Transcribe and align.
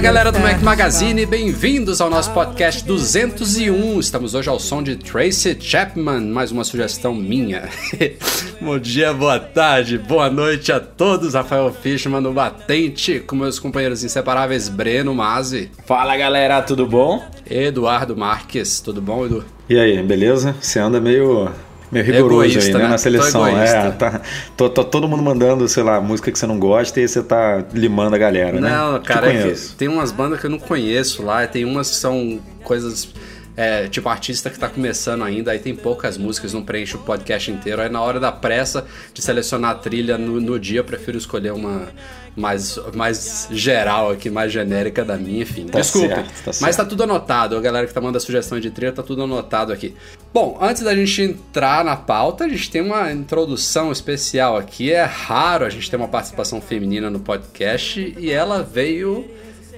Fala 0.00 0.12
galera 0.14 0.32
do 0.32 0.40
Mac 0.40 0.62
Magazine, 0.62 1.26
bem-vindos 1.26 2.00
ao 2.00 2.08
nosso 2.08 2.32
podcast 2.32 2.82
201. 2.86 4.00
Estamos 4.00 4.34
hoje 4.34 4.48
ao 4.48 4.58
som 4.58 4.82
de 4.82 4.96
Tracy 4.96 5.54
Chapman, 5.60 6.22
mais 6.22 6.50
uma 6.50 6.64
sugestão 6.64 7.14
minha. 7.14 7.68
Bom 8.62 8.78
dia, 8.78 9.12
boa 9.12 9.38
tarde, 9.38 9.98
boa 9.98 10.30
noite 10.30 10.72
a 10.72 10.80
todos. 10.80 11.34
Rafael 11.34 11.70
Fishman 11.70 12.22
no 12.22 12.32
Batente, 12.32 13.20
com 13.20 13.36
meus 13.36 13.58
companheiros 13.58 14.02
inseparáveis 14.02 14.70
Breno 14.70 15.14
Mazzi. 15.14 15.70
Fala 15.84 16.16
galera, 16.16 16.62
tudo 16.62 16.86
bom? 16.86 17.22
Eduardo 17.48 18.16
Marques, 18.16 18.80
tudo 18.80 19.02
bom, 19.02 19.26
Edu? 19.26 19.44
E 19.68 19.78
aí, 19.78 20.02
beleza? 20.02 20.56
Você 20.58 20.78
anda 20.78 20.98
meio 20.98 21.50
meio 21.90 22.04
rigoroso 22.04 22.50
Egoísta, 22.50 22.70
aí, 22.70 22.74
né, 22.74 22.82
né? 22.84 22.88
na 22.88 22.98
seleção. 22.98 23.46
É, 23.46 23.90
tá, 23.90 24.20
tô, 24.56 24.68
tô 24.70 24.84
todo 24.84 25.08
mundo 25.08 25.22
mandando, 25.22 25.66
sei 25.68 25.82
lá, 25.82 26.00
música 26.00 26.30
que 26.30 26.38
você 26.38 26.46
não 26.46 26.58
gosta 26.58 27.00
e 27.00 27.08
você 27.08 27.22
tá 27.22 27.64
limando 27.72 28.14
a 28.14 28.18
galera, 28.18 28.60
né? 28.60 28.70
Não, 28.70 29.02
cara, 29.02 29.32
é 29.32 29.54
tem 29.76 29.88
umas 29.88 30.12
bandas 30.12 30.40
que 30.40 30.46
eu 30.46 30.50
não 30.50 30.58
conheço 30.58 31.22
lá, 31.22 31.46
tem 31.46 31.64
umas 31.64 31.90
que 31.90 31.96
são 31.96 32.40
coisas. 32.62 33.08
é, 33.56 33.88
tipo, 33.88 34.08
artista 34.08 34.48
que 34.50 34.58
tá 34.58 34.68
começando 34.68 35.24
ainda, 35.24 35.50
aí 35.50 35.58
tem 35.58 35.74
poucas 35.74 36.16
músicas, 36.16 36.52
não 36.52 36.62
preenche 36.62 36.96
o 36.96 37.00
podcast 37.00 37.50
inteiro. 37.50 37.82
Aí 37.82 37.88
na 37.88 38.00
hora 38.00 38.20
da 38.20 38.30
pressa 38.30 38.86
de 39.12 39.20
selecionar 39.22 39.72
a 39.72 39.74
trilha 39.74 40.16
no, 40.16 40.40
no 40.40 40.58
dia, 40.58 40.80
eu 40.80 40.84
prefiro 40.84 41.18
escolher 41.18 41.52
uma 41.52 41.88
mais, 42.36 42.78
mais 42.94 43.48
geral 43.50 44.10
aqui, 44.10 44.30
mais 44.30 44.52
genérica 44.52 45.04
da 45.04 45.16
minha, 45.16 45.42
enfim. 45.42 45.66
Tá 45.66 45.80
Desculpe, 45.80 46.08
certo, 46.08 46.44
tá 46.44 46.50
mas 46.60 46.76
tá 46.76 46.84
tudo 46.84 47.02
anotado. 47.02 47.56
A 47.56 47.60
galera 47.60 47.86
que 47.86 47.94
tá 47.94 48.00
mandando 48.00 48.22
sugestão 48.22 48.58
de 48.58 48.70
trilha, 48.70 48.92
tá 48.92 49.02
tudo 49.02 49.22
anotado 49.22 49.72
aqui. 49.72 49.94
Bom, 50.32 50.58
antes 50.60 50.82
da 50.82 50.94
gente 50.94 51.22
entrar 51.22 51.84
na 51.84 51.96
pauta, 51.96 52.44
a 52.44 52.48
gente 52.48 52.70
tem 52.70 52.82
uma 52.82 53.12
introdução 53.12 53.90
especial 53.90 54.56
aqui. 54.56 54.92
É 54.92 55.04
raro 55.04 55.64
a 55.64 55.70
gente 55.70 55.90
ter 55.90 55.96
uma 55.96 56.08
participação 56.08 56.60
feminina 56.60 57.10
no 57.10 57.20
podcast 57.20 58.14
e 58.18 58.30
ela 58.30 58.62
veio 58.62 59.28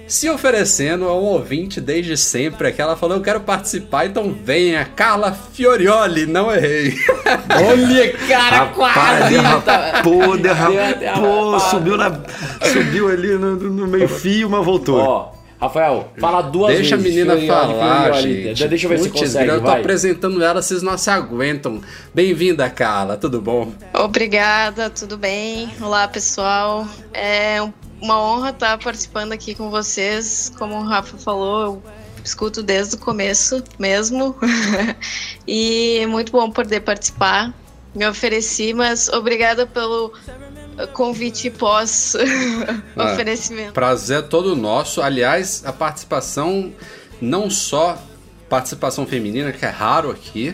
se 0.07 0.29
oferecendo 0.29 1.05
a 1.05 1.13
um 1.13 1.23
ouvinte 1.23 1.79
desde 1.81 2.15
sempre. 2.17 2.67
Aqui 2.67 2.81
ela 2.81 2.95
falou: 2.95 3.17
Eu 3.17 3.23
quero 3.23 3.39
participar, 3.41 4.05
então 4.05 4.35
venha. 4.43 4.85
Carla 4.85 5.31
Fiorioli, 5.31 6.25
não 6.25 6.53
errei. 6.53 6.93
Olha, 7.49 8.13
cara, 8.27 8.55
Rapaz, 8.57 8.75
quase! 8.75 10.03
Pô, 10.03 10.37
derrapou, 10.37 11.51
lapada. 11.51 11.69
subiu, 11.69 11.97
na, 11.97 12.19
subiu 12.71 13.07
ali 13.09 13.29
no, 13.37 13.55
no 13.55 13.87
meio 13.87 14.07
fio, 14.07 14.49
mas 14.49 14.65
voltou. 14.65 14.99
Ó, 14.99 15.31
Rafael, 15.59 16.11
fala 16.19 16.41
duas 16.41 16.75
Deixa 16.75 16.95
a 16.95 16.97
vezes. 16.97 17.13
menina 17.15 17.37
Fiorioli, 17.37 17.47
falar, 17.79 18.03
Fiorioli. 18.13 18.43
gente. 18.43 18.67
Deixa 18.67 18.85
eu 18.85 18.89
ver 18.89 18.99
se 18.99 19.09
consegue, 19.09 19.49
Eu 19.49 19.59
tô 19.61 19.67
vai. 19.67 19.79
apresentando 19.79 20.43
ela, 20.43 20.61
vocês 20.61 20.81
não 20.81 20.97
se 20.97 21.09
aguentam. 21.09 21.79
Bem-vinda, 22.13 22.69
Carla, 22.69 23.15
tudo 23.15 23.39
bom? 23.41 23.71
Obrigada, 23.93 24.89
tudo 24.89 25.17
bem? 25.17 25.69
Olá, 25.81 26.07
pessoal. 26.07 26.85
É 27.13 27.61
uma 28.03 28.21
honra 28.21 28.49
estar 28.49 28.77
participando 28.77 29.31
aqui 29.31 29.55
com 29.55 29.69
vocês. 29.69 30.51
Como 30.57 30.75
o 30.75 30.83
Rafa 30.83 31.17
falou, 31.17 31.63
eu 31.63 31.83
escuto 32.21 32.61
desde 32.61 32.95
o 32.95 32.97
começo 32.97 33.63
mesmo. 33.79 34.35
e 35.47 35.99
é 36.01 36.05
muito 36.05 36.33
bom 36.33 36.51
poder 36.51 36.81
participar. 36.81 37.53
Me 37.95 38.05
ofereci, 38.05 38.73
mas 38.73 39.07
obrigada 39.07 39.65
pelo 39.65 40.11
convite 40.91 41.49
pós 41.49 42.15
Ah. 42.97 43.13
oferecimento. 43.13 43.71
Prazer 43.71 44.19
é 44.19 44.21
todo 44.21 44.53
nosso. 44.53 45.01
Aliás, 45.01 45.63
a 45.65 45.71
participação, 45.71 46.73
não 47.21 47.49
só 47.49 47.97
participação 48.49 49.07
feminina, 49.07 49.53
que 49.53 49.65
é 49.65 49.69
raro 49.69 50.11
aqui, 50.11 50.53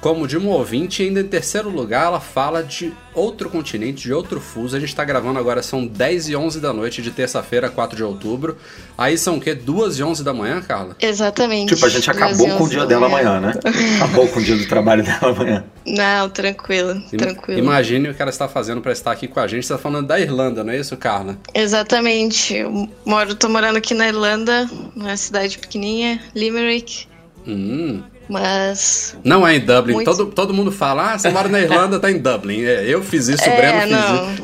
como 0.00 0.28
de 0.28 0.36
uma 0.36 0.50
ouvinte, 0.50 1.02
e 1.02 1.06
ainda 1.06 1.20
em 1.20 1.26
terceiro 1.26 1.68
lugar, 1.68 2.06
ela 2.06 2.20
fala 2.20 2.62
de 2.62 2.92
outro 3.14 3.50
continente, 3.50 4.02
de 4.02 4.12
outro 4.12 4.40
fuso. 4.40 4.76
A 4.76 4.80
gente 4.80 4.94
tá 4.94 5.04
gravando 5.04 5.38
agora, 5.38 5.62
são 5.62 5.86
10 5.86 6.28
e 6.28 6.36
11 6.36 6.60
da 6.60 6.72
noite 6.72 7.02
de 7.02 7.10
terça-feira, 7.10 7.68
4 7.68 7.96
de 7.96 8.04
outubro. 8.04 8.56
Aí 8.96 9.18
são 9.18 9.38
o 9.38 9.40
quê? 9.40 9.54
2 9.54 9.98
e 9.98 10.02
11 10.04 10.22
da 10.22 10.32
manhã, 10.32 10.60
Carla? 10.62 10.96
Exatamente. 11.00 11.74
Tipo, 11.74 11.86
a 11.86 11.88
gente 11.88 12.08
acabou 12.10 12.46
com 12.48 12.52
o 12.52 12.62
onze 12.62 12.70
dia 12.70 12.80
da 12.80 12.86
dela 12.86 13.08
manhã. 13.08 13.36
amanhã, 13.38 13.52
né? 13.54 13.60
Acabou 13.98 14.28
com 14.28 14.38
o 14.38 14.42
dia 14.42 14.56
do 14.56 14.66
trabalho 14.66 15.02
dela 15.02 15.30
amanhã. 15.30 15.64
Não, 15.84 16.28
tranquilo, 16.28 17.00
tranquilo. 17.10 17.58
Imagine 17.58 18.10
o 18.10 18.14
que 18.14 18.22
ela 18.22 18.30
está 18.30 18.46
fazendo 18.46 18.80
para 18.80 18.92
estar 18.92 19.10
aqui 19.10 19.26
com 19.26 19.40
a 19.40 19.46
gente. 19.48 19.66
Você 19.66 19.72
tá 19.72 19.78
falando 19.78 20.06
da 20.06 20.20
Irlanda, 20.20 20.62
não 20.62 20.72
é 20.72 20.78
isso, 20.78 20.96
Carla? 20.96 21.36
Exatamente. 21.52 22.54
Eu 22.54 22.88
moro, 23.04 23.34
tô 23.34 23.48
morando 23.48 23.76
aqui 23.78 23.94
na 23.94 24.06
Irlanda, 24.08 24.68
numa 24.94 25.16
cidade 25.16 25.58
pequenininha, 25.58 26.20
Limerick, 26.34 27.06
Hum. 27.46 28.02
Mas 28.28 29.16
Não 29.24 29.46
é 29.46 29.56
em 29.56 29.60
Dublin. 29.60 29.94
Muito- 29.94 30.10
Todo, 30.16 30.26
todo 30.26 30.54
mundo 30.54 30.70
fala, 30.72 31.14
ah, 31.14 31.18
você 31.18 31.30
mora 31.30 31.48
na 31.48 31.60
Irlanda, 31.60 31.98
tá 31.98 32.10
em 32.10 32.18
Dublin. 32.18 32.62
É, 32.64 32.84
eu 32.86 33.02
fiz 33.02 33.28
isso, 33.28 33.42
o 33.42 33.52
é, 33.52 33.56
Breno 33.56 33.80
fez 33.80 33.90
não. 33.90 34.32
isso. 34.32 34.42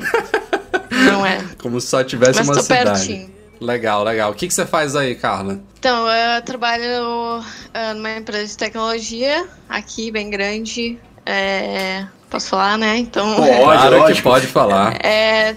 Não 0.90 1.26
é. 1.26 1.38
Como 1.60 1.80
se 1.80 1.88
só 1.88 2.02
tivesse 2.02 2.38
Mas 2.38 2.48
uma 2.48 2.54
tô 2.56 2.62
cidade. 2.62 2.84
pertinho. 2.84 3.34
Legal, 3.60 4.02
legal. 4.04 4.30
O 4.30 4.34
que, 4.34 4.46
que 4.48 4.54
você 4.54 4.66
faz 4.66 4.94
aí, 4.96 5.14
Carla? 5.14 5.58
Então, 5.78 6.06
eu 6.08 6.42
trabalho 6.42 7.42
ah, 7.72 7.94
numa 7.94 8.16
empresa 8.16 8.46
de 8.46 8.56
tecnologia, 8.56 9.46
aqui, 9.68 10.10
bem 10.10 10.28
grande. 10.28 10.98
É, 11.24 12.04
Posso 12.34 12.48
falar, 12.48 12.76
né? 12.76 12.96
Então, 12.96 13.36
Pode, 13.36 13.48
claro 13.62 14.12
que 14.12 14.22
pode 14.22 14.46
falar. 14.48 14.98
é 15.04 15.54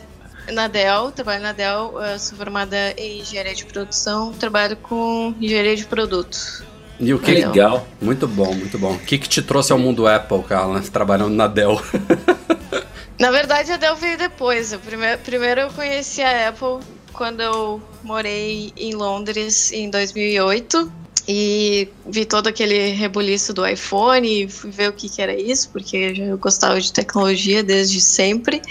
na 0.53 0.67
Dell, 0.67 1.11
trabalho 1.11 1.41
na 1.41 1.51
Dell, 1.51 1.99
eu 1.99 2.19
sou 2.19 2.37
formada 2.37 2.93
em 2.95 3.21
engenharia 3.21 3.55
de 3.55 3.66
produção, 3.66 4.31
trabalho 4.33 4.77
com 4.77 5.33
engenharia 5.41 5.75
de 5.75 5.85
produto. 5.85 6.63
E 7.00 7.13
o 7.13 7.19
que 7.19 7.31
Legal. 7.31 7.52
Legal. 7.52 7.88
Muito 8.02 8.28
bom, 8.28 8.53
muito 8.53 8.78
bom. 8.80 8.94
O 8.94 9.00
que, 9.00 9.18
que 9.18 9.30
te 9.30 9.41
trouxe 9.41 9.72
ao 9.72 9.78
mundo 9.78 10.08
Apple, 10.08 10.41
Carla, 10.44 10.81
trabalhando 10.81 11.34
na 11.34 11.47
Dell? 11.47 11.80
Na 13.19 13.31
verdade, 13.31 13.72
a 13.72 13.78
Dell 13.78 13.96
veio 13.96 14.18
depois. 14.18 14.72
Eu 14.72 14.80
primeiro, 14.80 15.19
primeiro 15.22 15.62
eu 15.62 15.69
conheci 15.69 16.22
a 16.22 16.50
Apple 16.50 16.80
quando 17.13 17.41
eu 17.41 17.81
morei 18.03 18.72
em 18.78 18.94
Londres 18.94 19.72
em 19.72 19.90
2008 19.90 20.91
e 21.28 21.90
vi 22.06 22.25
todo 22.25 22.47
aquele 22.47 22.91
rebuliço 22.91 23.53
do 23.53 23.66
iPhone 23.66 24.44
e 24.44 24.47
fui 24.47 24.69
ver 24.69 24.90
o 24.90 24.94
que, 24.94 25.09
que 25.09 25.22
era 25.22 25.34
isso, 25.34 25.69
porque 25.72 26.14
eu 26.16 26.38
gostava 26.38 26.79
de 26.79 26.94
tecnologia 26.94 27.64
desde 27.64 28.00
sempre. 28.00 28.62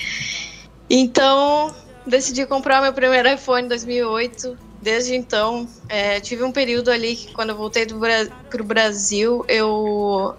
Então, 0.89 1.75
decidi 2.07 2.47
comprar 2.47 2.81
meu 2.81 2.93
primeiro 2.93 3.29
iPhone 3.29 3.65
em 3.65 3.69
2008. 3.69 4.57
Desde 4.87 5.17
então, 5.17 5.67
é, 5.89 6.21
tive 6.21 6.45
um 6.45 6.53
período 6.53 6.93
ali 6.93 7.17
que 7.17 7.33
quando 7.33 7.51
eu 7.51 7.57
voltei 7.57 7.85
do 7.85 7.99
Bra 7.99 8.25
pro 8.49 8.63
Brasil, 8.63 9.45
eu 9.49 10.37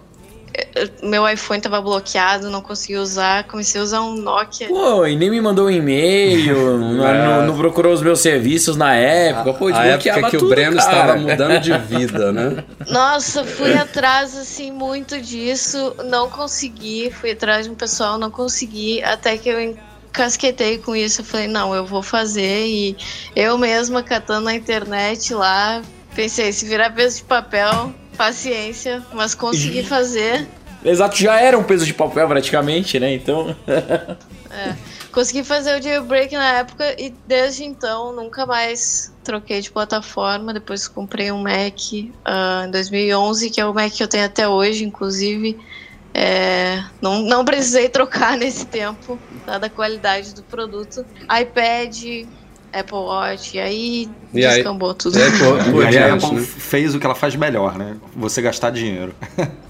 meu 1.02 1.28
iPhone 1.28 1.60
tava 1.60 1.82
bloqueado, 1.82 2.48
não 2.48 2.62
conseguia 2.62 2.98
usar, 3.02 3.44
comecei 3.44 3.78
a 3.78 3.84
usar 3.84 4.00
um 4.00 4.14
Nokia. 4.14 4.68
Pô, 4.68 5.06
e 5.06 5.14
nem 5.14 5.30
me 5.30 5.38
mandou 5.38 5.66
um 5.66 5.70
e-mail, 5.70 6.78
não, 6.80 6.92
não- 6.94 7.46
não 7.46 7.56
procurou 7.58 7.92
os 7.92 8.00
meus 8.00 8.20
serviços 8.20 8.74
na 8.74 8.94
época. 8.94 9.52
Pô, 9.52 9.66
a 9.68 9.84
época 9.84 10.30
que 10.30 10.36
o 10.36 10.40
tudo, 10.40 10.48
Breno 10.48 10.76
cara. 10.78 10.90
estava 10.90 11.16
mudando 11.16 11.60
de 11.60 11.76
vida, 11.76 12.32
né? 12.32 12.64
Nossa, 12.88 13.44
fui 13.44 13.74
atrás 13.74 14.34
assim 14.34 14.72
muito 14.72 15.20
disso, 15.20 15.94
não 16.06 16.30
consegui, 16.30 17.10
fui 17.10 17.32
atrás 17.32 17.66
de 17.66 17.70
um 17.70 17.74
pessoal, 17.74 18.16
não 18.16 18.30
consegui, 18.30 19.02
até 19.02 19.36
que 19.36 19.50
eu 19.50 19.60
encasquetei 20.08 20.78
com 20.78 20.96
isso, 20.96 21.22
falei, 21.22 21.46
não, 21.46 21.74
eu 21.74 21.84
vou 21.86 22.02
fazer 22.02 22.66
e 22.66 22.96
eu 23.36 23.56
mesma 23.56 24.02
catando 24.02 24.46
na 24.46 24.54
internet 24.54 25.32
lá, 25.34 25.82
pensei, 26.14 26.52
se 26.52 26.66
virar 26.66 26.90
peso 26.90 27.18
de 27.18 27.24
papel, 27.24 27.92
paciência, 28.16 29.02
mas 29.12 29.34
consegui 29.34 29.82
fazer. 29.84 30.46
Exato, 30.84 31.16
já 31.16 31.40
era 31.40 31.58
um 31.58 31.64
peso 31.64 31.84
de 31.84 31.94
papel 31.94 32.26
praticamente, 32.28 32.98
né? 32.98 33.12
Então. 33.12 33.54
Consegui 35.10 35.42
fazer 35.42 35.78
o 35.78 35.82
jailbreak 35.82 36.34
na 36.34 36.58
época 36.58 36.94
e 37.00 37.12
desde 37.26 37.64
então 37.64 38.12
nunca 38.12 38.46
mais 38.46 39.12
troquei 39.24 39.60
de 39.60 39.70
plataforma. 39.70 40.52
Depois 40.52 40.86
comprei 40.86 41.32
um 41.32 41.42
Mac 41.42 41.76
ah, 42.24 42.64
em 42.66 42.70
2011, 42.70 43.50
que 43.50 43.60
é 43.60 43.66
o 43.66 43.74
Mac 43.74 43.90
que 43.90 44.02
eu 44.02 44.06
tenho 44.06 44.24
até 44.24 44.46
hoje, 44.46 44.84
inclusive. 44.84 45.58
É, 46.20 46.82
não, 47.00 47.22
não 47.22 47.44
precisei 47.44 47.88
trocar 47.88 48.34
nesse 48.38 48.66
tempo, 48.66 49.16
dada 49.46 49.66
a 49.66 49.70
qualidade 49.70 50.34
do 50.34 50.42
produto. 50.42 51.06
iPad, 51.24 52.26
Apple 52.72 52.96
Watch, 52.98 53.56
e 53.56 53.60
aí 53.60 54.08
E 54.34 54.44
aí- 54.44 54.54
descambou 54.56 54.92
tudo. 54.94 55.16
É, 55.16 55.30
por, 55.38 55.64
por 55.72 55.84
E 55.84 55.86
aí 55.96 55.98
a 55.98 56.14
Apple 56.14 56.34
né? 56.34 56.42
fez 56.42 56.92
o 56.94 56.98
que 56.98 57.06
ela 57.06 57.14
faz 57.14 57.36
melhor, 57.36 57.78
né? 57.78 57.96
Você 58.16 58.42
gastar 58.42 58.70
dinheiro. 58.70 59.14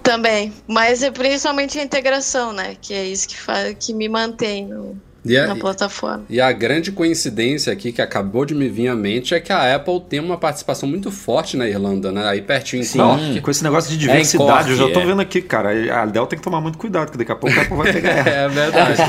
Também. 0.02 0.52
Mas 0.66 1.02
é 1.02 1.10
principalmente 1.10 1.78
a 1.78 1.82
integração, 1.82 2.52
né? 2.54 2.76
Que 2.80 2.94
é 2.94 3.04
isso 3.04 3.28
que, 3.28 3.38
faz, 3.38 3.76
que 3.78 3.92
me 3.92 4.08
mantém 4.08 4.66
no- 4.66 4.98
a- 5.36 5.46
na 5.48 5.56
plataforma. 5.56 6.24
E 6.30 6.40
a 6.40 6.50
grande 6.52 6.92
coincidência 6.92 7.72
aqui 7.72 7.92
que 7.92 8.00
acabou 8.00 8.44
de 8.44 8.54
me 8.54 8.68
vir 8.68 8.88
à 8.88 8.94
mente 8.94 9.34
é 9.34 9.40
que 9.40 9.52
a 9.52 9.74
Apple 9.74 10.00
tem 10.08 10.20
uma 10.20 10.36
participação 10.38 10.88
muito 10.88 11.10
forte 11.10 11.56
na 11.56 11.66
Irlanda, 11.68 12.10
né? 12.12 12.26
Aí 12.28 12.40
pertinho 12.40 12.80
em 12.80 12.84
Sim. 12.84 12.98
Cork. 12.98 13.40
Com 13.40 13.50
esse 13.50 13.62
negócio 13.64 13.90
de 13.90 13.96
É 13.96 13.98
diversidade, 13.98 14.70
eu 14.70 14.76
já 14.76 14.82
Cork, 14.84 14.94
tô 14.94 15.00
é. 15.00 15.06
vendo 15.06 15.20
aqui, 15.20 15.42
cara. 15.42 16.02
A 16.02 16.06
Dell 16.06 16.26
tem 16.26 16.38
que 16.38 16.44
tomar 16.44 16.60
muito 16.60 16.78
cuidado, 16.78 17.10
que 17.10 17.18
daqui 17.18 17.32
a 17.32 17.36
pouco 17.36 17.58
a 17.58 17.62
Apple 17.62 17.76
vai 17.76 17.92
pegar 17.92 18.10
ela. 18.26 18.28
É 18.30 18.48
verdade. 18.48 19.02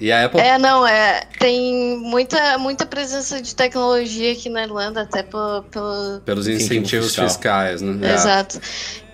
E- 0.00 0.10
a 0.12 0.24
Apple 0.26 0.40
É, 0.40 0.58
não, 0.58 0.86
é. 0.86 1.22
Tem 1.38 1.98
muita, 1.98 2.56
muita 2.58 2.86
presença 2.86 3.42
de 3.42 3.54
tecnologia 3.54 4.32
aqui 4.32 4.48
na 4.48 4.62
Irlanda, 4.64 5.02
até 5.02 5.22
pelo. 5.22 5.62
pelo 5.64 6.20
pelos 6.24 6.46
Incentivo 6.48 6.74
incentivos 6.74 7.06
fiscal. 7.08 7.28
fiscais, 7.28 7.82
né? 7.82 8.08
É. 8.08 8.14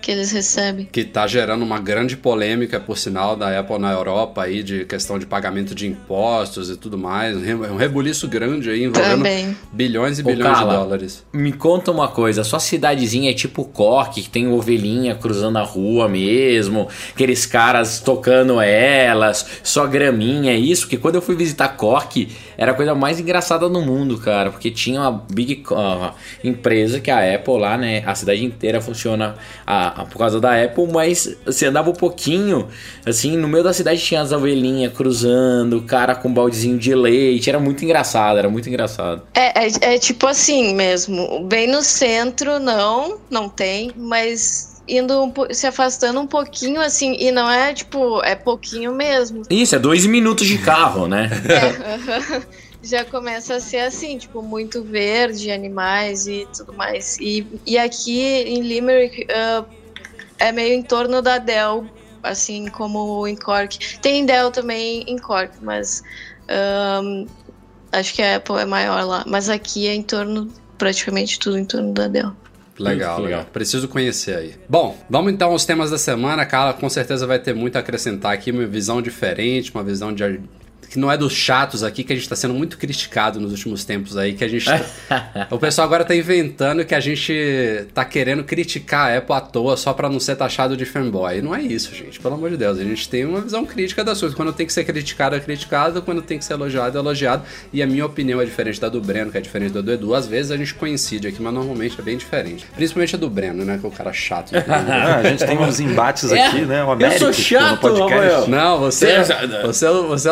Que 0.01 0.11
eles 0.11 0.31
recebem. 0.31 0.87
Que 0.91 1.03
tá 1.03 1.27
gerando 1.27 1.61
uma 1.63 1.77
grande 1.79 2.17
polêmica, 2.17 2.79
por 2.79 2.97
sinal, 2.97 3.35
da 3.35 3.59
Apple 3.59 3.77
na 3.77 3.91
Europa 3.91 4.41
aí, 4.43 4.63
de 4.63 4.83
questão 4.85 5.19
de 5.19 5.25
pagamento 5.27 5.75
de 5.75 5.85
impostos 5.87 6.69
e 6.71 6.75
tudo 6.75 6.97
mais. 6.97 7.37
Um 7.37 7.41
re- 7.41 7.53
um 7.53 7.75
rebuliço 7.75 8.27
grande 8.27 8.69
aí 8.71 8.83
envolvendo 8.83 9.17
Também. 9.17 9.55
bilhões 9.71 10.17
e 10.17 10.21
Ô, 10.23 10.25
bilhões 10.25 10.51
Carla, 10.53 10.73
de 10.73 10.79
dólares. 10.79 11.23
Me 11.31 11.51
conta 11.51 11.91
uma 11.91 12.07
coisa, 12.07 12.43
sua 12.43 12.59
cidadezinha 12.59 13.29
é 13.29 13.33
tipo 13.33 13.63
Cork, 13.63 14.19
que 14.21 14.29
tem 14.29 14.47
ovelhinha 14.51 15.13
cruzando 15.13 15.57
a 15.57 15.63
rua 15.63 16.09
mesmo, 16.09 16.87
aqueles 17.13 17.45
caras 17.45 17.99
tocando 17.99 18.59
elas, 18.59 19.45
só 19.63 19.85
graminha, 19.85 20.51
é 20.51 20.57
isso? 20.57 20.83
Porque 20.83 20.97
quando 20.97 21.15
eu 21.15 21.21
fui 21.21 21.35
visitar 21.35 21.67
Cork, 21.69 22.27
era 22.57 22.71
a 22.71 22.73
coisa 22.75 22.95
mais 22.95 23.19
engraçada 23.19 23.69
no 23.69 23.81
mundo, 23.81 24.17
cara, 24.17 24.49
porque 24.51 24.71
tinha 24.71 24.99
uma 25.01 25.23
big 25.31 25.63
ah, 25.75 26.13
empresa 26.43 26.99
que 26.99 27.11
é 27.11 27.13
a 27.33 27.35
Apple 27.35 27.59
lá, 27.59 27.77
né? 27.77 28.01
A 28.05 28.15
cidade 28.15 28.43
inteira 28.43 28.81
funciona 28.81 29.35
a- 29.65 29.90
a- 29.95 30.05
por 30.05 30.17
causa 30.17 30.39
da 30.39 30.61
Apple, 30.63 30.87
mas 30.91 31.35
você 31.45 31.65
andava 31.65 31.89
um 31.89 31.93
pouquinho, 31.93 32.67
assim, 33.05 33.37
no 33.37 33.47
meio 33.47 33.63
da 33.63 33.73
cidade 33.73 34.01
tinha 34.01 34.21
as 34.21 34.31
ovelhinhas 34.31 34.93
cruzando, 34.93 35.77
o 35.77 35.83
cara 35.83 36.15
com 36.15 36.29
um 36.29 36.33
baldezinho 36.33 36.77
de 36.77 36.93
leite, 36.95 37.49
era 37.49 37.59
muito 37.59 37.83
engraçado, 37.83 38.37
era 38.37 38.49
muito 38.49 38.67
engraçado. 38.69 39.23
É, 39.33 39.65
é, 39.65 39.95
é 39.95 39.99
tipo 39.99 40.27
assim 40.27 40.73
mesmo. 40.73 41.45
Bem 41.47 41.67
no 41.67 41.81
centro, 41.81 42.59
não, 42.59 43.19
não 43.29 43.47
tem, 43.49 43.91
mas 43.95 44.81
indo 44.87 45.23
um 45.23 45.31
se 45.51 45.67
afastando 45.67 46.19
um 46.19 46.27
pouquinho 46.27 46.81
assim, 46.81 47.15
e 47.19 47.31
não 47.31 47.49
é 47.49 47.73
tipo, 47.73 48.21
é 48.23 48.35
pouquinho 48.35 48.93
mesmo. 48.93 49.43
Isso, 49.49 49.75
é 49.75 49.79
dois 49.79 50.05
minutos 50.05 50.47
de 50.47 50.57
carro, 50.57 51.07
né? 51.07 51.29
É, 51.47 52.41
já 52.83 53.05
começa 53.05 53.55
a 53.55 53.59
ser 53.59 53.77
assim, 53.81 54.17
tipo, 54.17 54.41
muito 54.41 54.83
verde, 54.83 55.51
animais 55.51 56.27
e 56.27 56.47
tudo 56.55 56.73
mais. 56.73 57.17
E, 57.19 57.45
e 57.65 57.77
aqui 57.77 58.19
em 58.21 58.61
Limerick 58.61 59.27
ah, 59.31 59.63
é 60.41 60.51
meio 60.51 60.73
em 60.73 60.81
torno 60.81 61.21
da 61.21 61.37
Dell, 61.37 61.85
assim 62.23 62.67
como 62.67 63.27
em 63.27 63.35
Cork. 63.35 63.99
Tem 63.99 64.25
Dell 64.25 64.51
também 64.51 65.03
em 65.07 65.17
Cork, 65.17 65.55
mas 65.61 66.03
ahn, 66.49 67.27
acho 67.91 68.13
que 68.15 68.21
a 68.21 68.37
Apple 68.37 68.57
é 68.57 68.65
maior 68.65 69.03
lá. 69.05 69.23
Mas 69.27 69.49
aqui 69.49 69.87
é 69.87 69.93
em 69.93 70.01
torno, 70.01 70.51
praticamente 70.77 71.39
tudo 71.39 71.57
em 71.57 71.65
torno 71.65 71.93
da 71.93 72.07
Dell. 72.07 72.35
Legal, 72.79 73.17
legal. 73.17 73.21
legal. 73.21 73.45
Preciso 73.53 73.87
conhecer 73.87 74.35
aí. 74.35 74.55
Bom, 74.67 74.97
vamos 75.07 75.31
então 75.31 75.51
aos 75.51 75.63
temas 75.63 75.91
da 75.91 75.99
semana. 75.99 76.43
Carla 76.45 76.73
com 76.73 76.89
certeza 76.89 77.27
vai 77.27 77.37
ter 77.37 77.53
muito 77.53 77.75
a 77.75 77.79
acrescentar 77.79 78.33
aqui, 78.33 78.49
uma 78.49 78.65
visão 78.65 78.99
diferente, 79.01 79.71
uma 79.71 79.83
visão 79.83 80.11
de 80.11 80.23
que 80.91 80.99
não 80.99 81.09
é 81.09 81.17
dos 81.17 81.31
chatos 81.31 81.83
aqui, 81.83 82.03
que 82.03 82.11
a 82.11 82.15
gente 82.17 82.27
tá 82.27 82.35
sendo 82.35 82.53
muito 82.53 82.77
criticado 82.77 83.39
nos 83.39 83.51
últimos 83.51 83.85
tempos 83.85 84.17
aí, 84.17 84.33
que 84.33 84.43
a 84.43 84.47
gente... 84.49 84.65
tá- 84.65 85.47
o 85.49 85.57
pessoal 85.57 85.85
agora 85.87 86.03
tá 86.03 86.13
inventando 86.13 86.83
que 86.83 86.93
a 86.93 86.99
gente 86.99 87.85
tá 87.93 88.03
querendo 88.03 88.43
criticar 88.43 89.09
a 89.09 89.17
Apple 89.17 89.33
à 89.33 89.39
toa 89.39 89.77
só 89.77 89.93
pra 89.93 90.09
não 90.09 90.19
ser 90.19 90.35
taxado 90.35 90.75
de 90.75 90.83
fanboy. 90.83 91.37
E 91.37 91.41
não 91.41 91.55
é 91.55 91.61
isso, 91.61 91.95
gente, 91.95 92.19
pelo 92.19 92.35
amor 92.35 92.49
de 92.49 92.57
Deus. 92.57 92.77
A 92.77 92.83
gente 92.83 93.07
tem 93.07 93.23
uma 93.25 93.39
visão 93.39 93.65
crítica 93.65 94.03
das 94.03 94.19
coisas. 94.19 94.35
Quando 94.35 94.51
tem 94.51 94.65
que 94.67 94.73
ser 94.73 94.83
criticado, 94.83 95.33
é 95.35 95.39
criticado. 95.39 96.01
Quando 96.01 96.21
tem 96.21 96.37
que 96.37 96.43
ser 96.43 96.53
elogiado, 96.53 96.97
é 96.97 97.01
elogiado. 97.01 97.43
E 97.71 97.81
a 97.81 97.87
minha 97.87 98.05
opinião 98.05 98.41
é 98.41 98.45
diferente 98.45 98.81
da 98.81 98.89
do 98.89 98.99
Breno, 98.99 99.31
que 99.31 99.37
é 99.37 99.41
diferente 99.41 99.71
da 99.71 99.79
do 99.79 99.91
Edu. 99.93 100.13
Às 100.13 100.27
vezes 100.27 100.51
a 100.51 100.57
gente 100.57 100.73
coincide 100.73 101.25
aqui, 101.27 101.41
mas 101.41 101.53
normalmente 101.53 101.95
é 101.97 102.03
bem 102.03 102.17
diferente. 102.17 102.65
Principalmente 102.75 103.15
a 103.15 103.17
do 103.17 103.29
Breno, 103.29 103.63
né, 103.63 103.77
que 103.79 103.85
é 103.85 103.89
o 103.89 103.91
cara 103.93 104.11
chato. 104.11 104.51
Ah, 104.67 105.17
a 105.19 105.23
gente 105.23 105.45
tem 105.45 105.57
uns 105.57 105.79
embates 105.79 106.31
É, 106.31 106.47
aqui, 106.47 106.61
né? 106.61 106.83
O 106.83 106.87
eu 106.87 106.91
Américo, 106.91 107.19
sou 107.19 107.31
chato, 107.33 107.87
no 107.87 108.07
podcast. 108.07 108.49
Não, 108.49 108.79
você, 108.79 109.07
é- 109.07 109.23
Você- 109.23 109.61
você, 109.63 109.85
é 109.85 109.89
o- 109.91 110.07
você 110.09 110.27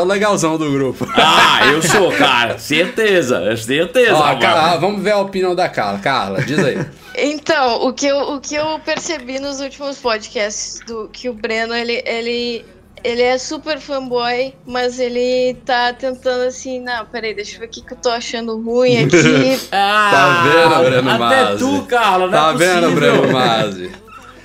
é 0.50 0.56
o 0.56 0.58
legalzão 0.58 0.58
do 0.58 0.72
grupo. 0.72 1.08
Ah, 1.16 1.66
eu 1.72 1.82
sou, 1.82 2.12
cara. 2.12 2.58
Certeza, 2.58 3.56
certeza. 3.58 4.16
Ó. 4.16 4.36
Carla, 4.40 4.78
vamos 4.78 5.02
ver 5.04 5.12
a 5.12 5.18
opinião 5.20 5.54
da 5.56 5.68
Carla. 5.70 6.00
Carla, 6.00 6.42
diz 6.44 6.60
aí. 6.60 6.78
Então, 7.16 7.86
o 7.88 7.94
que 7.94 8.08
eu, 8.08 8.18
o 8.36 8.40
que 8.40 8.56
eu 8.56 8.80
percebi 8.80 9.40
nos 9.40 9.60
últimos 9.60 9.98
podcasts 9.98 10.80
do 10.88 11.10
que 11.12 11.28
o 11.28 11.34
Breno, 11.34 11.74
ele, 11.74 12.02
ele, 12.06 12.66
ele 13.04 13.22
é 13.22 13.38
super 13.38 13.78
fanboy, 13.80 14.54
mas 14.66 15.00
ele 15.00 15.56
tá 15.66 15.92
tentando 15.92 16.44
assim, 16.48 16.80
não, 16.80 17.06
peraí, 17.06 17.34
deixa 17.34 17.56
eu 17.56 17.60
ver 17.62 17.66
o 17.66 17.70
que, 17.70 17.82
que 17.82 17.94
eu 17.94 17.98
tô 17.98 18.10
achando 18.10 18.62
ruim 18.62 19.04
aqui. 19.04 19.60
Ah, 19.72 20.10
Tá 20.12 20.44
vendo, 20.44 20.90
Breno 20.90 21.10
Até 21.10 21.18
Masi? 21.44 21.58
tu, 21.58 21.82
Carla, 21.88 22.26
não 22.28 22.32
tá 22.32 22.52
é 22.52 22.58
vendo. 22.58 22.92
Breno 22.96 23.32
Masi? 23.34 23.92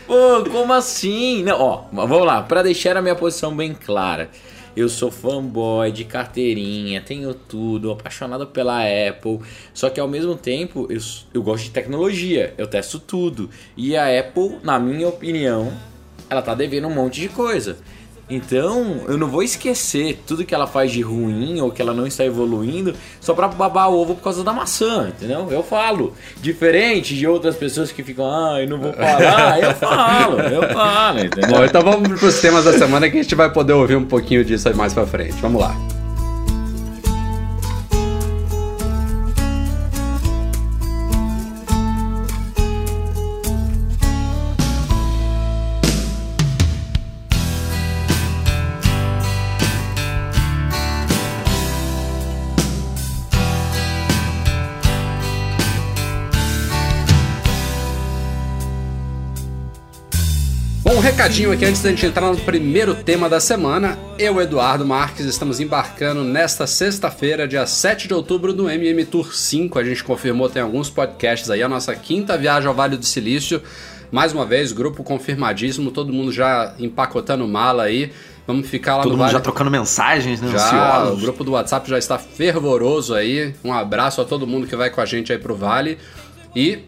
Pô, 0.07 0.45
como 0.51 0.73
assim? 0.73 1.43
Não, 1.45 1.61
ó, 1.61 1.81
vamos 1.93 2.27
lá, 2.27 2.43
pra 2.43 2.63
deixar 2.63 2.97
a 2.97 3.03
minha 3.03 3.15
posição 3.15 3.55
bem 3.55 3.73
clara. 3.73 4.29
Eu 4.77 4.89
sou 4.89 5.11
fanboy 5.11 5.93
de 5.93 6.05
carteirinha, 6.05 7.01
tenho 7.01 7.33
tudo, 7.33 7.93
apaixonado 7.93 8.47
pela 8.47 8.81
Apple. 8.83 9.41
Só 9.73 9.89
que 9.89 10.01
ao 10.01 10.09
mesmo 10.09 10.35
tempo 10.37 10.89
eu, 10.91 10.99
eu 11.33 11.43
gosto 11.43 11.65
de 11.65 11.71
tecnologia, 11.71 12.53
eu 12.59 12.67
testo 12.67 12.99
tudo. 12.99 13.49
E 13.77 13.97
a 13.97 14.19
Apple, 14.19 14.59
na 14.63 14.79
minha 14.79 15.09
opinião, 15.09 15.73
ela 16.29 16.43
tá 16.43 16.55
devendo 16.55 16.89
um 16.89 16.95
monte 16.95 17.21
de 17.21 17.29
coisa. 17.29 17.77
Então, 18.29 19.03
eu 19.07 19.19
não 19.19 19.29
vou 19.29 19.43
esquecer 19.43 20.23
tudo 20.27 20.45
que 20.45 20.55
ela 20.55 20.67
faz 20.67 20.91
de 20.91 21.03
ruim 21.03 21.61
ou 21.61 21.71
que 21.71 21.83
ela 21.83 21.93
não 21.93 22.07
está 22.07 22.25
evoluindo 22.25 22.95
só 23.21 23.35
pra 23.35 23.49
babar 23.49 23.91
o 23.91 24.01
ovo 24.01 24.15
por 24.15 24.23
causa 24.23 24.43
da 24.43 24.53
maçã, 24.53 25.09
entendeu? 25.09 25.47
Eu 25.51 25.63
falo. 25.63 26.15
Diferente 26.41 27.15
de 27.15 27.27
outras 27.27 27.57
pessoas 27.57 27.93
que 27.93 28.03
ficam, 28.03 28.25
ah, 28.27 28.61
eu 28.61 28.69
não 28.69 28.79
vou 28.79 28.93
falar. 28.93 29.61
eu 29.61 29.75
falo, 29.75 30.41
eu 30.41 30.63
falo, 30.73 31.21
entendeu? 31.21 31.51
Bom, 31.51 31.65
então 31.65 31.83
vamos 31.83 32.19
pros 32.19 32.41
temas 32.41 32.65
da 32.65 32.73
semana 32.73 33.11
que 33.11 33.19
a 33.19 33.23
gente 33.23 33.35
vai 33.35 33.53
poder 33.53 33.75
ouvir 33.75 33.97
um 33.97 34.05
pouquinho 34.05 34.45
disso 34.45 34.75
mais 34.75 34.95
pra 34.95 35.07
frente. 35.07 35.35
Vamos 35.41 35.61
lá. 35.61 35.94
Recadinho 61.05 61.53
aqui 61.53 61.67
antes 61.67 61.83
da 61.83 61.91
gente 61.91 62.07
entrar 62.07 62.33
no 62.33 62.37
primeiro 62.39 62.95
tema 62.95 63.29
da 63.29 63.39
semana. 63.39 63.99
Eu, 64.19 64.41
Eduardo 64.41 64.87
Marques, 64.87 65.27
estamos 65.27 65.61
embarcando 65.61 66.25
nesta 66.25 66.67
sexta-feira, 66.67 67.47
dia 67.47 67.67
7 67.67 68.09
de 68.09 68.15
outubro, 68.15 68.55
no 68.55 68.71
MM 68.71 69.05
Tour 69.05 69.35
5. 69.35 69.79
A 69.79 69.85
gente 69.85 70.03
confirmou, 70.03 70.49
tem 70.49 70.63
alguns 70.63 70.89
podcasts 70.89 71.51
aí, 71.51 71.63
a 71.63 71.69
nossa 71.69 71.95
quinta 71.95 72.39
viagem 72.39 72.67
ao 72.69 72.75
Vale 72.75 72.97
do 72.97 73.05
Silício. 73.05 73.61
Mais 74.11 74.33
uma 74.33 74.47
vez, 74.47 74.73
grupo 74.73 75.05
confirmadíssimo, 75.05 75.91
todo 75.91 76.11
mundo 76.11 76.33
já 76.33 76.73
empacotando 76.79 77.47
mala 77.47 77.83
aí. 77.83 78.11
Vamos 78.47 78.67
ficar 78.67 78.97
lá 78.97 79.03
Todo 79.03 79.13
no 79.13 79.19
mundo 79.19 79.27
Vale. 79.27 79.33
já 79.35 79.41
trocando 79.41 79.71
mensagens, 79.71 80.41
né? 80.41 80.53
Já, 80.53 81.11
o 81.11 81.19
grupo 81.19 81.45
do 81.45 81.53
WhatsApp 81.53 81.87
já 81.87 81.99
está 81.99 82.17
fervoroso 82.17 83.15
aí. 83.15 83.55
Um 83.63 83.75
abraço 83.75 84.23
a 84.23 84.25
todo 84.25 84.47
mundo 84.47 84.67
que 84.67 84.75
vai 84.75 84.89
com 84.89 85.03
a 85.03 85.05
gente 85.05 85.31
aí 85.31 85.39
pro 85.39 85.55
Vale. 85.55 85.99
E 86.57 86.79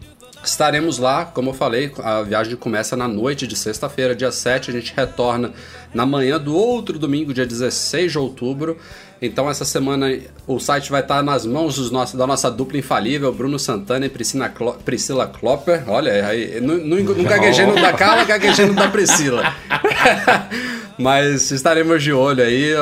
estaremos 0.43 0.97
lá, 0.97 1.25
como 1.25 1.49
eu 1.49 1.53
falei, 1.53 1.91
a 2.03 2.21
viagem 2.21 2.55
começa 2.55 2.95
na 2.95 3.07
noite 3.07 3.45
de 3.47 3.55
sexta-feira, 3.55 4.15
dia 4.15 4.31
7. 4.31 4.71
A 4.71 4.73
gente 4.73 4.93
retorna 4.95 5.51
na 5.93 6.05
manhã 6.05 6.39
do 6.39 6.55
outro 6.55 6.97
domingo, 6.97 7.33
dia 7.33 7.45
16 7.45 8.11
de 8.11 8.17
outubro. 8.17 8.77
Então 9.21 9.49
essa 9.49 9.65
semana 9.65 10.15
o 10.45 10.59
site 10.59 10.91
vai 10.91 11.01
estar 11.01 11.23
nas 11.23 11.43
mãos 11.43 11.75
dos 11.75 11.89
nossos, 11.89 12.15
da 12.15 12.27
nossa 12.27 12.51
dupla 12.51 12.77
infalível, 12.77 13.33
Bruno 13.33 13.57
Santana 13.57 14.05
e 14.05 14.09
Priscila, 14.09 14.47
Clo- 14.47 14.77
Priscila 14.85 15.25
Klopper. 15.27 15.83
Olha, 15.89 16.25
aí, 16.27 16.61
não, 16.61 16.77
não, 16.77 16.97
não 16.97 17.23
gaguejei 17.23 17.65
no 17.65 17.73
da 17.75 17.91
Carla, 17.93 18.23
gaguejei 18.25 18.65
no 18.67 18.75
da 18.75 18.87
Priscila. 18.89 19.55
Mas 20.97 21.51
estaremos 21.51 22.01
de 22.01 22.11
olho 22.11 22.43
aí, 22.43 22.73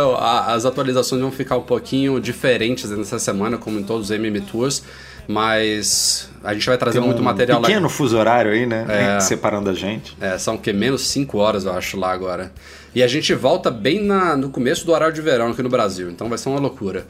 as 0.48 0.66
atualizações 0.66 1.22
vão 1.22 1.32
ficar 1.32 1.58
um 1.58 1.62
pouquinho 1.64 2.20
diferentes 2.20 2.90
nessa 2.90 3.20
semana, 3.20 3.58
como 3.58 3.80
em 3.80 3.84
todos 3.84 4.06
os 4.10 4.12
MM 4.12 4.40
Tours. 4.42 4.84
Mas 5.28 6.30
a 6.44 6.54
gente 6.54 6.66
vai 6.66 6.78
trazer 6.78 7.00
muito 7.00 7.20
um 7.22 7.26
material 7.26 7.60
lá. 7.62 7.68
pequeno 7.68 7.90
fuso 7.90 8.18
horário 8.18 8.52
aí, 8.52 8.66
né? 8.66 8.86
É. 9.18 9.20
Separando 9.20 9.70
a 9.70 9.74
gente. 9.74 10.16
É, 10.20 10.38
são 10.38 10.58
que 10.58 10.72
menos 10.72 11.08
5 11.08 11.38
horas, 11.38 11.66
eu 11.66 11.74
acho, 11.74 11.98
lá 12.00 12.12
agora. 12.12 12.52
E 12.94 13.04
a 13.04 13.08
gente 13.08 13.34
volta 13.34 13.70
bem 13.70 14.04
na- 14.04 14.38
no 14.38 14.50
começo 14.50 14.86
do 14.86 14.92
horário 14.92 15.14
de 15.14 15.22
verão 15.22 15.50
aqui 15.50 15.62
no 15.62 15.70
Brasil, 15.70 16.10
então 16.10 16.30
vai 16.30 16.38
ser 16.38 16.50
uma 16.50 16.60
loucura. 16.60 17.06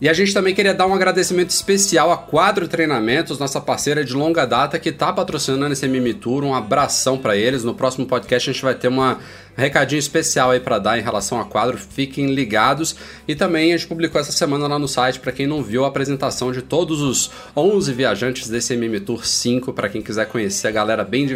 E 0.00 0.08
a 0.08 0.12
gente 0.12 0.32
também 0.32 0.54
queria 0.54 0.72
dar 0.72 0.86
um 0.86 0.94
agradecimento 0.94 1.50
especial 1.50 2.12
a 2.12 2.16
Quadro 2.16 2.68
Treinamentos, 2.68 3.36
nossa 3.36 3.60
parceira 3.60 4.04
de 4.04 4.14
longa 4.14 4.46
data 4.46 4.78
que 4.78 4.90
está 4.90 5.12
patrocinando 5.12 5.72
esse 5.72 5.86
MM 5.86 6.14
Tour. 6.14 6.44
Um 6.44 6.54
abração 6.54 7.18
para 7.18 7.36
eles. 7.36 7.64
No 7.64 7.74
próximo 7.74 8.06
podcast 8.06 8.48
a 8.48 8.52
gente 8.52 8.62
vai 8.62 8.76
ter 8.76 8.86
uma 8.86 9.14
um 9.14 9.47
recadinho 9.58 9.98
especial 9.98 10.50
aí 10.50 10.60
para 10.60 10.78
dar 10.78 10.98
em 10.98 11.02
relação 11.02 11.40
a 11.40 11.44
quadro, 11.44 11.76
fiquem 11.76 12.32
ligados. 12.32 12.94
E 13.26 13.34
também 13.34 13.72
a 13.72 13.76
gente 13.76 13.88
publicou 13.88 14.20
essa 14.20 14.30
semana 14.30 14.68
lá 14.68 14.78
no 14.78 14.86
site, 14.86 15.18
para 15.18 15.32
quem 15.32 15.46
não 15.46 15.62
viu, 15.62 15.84
a 15.84 15.88
apresentação 15.88 16.52
de 16.52 16.62
todos 16.62 17.02
os 17.02 17.30
11 17.56 17.92
viajantes 17.92 18.48
desse 18.48 18.74
MM 18.74 19.00
Tour 19.00 19.26
5, 19.26 19.72
para 19.72 19.88
quem 19.88 20.00
quiser 20.00 20.26
conhecer 20.26 20.68
a 20.68 20.70
galera 20.70 21.04
bem 21.04 21.26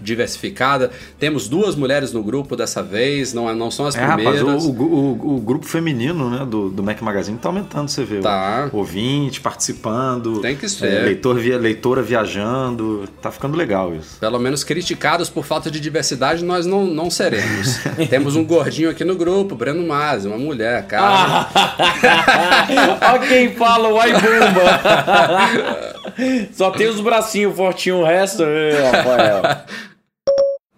diversificada. 0.00 0.90
Temos 1.18 1.48
duas 1.48 1.76
mulheres 1.76 2.12
no 2.12 2.22
grupo 2.22 2.56
dessa 2.56 2.82
vez, 2.82 3.32
não, 3.32 3.48
é, 3.48 3.54
não 3.54 3.70
são 3.70 3.86
as 3.86 3.94
é, 3.94 4.04
primeiras. 4.04 4.40
Rapaz, 4.40 4.64
o, 4.64 4.70
o, 4.70 5.36
o, 5.36 5.40
grupo 5.40 5.66
feminino 5.66 6.28
né, 6.28 6.44
do, 6.44 6.70
do 6.70 6.82
Mac 6.82 7.00
Magazine 7.00 7.38
tá 7.38 7.48
aumentando, 7.48 7.88
você 7.88 8.04
vê. 8.04 8.20
Tá. 8.20 8.68
Ouvinte 8.72 9.40
participando. 9.40 10.40
Tem 10.40 10.56
que 10.56 10.68
ser. 10.68 10.86
É, 10.86 11.02
leitor, 11.02 11.38
via, 11.38 11.56
leitora 11.56 12.02
viajando. 12.02 13.08
Tá 13.22 13.30
ficando 13.30 13.56
legal 13.56 13.94
isso. 13.94 14.18
Pelo 14.18 14.38
menos 14.38 14.64
criticados 14.64 15.28
por 15.28 15.44
falta 15.44 15.70
de 15.70 15.78
diversidade, 15.78 16.44
nós 16.44 16.66
não, 16.66 16.86
não 16.86 17.10
seremos. 17.10 17.59
Temos 18.08 18.36
um 18.36 18.44
gordinho 18.44 18.90
aqui 18.90 19.04
no 19.04 19.14
grupo, 19.14 19.54
Breno 19.54 19.86
Masi, 19.86 20.28
uma 20.28 20.38
mulher, 20.38 20.86
cara. 20.86 21.48
Olha 23.12 23.28
quem 23.28 23.54
fala, 23.54 23.88
uai 23.88 24.12
bumba. 24.12 24.60
Só 26.52 26.70
tem 26.70 26.86
os 26.86 27.00
bracinhos 27.00 27.56
fortinhos, 27.56 28.00
o 28.00 28.04
resto, 28.04 28.44
Rafael. 28.92 29.42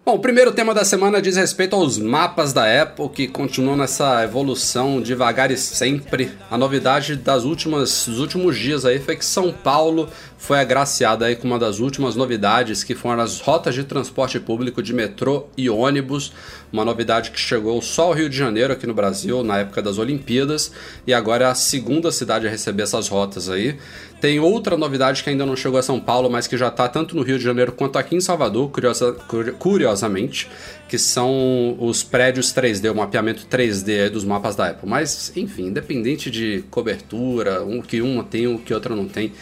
Bom, 0.05 0.15
o 0.15 0.19
primeiro 0.19 0.51
tema 0.51 0.73
da 0.73 0.83
semana 0.83 1.21
diz 1.21 1.37
respeito 1.37 1.77
aos 1.77 1.97
mapas 1.97 2.51
da 2.51 2.81
Apple, 2.81 3.07
que 3.07 3.25
continuam 3.25 3.77
nessa 3.77 4.21
evolução 4.21 5.01
devagar 5.01 5.49
e 5.49 5.55
sempre. 5.55 6.29
A 6.51 6.57
novidade 6.57 7.15
das 7.15 7.45
últimas, 7.45 8.05
dos 8.05 8.19
últimos 8.19 8.57
dias 8.57 8.83
aí 8.83 8.99
foi 8.99 9.15
que 9.15 9.23
São 9.23 9.53
Paulo 9.53 10.09
foi 10.43 10.59
agraciada 10.59 11.25
aí 11.25 11.37
com 11.37 11.47
uma 11.47 11.57
das 11.57 11.79
últimas 11.79 12.17
novidades, 12.17 12.83
que 12.83 12.93
foram 12.93 13.23
as 13.23 13.39
rotas 13.39 13.75
de 13.75 13.85
transporte 13.85 14.41
público 14.41 14.83
de 14.83 14.93
metrô 14.93 15.47
e 15.55 15.69
ônibus. 15.69 16.33
Uma 16.69 16.83
novidade 16.83 17.31
que 17.31 17.39
chegou 17.39 17.81
só 17.81 18.07
ao 18.07 18.13
Rio 18.13 18.29
de 18.29 18.35
Janeiro 18.35 18.73
aqui 18.73 18.85
no 18.85 18.93
Brasil 18.93 19.41
na 19.41 19.59
época 19.59 19.81
das 19.81 19.97
Olimpíadas 19.97 20.69
e 21.07 21.13
agora 21.13 21.45
é 21.45 21.47
a 21.47 21.55
segunda 21.55 22.11
cidade 22.11 22.45
a 22.45 22.49
receber 22.49 22.83
essas 22.83 23.07
rotas 23.07 23.47
aí. 23.47 23.77
Tem 24.23 24.39
outra 24.39 24.77
novidade 24.77 25.21
que 25.21 25.29
ainda 25.29 25.45
não 25.45 25.53
chegou 25.53 25.77
a 25.77 25.83
São 25.83 25.99
Paulo, 25.99 26.29
mas 26.29 26.47
que 26.47 26.55
já 26.55 26.69
está 26.69 26.87
tanto 26.87 27.13
no 27.13 27.23
Rio 27.23 27.37
de 27.37 27.43
Janeiro 27.43 27.73
quanto 27.73 27.99
aqui 27.99 28.15
em 28.15 28.21
Salvador, 28.21 28.71
curiosa, 28.71 29.11
curiosamente, 29.59 30.49
que 30.87 30.97
são 30.97 31.75
os 31.77 32.03
prédios 32.03 32.53
3D, 32.53 32.89
o 32.89 32.95
mapeamento 32.95 33.45
3D 33.51 34.09
dos 34.09 34.23
mapas 34.23 34.55
da 34.55 34.69
Apple. 34.69 34.87
Mas, 34.87 35.33
enfim, 35.35 35.63
independente 35.63 36.31
de 36.31 36.63
cobertura, 36.71 37.65
um 37.65 37.81
que 37.81 38.01
uma 38.01 38.23
tem, 38.23 38.47
o 38.47 38.59
que 38.59 38.73
outra 38.73 38.95
não 38.95 39.09
tem, 39.09 39.33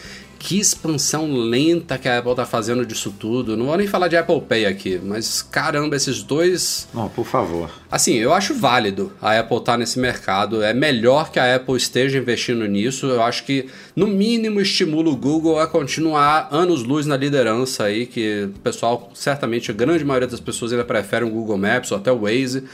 que 0.42 0.58
expansão 0.58 1.32
lenta 1.32 1.96
que 1.96 2.08
a 2.08 2.18
Apple 2.18 2.34
tá 2.34 2.44
fazendo 2.44 2.84
disso 2.84 3.14
tudo. 3.16 3.56
Não 3.56 3.66
vou 3.66 3.76
nem 3.76 3.86
falar 3.86 4.08
de 4.08 4.16
Apple 4.16 4.40
Pay 4.40 4.66
aqui, 4.66 5.00
mas 5.00 5.40
caramba, 5.40 5.94
esses 5.94 6.24
dois. 6.24 6.88
Não, 6.92 7.08
por 7.08 7.24
favor. 7.24 7.70
Assim, 7.88 8.14
eu 8.14 8.32
acho 8.32 8.52
válido 8.52 9.12
a 9.22 9.38
Apple 9.38 9.58
estar 9.58 9.72
tá 9.72 9.78
nesse 9.78 10.00
mercado. 10.00 10.60
É 10.60 10.74
melhor 10.74 11.30
que 11.30 11.38
a 11.38 11.54
Apple 11.54 11.76
esteja 11.76 12.18
investindo 12.18 12.66
nisso. 12.66 13.06
Eu 13.06 13.22
acho 13.22 13.44
que, 13.44 13.68
no 13.94 14.08
mínimo, 14.08 14.60
estimula 14.60 15.10
o 15.10 15.16
Google 15.16 15.60
a 15.60 15.66
continuar 15.68 16.48
anos-luz 16.50 17.06
na 17.06 17.16
liderança 17.16 17.84
aí, 17.84 18.04
que 18.04 18.50
o 18.52 18.58
pessoal, 18.58 19.12
certamente, 19.14 19.70
a 19.70 19.74
grande 19.74 20.04
maioria 20.04 20.26
das 20.26 20.40
pessoas 20.40 20.72
ainda 20.72 20.84
prefere 20.84 21.24
o 21.24 21.30
Google 21.30 21.56
Maps 21.56 21.92
ou 21.92 21.98
até 21.98 22.10
o 22.10 22.22
Waze. 22.22 22.64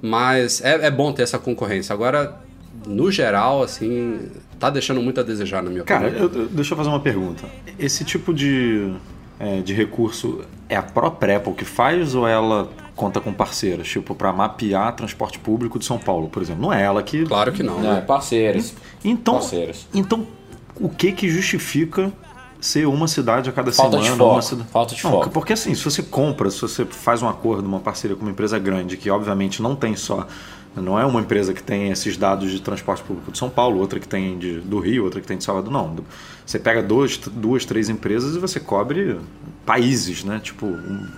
Mas 0.00 0.60
é, 0.60 0.86
é 0.86 0.90
bom 0.92 1.12
ter 1.12 1.24
essa 1.24 1.40
concorrência. 1.40 1.92
Agora, 1.92 2.45
no 2.86 3.10
geral, 3.10 3.62
assim, 3.62 4.30
tá 4.58 4.70
deixando 4.70 5.02
muito 5.02 5.20
a 5.20 5.22
desejar, 5.22 5.62
na 5.62 5.70
minha 5.70 5.82
Cara, 5.82 6.08
opinião. 6.08 6.28
Cara, 6.28 6.46
deixa 6.50 6.72
eu 6.72 6.76
fazer 6.76 6.88
uma 6.88 7.00
pergunta. 7.00 7.44
Esse 7.78 8.04
tipo 8.04 8.32
de, 8.32 8.92
é, 9.38 9.60
de 9.60 9.74
recurso 9.74 10.42
é 10.68 10.76
a 10.76 10.82
própria 10.82 11.36
Apple 11.36 11.54
que 11.54 11.64
faz 11.64 12.14
ou 12.14 12.26
ela 12.26 12.68
conta 12.94 13.20
com 13.20 13.32
parceiros? 13.32 13.88
Tipo, 13.88 14.14
para 14.14 14.32
mapear 14.32 14.94
transporte 14.94 15.38
público 15.38 15.78
de 15.78 15.84
São 15.84 15.98
Paulo, 15.98 16.28
por 16.28 16.42
exemplo. 16.42 16.62
Não 16.62 16.72
é 16.72 16.82
ela 16.82 17.02
que. 17.02 17.24
Claro 17.24 17.52
que 17.52 17.62
não. 17.62 17.80
Não, 17.80 17.92
né? 17.92 17.98
é 17.98 18.00
parceiros. 18.00 18.74
Então, 19.04 19.34
parceiros. 19.34 19.86
então, 19.92 20.26
o 20.80 20.88
que 20.88 21.12
que 21.12 21.28
justifica 21.28 22.12
ser 22.60 22.86
uma 22.86 23.06
cidade 23.06 23.48
a 23.50 23.52
cada 23.52 23.70
Falta 23.70 23.98
semana? 23.98 24.12
De 24.12 24.18
foco. 24.18 24.42
Cidade... 24.42 24.68
Falta 24.70 24.94
de 24.94 25.04
não, 25.04 25.10
foco. 25.10 25.30
Porque 25.30 25.52
assim, 25.52 25.74
se 25.74 25.84
você 25.84 26.02
compra, 26.02 26.50
se 26.50 26.60
você 26.60 26.84
faz 26.84 27.22
um 27.22 27.28
acordo, 27.28 27.66
uma 27.66 27.80
parceria 27.80 28.16
com 28.16 28.22
uma 28.22 28.30
empresa 28.30 28.58
grande, 28.58 28.96
que 28.96 29.10
obviamente 29.10 29.62
não 29.62 29.76
tem 29.76 29.94
só 29.94 30.26
não 30.80 30.98
é 30.98 31.04
uma 31.04 31.20
empresa 31.20 31.54
que 31.54 31.62
tem 31.62 31.90
esses 31.90 32.16
dados 32.16 32.50
de 32.50 32.60
transporte 32.60 33.02
público 33.02 33.32
de 33.32 33.38
São 33.38 33.48
Paulo, 33.48 33.80
outra 33.80 33.98
que 33.98 34.06
tem 34.06 34.38
de, 34.38 34.60
do 34.60 34.78
Rio, 34.78 35.04
outra 35.04 35.20
que 35.20 35.26
tem 35.26 35.38
de 35.38 35.44
Salvador. 35.44 35.72
Não. 35.72 35.96
Você 36.44 36.58
pega 36.58 36.82
dois, 36.82 37.16
duas, 37.16 37.64
três 37.64 37.88
empresas 37.88 38.36
e 38.36 38.38
você 38.38 38.60
cobre 38.60 39.18
países, 39.64 40.22
né? 40.22 40.40
Tipo, 40.42 40.66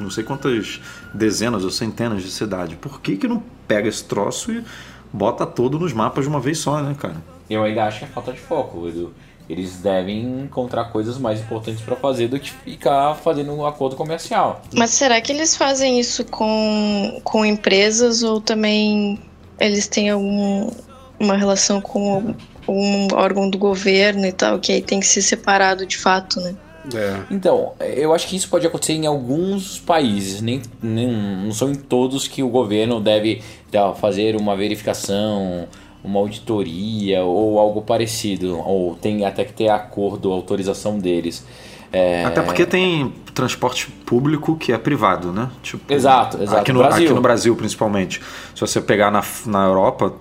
não 0.00 0.10
sei 0.10 0.24
quantas 0.24 0.80
dezenas 1.12 1.64
ou 1.64 1.70
centenas 1.70 2.22
de 2.22 2.30
cidades. 2.30 2.76
Por 2.80 3.00
que, 3.00 3.16
que 3.16 3.26
não 3.26 3.42
pega 3.66 3.88
esse 3.88 4.04
troço 4.04 4.52
e 4.52 4.64
bota 5.12 5.44
todo 5.44 5.78
nos 5.78 5.92
mapas 5.92 6.24
de 6.24 6.30
uma 6.30 6.40
vez 6.40 6.58
só, 6.58 6.80
né, 6.80 6.94
cara? 6.98 7.16
Eu 7.50 7.64
ainda 7.64 7.84
acho 7.84 8.00
que 8.00 8.04
é 8.04 8.08
falta 8.08 8.32
de 8.32 8.38
foco, 8.38 8.86
Edu. 8.88 9.12
Eles 9.48 9.78
devem 9.78 10.42
encontrar 10.42 10.84
coisas 10.92 11.16
mais 11.16 11.40
importantes 11.40 11.80
para 11.80 11.96
fazer 11.96 12.28
do 12.28 12.38
que 12.38 12.52
ficar 12.52 13.14
fazendo 13.14 13.52
um 13.54 13.66
acordo 13.66 13.96
comercial. 13.96 14.60
Mas 14.74 14.90
será 14.90 15.18
que 15.22 15.32
eles 15.32 15.56
fazem 15.56 15.98
isso 15.98 16.22
com, 16.26 17.18
com 17.24 17.46
empresas 17.46 18.22
ou 18.22 18.42
também 18.42 19.18
eles 19.60 19.88
têm 19.88 20.10
algum, 20.10 20.70
uma 21.18 21.36
relação 21.36 21.80
com 21.80 22.34
um 22.68 23.08
órgão 23.14 23.48
do 23.48 23.58
governo 23.58 24.26
e 24.26 24.32
tal, 24.32 24.58
que 24.58 24.72
aí 24.72 24.82
tem 24.82 25.00
que 25.00 25.06
ser 25.06 25.22
separado 25.22 25.86
de 25.86 25.96
fato, 25.96 26.40
né? 26.40 26.54
É. 26.94 27.20
Então, 27.30 27.72
eu 27.80 28.14
acho 28.14 28.26
que 28.26 28.36
isso 28.36 28.48
pode 28.48 28.66
acontecer 28.66 28.94
em 28.94 29.06
alguns 29.06 29.78
países, 29.78 30.40
nem, 30.40 30.62
nem 30.82 31.10
não 31.10 31.52
são 31.52 31.70
em 31.70 31.74
todos 31.74 32.26
que 32.28 32.42
o 32.42 32.48
governo 32.48 33.00
deve 33.00 33.42
tá, 33.70 33.92
fazer 33.94 34.36
uma 34.36 34.56
verificação, 34.56 35.66
uma 36.02 36.20
auditoria 36.20 37.24
ou 37.24 37.58
algo 37.58 37.82
parecido, 37.82 38.58
ou 38.58 38.94
tem 38.94 39.24
até 39.24 39.44
que 39.44 39.52
ter 39.52 39.68
acordo, 39.68 40.32
autorização 40.32 40.98
deles. 40.98 41.44
É... 41.92 42.24
Até 42.24 42.42
porque 42.42 42.66
tem 42.66 43.12
transporte 43.34 43.88
público 44.04 44.56
que 44.56 44.72
é 44.72 44.78
privado, 44.78 45.32
né? 45.32 45.50
Tipo, 45.62 45.92
exato, 45.92 46.42
exato. 46.42 46.60
Aqui 46.60 46.72
no, 46.72 46.80
Brasil. 46.80 47.04
aqui 47.04 47.14
no 47.14 47.20
Brasil, 47.20 47.56
principalmente. 47.56 48.20
Se 48.54 48.60
você 48.60 48.80
pegar 48.80 49.10
na, 49.10 49.22
na 49.46 49.64
Europa, 49.64 50.12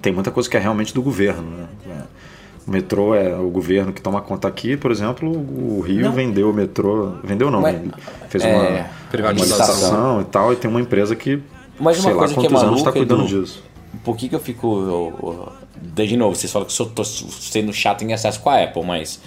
tem 0.00 0.12
muita 0.12 0.30
coisa 0.30 0.48
que 0.48 0.56
é 0.56 0.60
realmente 0.60 0.94
do 0.94 1.02
governo, 1.02 1.42
né? 1.42 1.66
É. 1.88 2.18
O 2.66 2.70
metrô 2.70 3.14
é 3.14 3.34
o 3.34 3.48
governo 3.48 3.94
que 3.94 4.02
toma 4.02 4.20
conta 4.20 4.46
aqui, 4.46 4.76
por 4.76 4.90
exemplo, 4.90 5.30
o 5.30 5.80
Rio 5.80 6.02
não. 6.02 6.12
vendeu 6.12 6.50
o 6.50 6.52
metrô. 6.52 7.12
Vendeu 7.24 7.50
não, 7.50 7.62
Mas, 7.62 7.80
fez 8.28 8.44
é, 8.44 8.54
uma 8.54 8.86
privatização 9.10 10.20
e 10.20 10.24
tal, 10.24 10.52
e 10.52 10.56
tem 10.56 10.70
uma 10.70 10.80
empresa 10.80 11.16
que. 11.16 11.40
Mas 11.80 11.96
uma 11.96 12.10
sei 12.10 12.12
coisa 12.12 12.34
lá 12.34 12.34
quantos 12.34 12.34
que 12.34 12.46
é 12.46 12.50
maluca, 12.50 12.66
anos 12.66 12.80
está 12.80 12.92
cuidando 12.92 13.24
Edu, 13.24 13.40
disso. 13.40 13.64
Por 14.04 14.16
que, 14.18 14.28
que 14.28 14.34
eu 14.34 14.40
fico. 14.40 15.50
de 15.94 16.16
novo, 16.18 16.36
vocês 16.36 16.52
falam 16.52 16.68
que 16.68 16.78
eu 16.78 16.86
estou 16.86 17.04
sendo 17.06 17.72
chato 17.72 18.02
em 18.02 18.12
excesso 18.12 18.38
com 18.40 18.50
a 18.50 18.62
Apple, 18.62 18.84
mas 18.84 19.18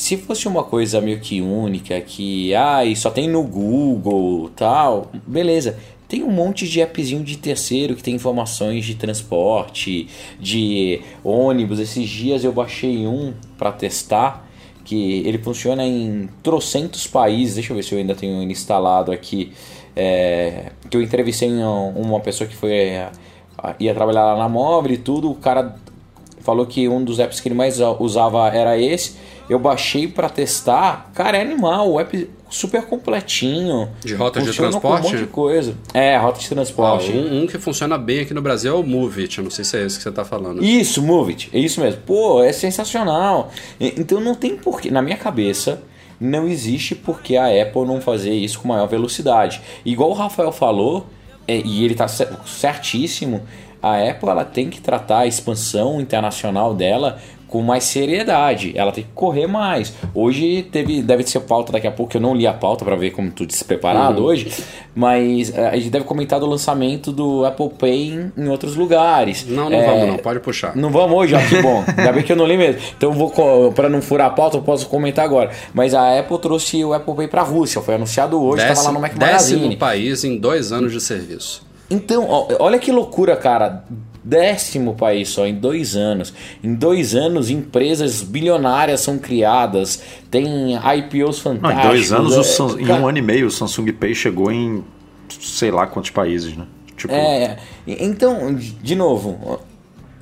se 0.00 0.16
fosse 0.16 0.48
uma 0.48 0.64
coisa 0.64 0.98
meio 0.98 1.20
que 1.20 1.42
única, 1.42 2.00
que 2.00 2.52
e 2.54 2.96
só 2.96 3.10
tem 3.10 3.28
no 3.28 3.42
Google 3.42 4.50
tal, 4.56 5.10
beleza. 5.26 5.76
Tem 6.08 6.22
um 6.22 6.30
monte 6.30 6.66
de 6.66 6.80
appzinho 6.80 7.22
de 7.22 7.36
terceiro 7.36 7.94
que 7.94 8.02
tem 8.02 8.14
informações 8.14 8.86
de 8.86 8.94
transporte, 8.94 10.08
de 10.40 11.02
ônibus. 11.22 11.78
Esses 11.78 12.08
dias 12.08 12.44
eu 12.44 12.50
baixei 12.50 13.06
um 13.06 13.34
para 13.58 13.72
testar, 13.72 14.48
que 14.86 15.18
ele 15.26 15.36
funciona 15.36 15.84
em 15.84 16.30
trocentos 16.42 17.06
países. 17.06 17.56
Deixa 17.56 17.70
eu 17.70 17.76
ver 17.76 17.82
se 17.82 17.92
eu 17.92 17.98
ainda 17.98 18.14
tenho 18.14 18.42
instalado 18.50 19.12
aqui. 19.12 19.52
É, 19.94 20.72
que 20.88 20.96
eu 20.96 21.02
entrevistei 21.02 21.50
uma 21.94 22.20
pessoa 22.20 22.48
que 22.48 22.56
foi 22.56 22.72
é, 22.72 23.10
ia 23.78 23.92
trabalhar 23.92 24.32
lá 24.32 24.38
na 24.38 24.48
móvel 24.48 24.92
e 24.92 24.96
tudo. 24.96 25.30
O 25.30 25.34
cara 25.34 25.76
falou 26.40 26.64
que 26.64 26.88
um 26.88 27.04
dos 27.04 27.18
apps 27.18 27.38
que 27.38 27.48
ele 27.48 27.54
mais 27.54 27.78
usava 27.98 28.48
era 28.48 28.78
esse 28.78 29.28
eu 29.50 29.58
baixei 29.58 30.06
para 30.06 30.28
testar. 30.28 31.10
Cara, 31.12 31.36
é 31.36 31.42
animal. 31.42 31.90
O 31.90 31.98
app 31.98 32.30
super 32.48 32.82
completinho. 32.82 33.88
De 34.00 34.14
rota 34.14 34.40
de 34.40 34.52
transporte? 34.52 35.08
Um 35.08 35.10
monte 35.10 35.18
de 35.18 35.26
coisa. 35.26 35.74
É, 35.92 36.16
rota 36.16 36.38
de 36.38 36.48
transporte. 36.48 37.10
Ah, 37.12 37.16
um, 37.16 37.42
um, 37.42 37.46
que 37.48 37.58
funciona 37.58 37.98
bem 37.98 38.20
aqui 38.20 38.32
no 38.32 38.40
Brasil 38.40 38.72
é 38.72 38.78
o 38.78 38.84
Movit. 38.84 39.38
Eu 39.38 39.44
não 39.44 39.50
sei 39.50 39.64
se 39.64 39.76
é 39.76 39.84
esse 39.84 39.96
que 39.96 40.04
você 40.04 40.12
tá 40.12 40.24
falando. 40.24 40.62
Isso, 40.62 41.02
Movit. 41.02 41.50
É 41.52 41.58
isso 41.58 41.80
mesmo. 41.80 42.00
Pô, 42.06 42.40
é 42.44 42.52
sensacional. 42.52 43.50
Então 43.80 44.20
não 44.20 44.36
tem 44.36 44.56
porquê. 44.56 44.88
Na 44.88 45.02
minha 45.02 45.16
cabeça, 45.16 45.82
não 46.20 46.46
existe 46.46 46.94
porque 46.94 47.36
a 47.36 47.46
Apple 47.46 47.84
não 47.84 48.00
fazer 48.00 48.32
isso 48.32 48.60
com 48.60 48.68
maior 48.68 48.86
velocidade. 48.86 49.60
Igual 49.84 50.10
o 50.10 50.14
Rafael 50.14 50.52
falou, 50.52 51.08
é, 51.48 51.58
e 51.58 51.84
ele 51.84 51.96
tá 51.96 52.06
certíssimo, 52.06 53.42
a 53.82 53.96
Apple 53.96 54.28
ela 54.28 54.44
tem 54.44 54.70
que 54.70 54.80
tratar 54.80 55.20
a 55.20 55.26
expansão 55.26 56.00
internacional 56.00 56.72
dela 56.72 57.18
com 57.50 57.60
mais 57.60 57.84
seriedade. 57.84 58.72
Ela 58.76 58.92
tem 58.92 59.04
que 59.04 59.10
correr 59.12 59.46
mais. 59.46 59.92
Hoje 60.14 60.62
teve, 60.70 61.02
deve 61.02 61.24
ser 61.24 61.40
pauta 61.40 61.72
daqui 61.72 61.86
a 61.86 61.90
pouco, 61.90 62.16
eu 62.16 62.20
não 62.20 62.34
li 62.34 62.46
a 62.46 62.52
pauta 62.52 62.84
para 62.84 62.94
ver 62.96 63.10
como 63.10 63.30
tudo 63.30 63.52
se 63.52 63.64
preparado 63.64 64.20
uhum. 64.20 64.26
hoje, 64.26 64.52
mas 64.94 65.52
eh, 65.54 65.68
a 65.68 65.76
gente 65.76 65.90
deve 65.90 66.04
comentar 66.04 66.38
do 66.38 66.46
lançamento 66.46 67.12
do 67.12 67.44
Apple 67.44 67.70
Pay 67.70 68.30
em, 68.36 68.48
outros 68.48 68.76
lugares. 68.76 69.44
Não, 69.46 69.68
não 69.68 69.76
é, 69.76 69.86
vamos 69.86 70.06
não, 70.06 70.16
pode 70.18 70.40
puxar. 70.40 70.76
Não 70.76 70.90
vamos 70.90 71.16
hoje, 71.18 71.34
ó, 71.34 71.38
que 71.40 71.60
bom. 71.60 71.84
Ainda 71.98 72.12
bem 72.12 72.22
que 72.22 72.32
eu 72.32 72.36
não 72.36 72.46
li 72.46 72.56
mesmo. 72.56 72.80
Então 72.96 73.12
vou 73.12 73.72
para 73.72 73.88
não 73.88 74.00
furar 74.00 74.28
a 74.28 74.30
pauta, 74.30 74.56
eu 74.56 74.62
posso 74.62 74.86
comentar 74.86 75.24
agora. 75.24 75.50
Mas 75.74 75.92
a 75.92 76.18
Apple 76.18 76.38
trouxe 76.38 76.84
o 76.84 76.94
Apple 76.94 77.14
Pay 77.14 77.28
para 77.28 77.40
a 77.40 77.44
Rússia, 77.44 77.80
foi 77.80 77.96
anunciado 77.96 78.40
hoje, 78.40 78.62
estava 78.62 78.82
lá 78.82 78.92
no 78.92 79.00
Mac 79.00 79.16
Magazine. 79.16 79.60
Décimo 79.60 79.76
país 79.76 80.24
em 80.24 80.38
dois 80.38 80.70
anos 80.70 80.92
de 80.92 81.00
serviço. 81.00 81.68
Então, 81.90 82.26
ó, 82.28 82.46
olha 82.60 82.78
que 82.78 82.92
loucura, 82.92 83.34
cara 83.36 83.82
décimo 84.22 84.94
país 84.94 85.28
só 85.28 85.46
em 85.46 85.54
dois 85.54 85.96
anos. 85.96 86.32
Em 86.62 86.74
dois 86.74 87.14
anos, 87.14 87.50
empresas 87.50 88.22
bilionárias 88.22 89.00
são 89.00 89.18
criadas, 89.18 90.02
tem 90.30 90.74
IPOs 90.74 91.40
fantásticos. 91.40 91.84
Não, 91.84 91.84
em 91.84 91.88
dois 91.88 92.12
anos, 92.12 92.36
é, 92.36 92.42
Sam... 92.42 92.80
em 92.80 92.90
um 92.90 93.08
ano 93.08 93.18
e 93.18 93.22
meio, 93.22 93.46
o 93.46 93.50
Samsung 93.50 93.92
Pay 93.92 94.14
chegou 94.14 94.50
em 94.50 94.84
sei 95.40 95.70
lá 95.70 95.86
quantos 95.86 96.10
países, 96.10 96.56
né? 96.56 96.66
Tipo... 96.96 97.14
É, 97.14 97.56
então, 97.86 98.54
de 98.54 98.94
novo, 98.94 99.60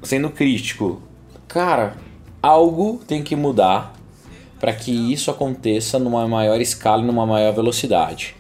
sendo 0.03 0.31
crítico, 0.31 1.03
cara, 1.49 1.95
algo 2.43 3.01
tem 3.07 3.23
que 3.23 3.35
mudar 3.35 3.95
para 4.61 4.73
que 4.73 4.93
isso 5.13 5.31
aconteça 5.31 5.99
numa 5.99 6.27
maior 6.29 6.61
escala 6.61 7.03
e 7.03 7.07
numa 7.07 7.27
maior 7.27 7.53
velocidade. 7.53 8.37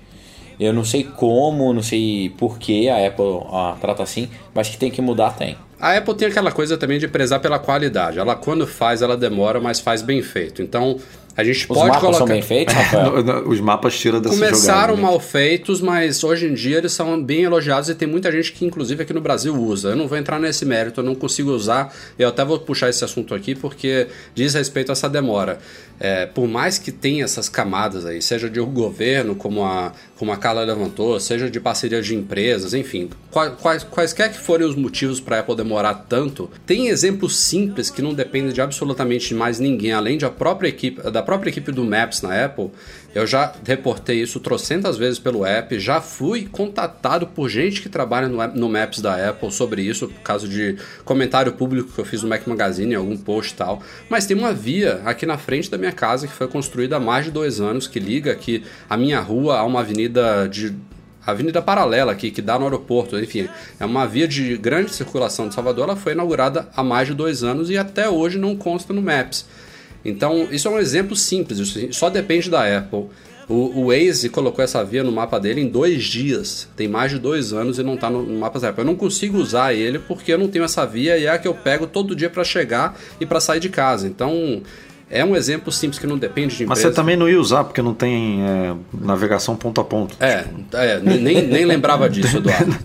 Eu 0.58 0.72
não 0.72 0.84
sei 0.84 1.04
como, 1.04 1.72
não 1.72 1.82
sei 1.82 2.32
por 2.36 2.58
que 2.58 2.88
a 2.88 3.06
Apple 3.06 3.42
a, 3.50 3.76
trata 3.80 4.02
assim, 4.02 4.28
mas 4.54 4.68
que 4.68 4.76
tem 4.76 4.90
que 4.90 5.00
mudar, 5.00 5.30
tem. 5.30 5.56
A 5.80 5.96
Apple 5.96 6.14
tem 6.14 6.26
aquela 6.26 6.50
coisa 6.50 6.76
também 6.76 6.98
de 6.98 7.06
prezar 7.06 7.38
pela 7.40 7.58
qualidade. 7.58 8.18
Ela, 8.18 8.34
quando 8.34 8.66
faz, 8.66 9.00
ela 9.00 9.16
demora, 9.16 9.60
mas 9.60 9.78
faz 9.78 10.02
bem 10.02 10.20
feito. 10.22 10.60
Então, 10.60 10.98
a 11.36 11.44
gente 11.44 11.60
Os 11.60 11.66
pode 11.66 11.86
mapas 11.86 12.00
colocar. 12.00 12.18
são 12.18 12.26
bem 12.26 12.42
feitos, 12.42 12.74
Rafael? 12.74 13.48
Os 13.48 13.60
mapas 13.60 13.96
tiram 13.96 14.20
dessa 14.20 14.34
Começaram 14.34 14.96
jogada, 14.96 15.12
mal 15.12 15.20
feitos, 15.20 15.80
mas 15.80 16.24
hoje 16.24 16.46
em 16.46 16.54
dia 16.54 16.78
eles 16.78 16.90
são 16.90 17.22
bem 17.22 17.42
elogiados 17.44 17.88
e 17.88 17.94
tem 17.94 18.08
muita 18.08 18.32
gente 18.32 18.50
que, 18.50 18.66
inclusive, 18.66 19.04
aqui 19.04 19.12
no 19.12 19.20
Brasil 19.20 19.54
usa. 19.54 19.90
Eu 19.90 19.96
não 19.96 20.08
vou 20.08 20.18
entrar 20.18 20.40
nesse 20.40 20.64
mérito, 20.64 20.98
eu 20.98 21.04
não 21.04 21.14
consigo 21.14 21.52
usar. 21.52 21.94
Eu 22.18 22.28
até 22.28 22.44
vou 22.44 22.58
puxar 22.58 22.88
esse 22.88 23.04
assunto 23.04 23.32
aqui 23.32 23.54
porque 23.54 24.08
diz 24.34 24.54
respeito 24.54 24.90
a 24.90 24.94
essa 24.94 25.08
demora. 25.08 25.60
É, 26.00 26.26
por 26.26 26.46
mais 26.46 26.78
que 26.78 26.92
tenha 26.92 27.24
essas 27.24 27.48
camadas 27.48 28.06
aí, 28.06 28.22
seja 28.22 28.48
de 28.48 28.60
governo, 28.60 29.34
como 29.34 29.64
a, 29.64 29.92
como 30.16 30.30
a 30.30 30.36
Carla 30.36 30.62
levantou, 30.62 31.18
seja 31.18 31.50
de 31.50 31.58
parceria 31.58 32.00
de 32.00 32.14
empresas, 32.14 32.72
enfim, 32.72 33.10
quais, 33.30 33.82
quaisquer 33.84 34.32
que 34.32 34.38
forem 34.38 34.66
os 34.66 34.76
motivos 34.76 35.20
para 35.20 35.36
a 35.36 35.40
Apple 35.40 35.56
demorar 35.56 35.94
tanto, 36.08 36.50
tem 36.64 36.88
exemplos 36.88 37.36
simples 37.36 37.90
que 37.90 38.00
não 38.00 38.14
dependem 38.14 38.52
de 38.52 38.60
absolutamente 38.60 39.34
mais 39.34 39.58
ninguém, 39.58 39.92
além 39.92 40.16
de 40.16 40.24
a 40.24 40.30
própria 40.30 40.68
equipe, 40.68 41.10
da 41.10 41.22
própria 41.22 41.50
equipe 41.50 41.72
do 41.72 41.84
Maps 41.84 42.22
na 42.22 42.44
Apple, 42.44 42.70
eu 43.14 43.26
já 43.26 43.52
reportei 43.66 44.22
isso 44.22 44.38
trocentas 44.38 44.96
vezes 44.96 45.18
pelo 45.18 45.44
app, 45.44 45.78
já 45.80 46.00
fui 46.00 46.46
contatado 46.50 47.26
por 47.26 47.48
gente 47.48 47.80
que 47.80 47.88
trabalha 47.88 48.28
no, 48.28 48.46
no 48.48 48.68
Maps 48.68 49.00
da 49.00 49.30
Apple 49.30 49.50
sobre 49.50 49.82
isso, 49.82 50.08
por 50.08 50.20
causa 50.20 50.46
de 50.46 50.76
comentário 51.04 51.52
público 51.52 51.90
que 51.92 51.98
eu 51.98 52.04
fiz 52.04 52.22
no 52.22 52.28
Mac 52.28 52.46
Magazine, 52.46 52.94
algum 52.94 53.16
post 53.16 53.54
e 53.54 53.56
tal. 53.56 53.82
Mas 54.10 54.26
tem 54.26 54.36
uma 54.36 54.52
via 54.52 55.00
aqui 55.04 55.24
na 55.24 55.38
frente 55.38 55.70
da 55.70 55.78
minha 55.78 55.87
casa 55.92 56.26
que 56.26 56.32
foi 56.32 56.48
construída 56.48 56.96
há 56.96 57.00
mais 57.00 57.26
de 57.26 57.30
dois 57.30 57.60
anos, 57.60 57.86
que 57.86 57.98
liga 57.98 58.32
aqui 58.32 58.62
a 58.88 58.96
minha 58.96 59.20
rua 59.20 59.58
a 59.58 59.64
uma 59.64 59.80
avenida 59.80 60.48
de 60.48 60.74
avenida 61.26 61.60
paralela 61.60 62.12
aqui, 62.12 62.30
que 62.30 62.40
dá 62.40 62.58
no 62.58 62.64
aeroporto, 62.64 63.18
enfim, 63.18 63.48
é 63.78 63.84
uma 63.84 64.06
via 64.06 64.26
de 64.26 64.56
grande 64.56 64.94
circulação 64.94 65.48
de 65.48 65.54
Salvador, 65.54 65.84
ela 65.84 65.96
foi 65.96 66.12
inaugurada 66.12 66.68
há 66.74 66.82
mais 66.82 67.08
de 67.08 67.14
dois 67.14 67.44
anos 67.44 67.68
e 67.68 67.76
até 67.76 68.08
hoje 68.08 68.38
não 68.38 68.56
consta 68.56 68.92
no 68.94 69.02
Maps. 69.02 69.44
Então, 70.04 70.48
isso 70.50 70.68
é 70.68 70.70
um 70.70 70.78
exemplo 70.78 71.14
simples, 71.14 71.58
isso 71.58 71.92
só 71.92 72.08
depende 72.08 72.48
da 72.48 72.78
Apple. 72.78 73.08
O, 73.48 73.80
o 73.80 73.86
Waze 73.86 74.28
colocou 74.28 74.62
essa 74.62 74.84
via 74.84 75.02
no 75.02 75.10
mapa 75.10 75.40
dele 75.40 75.62
em 75.62 75.68
dois 75.68 76.04
dias. 76.04 76.68
Tem 76.76 76.86
mais 76.86 77.12
de 77.12 77.18
dois 77.18 77.54
anos 77.54 77.78
e 77.78 77.82
não 77.82 77.94
está 77.94 78.10
no, 78.10 78.22
no 78.22 78.38
mapa 78.38 78.60
da 78.60 78.68
Apple. 78.68 78.82
Eu 78.82 78.86
não 78.86 78.94
consigo 78.94 79.38
usar 79.38 79.72
ele 79.72 79.98
porque 79.98 80.34
eu 80.34 80.38
não 80.38 80.48
tenho 80.48 80.66
essa 80.66 80.84
via 80.84 81.16
e 81.16 81.24
é 81.24 81.30
a 81.30 81.38
que 81.38 81.48
eu 81.48 81.54
pego 81.54 81.86
todo 81.86 82.14
dia 82.14 82.28
para 82.28 82.44
chegar 82.44 82.98
e 83.18 83.24
para 83.24 83.40
sair 83.40 83.58
de 83.58 83.70
casa. 83.70 84.06
Então, 84.06 84.60
é 85.10 85.24
um 85.24 85.34
exemplo 85.34 85.72
simples 85.72 85.98
que 85.98 86.06
não 86.06 86.18
depende 86.18 86.56
de 86.56 86.64
empresa. 86.64 86.68
Mas 86.68 86.78
você 86.80 86.90
também 86.90 87.16
não 87.16 87.28
ia 87.28 87.40
usar 87.40 87.64
porque 87.64 87.80
não 87.80 87.94
tem 87.94 88.42
é, 88.42 88.74
navegação 88.92 89.56
ponto 89.56 89.80
a 89.80 89.84
ponto. 89.84 90.14
É, 90.20 90.42
tipo. 90.42 90.76
é 90.76 91.00
nem, 91.00 91.46
nem 91.46 91.64
lembrava 91.64 92.08
disso, 92.08 92.36
Eduardo. 92.38 92.76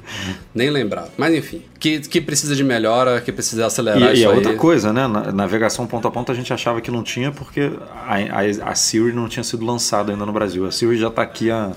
nem 0.53 0.70
lembrava. 0.70 1.09
Mas 1.18 1.33
enfim, 1.33 1.62
que, 1.79 2.00
que 2.00 2.22
precisa 2.22 2.55
de 2.55 2.64
melhora, 2.64 3.20
que 3.20 3.31
precisa 3.31 3.66
acelerar 3.66 4.12
e, 4.12 4.14
isso 4.14 4.22
e 4.22 4.25
é 4.25 4.29
outra 4.29 4.55
coisa, 4.55 4.94
né? 4.94 5.07
navegação 5.33 5.86
ponto 5.86 6.07
a 6.07 6.12
ponto 6.12 6.31
a 6.31 6.36
gente 6.36 6.53
achava 6.53 6.79
que 6.79 6.90
não 6.90 7.03
tinha 7.03 7.31
porque 7.31 7.72
a, 8.07 8.16
a, 8.16 8.72
a 8.72 8.75
Siri 8.75 9.12
não 9.12 9.27
tinha 9.27 9.44
sido 9.44 9.66
lançada 9.66 10.12
ainda 10.12 10.25
no 10.25 10.31
Brasil. 10.31 10.66
A 10.66 10.72
Siri 10.72 10.98
já 10.98 11.09
está 11.09 11.22
aqui 11.22 11.51
há 11.51 11.72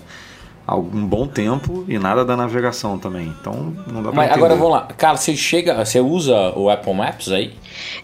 algum 0.66 1.06
bom 1.06 1.26
tempo 1.26 1.84
e 1.86 1.98
nada 1.98 2.24
da 2.24 2.36
navegação 2.36 2.98
também. 2.98 3.32
Então 3.40 3.72
não 3.86 4.02
dá 4.02 4.10
pra 4.10 4.12
Mas 4.12 4.26
entender. 4.30 4.32
agora 4.44 4.54
vamos 4.56 4.72
lá. 4.72 4.88
Cara, 4.96 5.16
você 5.16 5.36
chega, 5.36 5.84
você 5.84 6.00
usa 6.00 6.52
o 6.56 6.68
Apple 6.68 6.92
Maps 6.94 7.30
aí? 7.30 7.54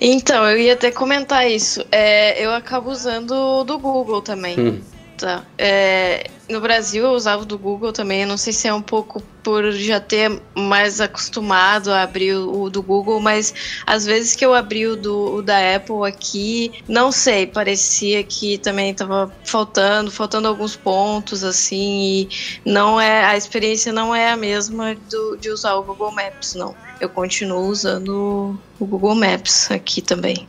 Então, 0.00 0.44
eu 0.48 0.58
ia 0.58 0.74
até 0.74 0.90
comentar 0.90 1.50
isso. 1.50 1.84
É, 1.90 2.44
eu 2.44 2.52
acabo 2.52 2.90
usando 2.90 3.32
o 3.32 3.64
do 3.64 3.78
Google 3.78 4.20
também. 4.20 4.58
Hum. 4.58 4.80
Tá. 5.22 5.46
É, 5.56 6.28
no 6.48 6.60
Brasil 6.60 7.04
eu 7.04 7.12
usava 7.12 7.42
o 7.42 7.46
do 7.46 7.56
Google 7.56 7.92
também. 7.92 8.26
Não 8.26 8.36
sei 8.36 8.52
se 8.52 8.66
é 8.66 8.74
um 8.74 8.82
pouco 8.82 9.22
por 9.40 9.70
já 9.70 10.00
ter 10.00 10.42
mais 10.52 11.00
acostumado 11.00 11.92
a 11.92 12.02
abrir 12.02 12.34
o, 12.34 12.68
do 12.68 12.82
Google, 12.82 13.20
mas 13.20 13.54
às 13.86 14.04
vezes 14.04 14.34
que 14.34 14.44
eu 14.44 14.52
abri 14.52 14.84
o, 14.84 14.96
do, 14.96 15.36
o 15.36 15.40
da 15.40 15.76
Apple 15.76 16.04
aqui, 16.04 16.72
não 16.88 17.12
sei, 17.12 17.46
parecia 17.46 18.24
que 18.24 18.58
também 18.58 18.90
estava 18.90 19.32
faltando, 19.44 20.10
faltando 20.10 20.48
alguns 20.48 20.74
pontos 20.74 21.44
assim. 21.44 22.26
E 22.26 22.28
não 22.68 23.00
é 23.00 23.24
a 23.24 23.36
experiência 23.36 23.92
não 23.92 24.12
é 24.12 24.32
a 24.32 24.36
mesma 24.36 24.96
do, 25.08 25.36
de 25.36 25.50
usar 25.50 25.76
o 25.76 25.84
Google 25.84 26.10
Maps, 26.10 26.56
não. 26.56 26.74
Eu 27.00 27.08
continuo 27.08 27.68
usando 27.68 28.58
o 28.80 28.86
Google 28.86 29.14
Maps 29.14 29.70
aqui 29.70 30.02
também. 30.02 30.48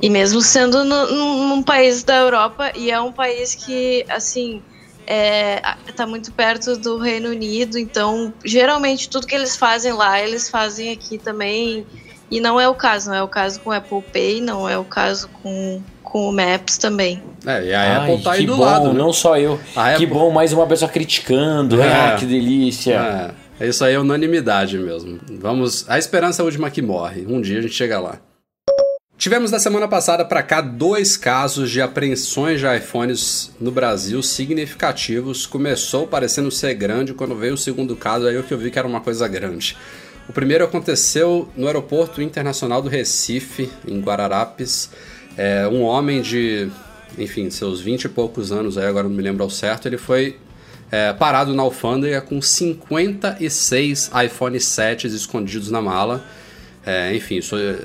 E 0.00 0.08
mesmo 0.10 0.40
sendo 0.40 0.84
no, 0.84 1.48
num 1.48 1.62
país 1.62 2.02
da 2.02 2.16
Europa, 2.16 2.72
e 2.74 2.90
é 2.90 3.00
um 3.00 3.12
país 3.12 3.54
que, 3.54 4.04
assim, 4.08 4.62
é, 5.06 5.60
tá 5.96 6.06
muito 6.06 6.32
perto 6.32 6.76
do 6.76 6.98
Reino 6.98 7.30
Unido, 7.30 7.78
então 7.78 8.32
geralmente 8.44 9.08
tudo 9.08 9.26
que 9.26 9.34
eles 9.34 9.56
fazem 9.56 9.92
lá, 9.92 10.20
eles 10.20 10.48
fazem 10.48 10.92
aqui 10.92 11.18
também. 11.18 11.84
E 12.30 12.38
não 12.38 12.60
é 12.60 12.68
o 12.68 12.74
caso, 12.76 13.10
não 13.10 13.16
é 13.16 13.22
o 13.22 13.26
caso 13.26 13.58
com 13.58 13.70
o 13.70 13.72
Apple 13.72 14.02
Pay, 14.12 14.40
não 14.40 14.68
é 14.68 14.78
o 14.78 14.84
caso 14.84 15.28
com, 15.42 15.82
com 16.00 16.28
o 16.28 16.32
Maps 16.32 16.78
também. 16.78 17.20
É, 17.44 17.64
e 17.64 17.74
a 17.74 17.80
Ai, 17.80 17.96
Apple 17.96 18.22
tá 18.22 18.32
aí 18.32 18.46
do 18.46 18.56
bom, 18.56 18.62
lado. 18.62 18.92
Né? 18.92 18.98
Não 19.00 19.12
só 19.12 19.36
eu. 19.36 19.58
A 19.74 19.94
que 19.94 20.04
Apple... 20.04 20.06
bom, 20.06 20.30
mais 20.30 20.52
uma 20.52 20.64
pessoa 20.64 20.88
criticando. 20.88 21.82
É. 21.82 21.92
Ah, 21.92 22.16
que 22.16 22.24
delícia. 22.24 23.34
É. 23.58 23.66
Isso 23.66 23.84
aí 23.84 23.94
é 23.94 23.98
unanimidade 23.98 24.78
mesmo. 24.78 25.18
Vamos. 25.40 25.84
A 25.88 25.98
esperança 25.98 26.40
é 26.40 26.42
a 26.42 26.46
última 26.46 26.70
que 26.70 26.80
morre. 26.80 27.26
Um 27.28 27.40
dia 27.40 27.58
a 27.58 27.62
gente 27.62 27.74
chega 27.74 27.98
lá. 27.98 28.20
Tivemos 29.20 29.50
da 29.50 29.58
semana 29.58 29.86
passada 29.86 30.24
para 30.24 30.42
cá 30.42 30.62
dois 30.62 31.14
casos 31.14 31.70
de 31.70 31.82
apreensões 31.82 32.58
de 32.58 32.66
iPhones 32.74 33.52
no 33.60 33.70
Brasil 33.70 34.22
significativos. 34.22 35.44
Começou 35.44 36.06
parecendo 36.06 36.50
ser 36.50 36.72
grande, 36.72 37.12
quando 37.12 37.36
veio 37.36 37.52
o 37.52 37.58
segundo 37.58 37.94
caso, 37.94 38.26
aí 38.26 38.34
eu 38.34 38.42
que 38.42 38.54
eu 38.54 38.56
vi 38.56 38.70
que 38.70 38.78
era 38.78 38.88
uma 38.88 39.02
coisa 39.02 39.28
grande. 39.28 39.76
O 40.26 40.32
primeiro 40.32 40.64
aconteceu 40.64 41.46
no 41.54 41.66
Aeroporto 41.66 42.22
Internacional 42.22 42.80
do 42.80 42.88
Recife, 42.88 43.70
em 43.86 44.00
Guararapes. 44.00 44.88
É, 45.36 45.68
um 45.68 45.82
homem 45.82 46.22
de, 46.22 46.70
enfim, 47.18 47.50
seus 47.50 47.78
20 47.78 48.04
e 48.04 48.08
poucos 48.08 48.50
anos, 48.50 48.78
aí 48.78 48.86
agora 48.86 49.06
não 49.06 49.14
me 49.14 49.22
lembro 49.22 49.44
ao 49.44 49.50
certo, 49.50 49.86
ele 49.86 49.98
foi 49.98 50.38
é, 50.90 51.12
parado 51.12 51.54
na 51.54 51.62
alfândega 51.62 52.22
com 52.22 52.40
56 52.40 54.12
iPhone 54.24 54.58
7 54.58 55.08
escondidos 55.08 55.70
na 55.70 55.82
mala. 55.82 56.24
É, 56.84 57.14
enfim, 57.14 57.40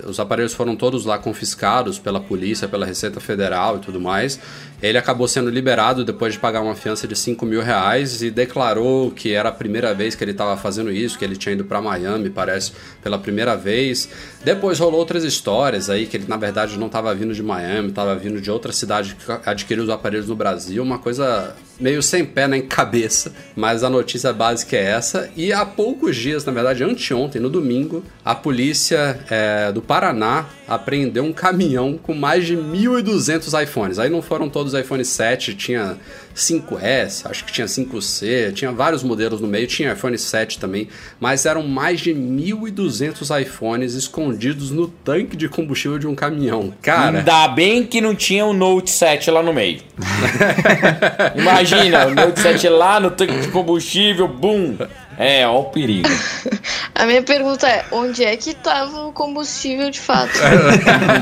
os 0.08 0.20
aparelhos 0.20 0.54
foram 0.54 0.76
todos 0.76 1.04
lá 1.04 1.18
confiscados 1.18 2.00
pela 2.00 2.20
polícia, 2.20 2.68
pela 2.68 2.86
Receita 2.86 3.20
Federal 3.20 3.78
e 3.78 3.80
tudo 3.80 4.00
mais. 4.00 4.40
Ele 4.86 4.98
acabou 4.98 5.28
sendo 5.28 5.50
liberado 5.50 6.06
depois 6.06 6.34
de 6.34 6.40
pagar 6.40 6.62
uma 6.62 6.76
fiança 6.76 7.08
de 7.08 7.16
5 7.16 7.44
mil 7.46 7.62
reais 7.62 8.22
e 8.22 8.30
declarou 8.30 9.10
que 9.10 9.34
era 9.34 9.50
a 9.50 9.52
primeira 9.52 9.94
vez 9.94 10.14
que 10.14 10.24
ele 10.24 10.32
estava 10.32 10.56
fazendo 10.58 10.92
isso, 10.92 11.18
que 11.18 11.26
ele 11.26 11.36
tinha 11.36 11.54
ido 11.54 11.64
para 11.64 11.82
Miami, 11.82 12.30
parece, 12.30 12.72
pela 13.02 13.18
primeira 13.18 13.56
vez. 13.56 14.08
Depois 14.44 14.78
rolou 14.78 15.00
outras 15.00 15.24
histórias 15.24 15.90
aí, 15.90 16.06
que 16.06 16.18
ele 16.18 16.26
na 16.28 16.38
verdade 16.38 16.78
não 16.78 16.86
estava 16.86 17.14
vindo 17.16 17.34
de 17.34 17.42
Miami, 17.42 17.90
estava 17.90 18.16
vindo 18.16 18.40
de 18.40 18.52
outra 18.52 18.72
cidade 18.72 19.16
que 19.16 19.50
adquiriu 19.50 19.84
os 19.84 19.90
aparelhos 19.90 20.28
no 20.28 20.36
Brasil, 20.36 20.84
uma 20.84 21.00
coisa 21.00 21.56
meio 21.80 22.02
sem 22.04 22.24
pé 22.24 22.48
nem 22.48 22.62
cabeça, 22.68 23.34
mas 23.56 23.84
a 23.84 23.90
notícia 23.90 24.32
básica 24.32 24.76
é 24.76 24.84
essa. 24.84 25.30
E 25.36 25.52
há 25.52 25.66
poucos 25.66 26.16
dias, 26.16 26.46
na 26.46 26.52
verdade, 26.52 26.84
anteontem, 26.84 27.42
no 27.42 27.50
domingo, 27.50 28.04
a 28.24 28.36
polícia 28.36 29.20
é, 29.30 29.72
do 29.72 29.82
Paraná 29.82 30.46
apreendeu 30.68 31.24
um 31.24 31.34
caminhão 31.34 31.98
com 31.98 32.14
mais 32.14 32.46
de 32.46 32.56
1.200 32.56 33.64
iPhones. 33.64 34.00
Aí 34.00 34.10
não 34.10 34.22
foram 34.22 34.48
todos 34.48 34.75
iPhone 34.80 35.04
7, 35.04 35.56
tinha 35.56 35.98
5S, 36.36 37.30
acho 37.30 37.46
que 37.46 37.52
tinha 37.52 37.66
5C, 37.66 38.54
tinha 38.54 38.72
vários 38.72 39.04
modelos 39.04 39.40
no 39.40 39.48
meio, 39.48 39.68
tinha 39.68 39.94
iPhone 39.94 40.18
7 40.18 40.60
também, 40.60 40.90
mas 41.20 41.46
eram 41.46 41.64
mais 41.64 42.02
de 42.02 42.12
1.200 42.14 43.42
iPhones 43.42 43.94
escondidos 43.94 44.72
no 44.72 44.88
tanque 44.88 45.38
de 45.38 45.48
combustível 45.48 45.98
de 45.98 46.08
um 46.08 46.16
caminhão. 46.16 46.74
Cara. 46.82 47.20
Ainda 47.20 47.48
bem 47.48 47.86
que 47.86 48.02
não 48.02 48.14
tinha 48.14 48.46
o 48.46 48.54
Note 48.54 48.92
7 48.92 49.32
lá 49.32 49.42
no 49.42 49.54
meio. 49.54 49.82
Imagina, 51.36 52.08
o 52.08 52.16
Note 52.16 52.40
7 52.40 52.68
lá 52.70 53.00
no 53.00 53.12
tanque 53.12 53.40
de 53.40 53.48
combustível, 53.48 54.28
bum! 54.28 54.76
É, 55.18 55.48
ó 55.48 55.62
o 55.62 55.64
perigo. 55.66 56.10
A 56.94 57.06
minha 57.06 57.24
pergunta 57.24 57.68
é: 57.68 57.86
onde 57.92 58.24
é 58.24 58.36
que 58.36 58.54
tava 58.54 59.06
o 59.06 59.14
combustível 59.14 59.90
de 59.90 60.00
fato? 60.00 60.34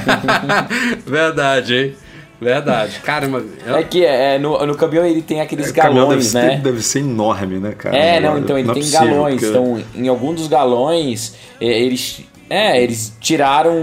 Verdade, 1.05 1.75
hein? 1.75 1.95
Verdade. 2.43 2.99
Caramba. 3.03 3.43
Eu... 3.65 3.75
É 3.77 3.83
que 3.83 4.05
é, 4.05 4.37
no, 4.37 4.65
no 4.65 4.75
caminhão 4.75 5.05
ele 5.05 5.21
tem 5.21 5.41
aqueles 5.41 5.69
O 5.69 5.73
caminhão 5.73 6.07
galões, 6.09 6.31
deve, 6.33 6.45
né? 6.47 6.55
ser, 6.55 6.61
deve 6.61 6.81
ser 6.81 6.99
enorme, 6.99 7.59
né, 7.59 7.71
cara? 7.77 7.95
É, 7.95 8.19
não, 8.19 8.37
então 8.37 8.57
ele 8.57 8.69
é 8.69 8.73
tem 8.73 8.83
possível, 8.83 9.07
galões. 9.07 9.33
porque- 9.41 9.47
Então, 9.57 9.83
em 9.95 10.07
algum 10.07 10.33
dos 10.33 10.47
galões, 10.47 11.35
é, 11.59 11.65
eles. 11.65 12.21
É, 12.49 12.83
eles 12.83 13.15
tiraram, 13.19 13.73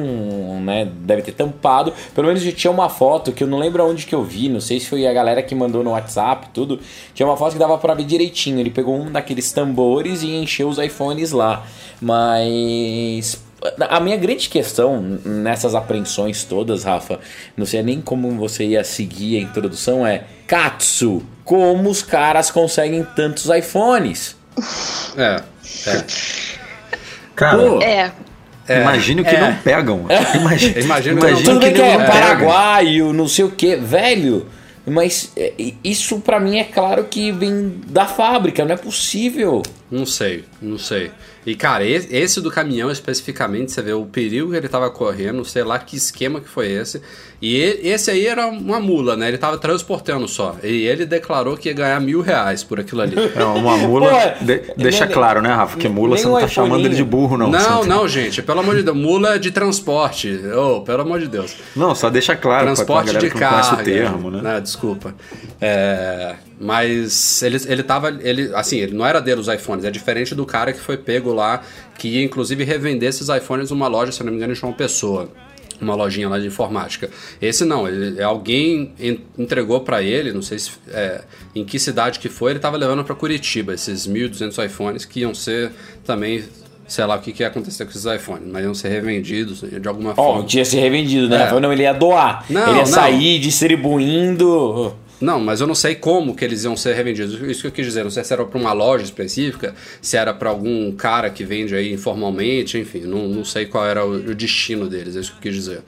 né? 0.61 0.87
Deve 1.01 1.23
ter 1.23 1.33
tampado. 1.33 1.93
Pelo 2.15 2.29
menos 2.29 2.41
tinha 2.53 2.71
uma 2.71 2.89
foto 2.89 3.33
que 3.33 3.43
eu 3.43 3.49
não 3.49 3.59
lembro 3.59 3.85
onde 3.85 4.07
que 4.07 4.15
eu 4.15 4.23
vi. 4.23 4.49
Não 4.49 4.61
sei 4.61 4.79
se 4.79 4.87
foi 4.87 5.07
a 5.09 5.13
galera 5.13 5.43
que 5.43 5.55
mandou 5.57 5.83
no 5.83 5.91
WhatsApp, 5.91 6.49
tudo. 6.55 6.79
Tinha 7.13 7.27
uma 7.27 7.37
foto 7.37 7.55
que 7.55 7.59
dava 7.59 7.77
pra 7.79 7.95
ver 7.95 8.05
direitinho. 8.05 8.61
Ele 8.61 8.71
pegou 8.71 8.95
um 8.97 9.11
daqueles 9.11 9.51
tambores 9.51 10.23
e 10.23 10.29
encheu 10.37 10.69
os 10.69 10.79
iPhones 10.79 11.33
lá. 11.33 11.65
Mas. 12.01 13.43
A 13.89 14.01
minha 14.01 14.17
grande 14.17 14.49
questão 14.49 15.03
nessas 15.25 15.75
apreensões 15.75 16.45
todas, 16.45 16.85
Rafa, 16.85 17.21
não 17.57 17.67
sei 17.67 17.83
nem 17.83 18.01
como 18.01 18.31
você 18.33 18.65
ia 18.65 18.83
seguir 18.85 19.37
a 19.39 19.41
introdução, 19.43 20.07
é 20.07 20.25
Katsu, 20.47 21.23
como 21.45 21.91
os 21.91 22.03
caras 22.03 22.51
conseguem 22.51 23.05
tantos 23.17 23.47
iPhones? 23.51 24.35
É. 25.17 25.43
É. 25.87 26.05
Cara, 27.35 27.59
Pô, 27.59 27.83
É. 27.83 28.13
imagine 28.81 29.21
o 29.23 29.25
que 29.25 29.35
é. 29.37 29.41
não 29.41 29.55
pegam. 29.57 30.07
Imagine, 30.35 30.81
Imagina 30.81 31.21
o 31.21 31.25
que 31.25 31.31
não- 31.33 31.43
Tudo 31.43 31.61
bem 31.61 31.73
que 31.75 31.81
é 31.83 31.99
paraguaio, 32.07 33.13
não 33.13 33.29
sei 33.29 33.45
o 33.45 33.51
que, 33.51 33.77
velho. 33.77 34.47
Mas 34.87 35.31
é, 35.37 35.53
isso 35.85 36.19
pra 36.21 36.41
mim 36.41 36.59
é 36.59 36.65
claro 36.65 37.05
que 37.05 37.31
vem 37.31 37.81
da 37.87 38.07
fábrica, 38.07 38.65
não 38.65 38.73
é 38.73 38.77
possível. 38.77 39.63
Não 39.91 40.07
sei, 40.07 40.45
não 40.61 40.79
sei. 40.79 41.11
E, 41.47 41.55
cara, 41.55 41.87
esse 41.87 42.41
do 42.41 42.51
caminhão 42.51 42.91
especificamente, 42.91 43.73
você 43.73 43.81
vê 43.81 43.93
o 43.93 44.05
perigo 44.05 44.51
que 44.51 44.57
ele 44.57 44.69
tava 44.69 44.91
correndo, 44.91 45.45
sei 45.45 45.65
lá 45.65 45.79
que 45.79 45.97
esquema 45.97 46.41
que 46.41 46.49
foi 46.49 46.71
esse. 46.71 47.01
E 47.43 47.57
esse 47.83 48.11
aí 48.11 48.27
era 48.27 48.47
uma 48.47 48.79
mula, 48.79 49.17
né? 49.17 49.29
Ele 49.29 49.39
tava 49.39 49.57
transportando 49.57 50.29
só. 50.29 50.57
E 50.63 50.87
ele 50.87 51.07
declarou 51.07 51.57
que 51.57 51.71
ia 51.71 51.75
ganhar 51.75 51.99
mil 51.99 52.21
reais 52.21 52.63
por 52.63 52.79
aquilo 52.79 53.01
ali. 53.01 53.17
É 53.35 53.43
uma 53.43 53.79
mula. 53.79 54.11
Pô, 54.11 54.45
de- 54.45 54.63
deixa 54.77 55.07
nem- 55.07 55.15
claro, 55.15 55.41
né, 55.41 55.49
Rafa? 55.49 55.79
Que 55.79 55.89
mula 55.89 56.19
você 56.19 56.27
não 56.27 56.39
tá 56.39 56.47
chamando 56.47 56.85
ele 56.85 56.95
de 56.95 57.03
burro, 57.03 57.39
não. 57.39 57.49
Não, 57.51 57.85
não, 57.85 58.07
gente, 58.07 58.43
pelo 58.43 58.61
amor 58.61 58.77
de 58.77 58.83
Deus. 58.83 58.95
Mula 58.97 59.39
de 59.39 59.51
transporte. 59.51 60.39
Oh, 60.55 60.83
pelo 60.83 61.01
amor 61.01 61.19
de 61.19 61.29
Deus. 61.29 61.57
Não, 61.75 61.95
só 61.95 62.11
deixa 62.11 62.37
claro 62.37 62.67
pra- 62.67 62.75
pra 62.75 62.85
Transporte 62.85 63.07
galera 63.07 63.27
de 63.27 63.33
que 63.35 63.41
não 63.41 63.49
conhece 63.49 63.69
carga. 63.71 63.83
o 63.83 63.85
termo, 63.87 64.31
né? 64.31 64.41
Não, 64.43 64.61
desculpa. 64.61 65.15
É, 65.59 66.35
mas 66.61 67.43
ele, 67.43 67.59
ele 67.69 67.83
tava. 67.83 68.19
Ele, 68.21 68.51
assim, 68.55 68.79
ele 68.79 68.93
não 68.95 69.07
era 69.07 69.19
dele 69.21 69.41
os 69.41 69.49
iPhones, 69.49 69.85
é 69.87 69.91
diferente 69.91 70.35
do 70.35 70.45
cara 70.45 70.73
que 70.75 70.81
foi 70.81 70.99
pego 70.99 71.33
lá, 71.33 71.63
que 71.97 72.07
ia 72.09 72.23
inclusive 72.23 72.65
revender 72.65 73.09
esses 73.09 73.29
iPhones 73.31 73.71
numa 73.71 73.89
loja, 73.89 74.13
se 74.13 74.23
não 74.23 74.31
me 74.31 74.37
engano, 74.37 74.53
em 74.53 74.59
uma 74.63 74.73
pessoa. 74.75 75.31
Uma 75.81 75.95
lojinha 75.95 76.29
lá 76.29 76.39
de 76.39 76.47
informática. 76.47 77.09
Esse 77.41 77.65
não, 77.65 77.89
ele, 77.89 78.23
alguém 78.23 78.93
en- 79.01 79.21
entregou 79.39 79.81
pra 79.81 80.03
ele, 80.03 80.33
não 80.33 80.43
sei 80.43 80.59
se, 80.59 80.73
é, 80.89 81.23
em 81.55 81.65
que 81.65 81.79
cidade 81.79 82.19
que 82.19 82.29
foi, 82.29 82.53
ele 82.53 82.59
tava 82.61 82.77
levando 82.77 83.03
pra 83.05 83.15
Curitiba 83.15 83.73
esses 83.73 84.07
1.200 84.07 84.65
iPhones 84.67 85.05
que 85.05 85.21
iam 85.21 85.35
ser 85.35 85.71
também, 86.05 86.45
sei 86.87 87.05
lá 87.07 87.17
o 87.17 87.21
que, 87.21 87.33
que 87.33 87.43
ia 87.43 87.47
acontecer 87.49 87.85
com 87.85 87.91
esses 87.91 88.05
iPhones, 88.05 88.45
mas 88.51 88.63
iam 88.65 88.75
ser 88.75 88.89
revendidos 88.89 89.61
de 89.63 89.89
alguma 89.89 90.11
Ó, 90.11 90.15
forma. 90.15 90.45
tinha 90.45 90.65
se 90.65 90.77
revendido, 90.77 91.29
né? 91.29 91.49
É. 91.51 91.61
Não, 91.61 91.73
ele 91.73 91.83
ia 91.83 91.93
doar. 91.93 92.45
Não, 92.51 92.63
ele 92.63 92.71
ia 92.73 92.77
não. 92.79 92.87
sair 92.87 93.39
distribuindo. 93.39 94.95
Não, 95.21 95.39
mas 95.39 95.61
eu 95.61 95.67
não 95.67 95.75
sei 95.75 95.95
como 95.95 96.35
que 96.35 96.45
eles 96.45 96.65
iam 96.65 96.77
ser 96.77 96.95
revendidos. 96.95 97.39
Isso 97.43 97.61
que 97.61 97.67
eu 97.67 97.73
quis 97.73 97.87
dizer. 97.87 98.03
Não 98.03 98.11
sei 98.11 98.25
se 98.25 98.33
era 98.33 98.45
para 98.45 98.59
uma 98.59 98.73
loja 98.73 99.05
específica, 99.05 99.75
se 100.01 100.17
era 100.17 100.33
para 100.33 100.49
algum 100.49 100.91
cara 100.93 101.29
que 101.29 101.45
vende 101.45 101.75
aí 101.75 101.93
informalmente, 101.93 102.79
enfim. 102.79 103.01
Não, 103.01 103.29
não 103.29 103.45
sei 103.45 103.67
qual 103.67 103.87
era 103.87 104.05
o, 104.05 104.15
o 104.15 104.35
destino 104.35 104.89
deles, 104.89 105.17
é 105.17 105.21
isso 105.21 105.33
que 105.33 105.39
eu 105.39 105.43
quis 105.43 105.55
dizer. 105.55 105.83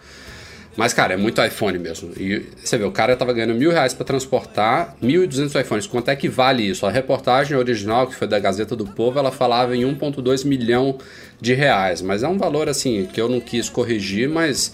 Mas, 0.77 0.95
cara, 0.95 1.14
é 1.14 1.16
muito 1.16 1.42
iPhone 1.42 1.79
mesmo. 1.79 2.12
E 2.16 2.47
você 2.62 2.79
vê, 2.79 2.85
o 2.85 2.90
cara 2.90 3.14
tava 3.14 3.33
ganhando 3.33 3.55
mil 3.55 3.71
reais 3.71 3.92
para 3.92 4.07
transportar 4.07 4.97
1.200 5.03 5.61
iPhones. 5.61 5.87
Quanto 5.87 6.09
é 6.11 6.16
que 6.16 6.29
vale 6.29 6.62
isso? 6.66 6.87
A 6.87 6.90
reportagem 6.90 7.57
original, 7.57 8.07
que 8.07 8.14
foi 8.14 8.27
da 8.27 8.38
Gazeta 8.38 8.75
do 8.75 8.87
Povo, 8.87 9.18
ela 9.18 9.31
falava 9.31 9.77
em 9.77 9.83
1,2 9.83 10.47
milhão 10.47 10.97
de 11.40 11.53
reais. 11.53 12.01
Mas 12.01 12.23
é 12.23 12.29
um 12.29 12.38
valor, 12.38 12.71
assim, 12.71 13.07
que 13.12 13.21
eu 13.21 13.29
não 13.29 13.38
quis 13.38 13.68
corrigir, 13.68 14.31
mas 14.31 14.73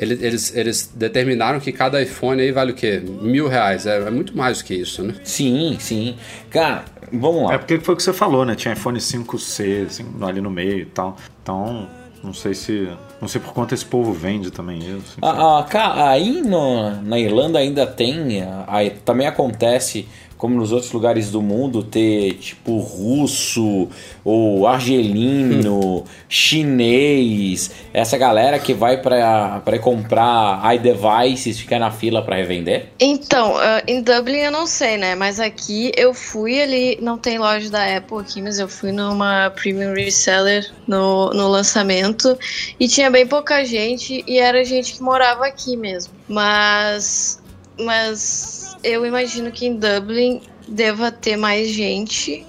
eles, 0.00 0.22
eles, 0.22 0.56
eles 0.56 0.92
determinaram 0.94 1.60
que 1.60 1.70
cada 1.72 2.00
iPhone 2.02 2.40
aí 2.40 2.50
vale 2.50 2.72
o 2.72 2.74
quê? 2.74 3.02
Mil 3.04 3.46
reais. 3.48 3.84
É, 3.86 3.98
é 3.98 4.10
muito 4.10 4.36
mais 4.36 4.58
do 4.58 4.64
que 4.64 4.74
isso, 4.74 5.02
né? 5.02 5.14
Sim, 5.22 5.76
sim. 5.78 6.16
Cara, 6.48 6.84
vamos 7.12 7.44
lá. 7.44 7.54
É 7.54 7.58
porque 7.58 7.78
foi 7.78 7.94
o 7.94 7.96
que 7.96 8.02
você 8.02 8.12
falou, 8.12 8.44
né? 8.44 8.54
Tinha 8.54 8.72
iPhone 8.74 8.98
5C 8.98 9.86
assim, 9.86 10.06
ali 10.22 10.40
no 10.40 10.50
meio 10.50 10.78
e 10.80 10.86
tal. 10.86 11.16
Então, 11.42 11.86
não 12.24 12.32
sei 12.32 12.54
se. 12.54 12.88
Não 13.20 13.28
sei 13.28 13.40
por 13.40 13.52
quanto 13.52 13.74
esse 13.74 13.84
povo 13.84 14.12
vende 14.14 14.50
também 14.50 14.78
isso. 14.78 15.18
Ah, 15.20 15.66
ah, 15.74 16.08
aí 16.10 16.40
no- 16.40 17.02
na 17.02 17.18
Irlanda 17.18 17.58
ainda 17.58 17.86
tem, 17.86 18.40
ah, 18.42 18.64
aí 18.66 18.90
também 19.04 19.26
acontece, 19.26 20.08
como 20.40 20.56
nos 20.56 20.72
outros 20.72 20.90
lugares 20.90 21.30
do 21.30 21.42
mundo, 21.42 21.82
ter 21.82 22.32
tipo 22.38 22.78
russo 22.78 23.88
ou 24.24 24.66
argelino, 24.66 26.02
chinês, 26.30 27.70
essa 27.92 28.16
galera 28.16 28.58
que 28.58 28.72
vai 28.72 28.96
pra, 28.96 29.60
pra 29.62 29.78
comprar 29.78 30.62
iDevices 30.74 31.60
ficar 31.60 31.78
na 31.78 31.90
fila 31.90 32.22
pra 32.22 32.36
revender? 32.36 32.88
Então, 32.98 33.54
ah, 33.58 33.82
em 33.86 34.00
Dublin 34.00 34.38
eu 34.38 34.50
não 34.50 34.66
sei, 34.66 34.96
né? 34.96 35.14
Mas 35.14 35.38
aqui 35.38 35.92
eu 35.94 36.14
fui 36.14 36.58
ali, 36.58 36.98
não 37.02 37.18
tem 37.18 37.38
loja 37.38 37.68
da 37.68 37.98
Apple 37.98 38.16
aqui, 38.16 38.40
mas 38.40 38.58
eu 38.58 38.66
fui 38.66 38.92
numa 38.92 39.50
premium 39.50 39.92
reseller 39.92 40.72
no, 40.88 41.34
no 41.34 41.48
lançamento 41.48 42.38
e 42.78 42.88
tinha 42.88 43.10
bem 43.10 43.26
pouca 43.26 43.62
gente 43.62 44.24
e 44.26 44.38
era 44.38 44.64
gente 44.64 44.94
que 44.94 45.02
morava 45.02 45.46
aqui 45.46 45.76
mesmo. 45.76 46.14
Mas, 46.26 47.42
mas 47.78 48.59
eu 48.82 49.04
imagino 49.06 49.50
que 49.52 49.66
em 49.66 49.78
Dublin 49.78 50.40
deva 50.68 51.10
ter 51.10 51.36
mais 51.36 51.68
gente. 51.68 52.46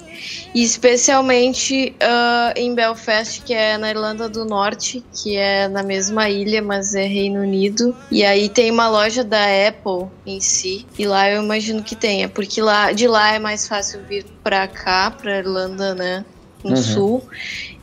E 0.53 0.61
especialmente 0.63 1.95
ah, 2.01 2.53
em 2.55 2.75
Belfast, 2.75 3.41
que 3.43 3.53
é 3.53 3.77
na 3.77 3.89
Irlanda 3.89 4.29
do 4.29 4.45
Norte, 4.45 5.03
que 5.11 5.35
é 5.35 5.67
na 5.67 5.81
mesma 5.81 6.29
ilha, 6.29 6.61
mas 6.61 6.93
é 6.93 7.05
Reino 7.07 7.41
Unido. 7.41 7.97
E 8.11 8.23
aí 8.23 8.47
tem 8.49 8.69
uma 8.69 8.87
loja 8.89 9.23
da 9.23 9.39
Apple 9.67 10.09
em 10.25 10.39
si, 10.39 10.85
e 10.97 11.07
lá 11.07 11.29
eu 11.29 11.41
imagino 11.41 11.81
que 11.83 11.95
tenha, 11.95 12.29
porque 12.29 12.61
lá 12.61 12.91
de 12.91 13.07
lá 13.07 13.33
é 13.33 13.39
mais 13.39 13.67
fácil 13.67 14.03
vir 14.07 14.25
pra 14.43 14.67
cá, 14.67 15.09
pra 15.09 15.39
Irlanda, 15.39 15.95
né? 15.95 16.23
No 16.63 16.71
Uhum. 16.75 16.83
sul. 16.83 17.27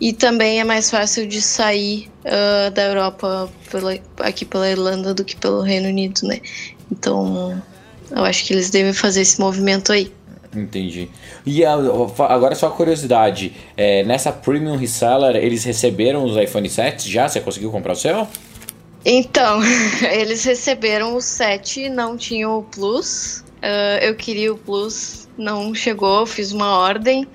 E 0.00 0.12
também 0.12 0.60
é 0.60 0.64
mais 0.64 0.88
fácil 0.88 1.26
de 1.26 1.42
sair 1.42 2.08
ah, 2.24 2.70
da 2.70 2.84
Europa 2.84 3.50
pela- 3.68 3.98
aqui 4.20 4.44
pela 4.44 4.70
Irlanda 4.70 5.12
do 5.12 5.24
que 5.24 5.34
pelo 5.36 5.62
Reino 5.62 5.88
Unido, 5.88 6.20
né? 6.22 6.40
Então 6.92 7.60
eu 8.10 8.24
acho 8.24 8.44
que 8.44 8.52
eles 8.52 8.70
devem 8.70 8.92
fazer 8.92 9.22
esse 9.22 9.40
movimento 9.40 9.92
aí. 9.92 10.12
Entendi. 10.54 11.08
E 11.44 11.64
a- 11.64 11.74
agora 11.74 12.54
só 12.54 12.66
uma 12.68 12.74
curiosidade, 12.76 13.52
é, 13.76 14.02
nessa 14.04 14.32
premium 14.32 14.76
reseller 14.76 15.36
eles 15.36 15.62
receberam 15.64 16.24
os 16.24 16.36
iPhone 16.36 16.68
7 16.68 17.10
já? 17.10 17.28
Você 17.28 17.40
conseguiu 17.40 17.70
comprar 17.70 17.92
o 17.92 17.96
seu? 17.96 18.26
Então, 19.04 19.60
eles 20.10 20.44
receberam 20.44 21.14
o 21.16 21.20
7, 21.20 21.88
não 21.88 22.16
tinham 22.16 22.58
o 22.58 22.62
Plus. 22.62 23.44
Ah, 23.62 23.98
eu 24.02 24.14
queria 24.14 24.52
o 24.52 24.56
Plus, 24.58 25.28
não 25.36 25.74
chegou, 25.74 26.24
fiz 26.26 26.52
uma 26.52 26.78
ordem. 26.78 27.26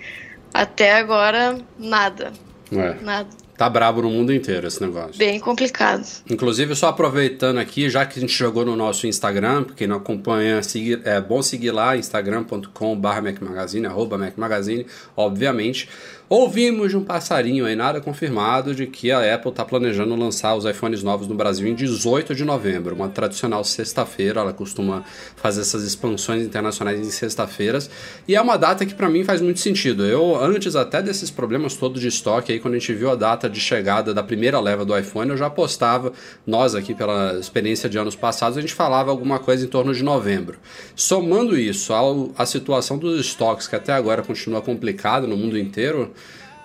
Até 0.53 0.93
agora, 0.93 1.57
nada. 1.77 2.31
É. 2.71 2.93
Nada. 3.01 3.29
Tá 3.57 3.69
brabo 3.69 4.01
no 4.01 4.09
mundo 4.09 4.33
inteiro 4.33 4.67
esse 4.67 4.81
negócio. 4.81 5.17
Bem 5.17 5.39
complicado. 5.39 6.03
Inclusive, 6.29 6.75
só 6.75 6.87
aproveitando 6.87 7.59
aqui, 7.59 7.89
já 7.89 8.05
que 8.05 8.17
a 8.17 8.21
gente 8.21 8.33
jogou 8.33 8.65
no 8.65 8.75
nosso 8.75 9.05
Instagram, 9.05 9.63
pra 9.63 9.75
quem 9.75 9.87
não 9.87 9.97
acompanha, 9.97 10.63
seguir, 10.63 11.01
é 11.05 11.21
bom 11.21 11.41
seguir 11.41 11.71
lá, 11.71 11.95
instagram.com.br 11.95 13.21
macmagazine, 13.21 13.85
arroba 13.85 14.17
macmagazine, 14.17 14.87
obviamente. 15.15 15.87
Ouvimos 16.29 16.89
de 16.89 16.97
um 16.97 17.03
passarinho 17.03 17.65
aí, 17.65 17.75
nada 17.75 17.99
confirmado, 17.99 18.73
de 18.73 18.87
que 18.87 19.11
a 19.11 19.35
Apple 19.35 19.49
está 19.51 19.65
planejando 19.65 20.15
lançar 20.15 20.55
os 20.55 20.63
iPhones 20.63 21.03
novos 21.03 21.27
no 21.27 21.35
Brasil 21.35 21.67
em 21.67 21.75
18 21.75 22.33
de 22.33 22.45
novembro, 22.45 22.95
uma 22.95 23.09
tradicional 23.09 23.61
sexta-feira. 23.63 24.39
Ela 24.39 24.53
costuma 24.53 25.03
fazer 25.35 25.61
essas 25.61 25.83
expansões 25.83 26.43
internacionais 26.43 26.99
em 26.99 27.11
sexta-feiras. 27.11 27.89
E 28.25 28.35
é 28.35 28.41
uma 28.41 28.57
data 28.57 28.85
que 28.85 28.93
para 28.93 29.09
mim 29.09 29.25
faz 29.25 29.41
muito 29.41 29.59
sentido. 29.59 30.05
Eu, 30.05 30.41
antes 30.41 30.77
até 30.77 31.01
desses 31.01 31.29
problemas 31.29 31.75
todos 31.75 32.01
de 32.01 32.07
estoque, 32.07 32.53
aí 32.53 32.59
quando 32.59 32.75
a 32.75 32.79
gente 32.79 32.93
viu 32.93 33.11
a 33.11 33.15
data 33.15 33.49
de 33.49 33.59
chegada 33.59 34.13
da 34.13 34.23
primeira 34.23 34.61
leva 34.61 34.85
do 34.85 34.97
iPhone, 34.97 35.29
eu 35.29 35.37
já 35.37 35.47
apostava, 35.47 36.13
nós 36.47 36.73
aqui 36.73 36.95
pela 36.95 37.37
experiência 37.37 37.89
de 37.89 37.97
anos 37.97 38.15
passados, 38.15 38.57
a 38.57 38.61
gente 38.61 38.73
falava 38.73 39.11
alguma 39.11 39.39
coisa 39.39 39.65
em 39.65 39.67
torno 39.69 39.93
de 39.93 40.01
novembro. 40.01 40.57
Somando 40.95 41.59
isso 41.59 41.93
à 42.37 42.45
situação 42.45 42.97
dos 42.97 43.19
estoques, 43.19 43.67
que 43.67 43.75
até 43.75 43.91
agora 43.91 44.23
continua 44.23 44.61
complicado 44.61 45.27
no 45.27 45.35
mundo 45.35 45.59
inteiro, 45.59 46.13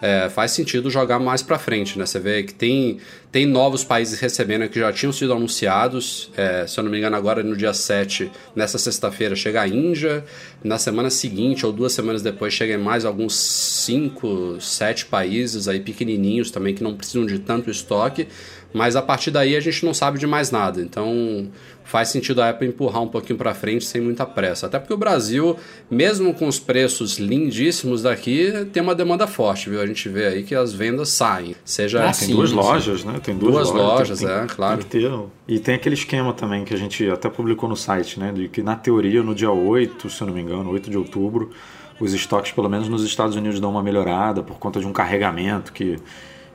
é, 0.01 0.29
faz 0.29 0.53
sentido 0.53 0.91
jogar 0.91 1.19
mais 1.19 1.43
para 1.43 1.59
frente, 1.59 1.99
né? 1.99 2.07
Você 2.07 2.19
vê 2.19 2.43
que 2.43 2.55
tem, 2.55 2.99
tem 3.33 3.45
novos 3.47 3.83
países 3.83 4.21
recebendo 4.21 4.69
que 4.69 4.79
já 4.79 4.93
tinham 4.93 5.13
sido 5.13 5.33
anunciados. 5.33 6.31
É, 6.37 6.67
se 6.67 6.79
eu 6.79 6.85
não 6.85 6.91
me 6.91 6.99
engano, 6.99 7.17
agora 7.17 7.43
no 7.43 7.57
dia 7.57 7.75
7, 7.75 8.31
nessa 8.55 8.79
sexta-feira, 8.79 9.35
chega 9.35 9.63
a 9.63 9.69
Índia. 9.69 10.25
Na 10.63 10.79
semana 10.79 11.11
seguinte, 11.11 11.67
ou 11.67 11.73
duas 11.73 11.93
semanas 11.93 12.23
depois, 12.23 12.53
chega 12.53 12.79
mais 12.79 13.05
alguns 13.05 13.35
5, 13.35 14.61
7 14.61 15.07
países 15.07 15.69
aí 15.69 15.81
pequenininhos 15.81 16.51
também 16.51 16.75
que 16.75 16.83
não 16.83 16.95
precisam 16.95 17.27
de 17.27 17.39
tanto 17.39 17.71
estoque. 17.71 18.29
Mas 18.73 18.97
a 18.97 19.03
partir 19.03 19.31
daí 19.31 19.57
a 19.57 19.61
gente 19.61 19.85
não 19.85 19.95
sabe 19.95 20.19
de 20.19 20.27
mais 20.27 20.51
nada. 20.51 20.81
Então 20.81 21.49
faz 21.85 22.11
sentido 22.11 22.43
a 22.43 22.51
Apple 22.51 22.69
empurrar 22.69 23.03
um 23.03 23.09
pouquinho 23.09 23.39
para 23.39 23.55
frente 23.55 23.85
sem 23.87 24.01
muita 24.01 24.27
pressa. 24.27 24.67
Até 24.67 24.79
porque 24.79 24.93
o 24.93 24.97
Brasil, 24.97 25.57
mesmo 25.91 26.35
com 26.35 26.47
os 26.47 26.59
preços 26.59 27.19
lindíssimos 27.19 28.03
daqui, 28.03 28.53
tem 28.73 28.83
uma 28.83 28.95
demanda 28.95 29.27
forte, 29.27 29.71
viu? 29.71 29.81
A 29.81 29.87
gente 29.87 30.07
vê 30.09 30.27
aí 30.27 30.43
que 30.43 30.55
as 30.55 30.73
vendas 30.73 31.09
saem. 31.09 31.57
Seja 31.65 32.07
ah, 32.07 32.13
tem 32.13 32.29
duas 32.29 32.53
lojas, 32.53 33.05
né? 33.05 33.19
Tem 33.23 33.35
duas, 33.35 33.55
duas 33.55 33.71
lojas, 33.71 34.21
lojas 34.21 34.21
tem, 34.21 34.29
é, 34.29 34.47
claro. 34.47 34.85
Tem 34.85 35.03
que 35.03 35.09
ter. 35.09 35.21
E 35.49 35.59
tem 35.59 35.75
aquele 35.77 35.95
esquema 35.95 36.35
também 36.35 36.63
que 36.65 36.75
a 36.75 36.77
gente 36.77 37.09
até 37.09 37.31
publicou 37.31 37.69
no 37.69 37.77
site, 37.77 38.21
né? 38.21 38.33
De 38.33 38.49
que 38.49 38.63
na 38.63 38.77
teoria, 38.77 39.23
no 39.23 39.35
dia 39.35 39.51
8, 39.51 40.11
se 40.11 40.21
eu 40.21 40.27
não 40.27 40.35
me 40.35 40.43
engano, 40.43 40.71
8 40.71 40.91
de 40.91 40.99
outubro, 40.99 41.51
os 41.99 42.13
estoques, 42.13 42.53
pelo 42.53 42.69
menos 42.69 42.87
nos 42.87 43.03
Estados 43.03 43.35
Unidos, 43.35 43.59
dão 43.61 43.71
uma 43.71 43.83
melhorada 43.83 44.43
por 44.43 44.59
conta 44.59 44.79
de 44.79 44.87
um 44.87 44.93
carregamento 44.93 45.73
que 45.73 45.97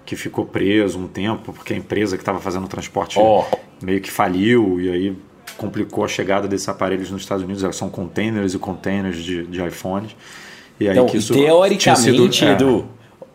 que 0.06 0.16
ficou 0.16 0.46
preso 0.46 1.00
um 1.00 1.08
tempo, 1.08 1.54
porque 1.54 1.74
a 1.74 1.78
empresa 1.78 2.18
que 2.18 2.22
estava 2.22 2.40
fazendo 2.40 2.66
o 2.66 2.68
transporte 2.68 3.18
oh. 3.20 3.44
meio 3.82 4.02
que 4.02 4.12
faliu 4.12 4.80
e 4.82 4.90
aí 4.90 5.18
complicou 5.58 6.04
a 6.04 6.08
chegada 6.08 6.48
desses 6.48 6.68
aparelhos 6.68 7.10
nos 7.10 7.22
Estados 7.22 7.44
Unidos. 7.44 7.76
São 7.76 7.90
containers 7.90 8.54
e 8.54 8.60
containers 8.60 9.18
de, 9.24 9.46
de 9.46 9.66
iPhones. 9.66 10.16
E 10.80 10.88
aí 10.88 10.94
então, 10.94 11.06
que 11.06 11.18
isso 11.18 11.34
teoricamente, 11.34 12.38
sido, 12.38 12.46
é, 12.46 12.52
Edu, 12.52 12.86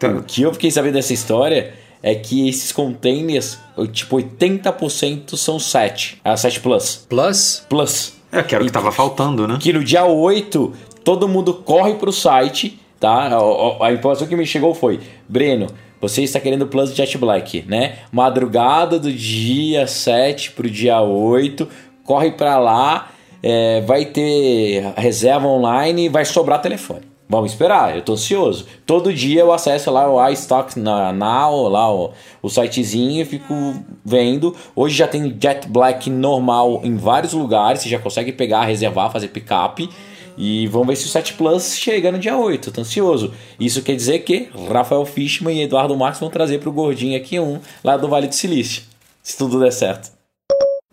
é, 0.00 0.07
o 0.09 0.22
que 0.22 0.42
eu 0.42 0.52
fiquei 0.52 0.70
sabendo 0.70 0.94
dessa 0.94 1.12
história 1.12 1.72
é 2.02 2.14
que 2.14 2.48
esses 2.48 2.70
containers, 2.72 3.59
tipo 3.92 4.16
80% 4.16 5.37
são 5.37 5.59
7. 5.59 6.20
A 6.24 6.37
7 6.37 6.61
Plus. 6.61 7.07
Plus? 7.09 7.66
Plus. 7.68 8.12
É, 8.31 8.42
que 8.42 8.54
era 8.54 8.62
o 8.62 8.66
que 8.66 8.70
estava 8.70 8.92
faltando, 8.92 9.48
né? 9.48 9.59
Que 9.61 9.72
no 9.72 9.83
dia 9.83 10.04
8 10.04 10.72
todo 11.02 11.26
mundo 11.26 11.54
corre 11.54 11.94
pro 11.94 12.12
site, 12.12 12.78
tá? 13.00 13.28
A, 13.28 13.37
a, 13.37 13.87
a 13.88 13.92
informação 13.92 14.26
que 14.26 14.37
me 14.37 14.46
chegou 14.46 14.74
foi: 14.74 15.00
Breno, 15.28 15.68
você 16.00 16.22
está 16.22 16.38
querendo 16.38 16.62
o 16.62 16.66
Plus 16.66 16.94
Jet 16.94 17.16
Black, 17.18 17.64
né? 17.66 17.96
Madrugada 18.12 18.98
do 18.98 19.12
dia 19.12 19.87
7 19.87 20.52
pro 20.52 20.70
dia 20.70 21.00
8, 21.00 21.68
corre 22.04 22.32
para 22.32 22.58
lá, 22.58 23.11
é, 23.42 23.80
vai 23.82 24.04
ter 24.04 24.92
reserva 24.96 25.46
online 25.46 26.06
e 26.06 26.08
vai 26.08 26.24
sobrar 26.24 26.61
telefone. 26.61 27.08
Vamos 27.30 27.52
esperar, 27.52 27.94
eu 27.94 28.00
tô 28.00 28.14
ansioso. 28.14 28.64
Todo 28.87 29.12
dia 29.12 29.40
eu 29.40 29.52
acesso 29.52 29.90
lá 29.90 30.11
o 30.11 30.28
iStock 30.30 30.78
Now, 30.78 31.68
lá 31.68 31.92
o, 31.92 32.12
o 32.40 32.48
sitezinho 32.48 33.20
e 33.20 33.24
fico 33.26 33.54
vendo. 34.02 34.56
Hoje 34.74 34.96
já 34.96 35.06
tem 35.06 35.37
Jet 35.38 35.68
Black 35.68 36.08
normal 36.08 36.80
em 36.82 36.96
vários 36.96 37.34
lugares, 37.34 37.82
você 37.82 37.88
já 37.90 37.98
consegue 37.98 38.32
pegar, 38.32 38.64
reservar, 38.64 39.12
fazer 39.12 39.28
pick-up. 39.28 39.87
E 40.40 40.68
vamos 40.68 40.87
ver 40.87 40.96
se 40.96 41.07
o 41.07 41.09
7 41.09 41.35
Plus 41.35 41.77
chega 41.77 42.12
no 42.12 42.18
dia 42.18 42.38
8. 42.38 42.70
Tô 42.70 42.81
ansioso. 42.81 43.35
Isso 43.59 43.83
quer 43.83 43.96
dizer 43.96 44.20
que 44.20 44.48
Rafael 44.72 45.05
Fishman 45.05 45.59
e 45.59 45.62
Eduardo 45.62 45.96
Marques 45.96 46.20
vão 46.20 46.31
trazer 46.31 46.61
pro 46.61 46.70
gordinho 46.70 47.18
aqui 47.18 47.40
um 47.40 47.59
lá 47.83 47.96
do 47.96 48.07
Vale 48.09 48.29
do 48.29 48.35
Silício. 48.35 48.85
Se 49.20 49.37
tudo 49.37 49.59
der 49.59 49.72
certo. 49.72 50.16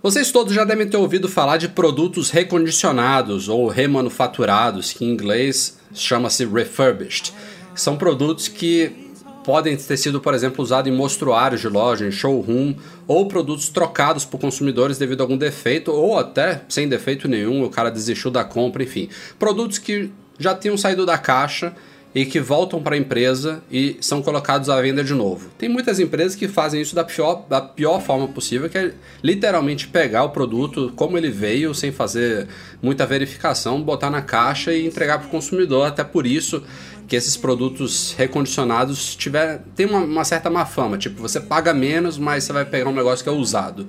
Vocês 0.01 0.31
todos 0.31 0.53
já 0.53 0.63
devem 0.63 0.87
ter 0.87 0.97
ouvido 0.97 1.29
falar 1.29 1.57
de 1.57 1.69
produtos 1.69 2.31
recondicionados 2.31 3.47
ou 3.47 3.67
remanufaturados, 3.67 4.91
que 4.91 5.05
em 5.05 5.09
inglês 5.09 5.77
chama-se 5.93 6.43
refurbished. 6.45 7.31
São 7.75 7.97
produtos 7.97 8.47
que 8.47 9.04
podem 9.45 9.77
ter 9.77 9.95
sido, 9.95 10.19
por 10.19 10.33
exemplo, 10.33 10.63
usados 10.63 10.91
em 10.91 10.95
mostruários 10.95 11.61
de 11.61 11.69
loja, 11.69 12.07
em 12.07 12.11
showroom, 12.11 12.73
ou 13.07 13.27
produtos 13.27 13.69
trocados 13.69 14.25
por 14.25 14.39
consumidores 14.39 14.97
devido 14.97 15.21
a 15.21 15.23
algum 15.23 15.37
defeito, 15.37 15.91
ou 15.91 16.17
até 16.17 16.63
sem 16.67 16.89
defeito 16.89 17.27
nenhum, 17.27 17.63
o 17.63 17.69
cara 17.69 17.91
desistiu 17.91 18.31
da 18.31 18.43
compra, 18.43 18.83
enfim. 18.83 19.07
Produtos 19.37 19.77
que 19.77 20.09
já 20.39 20.55
tinham 20.55 20.75
saído 20.75 21.05
da 21.05 21.17
caixa 21.17 21.73
e 22.15 22.25
que 22.25 22.39
voltam 22.39 22.81
para 22.81 22.95
a 22.95 22.97
empresa 22.97 23.61
e 23.69 23.97
são 23.99 24.21
colocados 24.21 24.69
à 24.69 24.81
venda 24.81 25.03
de 25.03 25.13
novo. 25.13 25.49
Tem 25.57 25.67
muitas 25.67 25.99
empresas 25.99 26.33
que 26.33 26.47
fazem 26.47 26.81
isso 26.81 26.95
da 26.95 27.03
pior, 27.03 27.45
da 27.49 27.59
pior 27.59 28.01
forma 28.01 28.25
possível, 28.29 28.69
que 28.69 28.77
é 28.77 28.93
literalmente 29.21 29.89
pegar 29.89 30.23
o 30.23 30.29
produto 30.29 30.93
como 30.95 31.17
ele 31.17 31.29
veio, 31.29 31.75
sem 31.75 31.91
fazer 31.91 32.47
muita 32.81 33.05
verificação, 33.05 33.81
botar 33.81 34.09
na 34.09 34.21
caixa 34.21 34.73
e 34.73 34.87
entregar 34.87 35.19
para 35.19 35.27
o 35.27 35.29
consumidor. 35.29 35.87
Até 35.87 36.05
por 36.05 36.25
isso 36.25 36.63
que 37.07 37.15
esses 37.15 37.37
produtos 37.37 38.13
recondicionados 38.17 39.15
tiver, 39.15 39.61
tem 39.75 39.85
uma, 39.85 39.99
uma, 39.99 40.23
certa 40.23 40.49
má 40.49 40.65
fama. 40.65 40.97
Tipo, 40.97 41.21
você 41.21 41.39
paga 41.39 41.73
menos, 41.73 42.17
mas 42.17 42.43
você 42.43 42.53
vai 42.53 42.65
pegar 42.65 42.89
um 42.89 42.93
negócio 42.93 43.23
que 43.23 43.29
é 43.29 43.31
usado. 43.31 43.87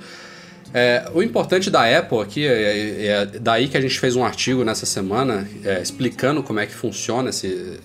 É, 0.74 1.08
o 1.14 1.22
importante 1.22 1.70
da 1.70 1.98
Apple 1.98 2.20
aqui, 2.20 2.46
é, 2.46 3.06
é, 3.06 3.26
daí 3.40 3.68
que 3.68 3.76
a 3.76 3.80
gente 3.80 3.98
fez 3.98 4.16
um 4.16 4.24
artigo 4.24 4.64
nessa 4.64 4.84
semana 4.84 5.48
é, 5.64 5.80
explicando 5.80 6.42
como 6.42 6.60
é 6.60 6.66
que 6.66 6.74
funciona 6.74 7.30
esse, 7.30 7.80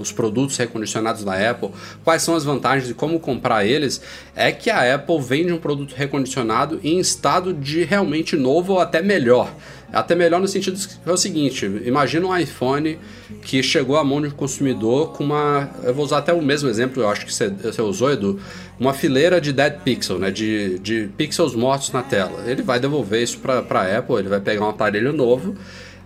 os 0.00 0.12
produtos 0.12 0.56
recondicionados 0.56 1.24
da 1.24 1.50
Apple, 1.50 1.70
quais 2.04 2.22
são 2.22 2.34
as 2.34 2.44
vantagens 2.44 2.88
de 2.88 2.94
como 2.94 3.18
comprar 3.20 3.64
eles, 3.64 4.00
é 4.34 4.52
que 4.52 4.70
a 4.70 4.94
Apple 4.94 5.20
vende 5.20 5.52
um 5.52 5.58
produto 5.58 5.94
recondicionado 5.94 6.80
em 6.82 6.98
estado 6.98 7.52
de 7.52 7.84
realmente 7.84 8.36
novo 8.36 8.74
ou 8.74 8.80
até 8.80 9.02
melhor. 9.02 9.52
Até 9.92 10.14
melhor 10.14 10.40
no 10.40 10.48
sentido 10.48 10.76
que 10.76 11.08
é 11.08 11.12
o 11.12 11.16
seguinte: 11.16 11.64
imagina 11.84 12.26
um 12.26 12.36
iPhone 12.36 12.98
que 13.42 13.62
chegou 13.62 13.96
à 13.96 14.04
mão 14.04 14.20
de 14.20 14.28
um 14.28 14.30
consumidor 14.30 15.12
com 15.12 15.24
uma. 15.24 15.70
Eu 15.82 15.94
vou 15.94 16.04
usar 16.04 16.18
até 16.18 16.32
o 16.32 16.42
mesmo 16.42 16.68
exemplo, 16.68 17.02
eu 17.02 17.08
acho 17.08 17.24
que 17.24 17.32
você, 17.32 17.48
você 17.48 17.80
usou, 17.80 18.10
Edu. 18.10 18.38
Uma 18.78 18.92
fileira 18.92 19.40
de 19.40 19.52
dead 19.52 19.80
pixel, 19.84 20.18
né? 20.18 20.30
De, 20.30 20.78
de 20.80 21.08
pixels 21.16 21.54
mortos 21.54 21.92
na 21.92 22.02
tela. 22.02 22.44
Ele 22.46 22.62
vai 22.62 22.80
devolver 22.80 23.22
isso 23.22 23.38
para 23.38 23.80
a 23.80 23.98
Apple, 23.98 24.16
ele 24.16 24.28
vai 24.28 24.40
pegar 24.40 24.66
um 24.66 24.68
aparelho 24.68 25.12
novo. 25.12 25.56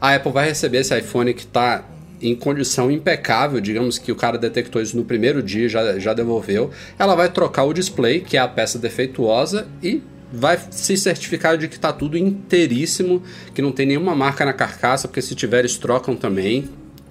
A 0.00 0.14
Apple 0.14 0.30
vai 0.30 0.48
receber 0.48 0.78
esse 0.78 0.96
iPhone 0.96 1.34
que 1.34 1.42
está 1.42 1.84
em 2.20 2.34
condição 2.34 2.90
impecável, 2.90 3.60
digamos 3.60 3.98
que 3.98 4.12
o 4.12 4.16
cara 4.16 4.36
detectou 4.36 4.80
isso 4.80 4.96
no 4.96 5.04
primeiro 5.04 5.42
dia 5.42 5.68
já, 5.68 5.98
já 5.98 6.12
devolveu. 6.12 6.70
Ela 6.98 7.14
vai 7.14 7.28
trocar 7.30 7.64
o 7.64 7.72
display, 7.72 8.20
que 8.20 8.36
é 8.36 8.40
a 8.40 8.48
peça 8.48 8.78
defeituosa, 8.78 9.66
e 9.82 10.02
vai 10.32 10.58
se 10.70 10.96
certificar 10.96 11.56
de 11.56 11.66
que 11.66 11.74
está 11.74 11.92
tudo 11.92 12.16
inteiríssimo, 12.16 13.22
que 13.54 13.62
não 13.62 13.72
tem 13.72 13.86
nenhuma 13.86 14.14
marca 14.14 14.44
na 14.44 14.52
carcaça, 14.52 15.08
porque 15.08 15.22
se 15.22 15.34
tiver 15.34 15.60
eles 15.60 15.76
trocam 15.76 16.14
também. 16.14 16.68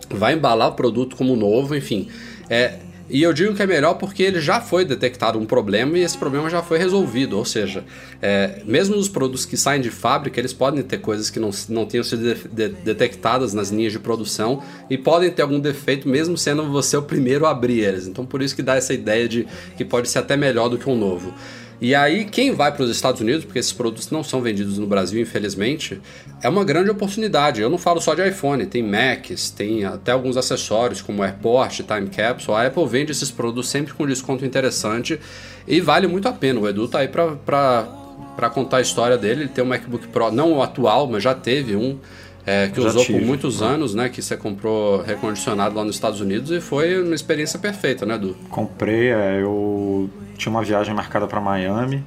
Vai 0.10 0.34
embalar 0.34 0.69
o 0.69 0.72
produto 0.74 1.15
como 1.15 1.36
novo, 1.36 1.76
enfim. 1.76 2.08
É, 2.50 2.80
e 3.10 3.24
eu 3.24 3.34
digo 3.34 3.56
que 3.56 3.62
é 3.62 3.65
melhor 3.65 3.95
porque 3.95 4.22
ele 4.22 4.39
já 4.39 4.62
foi 4.62 4.86
detectado 4.86 5.39
um 5.39 5.45
problema 5.45 5.98
e 5.98 6.02
esse 6.02 6.17
problema 6.17 6.50
já 6.50 6.62
foi 6.62 6.78
resolvido. 6.78 7.38
Ou 7.38 7.45
seja, 7.45 7.84
é, 8.22 8.62
mesmo 8.65 8.95
os 8.95 9.10
produtos 9.10 9.45
que 9.45 9.58
saem 9.58 9.82
de 9.82 9.89
fábrica, 9.89 10.39
eles 10.39 10.54
podem 10.54 10.84
ter 10.84 11.00
coisas 11.00 11.30
que 11.30 11.39
não, 11.39 11.50
não 11.69 11.86
tenham 11.86 12.04
sido 12.04 12.22
de, 12.22 12.48
de, 12.48 12.69
detectadas 12.84 13.54
nas 13.54 13.69
linhas 13.69 13.91
de 13.91 14.00
produção 14.00 14.62
e 14.89 14.98
podem 14.98 15.32
ter 15.32 15.41
algum 15.41 15.60
defeito, 15.60 16.08
mesmo 16.08 16.38
sendo 16.38 16.69
você 16.69 16.95
o 16.98 17.02
primeiro 17.02 17.45
a 17.45 17.52
abrir 17.52 17.80
eles. 17.80 18.08
Então, 18.08 18.26
por 18.26 18.41
isso 18.41 18.56
que 18.56 18.62
dá 18.62 18.76
essa 18.76 18.93
ideia 18.93 19.28
de 19.28 19.48
que 19.76 19.84
pode 19.84 20.10
ser 20.10 20.19
até 20.19 20.38
melhor 20.38 20.69
do 20.69 20.78
que 20.78 20.89
um 20.89 20.95
novo. 20.95 21.34
E 21.82 21.96
aí, 21.96 22.26
quem 22.26 22.52
vai 22.52 22.74
para 22.74 22.84
os 22.84 22.89
Estados 22.89 23.22
Unidos, 23.22 23.46
porque 23.46 23.58
esses 23.58 23.72
produtos 23.72 24.12
não 24.12 24.22
são 24.22 24.42
vendidos 24.42 24.78
no 24.78 24.86
Brasil, 24.86 25.22
infelizmente, 25.22 26.02
é 26.42 26.50
uma 26.50 26.65
grande 26.65 26.89
oportunidade. 26.89 27.62
Eu 27.62 27.70
não 27.70 27.78
falo 27.78 28.02
só 28.02 28.13
de 28.13 28.28
iPhone, 28.28 28.65
tem 28.65 28.84
Macs, 28.84 29.50
tem 29.50 29.86
até 29.86 30.12
alguns 30.12 30.36
acessórios 30.36 31.02
como 31.02 31.24
AirPort, 31.24 31.82
Time 31.84 32.10
Capsule. 32.10 32.58
A 32.58 32.68
Apple 32.68 32.86
vende 32.86 33.13
esses 33.13 33.32
produtos 33.32 33.70
sempre 33.70 33.94
com 33.94 34.06
desconto 34.06 34.44
interessante 34.44 35.20
e 35.65 35.80
vale 35.80 36.06
muito 36.06 36.28
a 36.28 36.34
pena. 36.34 36.60
O 36.60 36.68
Edu 36.68 36.86
tá 36.86 37.00
aí 37.00 37.08
para 37.08 38.50
contar 38.54 38.78
a 38.78 38.82
história 38.82 39.18
dele. 39.18 39.44
Ele 39.44 39.50
tem 39.50 39.63
um 39.63 39.68
MacBook 39.68 40.10
Pro, 40.10 40.32
não 40.32 40.54
o 40.54 40.62
atual, 40.62 41.08
mas 41.08 41.24
já 41.24 41.34
teve 41.34 41.78
um. 41.78 41.98
É, 42.45 42.67
que 42.67 42.82
já 42.82 42.89
usou 42.89 43.04
tive. 43.04 43.19
por 43.19 43.28
muitos 43.28 43.62
anos, 43.62 43.93
né? 43.93 44.10
Que 44.10 44.21
você 44.21 44.36
comprou 44.36 45.02
recondicionado 45.02 45.75
lá 45.75 45.84
nos 45.84 45.95
Estados 45.95 46.21
Unidos 46.21 46.52
e 46.52 46.60
foi 46.60 47.02
uma 47.02 47.15
experiência 47.15 47.60
perfeita, 47.60 48.06
né, 48.06 48.15
Edu? 48.15 48.36
Comprei, 48.49 49.10
é, 49.10 49.41
eu 49.41 50.10
tinha 50.38 50.52
uma 50.52 50.63
viagem 50.63 50.93
marcada 50.93 51.28
para 51.28 51.39
Miami 51.39 52.04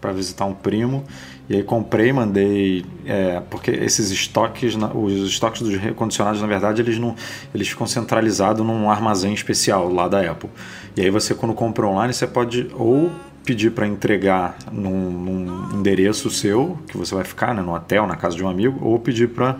para 0.00 0.12
visitar 0.12 0.44
um 0.44 0.54
primo 0.54 1.04
e 1.48 1.56
aí 1.56 1.62
comprei, 1.62 2.12
mandei 2.12 2.84
é, 3.04 3.40
porque 3.48 3.70
esses 3.70 4.10
estoques, 4.10 4.76
os 4.94 5.12
estoques 5.28 5.62
dos 5.62 5.76
recondicionados 5.76 6.40
na 6.40 6.46
verdade 6.46 6.82
eles 6.82 6.98
não, 6.98 7.14
eles 7.54 7.68
ficam 7.68 7.86
centralizados 7.86 8.66
num 8.66 8.90
armazém 8.90 9.32
especial 9.32 9.92
lá 9.92 10.08
da 10.08 10.20
Apple. 10.28 10.50
E 10.96 11.00
aí 11.00 11.10
você 11.10 11.34
quando 11.34 11.54
compra 11.54 11.86
online 11.86 12.12
você 12.12 12.26
pode 12.26 12.68
ou 12.74 13.10
pedir 13.46 13.70
para 13.70 13.86
entregar 13.86 14.56
num, 14.72 15.10
num, 15.10 15.78
endereço 15.78 16.28
seu 16.28 16.76
que 16.88 16.98
você 16.98 17.14
vai 17.14 17.24
ficar, 17.24 17.54
né, 17.54 17.62
no 17.62 17.72
hotel, 17.72 18.06
na 18.06 18.16
casa 18.16 18.36
de 18.36 18.44
um 18.44 18.48
amigo, 18.48 18.84
ou 18.84 18.98
pedir 18.98 19.28
para 19.28 19.56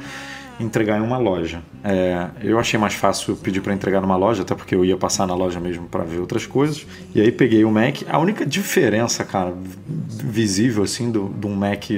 entregar 0.58 0.98
em 0.98 1.02
uma 1.02 1.18
loja. 1.18 1.62
É, 1.84 2.28
eu 2.42 2.58
achei 2.58 2.80
mais 2.80 2.94
fácil 2.94 3.36
pedir 3.36 3.60
para 3.60 3.72
entregar 3.72 4.00
numa 4.00 4.16
loja, 4.16 4.42
até 4.42 4.54
porque 4.54 4.74
eu 4.74 4.84
ia 4.84 4.96
passar 4.96 5.26
na 5.26 5.34
loja 5.34 5.60
mesmo 5.60 5.86
para 5.86 6.02
ver 6.02 6.18
outras 6.18 6.46
coisas. 6.46 6.84
E 7.14 7.20
aí 7.20 7.30
peguei 7.30 7.64
o 7.64 7.70
Mac. 7.70 8.02
A 8.08 8.18
única 8.18 8.44
diferença, 8.44 9.24
cara, 9.24 9.54
visível 10.08 10.82
assim 10.82 11.10
do, 11.10 11.28
do 11.28 11.46
um 11.46 11.54
Mac 11.54 11.90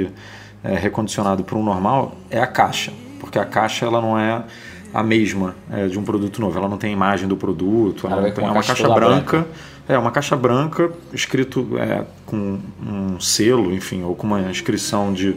é, 0.62 0.74
recondicionado 0.74 1.42
para 1.42 1.57
um 1.57 1.62
normal 1.62 2.16
é 2.31 2.40
a 2.40 2.46
caixa, 2.46 2.92
porque 3.18 3.38
a 3.38 3.44
caixa 3.46 3.87
ela 3.87 4.03
não 4.03 4.18
é 4.18 4.44
a 4.92 5.03
mesma 5.03 5.55
é, 5.70 5.87
de 5.87 5.98
um 5.98 6.03
produto 6.03 6.40
novo. 6.40 6.59
Ela 6.59 6.68
não 6.68 6.79
tem 6.79 6.90
a 6.90 6.92
imagem 6.92 7.29
do 7.29 7.37
produto, 7.37 8.07
ela, 8.07 8.22
ela 8.22 8.31
tem, 8.31 8.44
é 8.44 8.46
uma 8.46 8.55
caixa, 8.55 8.74
caixa 8.74 8.88
branca, 8.94 9.38
branca. 9.38 9.46
É 9.88 9.98
uma 9.98 10.11
caixa 10.11 10.37
branca 10.37 10.90
escrito 11.12 11.79
é, 11.79 12.05
com 12.27 12.59
um 12.87 13.18
selo, 13.18 13.72
enfim, 13.72 14.03
ou 14.03 14.14
com 14.14 14.27
uma 14.27 14.40
inscrição 14.42 15.12
de, 15.12 15.37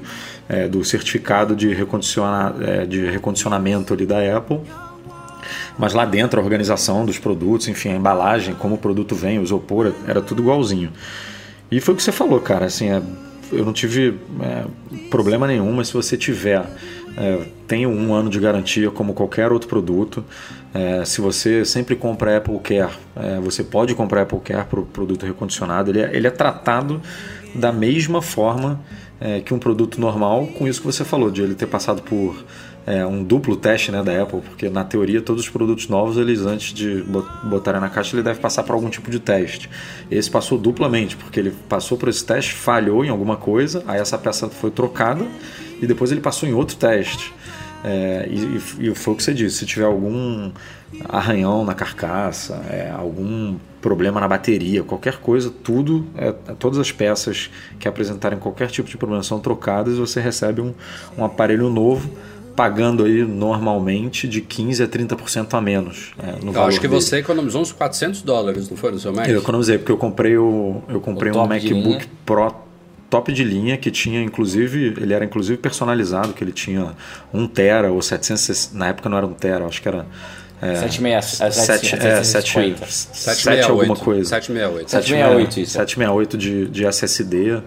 é, 0.50 0.68
do 0.68 0.84
certificado 0.84 1.56
de, 1.56 1.74
recondiciona, 1.74 2.56
é, 2.62 2.86
de 2.86 3.06
recondicionamento 3.06 3.94
ali 3.94 4.06
da 4.06 4.38
Apple. 4.38 4.60
Mas 5.78 5.94
lá 5.94 6.06
dentro 6.06 6.40
a 6.40 6.44
organização 6.44 7.06
dos 7.06 7.18
produtos, 7.18 7.68
enfim, 7.68 7.90
a 7.90 7.96
embalagem, 7.96 8.54
como 8.54 8.76
o 8.76 8.78
produto 8.78 9.16
vem, 9.16 9.40
o 9.40 9.44
isopor, 9.44 9.94
era 10.06 10.22
tudo 10.22 10.42
igualzinho. 10.42 10.92
E 11.72 11.80
foi 11.80 11.94
o 11.94 11.98
que 11.98 12.04
você 12.04 12.12
falou, 12.12 12.40
cara. 12.42 12.66
Assim, 12.66 12.90
é, 12.90 13.02
eu 13.52 13.66
não 13.66 13.74
tive 13.74 14.18
é, 14.42 14.66
problema 15.10 15.48
nenhum, 15.48 15.72
mas 15.74 15.88
se 15.88 15.94
você 15.94 16.18
tiver 16.18 16.66
é, 17.18 17.46
tem 17.68 17.86
um 17.86 18.14
ano 18.14 18.30
de 18.30 18.40
garantia 18.40 18.90
como 18.90 19.14
qualquer 19.14 19.52
outro 19.52 19.68
produto. 19.68 20.24
É, 20.74 21.04
se 21.04 21.20
você 21.20 21.66
sempre 21.66 21.96
compra 21.96 22.38
Apple 22.38 22.60
Care, 22.60 22.94
é, 23.16 23.40
você 23.40 23.64
pode 23.64 23.94
comprar 23.94 24.22
Apple 24.22 24.40
Care 24.40 24.66
para 24.66 24.80
o 24.80 24.86
produto 24.86 25.26
recondicionado. 25.26 25.92
Ele 25.92 26.02
é, 26.02 26.16
ele 26.16 26.28
é, 26.28 26.32
tratado 26.32 27.02
da 27.54 27.72
mesma 27.72 28.22
forma 28.22 28.80
é, 29.20 29.42
que 29.42 29.54
um 29.54 29.60
produto 29.60 30.00
normal, 30.00 30.48
com 30.48 30.68
isso 30.68 30.80
que 30.80 30.88
você 30.88 31.04
falou, 31.04 31.30
de 31.30 31.42
ele 31.42 31.54
ter 31.54 31.68
passado 31.68 32.02
por 32.02 32.44
é, 32.86 33.06
um 33.06 33.24
duplo 33.24 33.56
teste 33.56 33.92
né, 33.92 34.02
da 34.04 34.24
Apple, 34.24 34.42
porque 34.42 34.70
na 34.70 34.84
teoria 34.84 35.22
todos 35.22 35.44
os 35.44 35.50
produtos 35.50 35.88
novos, 35.88 36.18
eles 36.18 36.42
antes 36.42 36.74
de 36.74 37.04
botarem 37.44 37.80
na 37.80 37.90
caixa, 37.90 38.16
ele 38.16 38.24
deve 38.24 38.40
passar 38.40 38.64
por 38.64 38.74
algum 38.74 38.90
tipo 38.90 39.12
de 39.12 39.20
teste. 39.20 39.70
Esse 40.10 40.30
passou 40.30 40.58
duplamente, 40.58 41.16
porque 41.16 41.40
ele 41.40 41.54
passou 41.70 41.98
por 41.98 42.10
esse 42.10 42.26
teste, 42.26 42.54
falhou 42.54 43.06
em 43.06 43.10
alguma 43.10 43.38
coisa, 43.38 43.84
aí 43.88 44.00
essa 44.00 44.18
peça 44.18 44.50
foi 44.50 44.72
trocada 44.72 45.26
e 45.82 45.86
depois 45.86 46.12
ele 46.12 46.22
passou 46.22 46.48
em 46.48 46.54
outro 46.54 46.76
teste. 46.76 47.34
É, 47.84 48.28
e, 48.30 48.88
e, 48.88 48.96
foi 48.96 49.14
o 49.14 49.18
que 49.18 49.24
você 49.24 49.34
disse: 49.34 49.58
se 49.58 49.66
tiver 49.66 49.86
algum 49.86 50.52
arranhão 51.10 51.66
na 51.66 51.74
carcaça, 51.74 52.64
é, 52.70 52.92
algum 52.92 53.58
problema 53.82 54.20
na 54.20 54.28
bateria, 54.28 54.84
qualquer 54.84 55.18
coisa, 55.18 55.50
tudo, 55.50 56.06
é, 56.16 56.32
todas 56.60 56.78
as 56.78 56.92
peças 56.92 57.50
que 57.80 57.88
apresentarem 57.88 58.38
qualquer 58.38 58.70
tipo 58.70 58.88
de 58.88 58.98
problema 58.98 59.24
são 59.24 59.40
trocadas 59.40 59.96
e 59.96 60.00
você 60.00 60.22
recebe 60.22 60.62
um, 60.62 60.74
um 61.18 61.26
aparelho 61.26 61.70
novo 61.70 62.12
pagando 62.56 63.06
aí 63.06 63.24
normalmente 63.24 64.28
de 64.28 64.42
15 64.42 64.84
a 64.84 64.88
30% 64.88 65.54
a 65.54 65.62
menos. 65.62 66.12
É, 66.22 66.44
no 66.44 66.54
eu 66.54 66.64
acho 66.64 66.80
que 66.80 66.88
dele. 66.88 67.02
você 67.02 67.18
economizou 67.18 67.62
uns 67.62 67.72
400 67.72 68.22
dólares, 68.22 68.70
não 68.70 68.78
foi 68.78 68.92
no 68.92 69.00
seu 69.00 69.14
Mac? 69.14 69.28
Eu 69.28 69.40
economizei, 69.40 69.78
porque 69.78 69.92
eu 69.92 69.98
comprei, 69.98 70.38
o, 70.38 70.82
eu 70.88 71.00
comprei 71.00 71.32
o 71.32 71.38
um 71.38 71.48
MacBook 71.48 72.08
Pro 72.26 72.54
top 73.10 73.34
de 73.34 73.44
linha 73.44 73.78
que 73.78 73.92
tinha 73.92 74.24
inclusive 74.24 74.96
ele 74.98 75.14
era 75.14 75.26
inclusive 75.26 75.58
personalizado 75.58 76.32
que 76.32 76.42
ele 76.42 76.54
tinha 76.54 76.96
1 77.34 77.46
tera 77.48 77.92
ou 77.92 78.02
700 78.02 78.72
na 78.72 78.88
época 78.88 79.10
não 79.10 79.18
era 79.18 79.28
1 79.28 79.34
tera 79.34 79.66
acho 79.66 79.82
que 79.82 79.88
era 79.90 80.06
é, 80.62 80.76
768 80.78 82.82
é, 82.82 82.86
7 82.88 83.70
alguma 83.70 83.98
coisa 83.98 84.30
768 84.30 84.92
768 84.92 85.60
isso 85.60 85.74
768 85.74 86.38
de, 86.38 86.70
de 86.70 86.86
SSD 86.86 87.62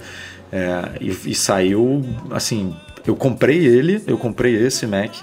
é, 0.51 0.88
e, 0.99 1.11
e 1.11 1.35
saiu 1.35 2.03
assim 2.31 2.75
eu 3.06 3.14
comprei 3.14 3.66
ele 3.66 4.02
eu 4.06 4.16
comprei 4.16 4.54
esse 4.54 4.86
Mac 4.86 5.22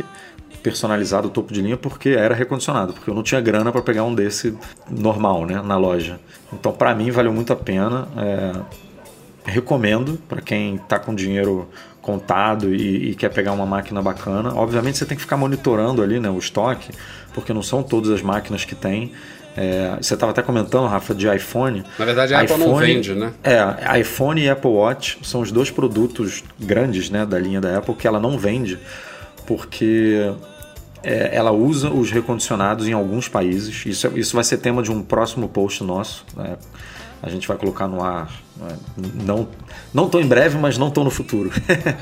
personalizado 0.62 1.30
topo 1.30 1.54
de 1.54 1.62
linha 1.62 1.78
porque 1.78 2.10
era 2.10 2.36
recondicionado, 2.36 2.94
porque 2.94 3.10
eu 3.10 3.14
não 3.14 3.24
tinha 3.24 3.42
grana 3.42 3.72
para 3.72 3.82
pegar 3.82 4.04
um 4.04 4.14
desse 4.14 4.56
normal, 4.90 5.46
né, 5.46 5.62
na 5.62 5.78
loja. 5.78 6.20
Então, 6.54 6.72
para 6.72 6.94
mim, 6.94 7.10
valeu 7.12 7.34
muito 7.34 7.52
a 7.52 7.56
pena. 7.56 8.08
É, 8.18 8.52
recomendo 9.44 10.20
para 10.30 10.42
quem 10.42 10.76
está 10.76 11.00
com 11.00 11.16
dinheiro 11.16 11.68
contado 12.02 12.74
e, 12.74 13.12
e, 13.12 13.16
quer 13.16 13.30
pegar 13.30 13.52
uma 13.52 13.66
máquina 13.66 14.02
bacana. 14.02 14.54
Obviamente 14.56 14.98
você 14.98 15.06
tem 15.06 15.16
que 15.16 15.22
ficar 15.22 15.38
monitorando 15.38 16.02
ali 16.02 16.20
né, 16.20 16.30
o 16.30 16.38
estoque, 16.38 16.92
porque 17.34 17.54
não 17.54 17.62
são 17.62 17.84
todas 17.84 18.10
as 18.12 18.22
máquinas 18.22 18.66
que 18.66 18.76
tem. 18.76 19.12
É, 19.56 19.98
você 20.02 20.14
estava 20.14 20.32
até 20.32 20.42
comentando, 20.42 20.88
Rafa, 20.88 21.14
de 21.14 21.28
iPhone. 21.28 21.84
Na 22.00 22.06
verdade, 22.06 22.34
a 22.34 22.44
iPhone, 22.44 22.62
Apple 22.62 22.74
não 22.74 22.80
vende, 22.80 23.14
né? 23.14 23.34
É, 23.44 24.00
iPhone 24.00 24.42
e 24.42 24.50
Apple 24.50 24.70
Watch 24.70 25.20
são 25.24 25.42
os 25.42 25.52
dois 25.52 25.70
produtos 25.70 26.44
grandes 26.60 27.10
né, 27.10 27.26
da 27.26 27.38
linha 27.38 27.60
da 27.60 27.78
Apple 27.78 27.96
que 27.96 28.08
ela 28.08 28.20
não 28.20 28.38
vende, 28.38 28.80
porque 29.46 30.32
é, 31.04 31.36
ela 31.36 31.52
usa 31.52 31.90
os 31.90 32.12
recondicionados 32.12 32.88
em 32.88 32.94
alguns 32.94 33.28
países. 33.28 33.86
Isso, 33.86 34.08
é, 34.08 34.12
isso 34.16 34.36
vai 34.36 34.44
ser 34.44 34.58
tema 34.58 34.82
de 34.82 34.92
um 34.92 35.04
próximo 35.04 35.50
post 35.50 35.84
nosso. 35.84 36.26
Né? 36.36 36.56
A 37.22 37.30
gente 37.30 37.48
vai 37.48 37.58
colocar 37.58 37.88
no 37.88 38.04
ar. 38.04 38.32
Né? 38.58 38.76
Não, 39.26 39.48
não 39.94 40.10
tão 40.10 40.22
em 40.22 40.28
breve, 40.28 40.58
mas 40.58 40.78
não 40.78 40.90
tão 40.90 41.04
no 41.04 41.12
futuro. 41.12 41.52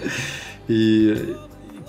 e 0.69 1.35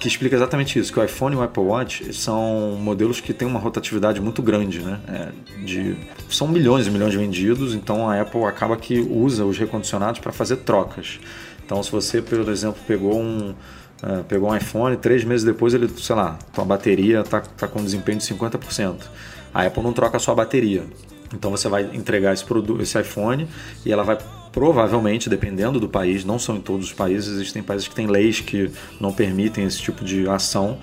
que 0.01 0.09
explica 0.09 0.35
exatamente 0.35 0.79
isso, 0.79 0.91
que 0.91 0.99
o 0.99 1.05
iPhone 1.05 1.37
e 1.37 1.39
o 1.39 1.43
Apple 1.43 1.63
Watch 1.63 2.13
são 2.15 2.79
modelos 2.81 3.21
que 3.21 3.35
têm 3.35 3.47
uma 3.47 3.61
rotatividade 3.61 4.19
muito 4.19 4.43
grande, 4.43 4.81
né? 4.81 4.99
É, 5.07 5.63
de, 5.63 5.95
são 6.31 6.49
milhões 6.49 6.87
e 6.87 6.91
milhões 6.91 7.13
de 7.13 7.19
vendidos, 7.19 7.75
então 7.75 8.09
a 8.09 8.19
Apple 8.19 8.45
acaba 8.45 8.77
que 8.79 8.99
usa 8.99 9.45
os 9.45 9.59
recondicionados 9.59 10.19
para 10.19 10.33
fazer 10.33 10.57
trocas. 10.57 11.21
Então 11.65 11.83
se 11.83 11.93
você, 11.93 12.23
por 12.23 12.49
exemplo, 12.49 12.81
pegou 12.87 13.21
um, 13.21 13.51
uh, 14.03 14.25
pegou 14.27 14.51
um 14.51 14.57
iPhone, 14.57 14.97
três 14.97 15.23
meses 15.23 15.45
depois 15.45 15.75
ele, 15.75 15.87
sei 15.89 16.17
lá, 16.17 16.39
tua 16.53 16.65
bateria 16.65 17.21
está 17.21 17.41
tá 17.43 17.69
com 17.69 17.85
desempenho 17.85 18.19
de 18.19 18.25
50%. 18.25 18.97
A 19.53 19.67
Apple 19.67 19.83
não 19.83 19.93
troca 19.93 20.17
a 20.17 20.21
sua 20.21 20.35
bateria. 20.35 20.85
Então 21.35 21.51
você 21.51 21.69
vai 21.69 21.83
entregar 21.95 22.33
esse, 22.33 22.45
produto, 22.45 22.83
esse 22.83 22.99
iPhone 22.99 23.47
e 23.85 23.93
ela 23.93 24.03
vai 24.03 24.19
provavelmente, 24.53 25.29
dependendo 25.29 25.79
do 25.79 25.89
país, 25.89 26.25
não 26.25 26.39
são 26.39 26.57
em 26.57 26.61
todos 26.61 26.87
os 26.87 26.93
países, 26.93 27.35
existem 27.35 27.63
países 27.63 27.89
que 27.89 27.95
têm 27.95 28.07
leis 28.07 28.41
que 28.41 28.71
não 29.01 29.13
permitem 29.13 29.65
esse 29.65 29.79
tipo 29.79 30.05
de 30.05 30.29
ação, 30.29 30.79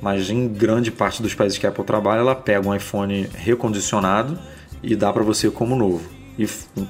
mas 0.00 0.30
em 0.30 0.48
grande 0.48 0.90
parte 0.90 1.22
dos 1.22 1.34
países 1.34 1.58
que 1.58 1.66
a 1.66 1.70
Apple 1.70 1.84
trabalha, 1.84 2.20
ela 2.20 2.34
pega 2.34 2.68
um 2.68 2.74
iPhone 2.74 3.28
recondicionado 3.34 4.38
e 4.82 4.94
dá 4.94 5.12
para 5.12 5.22
você 5.22 5.50
como 5.50 5.74
novo. 5.74 6.16
E 6.38 6.46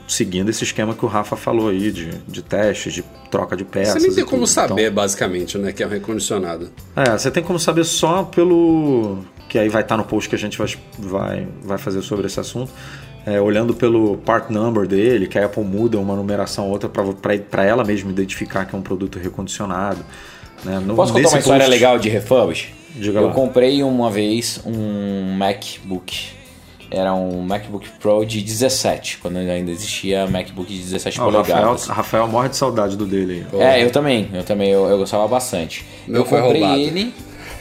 seguindo 0.09 0.49
esse 0.49 0.65
esquema 0.65 0.93
que 0.93 1.05
o 1.05 1.09
Rafa 1.09 1.37
falou 1.37 1.69
aí, 1.69 1.93
de, 1.93 2.11
de 2.27 2.43
testes, 2.43 2.93
de 2.93 3.05
troca 3.31 3.57
de 3.57 3.65
peças. 3.65 4.03
Você 4.03 4.09
nem 4.09 4.17
tem 4.17 4.25
como 4.25 4.45
saber, 4.45 4.83
então, 4.83 4.95
basicamente, 4.95 5.57
né, 5.57 5.73
que 5.73 5.85
é 5.85 5.87
um 5.87 5.91
recondicionado. 5.91 6.69
É, 6.97 7.17
você 7.17 7.31
tem 7.31 7.45
como 7.45 7.59
saber 7.59 7.85
só 7.85 8.25
pelo 8.25 9.19
que 9.49 9.57
aí 9.57 9.69
vai 9.69 9.83
estar 9.83 9.97
no 9.97 10.05
post 10.05 10.29
que 10.29 10.35
a 10.35 10.39
gente 10.39 10.59
vai, 10.59 10.69
vai, 10.99 11.49
vai 11.63 11.79
fazer 11.79 12.03
sobre 12.03 12.27
esse 12.27 12.41
assunto. 12.41 12.73
É, 13.27 13.41
olhando 13.41 13.75
pelo 13.75 14.17
part 14.19 14.53
number 14.53 14.87
dele, 14.87 15.27
que 15.27 15.37
a 15.37 15.47
Apple 15.47 15.65
muda 15.65 15.99
uma 15.99 16.15
numeração 16.15 16.67
ou 16.67 16.71
outra 16.71 16.89
para 16.89 17.65
ela 17.65 17.83
mesma 17.85 18.11
identificar 18.11 18.65
que 18.65 18.75
é 18.75 18.79
um 18.79 18.83
produto 18.83 19.19
recondicionado. 19.19 20.05
Né? 20.65 20.79
No, 20.79 20.95
Posso 20.95 21.13
contar 21.13 21.29
uma 21.31 21.39
história 21.39 21.65
post... 21.65 21.71
legal 21.71 21.99
de 21.99 22.09
refurbish? 22.09 22.73
Diga 22.95 23.19
Eu 23.19 23.27
lá. 23.27 23.33
comprei 23.33 23.83
uma 23.83 24.11
vez 24.11 24.61
um 24.65 25.35
MacBook. 25.37 26.37
Era 26.89 27.13
um 27.15 27.43
MacBook 27.43 27.89
Pro 28.01 28.25
de 28.25 28.41
17, 28.41 29.19
quando 29.19 29.39
ainda 29.39 29.73
existia 29.73 30.25
MacBook 30.29 30.73
de 30.73 30.81
17 30.83 31.21
ah, 31.21 31.25
polegadas. 31.25 31.53
Rafael, 31.53 31.97
Rafael 31.97 32.29
morre 32.29 32.49
de 32.49 32.57
saudade 32.57 32.97
do 32.97 33.05
dele. 33.05 33.45
É, 33.55 33.83
eu 33.83 33.91
também. 33.91 34.31
Eu 34.33 34.45
também 34.45 34.71
eu, 34.71 34.87
eu 34.87 34.97
gostava 34.97 35.27
bastante. 35.27 35.85
Meu 36.07 36.21
eu 36.21 36.25
comprei 36.25 36.61
roubado. 36.61 36.81
ele 36.81 37.13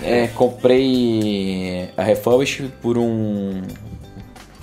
é, 0.03 0.27
comprei 0.27 1.89
a 1.97 2.03
Refurbish 2.03 2.63
por 2.81 2.97
um. 2.97 3.61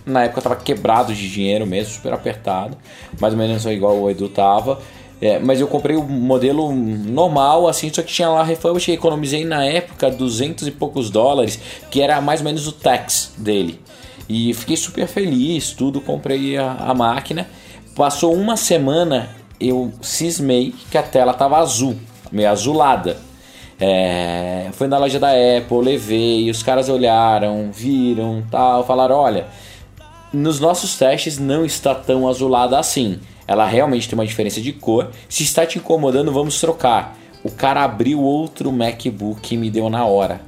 Na 0.05 0.25
época 0.25 0.41
eu 0.41 0.43
tava 0.43 0.57
quebrado 0.57 1.15
de 1.15 1.31
dinheiro 1.31 1.67
mesmo, 1.67 1.95
super 1.95 2.12
apertado. 2.12 2.77
Mais 3.21 3.33
ou 3.33 3.38
menos 3.38 3.65
igual 3.67 3.97
o 3.99 4.11
Edu 4.11 4.29
tava. 4.29 4.81
É, 5.21 5.38
mas 5.38 5.61
eu 5.61 5.69
comprei 5.69 5.97
o 5.97 6.03
modelo 6.03 6.73
normal, 6.73 7.69
assim, 7.69 7.88
só 7.95 8.03
que 8.03 8.12
tinha 8.12 8.29
lá 8.29 8.43
refurbish 8.43 8.88
e 8.88 8.95
economizei 8.95 9.45
na 9.45 9.65
época 9.65 10.11
200 10.11 10.67
e 10.67 10.73
poucos 10.73 11.11
dólares, 11.11 11.61
que 11.93 12.03
era 12.03 12.21
mais 12.21 12.41
ou 12.41 12.45
menos 12.45 12.67
o 12.67 12.73
tax 12.73 13.33
dele. 13.38 13.79
E 14.29 14.53
fiquei 14.53 14.77
super 14.77 15.07
feliz, 15.07 15.71
tudo, 15.71 16.01
comprei 16.01 16.57
a, 16.57 16.73
a 16.73 16.93
máquina. 16.93 17.47
Passou 17.95 18.35
uma 18.35 18.57
semana, 18.57 19.29
eu 19.61 19.93
cismei 20.03 20.75
que 20.91 20.99
a 20.99 21.03
tela 21.05 21.33
tava 21.33 21.59
azul, 21.59 21.97
meio 22.33 22.51
azulada. 22.51 23.17
É, 23.79 24.71
foi 24.73 24.88
na 24.88 24.99
loja 24.99 25.21
da 25.21 25.31
Apple, 25.31 25.83
levei, 25.83 26.51
os 26.51 26.62
caras 26.62 26.88
olharam, 26.88 27.71
viram, 27.73 28.43
tal, 28.51 28.85
falaram, 28.85 29.17
olha, 29.17 29.47
nos 30.33 30.61
nossos 30.61 30.97
testes 30.97 31.38
não 31.38 31.64
está 31.64 31.95
tão 31.95 32.29
azulada 32.29 32.79
assim. 32.79 33.21
Ela 33.47 33.66
realmente 33.66 34.09
tem 34.09 34.18
uma 34.18 34.27
diferença 34.27 34.61
de 34.61 34.73
cor. 34.73 35.11
Se 35.29 35.42
está 35.42 35.66
te 35.66 35.79
incomodando, 35.79 36.33
vamos 36.33 36.61
trocar. 36.61 37.16
O 37.45 37.51
cara 37.51 37.83
abriu 37.83 38.21
outro 38.21 38.71
MacBook 38.73 39.55
e 39.55 39.59
me 39.59 39.71
deu 39.71 39.90
na 39.90 40.05
hora. 40.05 40.40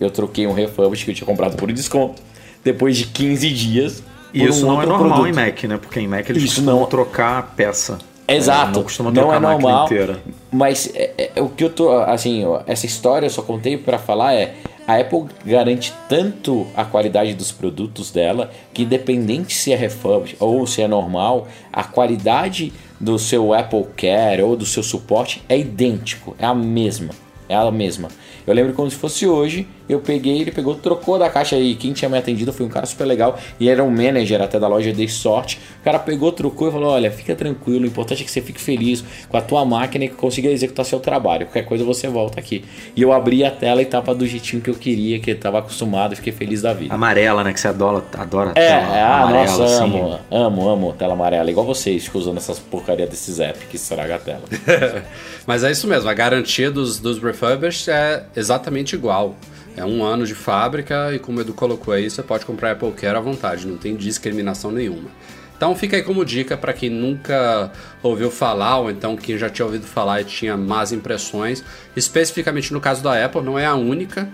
Eu 0.00 0.10
troquei 0.10 0.46
um 0.46 0.52
refurbish 0.52 1.04
que 1.04 1.10
eu 1.12 1.14
tinha 1.14 1.26
comprado 1.26 1.56
por 1.56 1.72
desconto. 1.72 2.20
Depois 2.62 2.96
de 2.96 3.06
15 3.06 3.50
dias. 3.50 4.02
E 4.32 4.44
isso 4.44 4.66
um 4.66 4.72
não 4.72 4.82
é 4.82 4.86
normal 4.86 5.20
produto. 5.20 5.28
em 5.28 5.32
Mac, 5.32 5.64
né? 5.64 5.76
Porque 5.78 6.00
em 6.00 6.08
Mac 6.08 6.28
eles 6.28 6.42
isso 6.42 6.56
costumam 6.56 6.80
não... 6.80 6.86
trocar 6.86 7.38
a 7.38 7.42
peça. 7.42 7.98
Exato. 8.26 8.80
É, 8.80 9.02
não 9.02 9.10
não 9.10 9.34
é 9.34 9.38
normal. 9.38 9.84
Inteira. 9.84 10.18
Mas 10.50 10.90
é, 10.94 11.30
é, 11.36 11.42
o 11.42 11.48
que 11.48 11.62
eu 11.62 11.70
tô. 11.70 11.90
Assim, 11.92 12.42
essa 12.66 12.86
história 12.86 13.26
eu 13.26 13.30
só 13.30 13.42
contei 13.42 13.76
para 13.76 13.98
falar 13.98 14.34
é. 14.34 14.54
A 14.86 14.96
Apple 14.98 15.26
garante 15.46 15.94
tanto 16.08 16.66
a 16.76 16.84
qualidade 16.84 17.32
dos 17.32 17.50
produtos 17.50 18.10
dela 18.10 18.50
que, 18.72 18.82
independente 18.82 19.54
se 19.54 19.72
é 19.72 19.76
refurb 19.76 20.36
ou 20.38 20.66
se 20.66 20.82
é 20.82 20.88
normal, 20.88 21.48
a 21.72 21.82
qualidade 21.82 22.70
do 23.00 23.18
seu 23.18 23.54
Apple 23.54 23.86
Care 23.96 24.42
ou 24.42 24.54
do 24.56 24.66
seu 24.66 24.82
suporte 24.82 25.42
é 25.48 25.58
idêntico, 25.58 26.36
é 26.38 26.44
a 26.44 26.54
mesma. 26.54 27.10
É 27.48 27.54
a 27.54 27.70
mesma. 27.70 28.08
Eu 28.46 28.54
lembro 28.54 28.74
como 28.74 28.90
se 28.90 28.96
fosse 28.96 29.26
hoje, 29.26 29.66
eu 29.88 30.00
peguei, 30.00 30.40
ele 30.40 30.50
pegou, 30.50 30.74
trocou 30.74 31.18
da 31.18 31.28
caixa 31.28 31.56
aí. 31.56 31.74
Quem 31.74 31.92
tinha 31.92 32.08
me 32.08 32.16
atendido 32.16 32.52
foi 32.52 32.64
um 32.64 32.68
cara 32.68 32.86
super 32.86 33.04
legal 33.04 33.38
e 33.60 33.68
era 33.68 33.82
um 33.82 33.90
manager 33.90 34.40
até 34.40 34.58
da 34.58 34.66
loja, 34.66 34.92
dei 34.92 35.08
sorte. 35.08 35.60
O 35.80 35.84
cara 35.84 35.98
pegou, 35.98 36.32
trocou 36.32 36.68
e 36.68 36.72
falou: 36.72 36.90
Olha, 36.90 37.10
fica 37.10 37.34
tranquilo, 37.34 37.84
o 37.84 37.86
importante 37.86 38.22
é 38.22 38.24
que 38.24 38.30
você 38.30 38.40
fique 38.40 38.60
feliz 38.60 39.04
com 39.28 39.36
a 39.36 39.40
tua 39.42 39.64
máquina 39.64 40.06
e 40.06 40.08
que 40.08 40.14
consiga 40.14 40.48
executar 40.48 40.84
seu 40.84 41.00
trabalho. 41.00 41.46
Qualquer 41.46 41.64
coisa 41.64 41.84
você 41.84 42.08
volta 42.08 42.40
aqui. 42.40 42.64
E 42.96 43.02
eu 43.02 43.12
abri 43.12 43.44
a 43.44 43.50
tela 43.50 43.82
e 43.82 43.84
tava 43.84 44.14
do 44.14 44.26
jeitinho 44.26 44.62
que 44.62 44.70
eu 44.70 44.74
queria, 44.74 45.18
que 45.18 45.32
eu 45.32 45.38
tava 45.38 45.58
acostumado 45.58 46.14
e 46.14 46.16
fiquei 46.16 46.32
feliz 46.32 46.62
da 46.62 46.72
vida. 46.72 46.94
Amarela, 46.94 47.44
né? 47.44 47.52
Que 47.52 47.60
você 47.60 47.68
adora, 47.68 48.02
adora 48.16 48.50
É, 48.54 48.68
tela 48.68 48.86
ah, 48.86 49.22
amarela, 49.22 49.44
nossa, 49.46 49.64
assim. 49.64 49.84
amo, 49.84 50.18
amo, 50.30 50.68
amo 50.68 50.92
tela 50.92 51.12
amarela. 51.12 51.50
Igual 51.50 51.66
vocês 51.66 52.04
ficam 52.04 52.20
usando 52.20 52.38
essas 52.38 52.58
porcaria 52.58 53.06
desses 53.06 53.38
apps 53.38 53.64
que 53.68 53.76
estraga 53.76 54.16
a 54.16 54.18
tela. 54.18 54.42
Mas 55.46 55.62
é 55.62 55.70
isso 55.70 55.86
mesmo, 55.86 56.08
a 56.08 56.14
garantia 56.14 56.70
dos, 56.70 56.98
dos 56.98 57.22
refurbished 57.22 57.90
é 57.90 58.24
exatamente 58.34 58.94
igual. 58.94 59.34
É 59.76 59.84
um 59.84 60.04
ano 60.04 60.24
de 60.24 60.34
fábrica 60.34 61.12
e 61.12 61.18
como 61.18 61.38
o 61.38 61.40
Edu 61.40 61.52
colocou 61.52 61.92
aí, 61.92 62.08
você 62.08 62.22
pode 62.22 62.46
comprar 62.46 62.72
Apple 62.72 62.92
Care 62.92 63.16
à 63.16 63.20
vontade, 63.20 63.66
não 63.66 63.76
tem 63.76 63.96
discriminação 63.96 64.70
nenhuma. 64.70 65.10
Então 65.56 65.74
fica 65.74 65.96
aí 65.96 66.02
como 66.02 66.24
dica 66.24 66.56
para 66.56 66.72
quem 66.72 66.90
nunca 66.90 67.72
ouviu 68.02 68.30
falar 68.30 68.78
ou 68.78 68.90
então 68.90 69.16
quem 69.16 69.38
já 69.38 69.48
tinha 69.48 69.64
ouvido 69.64 69.86
falar 69.86 70.20
e 70.20 70.24
tinha 70.24 70.56
más 70.56 70.92
impressões. 70.92 71.64
Especificamente 71.96 72.72
no 72.72 72.80
caso 72.80 73.02
da 73.02 73.24
Apple, 73.24 73.42
não 73.42 73.58
é 73.58 73.66
a 73.66 73.74
única. 73.74 74.28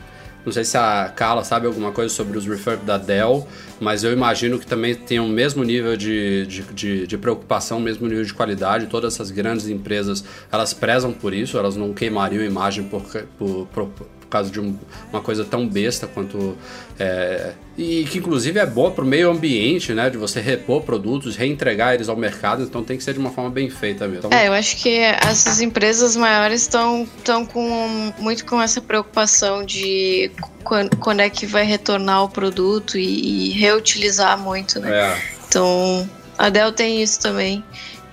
Não 0.44 0.50
sei 0.50 0.64
se 0.64 0.76
a 0.76 1.12
Carla 1.14 1.44
sabe 1.44 1.66
alguma 1.66 1.92
coisa 1.92 2.12
sobre 2.14 2.38
os 2.38 2.46
refurb 2.46 2.82
da 2.84 2.96
Dell, 2.96 3.46
mas 3.78 4.02
eu 4.02 4.10
imagino 4.10 4.58
que 4.58 4.66
também 4.66 4.94
tem 4.94 5.20
o 5.20 5.28
mesmo 5.28 5.62
nível 5.62 5.96
de, 5.98 6.46
de, 6.46 6.62
de, 6.62 7.06
de 7.06 7.18
preocupação, 7.18 7.76
o 7.76 7.80
mesmo 7.80 8.06
nível 8.08 8.24
de 8.24 8.32
qualidade. 8.32 8.86
Todas 8.86 9.14
essas 9.14 9.30
grandes 9.30 9.68
empresas, 9.68 10.24
elas 10.50 10.72
prezam 10.72 11.12
por 11.12 11.34
isso, 11.34 11.58
elas 11.58 11.76
não 11.76 11.92
queimariam 11.92 12.42
imagem 12.42 12.84
por, 12.84 13.02
por, 13.38 13.66
por, 13.66 13.88
por 13.88 14.06
causa 14.30 14.50
de 14.50 14.60
um, 14.60 14.76
uma 15.12 15.20
coisa 15.20 15.44
tão 15.44 15.66
besta 15.66 16.06
quanto. 16.06 16.56
É, 16.98 17.52
e 17.76 18.04
que 18.04 18.18
inclusive 18.18 18.58
é 18.58 18.66
boa 18.66 18.90
para 18.90 19.04
o 19.04 19.06
meio 19.06 19.30
ambiente, 19.30 19.92
né? 19.92 20.08
De 20.10 20.16
você 20.16 20.40
repor 20.40 20.82
produtos, 20.82 21.36
reentregar 21.36 21.94
eles 21.94 22.08
ao 22.08 22.16
mercado, 22.16 22.62
então 22.62 22.84
tem 22.84 22.96
que 22.96 23.02
ser 23.02 23.12
de 23.14 23.18
uma 23.18 23.30
forma 23.30 23.50
bem 23.50 23.68
feita 23.70 24.06
mesmo. 24.06 24.28
Então, 24.28 24.38
É, 24.38 24.48
eu 24.48 24.52
acho 24.52 24.76
que 24.76 24.98
essas 24.98 25.60
empresas 25.60 26.16
maiores 26.16 26.62
estão 26.62 27.08
estão 27.18 27.44
com 27.44 28.12
muito 28.18 28.44
com 28.44 28.60
essa 28.60 28.80
preocupação 28.80 29.64
de 29.64 30.30
quando, 30.62 30.96
quando 30.96 31.20
é 31.20 31.30
que 31.30 31.46
vai 31.46 31.64
retornar 31.64 32.24
o 32.24 32.28
produto 32.28 32.98
e, 32.98 33.48
e 33.48 33.50
reutilizar 33.50 34.38
muito, 34.38 34.78
né? 34.80 34.90
é. 34.92 35.40
Então, 35.48 36.08
a 36.38 36.48
Dell 36.48 36.70
tem 36.70 37.02
isso 37.02 37.18
também. 37.18 37.64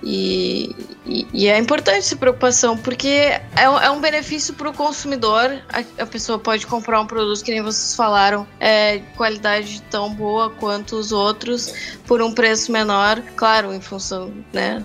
E, 0.02 0.74
e, 1.04 1.26
e 1.32 1.48
é 1.48 1.58
importante 1.58 1.98
essa 1.98 2.16
preocupação, 2.16 2.76
porque 2.76 3.08
é, 3.56 3.68
um- 3.68 3.78
é 3.78 3.90
um 3.90 4.00
benefício 4.00 4.54
para 4.54 4.70
o 4.70 4.72
consumidor. 4.72 5.60
A, 5.68 6.02
a 6.02 6.06
pessoa 6.06 6.38
pode 6.38 6.66
comprar 6.66 7.00
um 7.00 7.06
produto 7.06 7.42
que 7.42 7.50
nem 7.50 7.62
vocês 7.62 7.94
falaram, 7.94 8.46
é 8.60 8.98
de 8.98 9.04
qualidade 9.16 9.82
tão 9.90 10.12
boa 10.14 10.50
quanto 10.50 10.96
os 10.96 11.10
outros, 11.10 11.72
por 12.06 12.22
um 12.22 12.32
preço 12.32 12.70
menor, 12.70 13.20
claro, 13.36 13.72
em 13.74 13.80
função, 13.80 14.32
né? 14.52 14.84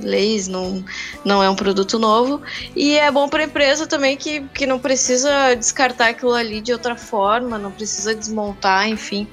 Leis, 0.00 0.48
não, 0.48 0.82
não 1.26 1.42
é 1.42 1.50
um 1.50 1.54
produto 1.54 1.98
novo. 1.98 2.40
E 2.74 2.96
é 2.96 3.10
bom 3.10 3.28
para 3.28 3.42
a 3.42 3.46
empresa 3.46 3.86
também 3.86 4.16
que, 4.16 4.40
que 4.54 4.66
não 4.66 4.78
precisa 4.78 5.54
descartar 5.54 6.08
aquilo 6.08 6.32
ali 6.32 6.62
de 6.62 6.72
outra 6.72 6.96
forma, 6.96 7.58
não 7.58 7.70
precisa 7.70 8.14
desmontar, 8.14 8.88
enfim. 8.88 9.28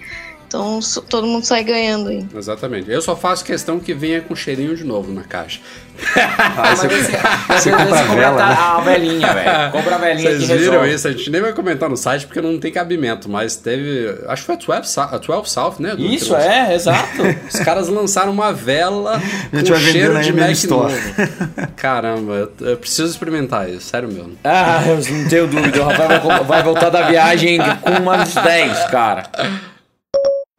Então 0.52 0.82
so- 0.82 1.02
todo 1.02 1.26
mundo 1.26 1.45
sai 1.45 1.64
ganhando 1.64 2.10
aí. 2.10 2.26
Exatamente. 2.36 2.91
Eu 2.91 3.02
só 3.02 3.16
faço 3.16 3.45
questão 3.45 3.80
que 3.80 3.93
venha 3.93 4.20
com 4.20 4.36
cheirinho 4.36 4.76
de 4.76 4.84
novo 4.84 5.10
na 5.14 5.22
caixa. 5.24 5.62
Ah, 6.58 6.76
você, 6.76 6.88
você 7.47 7.70
compra 7.72 7.86
compra 7.86 8.16
vela, 8.16 8.47
né? 8.49 8.56
a 8.60 8.82
velinha, 8.82 9.34
velho. 9.34 9.72
Compra 9.72 9.95
a 9.95 9.97
velinha 9.97 10.30
Vocês 10.32 10.39
que 10.41 10.45
viram 10.58 10.72
resolve. 10.74 10.93
isso? 10.93 11.08
A 11.08 11.12
gente 11.12 11.30
nem 11.30 11.39
vai 11.41 11.54
comentar 11.54 11.89
no 11.89 11.95
site 11.95 12.26
porque 12.26 12.41
não 12.41 12.60
tem 12.60 12.70
cabimento, 12.70 13.30
mas 13.30 13.56
teve. 13.56 14.14
Acho 14.28 14.41
que 14.41 14.45
foi 14.47 14.56
a 14.76 14.80
12, 14.82 14.89
Sou- 14.91 15.04
a 15.04 15.18
12 15.18 15.49
South, 15.49 15.76
né? 15.80 15.91
Edu, 15.93 16.06
Isso, 16.06 16.36
é, 16.36 16.76
exato. 16.76 17.22
Os 17.47 17.60
caras 17.62 17.88
lançaram 17.88 18.34
uma 18.34 18.52
vela 18.52 19.22
A 19.54 19.56
gente 19.56 19.72
com 19.72 19.80
cheiro 19.80 20.20
de 20.22 20.34
Mac 20.34 20.52
Store. 20.52 20.91
novo. 20.93 21.72
Caramba, 21.78 22.34
eu, 22.34 22.52
eu 22.72 22.78
preciso 22.78 23.10
experimentar 23.10 23.70
isso, 23.70 23.88
sério 23.88 24.10
mesmo. 24.12 24.34
Ah, 24.43 24.84
eu 24.86 24.95
não 24.97 25.30
tenho 25.30 25.47
dúvida. 25.47 25.82
O 25.82 25.86
Rafael 25.86 26.20
vai, 26.20 26.43
vai 26.43 26.64
voltar 26.64 26.89
da 26.89 27.04
viagem 27.04 27.58
com 27.82 27.91
umas 27.91 28.34
10, 28.34 28.86
cara. 28.89 29.24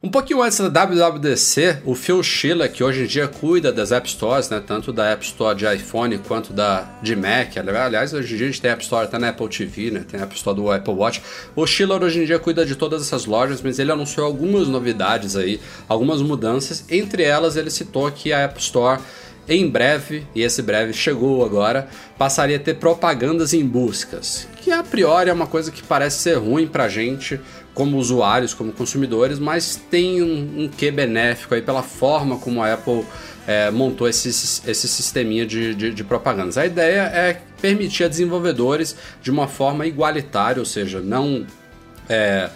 Um 0.05 0.11
pouquinho 0.11 0.42
antes 0.42 0.59
da 0.59 0.84
WWDC, 0.84 1.82
o 1.84 1.94
Phil 1.94 2.20
Schiller, 2.24 2.72
que 2.72 2.82
hoje 2.82 3.05
em 3.05 3.07
dia 3.07 3.28
cuida 3.28 3.72
das 3.72 3.92
App 3.92 4.11
Stores, 4.11 4.50
né, 4.50 4.61
tanto 4.61 4.92
da 4.92 5.09
App 5.09 5.24
Store 5.24 5.57
de 5.57 5.64
iPhone 5.64 6.18
quanto 6.18 6.53
da 6.53 6.88
de 7.00 7.14
Mac, 7.14 7.57
aliás, 7.57 8.12
hoje 8.12 8.34
em 8.34 8.36
dia 8.36 8.46
a 8.48 8.50
gente 8.50 8.61
tem 8.61 8.72
App 8.72 8.82
Store 8.82 9.05
até 9.05 9.16
na 9.16 9.28
Apple 9.28 9.48
TV, 9.48 9.92
né, 9.92 10.05
tem 10.11 10.18
a 10.18 10.24
App 10.24 10.34
Store 10.34 10.57
do 10.57 10.72
Apple 10.72 10.92
Watch. 10.92 11.22
O 11.55 11.64
Schiller 11.68 12.03
hoje 12.03 12.20
em 12.20 12.24
dia 12.24 12.40
cuida 12.40 12.66
de 12.66 12.74
todas 12.74 13.00
essas 13.00 13.26
lojas, 13.26 13.62
mas 13.62 13.78
ele 13.78 13.92
anunciou 13.92 14.26
algumas 14.26 14.66
novidades 14.66 15.36
aí, 15.36 15.61
algumas 15.88 16.20
mudanças, 16.20 16.84
entre 16.90 17.22
elas 17.22 17.57
ele 17.57 17.70
citou 17.70 18.11
que 18.11 18.32
a 18.32 18.40
App 18.40 18.59
Store 18.59 19.00
em 19.48 19.68
breve, 19.68 20.26
e 20.34 20.42
esse 20.42 20.62
breve 20.62 20.92
chegou 20.92 21.44
agora, 21.44 21.88
passaria 22.18 22.57
a 22.57 22.61
ter 22.61 22.74
propagandas 22.74 23.53
em 23.53 23.64
buscas, 23.64 24.48
que 24.62 24.70
a 24.70 24.82
priori 24.82 25.30
é 25.30 25.32
uma 25.32 25.46
coisa 25.46 25.70
que 25.70 25.82
parece 25.82 26.18
ser 26.18 26.38
ruim 26.38 26.66
pra 26.66 26.88
gente 26.88 27.40
como 27.74 27.96
usuários, 27.96 28.52
como 28.52 28.72
consumidores, 28.72 29.38
mas 29.38 29.76
tem 29.90 30.22
um, 30.22 30.64
um 30.64 30.68
quê 30.68 30.90
benéfico 30.90 31.54
aí 31.54 31.62
pela 31.62 31.82
forma 31.82 32.38
como 32.38 32.62
a 32.62 32.74
Apple 32.74 33.04
é, 33.46 33.70
montou 33.70 34.08
esse, 34.08 34.28
esse 34.28 34.88
sisteminha 34.88 35.46
de, 35.46 35.74
de, 35.74 35.92
de 35.92 36.04
propagandas. 36.04 36.58
A 36.58 36.66
ideia 36.66 37.02
é 37.02 37.40
permitir 37.60 38.04
a 38.04 38.08
desenvolvedores 38.08 38.94
de 39.22 39.30
uma 39.30 39.48
forma 39.48 39.86
igualitária, 39.86 40.60
ou 40.60 40.66
seja, 40.66 41.00
não 41.00 41.46
é, 42.08 42.50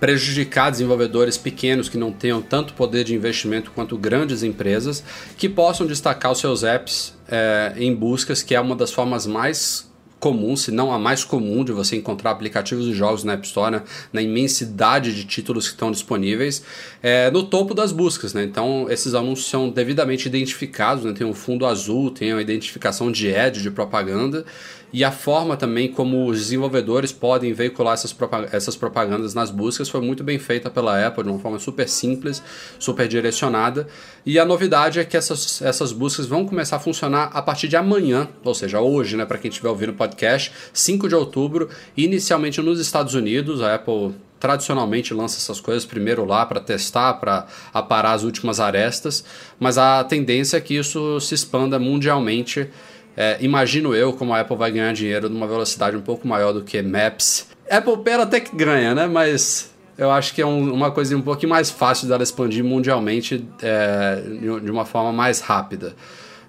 prejudicar 0.00 0.70
desenvolvedores 0.70 1.36
pequenos 1.36 1.88
que 1.88 1.98
não 1.98 2.10
tenham 2.10 2.40
tanto 2.42 2.74
poder 2.74 3.04
de 3.04 3.14
investimento 3.14 3.70
quanto 3.70 3.96
grandes 3.96 4.42
empresas 4.42 5.04
que 5.36 5.48
possam 5.48 5.86
destacar 5.86 6.32
os 6.32 6.38
seus 6.40 6.64
apps 6.64 7.14
é, 7.28 7.74
em 7.76 7.94
buscas, 7.94 8.42
que 8.42 8.54
é 8.54 8.60
uma 8.60 8.74
das 8.74 8.90
formas 8.90 9.26
mais 9.26 9.92
comum, 10.24 10.56
se 10.56 10.70
não 10.70 10.90
a 10.90 10.98
mais 10.98 11.22
comum 11.22 11.62
de 11.62 11.70
você 11.70 11.96
encontrar 11.96 12.30
aplicativos 12.30 12.86
de 12.86 12.94
jogos 12.94 13.24
na 13.24 13.34
App 13.34 13.46
Store, 13.46 13.70
né, 13.70 13.82
na 14.10 14.22
imensidade 14.22 15.14
de 15.14 15.22
títulos 15.24 15.66
que 15.66 15.74
estão 15.74 15.90
disponíveis, 15.90 16.64
é, 17.02 17.30
no 17.30 17.42
topo 17.42 17.74
das 17.74 17.92
buscas. 17.92 18.32
Né? 18.32 18.42
Então, 18.42 18.86
esses 18.88 19.12
anúncios 19.12 19.50
são 19.50 19.68
devidamente 19.68 20.26
identificados, 20.26 21.04
né? 21.04 21.12
tem 21.12 21.26
um 21.26 21.34
fundo 21.34 21.66
azul, 21.66 22.10
tem 22.10 22.32
a 22.32 22.40
identificação 22.40 23.12
de 23.12 23.36
ad, 23.36 23.60
de 23.60 23.70
propaganda, 23.70 24.46
e 24.94 25.02
a 25.02 25.10
forma 25.10 25.56
também 25.56 25.88
como 25.90 26.24
os 26.28 26.38
desenvolvedores 26.38 27.10
podem 27.10 27.52
veicular 27.52 27.94
essas, 27.94 28.14
essas 28.52 28.76
propagandas 28.76 29.34
nas 29.34 29.50
buscas 29.50 29.88
foi 29.88 30.00
muito 30.00 30.22
bem 30.22 30.38
feita 30.38 30.70
pela 30.70 31.04
Apple, 31.04 31.24
de 31.24 31.30
uma 31.30 31.40
forma 31.40 31.58
super 31.58 31.88
simples, 31.88 32.40
super 32.78 33.08
direcionada. 33.08 33.88
E 34.24 34.38
a 34.38 34.44
novidade 34.44 35.00
é 35.00 35.04
que 35.04 35.16
essas, 35.16 35.60
essas 35.60 35.90
buscas 35.90 36.26
vão 36.26 36.46
começar 36.46 36.76
a 36.76 36.78
funcionar 36.78 37.28
a 37.34 37.42
partir 37.42 37.66
de 37.66 37.74
amanhã, 37.74 38.28
ou 38.44 38.54
seja, 38.54 38.80
hoje, 38.80 39.16
né, 39.16 39.26
para 39.26 39.36
quem 39.36 39.48
estiver 39.48 39.68
ouvindo 39.68 39.88
o 39.90 39.94
podcast, 39.94 40.52
5 40.72 41.08
de 41.08 41.16
outubro, 41.16 41.68
inicialmente 41.96 42.62
nos 42.62 42.78
Estados 42.78 43.14
Unidos. 43.14 43.62
A 43.62 43.74
Apple 43.74 44.14
tradicionalmente 44.38 45.12
lança 45.12 45.38
essas 45.38 45.58
coisas 45.58 45.84
primeiro 45.84 46.24
lá 46.24 46.46
para 46.46 46.60
testar, 46.60 47.14
para 47.14 47.48
aparar 47.72 48.12
as 48.12 48.22
últimas 48.22 48.60
arestas, 48.60 49.24
mas 49.58 49.76
a 49.76 50.04
tendência 50.04 50.56
é 50.56 50.60
que 50.60 50.76
isso 50.76 51.18
se 51.18 51.34
expanda 51.34 51.80
mundialmente. 51.80 52.70
É, 53.16 53.36
imagino 53.40 53.94
eu 53.94 54.12
como 54.12 54.34
a 54.34 54.40
Apple 54.40 54.56
vai 54.56 54.70
ganhar 54.70 54.92
dinheiro 54.92 55.28
numa 55.28 55.46
velocidade 55.46 55.96
um 55.96 56.00
pouco 56.00 56.26
maior 56.26 56.52
do 56.52 56.62
que 56.62 56.80
Maps. 56.82 57.46
Apple 57.70 57.98
Pay 57.98 58.14
até 58.14 58.40
que 58.40 58.54
ganha, 58.54 58.94
né? 58.94 59.06
Mas 59.06 59.72
eu 59.96 60.10
acho 60.10 60.34
que 60.34 60.42
é 60.42 60.46
um, 60.46 60.72
uma 60.72 60.90
coisa 60.90 61.16
um 61.16 61.22
pouquinho 61.22 61.50
mais 61.50 61.70
fácil 61.70 62.08
dela 62.08 62.22
expandir 62.22 62.64
mundialmente 62.64 63.46
é, 63.62 64.22
de 64.40 64.70
uma 64.70 64.84
forma 64.84 65.12
mais 65.12 65.40
rápida. 65.40 65.94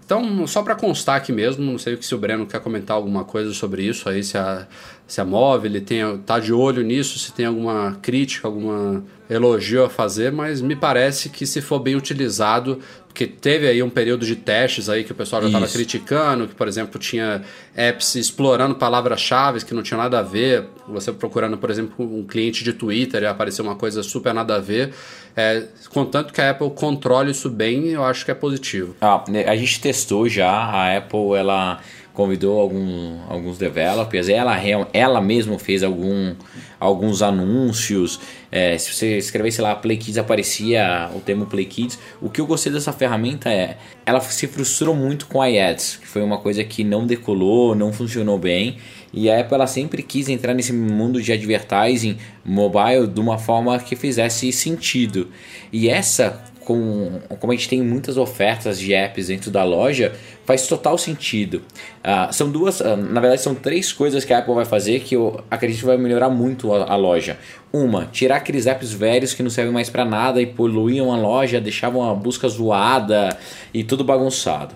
Então, 0.06 0.46
só 0.46 0.62
para 0.62 0.76
constar 0.76 1.16
aqui 1.16 1.32
mesmo, 1.32 1.66
não 1.66 1.80
sei 1.80 1.98
se 2.00 2.14
o 2.14 2.18
Breno 2.18 2.46
quer 2.46 2.60
comentar 2.60 2.96
alguma 2.96 3.24
coisa 3.24 3.52
sobre 3.54 3.84
isso 3.84 4.08
aí, 4.08 4.24
se 4.24 4.38
a, 4.38 4.68
se 5.08 5.20
a 5.20 5.26
Móvel 5.26 5.84
tem, 5.84 6.18
tá 6.20 6.38
de 6.38 6.54
olho 6.54 6.84
nisso, 6.84 7.18
se 7.18 7.34
tem 7.34 7.48
alguma 7.48 7.98
crítica, 8.04 8.48
alguma 8.48 9.04
elogio 9.30 9.86
a 9.86 9.90
fazer, 9.90 10.32
mas 10.32 10.62
me 10.62 10.76
parece 10.76 11.30
que 11.30 11.46
se 11.46 11.62
for 11.62 11.80
bem 11.80 11.96
utilizado, 11.96 12.80
porque 13.08 13.26
teve 13.26 13.68
aí 13.68 13.82
um 13.82 13.90
período 13.90 14.26
de 14.26 14.36
testes 14.36 14.90
aí 14.90 15.04
que 15.04 15.12
o 15.12 15.16
pessoal 15.16 15.42
já 15.42 15.48
estava 15.48 15.68
criticando, 15.68 16.48
que 16.48 16.54
por 16.54 16.68
exemplo 16.68 17.00
tinha 17.00 17.42
apps 17.76 18.16
explorando 18.16 18.76
palavras-chave 18.76 19.64
que 19.64 19.74
não 19.74 19.82
tinham 19.82 20.00
nada 20.02 20.20
a 20.20 20.22
ver, 20.22 20.66
você 20.88 21.12
procurando 21.14 21.58
por 21.58 21.70
exemplo 21.70 21.94
um 22.00 22.26
cliente 22.26 22.64
de 22.64 22.74
Twitter 22.74 23.24
e 23.24 23.26
apareceu 23.26 23.64
uma 23.64 23.76
coisa 23.76 24.04
super 24.04 24.34
nada 24.34 24.58
a 24.58 24.60
ver, 24.60 24.94
é, 25.36 25.64
contanto 25.90 26.34
que 26.34 26.42
a 26.42 26.50
Apple 26.50 26.70
controle 26.72 27.32
isso 27.32 27.50
bem, 27.50 27.88
eu 27.88 28.04
acho 28.04 28.26
que 28.26 28.32
é 28.32 28.36
positivo. 28.36 28.96
Ah, 29.00 29.24
né, 29.30 29.46
a 29.46 29.56
gente 29.56 29.80
testou 29.80 30.28
já, 30.28 30.52
a 30.52 30.98
Apple 30.98 31.36
ela 31.38 31.80
convidou 32.16 32.60
algum, 32.60 33.20
alguns 33.30 33.58
developers, 33.58 34.30
ela, 34.30 34.58
ela 34.94 35.22
mesma 35.22 35.60
fez 35.60 35.84
algum, 35.84 36.34
alguns 36.80 37.22
anúncios. 37.22 38.20
É, 38.52 38.78
se 38.78 38.94
você 38.94 39.18
escrevesse 39.18 39.62
lá 39.62 39.76
Play 39.76 39.98
Kids, 39.98 40.18
aparecia 40.18 41.10
o 41.16 41.20
termo 41.20 41.46
Play 41.46 41.66
Kids. 41.66 42.00
O 42.22 42.30
que 42.30 42.40
eu 42.40 42.46
gostei 42.46 42.72
dessa 42.72 42.94
ferramenta 42.94 43.52
é, 43.52 43.78
ela 44.06 44.20
se 44.22 44.48
frustrou 44.48 44.96
muito 44.96 45.28
com 45.28 45.42
a 45.42 45.48
iAds, 45.48 45.98
que 45.98 46.08
foi 46.08 46.22
uma 46.22 46.38
coisa 46.38 46.64
que 46.64 46.84
não 46.84 47.06
decolou, 47.06 47.76
não 47.76 47.92
funcionou 47.92 48.38
bem. 48.38 48.78
E 49.14 49.30
a 49.30 49.40
Apple 49.40 49.56
ela 49.56 49.68
sempre 49.68 50.04
quis 50.04 50.28
entrar 50.28 50.54
nesse 50.54 50.74
mundo 50.74 51.22
de 51.22 51.32
advertising 51.32 52.18
mobile 52.44 53.08
de 53.08 53.20
uma 53.20 53.38
forma 53.38 53.80
que 53.80 53.96
fizesse 53.96 54.52
sentido. 54.52 55.30
E 55.72 55.88
essa 55.88 56.44
com, 56.66 57.22
como 57.40 57.54
a 57.54 57.56
gente 57.56 57.70
tem 57.70 57.82
muitas 57.82 58.18
ofertas 58.18 58.80
de 58.80 58.94
apps 58.94 59.28
dentro 59.28 59.52
da 59.52 59.64
loja, 59.64 60.14
faz 60.44 60.68
total 60.68 60.98
sentido. 60.98 61.62
Uh, 62.04 62.34
são 62.34 62.50
duas, 62.50 62.82
uh, 62.82 62.98
na 62.98 63.22
verdade, 63.22 63.42
são 63.42 63.54
três 63.54 63.94
coisas 63.94 64.26
que 64.26 64.34
a 64.34 64.40
Apple 64.40 64.54
vai 64.54 64.66
fazer 64.66 65.00
que 65.02 65.16
eu 65.16 65.40
acredito 65.50 65.80
que 65.80 65.86
vai 65.86 65.98
melhorar 65.98 66.30
muito 66.30 66.74
a, 66.74 66.92
a 66.92 66.96
loja. 66.96 67.38
Uma, 67.72 68.08
tirar 68.12 68.38
aqueles 68.38 68.66
apps 68.66 68.92
velhos 68.92 69.34
que 69.34 69.44
não 69.44 69.50
servem 69.50 69.72
mais 69.72 69.90
para 69.90 70.04
nada 70.04 70.42
e 70.42 70.46
poluíam 70.46 71.14
a 71.14 71.18
loja, 71.18 71.62
deixavam 71.62 72.10
a 72.10 72.14
busca 72.14 72.48
zoada 72.50 73.38
e 73.74 73.84
tudo 73.84 74.04
bagunçado. 74.04 74.74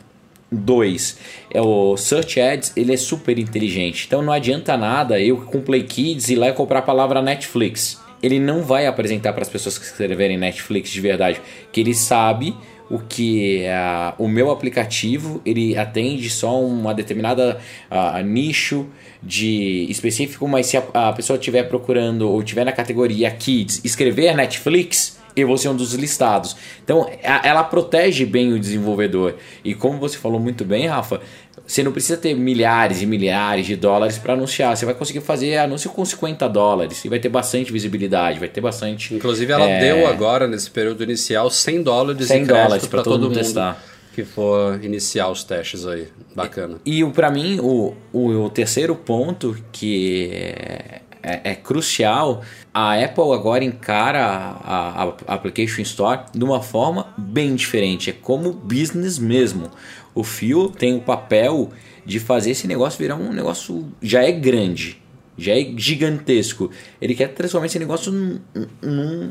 Dois, 0.51 1.19
é 1.51 1.61
o 1.61 1.95
Search 1.95 2.39
Ads, 2.39 2.73
ele 2.75 2.93
é 2.93 2.97
super 2.97 3.37
inteligente. 3.37 4.05
Então 4.07 4.21
não 4.21 4.33
adianta 4.33 4.75
nada 4.77 5.19
eu 5.19 5.37
com 5.37 5.61
Play 5.61 5.83
Kids 5.83 6.29
ir 6.29 6.35
lá 6.35 6.49
e 6.49 6.53
comprar 6.53 6.79
a 6.79 6.83
palavra 6.83 7.21
Netflix 7.21 7.99
ele 8.22 8.39
não 8.39 8.63
vai 8.63 8.86
apresentar 8.88 9.34
para 9.34 9.41
as 9.41 9.49
pessoas 9.49 9.78
que 9.78 9.86
escreverem 9.86 10.38
Netflix 10.38 10.89
de 10.89 11.01
verdade 11.01 11.41
que 11.72 11.80
ele 11.80 11.93
sabe 11.93 12.55
o 12.89 12.97
que 12.99 13.65
uh, 13.65 14.24
o 14.24 14.28
meu 14.28 14.49
aplicativo 14.49 15.41
ele 15.45 15.78
atende 15.78 16.30
só 16.30 16.59
uma 16.59 16.93
determinada 16.93 17.59
uh, 17.91 18.24
nicho 18.24 18.88
de 19.22 19.86
específico, 19.89 20.47
mas 20.47 20.65
se 20.65 20.78
a, 20.78 20.84
a 20.93 21.13
pessoa 21.13 21.38
estiver 21.38 21.63
procurando 21.63 22.28
ou 22.28 22.39
estiver 22.41 22.65
na 22.65 22.72
categoria 22.72 23.30
Kids, 23.30 23.82
escrever 23.84 24.36
Netflix, 24.36 25.20
eu 25.36 25.47
vou 25.47 25.57
ser 25.57 25.70
um 25.70 25.76
dos 25.76 25.93
listados. 25.93 26.55
Então, 26.84 27.09
ela 27.22 27.63
protege 27.63 28.26
bem 28.26 28.53
o 28.53 28.59
desenvolvedor. 28.59 29.36
E 29.63 29.74
como 29.74 29.99
você 29.99 30.17
falou 30.17 30.39
muito 30.39 30.65
bem, 30.65 30.88
Rafa, 30.88 31.22
você 31.70 31.84
não 31.84 31.91
precisa 31.91 32.17
ter 32.17 32.34
milhares 32.34 33.03
e 33.03 33.05
milhares 33.05 33.67
de 33.67 33.76
dólares 33.76 34.17
para 34.17 34.34
anunciar. 34.34 34.76
Você 34.76 34.88
vai 34.88 34.95
conseguir 34.95 35.22
fazer 35.22 35.55
anúncio 35.57 35.91
com 35.91 36.03
50 36.03 36.49
dólares 36.49 37.05
e 37.05 37.09
vai 37.09 37.20
ter 37.20 37.30
bastante 37.30 37.72
visibilidade, 37.72 38.39
vai 38.39 38.49
ter 38.49 38.59
bastante. 38.59 39.13
Inclusive, 39.13 39.53
ela 39.53 39.70
é... 39.70 39.80
deu 39.80 40.07
agora, 40.07 40.47
nesse 40.47 40.72
período 40.72 41.03
inicial, 41.03 41.51
100 41.51 41.84
dólares 41.84 42.26
100 42.26 42.45
dólares 42.45 42.88
para 42.88 43.03
todo, 43.03 43.13
todo 43.13 43.30
mundo 43.30 43.38
testar. 43.38 43.84
que 44.15 44.24
for 44.24 44.84
iniciar 44.84 45.30
os 45.30 45.43
testes 45.43 45.86
aí. 45.86 46.07
Bacana. 46.36 46.78
E, 46.84 47.03
e 47.03 47.11
para 47.11 47.30
mim, 47.30 47.59
o, 47.59 47.93
o, 48.11 48.45
o, 48.45 48.49
terceiro 48.49 48.95
ponto 48.95 49.55
que 49.72 50.32
é, 50.34 51.01
é, 51.22 51.51
é, 51.51 51.55
crucial, 51.55 52.43
a 52.74 52.93
Apple 52.93 53.34
agora 53.34 53.63
encara 53.63 54.24
a, 54.24 55.03
a, 55.03 55.13
a 55.28 55.34
Application 55.34 55.82
Store 55.82 56.22
de 56.34 56.43
uma 56.43 56.61
forma 56.61 57.13
bem 57.17 57.55
diferente. 57.55 58.09
É 58.09 58.13
como 58.13 58.53
business 58.53 59.20
mesmo. 59.20 59.70
O 60.15 60.24
Fio 60.24 60.70
tem 60.70 60.95
o 60.95 61.01
papel 61.01 61.70
de 62.05 62.20
fazer 62.20 62.51
esse 62.51 62.67
negócio 62.67 62.97
virar 62.99 63.15
um 63.15 63.32
negócio 63.32 63.88
já 64.01 64.24
é 64.24 64.32
grande, 64.32 65.01
já 65.39 65.53
é 65.53 65.73
gigantesco. 65.75 66.69
Ele 67.01 67.15
quer 67.15 67.29
transformar 67.29 67.67
esse 67.67 67.79
negócio 67.79 68.11
num, 68.11 68.39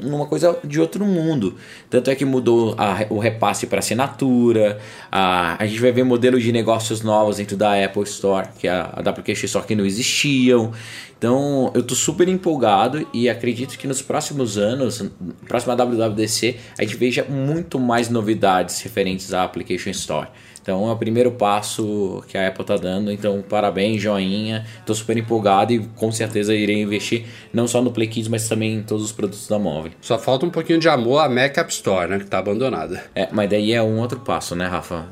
numa 0.02 0.26
coisa 0.26 0.58
de 0.64 0.80
outro 0.80 1.04
mundo. 1.04 1.54
Tanto 1.90 2.10
é 2.10 2.14
que 2.14 2.24
mudou 2.24 2.74
a, 2.78 3.06
o 3.10 3.18
repasse 3.18 3.66
para 3.66 3.78
assinatura. 3.78 4.78
A, 5.10 5.62
a 5.62 5.66
gente 5.66 5.80
vai 5.80 5.92
ver 5.92 6.04
modelos 6.04 6.42
de 6.42 6.52
negócios 6.52 7.02
novos 7.02 7.36
dentro 7.36 7.56
da 7.56 7.84
Apple 7.84 8.02
Store, 8.04 8.48
que 8.58 8.66
é 8.66 8.70
a, 8.70 9.02
a 9.04 9.32
Store 9.32 9.66
que 9.66 9.74
não 9.74 9.84
existiam. 9.84 10.72
Então 11.18 11.72
eu 11.74 11.82
tô 11.82 11.96
super 11.96 12.28
empolgado 12.28 13.06
e 13.12 13.28
acredito 13.28 13.76
que 13.76 13.88
nos 13.88 14.00
próximos 14.00 14.56
anos, 14.56 15.04
próxima 15.48 15.74
WWDC, 15.74 16.56
a 16.78 16.82
gente 16.82 16.96
veja 16.96 17.24
muito 17.24 17.78
mais 17.78 18.08
novidades 18.08 18.80
referentes 18.80 19.34
à 19.34 19.42
Application 19.42 19.90
Store. 19.90 20.28
Então 20.68 20.86
é 20.86 20.92
o 20.92 20.96
primeiro 20.96 21.30
passo 21.30 22.22
que 22.28 22.36
a 22.36 22.46
Apple 22.46 22.60
está 22.60 22.76
dando. 22.76 23.10
Então, 23.10 23.42
parabéns, 23.48 24.02
joinha. 24.02 24.66
Estou 24.80 24.94
super 24.94 25.16
empolgado 25.16 25.72
e 25.72 25.78
com 25.96 26.12
certeza 26.12 26.54
irei 26.54 26.82
investir 26.82 27.24
não 27.54 27.66
só 27.66 27.80
no 27.80 27.90
Play 27.90 28.06
Kids, 28.06 28.28
mas 28.28 28.46
também 28.46 28.74
em 28.74 28.82
todos 28.82 29.02
os 29.02 29.10
produtos 29.10 29.48
da 29.48 29.58
móvel. 29.58 29.92
Só 29.98 30.18
falta 30.18 30.44
um 30.44 30.50
pouquinho 30.50 30.78
de 30.78 30.86
amor 30.86 31.20
à 31.20 31.28
Mac 31.30 31.56
App 31.56 31.72
Store, 31.72 32.10
né? 32.10 32.18
Que 32.18 32.24
está 32.24 32.40
abandonada. 32.40 33.02
É, 33.14 33.28
mas 33.32 33.48
daí 33.48 33.72
é 33.72 33.82
um 33.82 33.98
outro 33.98 34.20
passo, 34.20 34.54
né, 34.54 34.66
Rafa? 34.66 35.06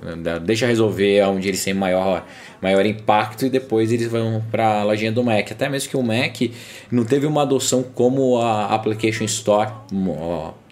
Deixa 0.45 0.67
resolver 0.67 1.23
onde 1.23 1.49
eles 1.49 1.65
têm 1.65 1.73
maior, 1.73 2.27
maior 2.61 2.85
impacto 2.85 3.47
e 3.47 3.49
depois 3.49 3.91
eles 3.91 4.09
vão 4.09 4.45
para 4.51 4.81
a 4.81 4.85
lojinha 4.85 5.11
do 5.11 5.25
Mac. 5.25 5.53
Até 5.53 5.71
mesmo 5.71 5.89
que 5.89 5.97
o 5.97 6.03
Mac 6.03 6.37
não 6.91 7.07
teve 7.07 7.25
uma 7.25 7.41
adoção 7.41 7.83
como 7.83 8.37
a 8.37 8.75
Application 8.75 9.25
Store 9.25 9.71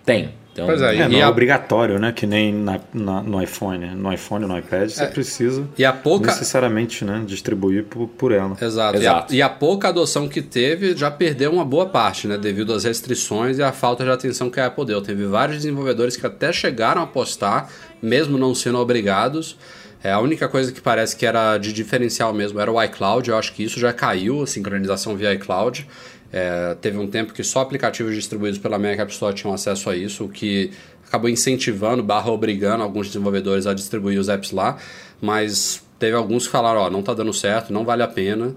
tem. 0.05 0.43
Então, 0.55 0.66
pois 0.66 0.80
é, 0.80 0.96
é 0.96 1.09
não 1.09 1.18
é 1.18 1.26
obrigatório, 1.26 1.98
né? 1.98 2.12
Que 2.12 2.28
nem 2.28 2.55
na, 2.55 2.80
na, 2.92 3.20
no 3.20 3.42
iPhone. 3.42 3.86
No 3.96 4.12
iPhone 4.12 4.46
no 4.46 4.57
iPad 4.57 4.88
você 4.88 5.02
é, 5.02 5.07
precisa 5.07 5.66
e 5.76 5.84
a 5.84 5.92
pouca... 5.92 6.28
necessariamente 6.28 7.05
né, 7.05 7.24
distribuir 7.26 7.84
por, 7.84 8.07
por 8.07 8.30
ela. 8.30 8.57
Exato. 8.61 8.98
Exato. 8.98 9.34
E, 9.34 9.36
a, 9.36 9.38
e, 9.38 9.42
a, 9.42 9.48
pouca 9.48 9.88
adoção 9.88 10.28
que 10.28 10.40
teve 10.40 10.96
já 10.96 11.11
perdeu 11.11 11.50
uma 11.52 11.64
boa 11.64 11.86
parte, 11.86 12.28
né? 12.28 12.38
Devido 12.38 12.72
às 12.72 12.84
restrições 12.84 13.59
e 13.59 13.64
à 13.64 13.72
falta 13.72 14.05
de 14.05 14.11
atenção 14.11 14.48
que 14.48 14.61
a 14.61 14.66
Apple 14.66 14.86
deu. 14.86 15.02
Teve 15.02 15.26
vários 15.26 15.57
desenvolvedores 15.57 16.16
que 16.16 16.24
até 16.24 16.52
chegaram 16.52 17.02
a 17.02 17.07
postar, 17.07 17.68
mesmo 18.00 18.38
não 18.38 18.55
sendo 18.55 18.78
obrigados. 18.78 19.59
É, 20.05 20.12
a 20.12 20.20
única 20.20 20.46
coisa 20.48 20.70
que 20.70 20.80
parece 20.80 21.16
que 21.16 21.26
era 21.26 21.59
de 21.59 21.72
diferencial 21.72 22.32
mesmo 22.32 22.61
era 22.61 22.70
o 22.70 22.80
iCloud. 22.80 23.28
Eu 23.28 23.36
acho 23.36 23.52
que 23.55 23.64
isso 23.64 23.80
já 23.80 23.92
caiu, 23.92 24.42
a 24.42 24.46
sincronização 24.46 25.16
via 25.16 25.32
iCloud. 25.32 25.88
É, 26.37 26.74
teve 26.80 26.99
um 26.99 27.07
tempo 27.07 27.32
que 27.32 27.45
só 27.45 27.61
aplicativos 27.61 28.12
distribuídos 28.12 28.59
pela 28.59 28.76
Mac 28.76 28.99
App 28.99 29.12
Store 29.12 29.32
tinham 29.32 29.55
acesso 29.55 29.89
a 29.89 29.95
isso, 29.95 30.24
o 30.24 30.28
que 30.28 30.72
acabou 31.07 31.30
incentivando, 31.30 32.03
barra 32.03 32.28
obrigando 32.32 32.82
alguns 32.82 33.07
desenvolvedores 33.07 33.68
a 33.68 33.72
distribuir 33.72 34.18
os 34.18 34.28
apps 34.28 34.51
lá, 34.51 34.76
mas 35.20 35.80
teve 35.97 36.16
alguns 36.16 36.47
que 36.47 36.51
falaram, 36.51 36.80
ó, 36.80 36.91
não 36.91 36.99
está 36.99 37.14
dando 37.14 37.32
certo, 37.32 37.72
não 37.72 37.85
vale 37.85 38.03
a 38.03 38.09
pena, 38.09 38.53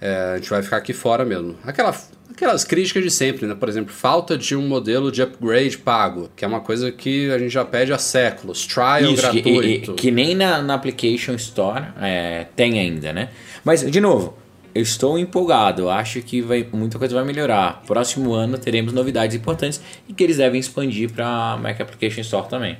é, 0.00 0.32
a 0.32 0.36
gente 0.38 0.50
vai 0.50 0.60
ficar 0.60 0.78
aqui 0.78 0.92
fora 0.92 1.24
mesmo. 1.24 1.54
Aquela, 1.62 1.94
aquelas 2.32 2.64
críticas 2.64 3.04
de 3.04 3.12
sempre, 3.12 3.46
né? 3.46 3.54
Por 3.54 3.68
exemplo, 3.68 3.92
falta 3.92 4.36
de 4.36 4.56
um 4.56 4.66
modelo 4.66 5.12
de 5.12 5.22
upgrade 5.22 5.78
pago, 5.78 6.30
que 6.34 6.44
é 6.44 6.48
uma 6.48 6.60
coisa 6.60 6.90
que 6.90 7.30
a 7.30 7.38
gente 7.38 7.52
já 7.52 7.64
pede 7.64 7.92
há 7.92 7.98
séculos, 7.98 8.66
trial 8.66 9.02
Isso, 9.02 9.22
gratuito. 9.22 9.94
Que, 9.94 10.02
que 10.02 10.10
nem 10.10 10.34
na, 10.34 10.60
na 10.60 10.74
Application 10.74 11.34
Store 11.34 11.84
é, 12.02 12.46
tem 12.56 12.80
ainda, 12.80 13.12
né? 13.12 13.28
Mas, 13.64 13.88
de 13.88 14.00
novo, 14.00 14.36
eu 14.74 14.82
estou 14.82 15.18
empolgado, 15.18 15.88
acho 15.88 16.22
que 16.22 16.40
vai, 16.40 16.66
muita 16.72 16.98
coisa 16.98 17.14
vai 17.14 17.24
melhorar. 17.24 17.82
Próximo 17.86 18.32
ano 18.32 18.58
teremos 18.58 18.92
novidades 18.92 19.36
importantes 19.36 19.80
e 20.08 20.12
que 20.12 20.22
eles 20.22 20.36
devem 20.36 20.60
expandir 20.60 21.10
para 21.12 21.58
Mac 21.60 21.80
Application 21.80 22.20
Store 22.20 22.48
também. 22.48 22.78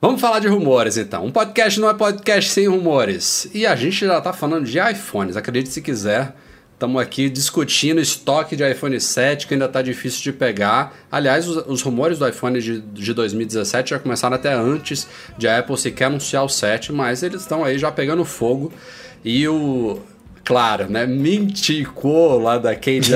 Vamos 0.00 0.20
falar 0.20 0.40
de 0.40 0.48
rumores 0.48 0.96
então. 0.96 1.24
Um 1.24 1.30
podcast 1.30 1.78
não 1.78 1.88
é 1.88 1.94
podcast 1.94 2.50
sem 2.50 2.66
rumores. 2.66 3.48
E 3.54 3.64
a 3.64 3.76
gente 3.76 4.04
já 4.04 4.18
está 4.18 4.32
falando 4.32 4.66
de 4.66 4.78
iPhones, 4.78 5.36
acredite 5.36 5.68
se 5.68 5.80
quiser. 5.80 6.34
Estamos 6.74 7.00
aqui 7.00 7.30
discutindo 7.30 8.00
estoque 8.00 8.56
de 8.56 8.68
iPhone 8.68 9.00
7 9.00 9.46
que 9.46 9.54
ainda 9.54 9.66
está 9.66 9.80
difícil 9.80 10.20
de 10.20 10.32
pegar. 10.32 10.92
Aliás, 11.10 11.46
os, 11.46 11.64
os 11.68 11.82
rumores 11.82 12.18
do 12.18 12.28
iPhone 12.28 12.60
de, 12.60 12.80
de 12.80 13.14
2017 13.14 13.90
já 13.90 14.00
começaram 14.00 14.34
até 14.34 14.52
antes 14.52 15.06
de 15.38 15.46
a 15.46 15.60
Apple 15.60 15.78
sequer 15.78 16.06
anunciar 16.06 16.44
o 16.44 16.48
7, 16.48 16.92
mas 16.92 17.22
eles 17.22 17.42
estão 17.42 17.62
aí 17.62 17.78
já 17.78 17.92
pegando 17.92 18.24
fogo. 18.24 18.72
E 19.24 19.46
o, 19.46 20.00
claro, 20.44 20.86
né? 20.88 21.06
Minticou 21.06 22.40
lá 22.40 22.58
da 22.58 22.74
Candy 22.74 23.12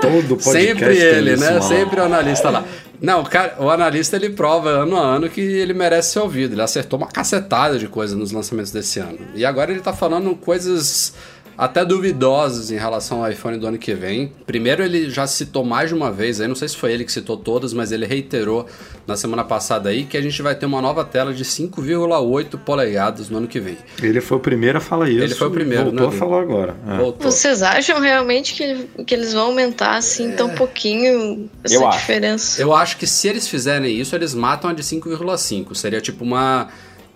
Todo 0.00 0.36
podcast 0.36 0.52
Sempre 0.52 0.96
ele, 0.98 1.36
né? 1.36 1.60
Sempre 1.60 2.00
o 2.00 2.04
analista 2.04 2.50
lá. 2.50 2.64
Não, 3.00 3.24
cara, 3.24 3.56
o 3.58 3.70
analista 3.70 4.16
ele 4.16 4.30
prova 4.30 4.68
ano 4.68 4.96
a 4.96 5.00
ano 5.00 5.30
que 5.30 5.40
ele 5.40 5.72
merece 5.72 6.12
ser 6.12 6.18
ouvido. 6.18 6.52
Ele 6.52 6.62
acertou 6.62 6.98
uma 6.98 7.08
cacetada 7.08 7.78
de 7.78 7.88
coisas 7.88 8.16
nos 8.16 8.30
lançamentos 8.30 8.70
desse 8.70 8.98
ano. 8.98 9.18
E 9.34 9.44
agora 9.44 9.70
ele 9.70 9.80
tá 9.80 9.92
falando 9.92 10.34
coisas 10.36 11.14
até 11.56 11.84
duvidosos 11.84 12.70
em 12.70 12.76
relação 12.76 13.24
ao 13.24 13.30
iPhone 13.30 13.58
do 13.58 13.66
ano 13.66 13.78
que 13.78 13.94
vem. 13.94 14.32
Primeiro, 14.46 14.82
ele 14.82 15.10
já 15.10 15.26
citou 15.26 15.64
mais 15.64 15.90
de 15.90 15.94
uma 15.94 16.10
vez, 16.10 16.40
aí 16.40 16.48
não 16.48 16.54
sei 16.54 16.68
se 16.68 16.76
foi 16.76 16.92
ele 16.92 17.04
que 17.04 17.12
citou 17.12 17.36
todas, 17.36 17.72
mas 17.72 17.92
ele 17.92 18.06
reiterou 18.06 18.66
na 19.06 19.16
semana 19.16 19.44
passada 19.44 19.90
aí 19.90 20.04
que 20.04 20.16
a 20.16 20.22
gente 20.22 20.40
vai 20.42 20.54
ter 20.54 20.66
uma 20.66 20.80
nova 20.80 21.04
tela 21.04 21.32
de 21.34 21.44
5,8 21.44 22.58
polegadas 22.58 23.28
no 23.28 23.38
ano 23.38 23.46
que 23.46 23.60
vem. 23.60 23.76
Ele 24.02 24.20
foi 24.20 24.38
o 24.38 24.40
primeiro 24.40 24.78
a 24.78 24.80
falar 24.80 25.08
isso. 25.08 25.22
Ele 25.22 25.34
foi 25.34 25.48
o 25.48 25.50
primeiro, 25.50 25.84
voltou 25.84 26.10
né? 26.10 26.16
a 26.16 26.18
falar 26.18 26.40
agora. 26.40 26.76
É. 26.86 27.22
Vocês 27.22 27.62
acham 27.62 28.00
realmente 28.00 28.54
que, 28.54 29.04
que 29.04 29.14
eles 29.14 29.32
vão 29.32 29.46
aumentar 29.46 29.96
assim 29.96 30.32
é. 30.32 30.36
tão 30.36 30.50
pouquinho 30.50 31.50
essa 31.62 31.74
Eu 31.74 31.90
diferença? 31.90 32.52
Acho. 32.52 32.62
Eu 32.62 32.74
acho 32.74 32.96
que 32.96 33.06
se 33.06 33.28
eles 33.28 33.46
fizerem 33.46 33.94
isso, 33.94 34.14
eles 34.14 34.34
matam 34.34 34.70
a 34.70 34.72
de 34.72 34.82
5,5. 34.82 35.74
Seria 35.74 36.00
tipo 36.00 36.24
uma 36.24 36.68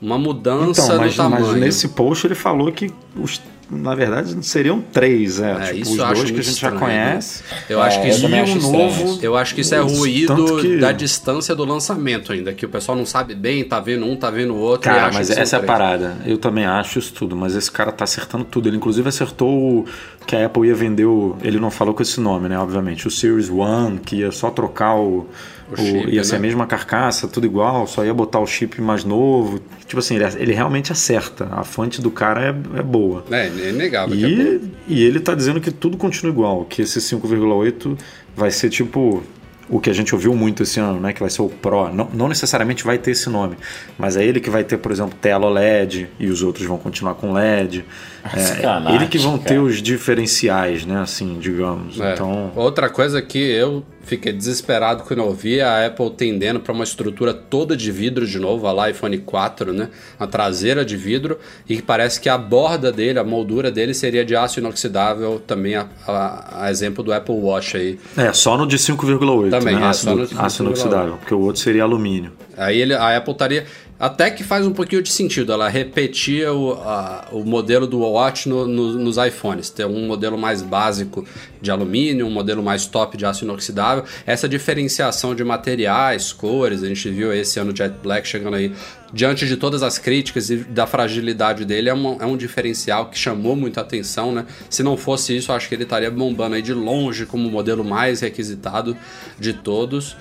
uma 0.03 0.18
mudança 0.18 0.85
então, 0.85 0.99
mas, 0.99 1.16
no 1.16 1.22
tamanho. 1.22 1.47
Mas 1.47 1.57
nesse 1.57 1.89
post 1.89 2.26
ele 2.26 2.35
falou 2.35 2.70
que 2.70 2.93
os 3.16 3.41
na 3.70 3.94
verdade, 3.94 4.36
seriam 4.46 4.80
três, 4.80 5.40
é. 5.40 5.52
É, 5.52 5.60
tipo, 5.66 5.76
isso 5.80 5.92
os 5.92 5.98
eu 5.98 6.04
acho 6.04 6.14
dois 6.14 6.30
que 6.30 6.40
a 6.40 6.42
gente 6.42 6.60
já 6.60 6.68
estranho, 6.68 6.74
né? 6.74 6.80
conhece. 7.10 7.42
Eu 7.68 7.82
acho 7.82 8.00
que 8.00 8.06
É, 8.06 8.10
eu 8.10 8.14
isso 8.14 8.26
o 8.26 8.28
estranho 8.28 8.60
novo. 8.72 9.18
Eu 9.22 9.36
acho 9.36 9.54
que 9.54 9.60
isso 9.62 9.74
é 9.74 9.78
ruído 9.80 10.60
que- 10.60 10.76
da 10.78 10.92
distância 10.92 11.54
do 11.54 11.64
lançamento 11.64 12.32
ainda, 12.32 12.52
que 12.52 12.66
o 12.66 12.68
pessoal 12.68 12.96
não 12.96 13.06
sabe 13.06 13.34
bem, 13.34 13.64
tá 13.64 13.80
vendo 13.80 14.04
um, 14.06 14.16
tá 14.16 14.30
vendo 14.30 14.54
o 14.54 14.58
outro. 14.58 14.90
e 14.90 14.92
Cara, 14.94 15.06
acha 15.08 15.18
mas 15.18 15.30
que 15.30 15.38
essa 15.40 15.56
é 15.56 15.58
a 15.58 15.62
parada. 15.62 16.16
Eu 16.26 16.38
também 16.38 16.64
acho 16.66 16.98
isso 16.98 17.12
tudo, 17.14 17.34
mas 17.36 17.54
esse 17.54 17.70
cara 17.70 17.90
tá 17.92 18.04
acertando 18.04 18.44
tudo. 18.44 18.68
Ele 18.68 18.76
inclusive 18.76 19.08
acertou 19.08 19.48
o- 19.50 19.84
que 20.26 20.34
a 20.36 20.46
Apple 20.46 20.66
ia 20.68 20.74
vender 20.74 21.04
o. 21.04 21.36
Ele 21.42 21.58
não 21.58 21.70
falou 21.70 21.94
com 21.94 22.02
esse 22.02 22.20
nome, 22.20 22.48
né? 22.48 22.58
Obviamente. 22.58 23.06
O 23.06 23.10
Series 23.10 23.50
One, 23.50 23.98
que 23.98 24.16
ia 24.16 24.30
só 24.32 24.50
trocar 24.50 24.96
o. 24.96 25.26
O 25.70 25.74
o- 25.74 25.76
chip, 25.76 26.10
ia 26.10 26.24
ser 26.24 26.32
né? 26.32 26.38
a 26.38 26.40
mesma 26.40 26.66
carcaça, 26.66 27.26
tudo 27.26 27.46
igual, 27.46 27.86
só 27.86 28.04
ia 28.04 28.12
botar 28.12 28.38
o 28.40 28.46
chip 28.46 28.80
mais 28.80 29.04
novo. 29.04 29.60
Tipo 29.86 29.98
assim, 29.98 30.16
ele, 30.16 30.24
ele 30.38 30.52
realmente 30.52 30.92
acerta. 30.92 31.48
A 31.50 31.64
fonte 31.64 32.00
do 32.00 32.10
cara 32.10 32.42
é, 32.42 32.78
é 32.78 32.82
boa. 32.82 33.24
É, 33.30 33.46
é 33.46 33.68
inegável 33.70 34.16
que 34.16 34.24
é. 34.24 34.28
E, 34.28 34.60
e 34.88 35.02
ele 35.04 35.20
tá 35.20 35.34
dizendo 35.34 35.60
que 35.60 35.70
tudo 35.70 35.96
continua 35.96 36.32
igual, 36.32 36.64
que 36.64 36.82
esse 36.82 36.98
5,8 37.00 37.98
vai 38.36 38.50
ser 38.50 38.68
tipo 38.70 39.22
o 39.68 39.80
que 39.80 39.88
a 39.88 39.92
gente 39.94 40.14
ouviu 40.14 40.34
muito 40.34 40.62
esse 40.62 40.78
ano, 40.78 41.00
né? 41.00 41.12
Que 41.12 41.20
vai 41.20 41.30
ser 41.30 41.40
o 41.40 41.48
Pro. 41.48 41.88
Não, 41.92 42.08
não 42.12 42.28
necessariamente 42.28 42.84
vai 42.84 42.98
ter 42.98 43.12
esse 43.12 43.30
nome, 43.30 43.56
mas 43.98 44.16
é 44.16 44.24
ele 44.24 44.38
que 44.38 44.50
vai 44.50 44.62
ter, 44.62 44.76
por 44.76 44.92
exemplo, 44.92 45.16
tela 45.20 45.46
OLED 45.46 46.08
e 46.18 46.26
os 46.28 46.42
outros 46.42 46.66
vão 46.66 46.76
continuar 46.76 47.14
com 47.14 47.32
LED. 47.32 47.84
É, 48.24 48.94
ele 48.94 49.06
que 49.06 49.18
vão 49.18 49.38
ter 49.38 49.58
os 49.58 49.80
diferenciais, 49.80 50.84
né? 50.84 51.00
Assim, 51.00 51.38
digamos. 51.38 51.98
É. 51.98 52.12
Então, 52.12 52.52
Outra 52.54 52.90
coisa 52.90 53.20
que 53.22 53.38
eu 53.38 53.82
fiquei 54.05 54.32
desesperado 54.32 55.02
quando 55.05 55.20
eu 55.20 55.32
vi 55.32 55.61
a 55.61 55.86
Apple 55.86 56.11
tendendo 56.11 56.61
para 56.61 56.72
uma 56.72 56.84
estrutura 56.84 57.32
toda 57.34 57.76
de 57.76 57.90
vidro 57.90 58.26
de 58.26 58.38
novo, 58.38 58.66
a 58.66 58.72
lá 58.72 58.90
iPhone 58.90 59.16
4, 59.18 59.72
né? 59.72 59.88
A 60.18 60.26
traseira 60.26 60.84
de 60.84 60.96
vidro 60.96 61.38
e 61.68 61.80
parece 61.82 62.20
que 62.20 62.28
a 62.28 62.36
borda 62.38 62.92
dele, 62.92 63.18
a 63.18 63.24
moldura 63.24 63.70
dele 63.70 63.94
seria 63.94 64.24
de 64.24 64.36
aço 64.36 64.61
inoxidável, 64.61 65.40
também 65.46 65.74
a, 65.74 65.86
a- 66.07 66.64
a 66.66 66.70
exemplo 66.70 67.02
do 67.02 67.12
Apple 67.12 67.34
Watch 67.34 67.76
aí. 67.76 67.98
é 68.16 68.32
só 68.32 68.57
no 68.57 68.66
de 68.66 68.76
5,8, 68.78 69.50
Também, 69.50 69.74
né? 69.76 69.82
é, 69.82 69.84
Ácido, 69.86 70.11
só 70.11 70.16
no 70.16 70.26
de 70.26 70.34
aço 70.38 70.62
5,8. 70.62 70.66
inoxidável, 70.66 71.16
porque 71.18 71.34
o 71.34 71.40
outro 71.40 71.61
seria 71.61 71.82
alumínio. 71.82 72.32
Aí 72.57 72.80
ele, 72.80 72.94
a 72.94 73.16
Apple 73.16 73.32
estaria. 73.32 73.64
Até 73.99 74.28
que 74.28 74.42
faz 74.42 74.66
um 74.66 74.72
pouquinho 74.72 75.01
de 75.03 75.09
sentido. 75.11 75.53
Ela 75.53 75.68
repetia 75.68 76.53
o, 76.53 76.72
a- 76.72 77.28
o 77.30 77.45
modelo 77.45 77.86
do 77.86 78.01
Watch 78.01 78.49
no- 78.49 78.66
no- 78.66 78.99
nos 78.99 79.16
iPhones. 79.16 79.70
Ter 79.70 79.86
um 79.86 80.07
modelo 80.07 80.36
mais 80.36 80.62
básico 80.62 81.24
de 81.62 81.70
alumínio, 81.70 82.26
um 82.26 82.30
modelo 82.30 82.61
mais 82.62 82.86
top 82.86 83.16
de 83.16 83.24
aço 83.24 83.45
inoxidável. 83.45 84.05
Essa 84.26 84.49
diferenciação 84.49 85.32
de 85.32 85.45
materiais, 85.45 86.32
cores, 86.32 86.82
a 86.82 86.88
gente 86.88 87.09
viu 87.09 87.32
esse 87.32 87.59
ano 87.61 87.74
Jet 87.74 87.95
Black 88.03 88.26
chegando 88.26 88.57
aí. 88.57 88.72
Diante 89.12 89.47
de 89.47 89.57
todas 89.57 89.80
as 89.84 89.97
críticas 89.97 90.51
e 90.51 90.57
da 90.57 90.88
fragilidade 90.88 91.64
dele, 91.64 91.88
é, 91.88 91.95
uma- 91.95 92.16
é 92.20 92.26
um 92.26 92.36
diferencial 92.36 93.07
que 93.09 93.16
chamou 93.16 93.55
muita 93.55 93.80
atenção, 93.80 94.32
né? 94.32 94.45
Se 94.68 94.82
não 94.82 94.97
fosse 94.97 95.36
isso, 95.36 95.53
acho 95.53 95.68
que 95.68 95.74
ele 95.76 95.84
estaria 95.84 96.11
bombando 96.11 96.57
aí 96.57 96.62
de 96.62 96.74
longe 96.74 97.24
como 97.26 97.47
o 97.49 97.51
modelo 97.51 97.84
mais 97.84 98.20
requisitado 98.22 98.97
de 99.38 99.53
todos. 99.53 100.16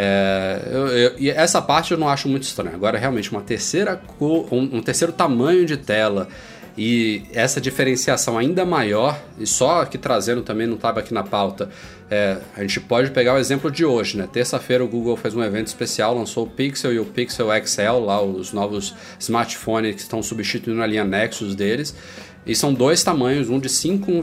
É, 0.00 0.60
eu- 0.70 0.86
eu- 0.88 1.12
e 1.18 1.28
essa 1.28 1.60
parte 1.60 1.90
eu 1.90 1.98
não 1.98 2.08
acho 2.08 2.28
muito 2.28 2.44
estranha. 2.44 2.72
Agora, 2.72 2.96
realmente, 2.96 3.32
uma 3.32 3.40
terceira 3.40 3.96
cor, 3.96 4.46
um, 4.54 4.76
um 4.76 4.80
terceiro 4.80 5.12
tamanho 5.12 5.66
de 5.66 5.76
tela 5.76 6.28
e 6.76 7.24
essa 7.32 7.60
diferenciação 7.60 8.38
ainda 8.38 8.64
maior, 8.64 9.20
e 9.40 9.44
só 9.44 9.82
aqui 9.82 9.98
trazendo 9.98 10.42
também, 10.42 10.68
não 10.68 10.76
estava 10.76 11.00
aqui 11.00 11.12
na 11.12 11.24
pauta, 11.24 11.68
é, 12.08 12.36
a 12.56 12.60
gente 12.60 12.78
pode 12.78 13.10
pegar 13.10 13.34
o 13.34 13.38
exemplo 13.38 13.72
de 13.72 13.84
hoje, 13.84 14.16
né? 14.16 14.28
Terça-feira 14.32 14.84
o 14.84 14.86
Google 14.88 15.16
fez 15.16 15.34
um 15.34 15.42
evento 15.42 15.66
especial, 15.66 16.14
lançou 16.16 16.44
o 16.44 16.48
Pixel 16.48 16.92
e 16.92 17.00
o 17.00 17.04
Pixel 17.04 17.48
XL, 17.66 17.98
lá 18.04 18.22
os 18.22 18.52
novos 18.52 18.94
smartphones 19.18 19.96
que 19.96 20.02
estão 20.02 20.22
substituindo 20.22 20.80
a 20.80 20.86
linha 20.86 21.04
Nexus 21.04 21.56
deles. 21.56 21.92
E 22.46 22.54
são 22.54 22.72
dois 22.72 23.02
tamanhos, 23.02 23.50
um 23.50 23.58
de 23.58 23.68
5, 23.68 24.10
um 24.10 24.22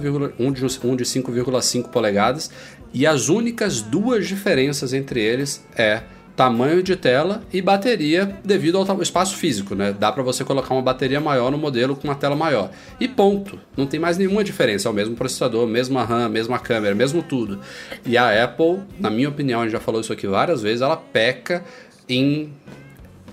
de, 0.52 0.66
um 0.80 0.96
de 0.96 1.06
5,5 1.06 1.90
polegadas. 1.90 2.50
E 2.96 3.06
as 3.06 3.28
únicas 3.28 3.82
duas 3.82 4.26
diferenças 4.26 4.94
entre 4.94 5.20
eles 5.20 5.62
é 5.76 6.04
tamanho 6.34 6.82
de 6.82 6.96
tela 6.96 7.44
e 7.52 7.62
bateria 7.62 8.40
devido 8.44 8.78
ao 8.78 9.02
espaço 9.02 9.36
físico, 9.36 9.76
né? 9.76 9.92
Dá 9.92 10.14
para 10.14 10.24
você 10.24 10.46
colocar 10.46 10.74
uma 10.74 10.82
bateria 10.82 11.20
maior 11.20 11.52
no 11.52 11.58
modelo 11.58 11.94
com 11.94 12.08
uma 12.08 12.16
tela 12.16 12.38
maior. 12.38 12.72
E 12.98 13.06
ponto. 13.06 13.60
Não 13.76 13.86
tem 13.86 14.00
mais 14.00 14.18
nenhuma 14.18 14.46
diferença. 14.46 14.88
É 14.88 14.92
o 14.92 14.94
mesmo 14.94 15.14
processador, 15.14 15.68
mesma 15.68 16.06
RAM, 16.06 16.30
mesma 16.30 16.58
câmera, 16.58 16.96
mesmo 16.96 17.22
tudo. 17.22 17.60
E 18.06 18.18
a 18.18 18.46
Apple, 18.46 18.80
na 18.98 19.10
minha 19.10 19.28
opinião, 19.28 19.60
a 19.60 19.64
gente 19.66 19.74
já 19.74 19.80
falou 19.82 20.00
isso 20.00 20.14
aqui 20.14 20.26
várias 20.26 20.62
vezes, 20.62 20.82
ela 20.82 20.96
peca 20.96 21.66
em 22.08 22.54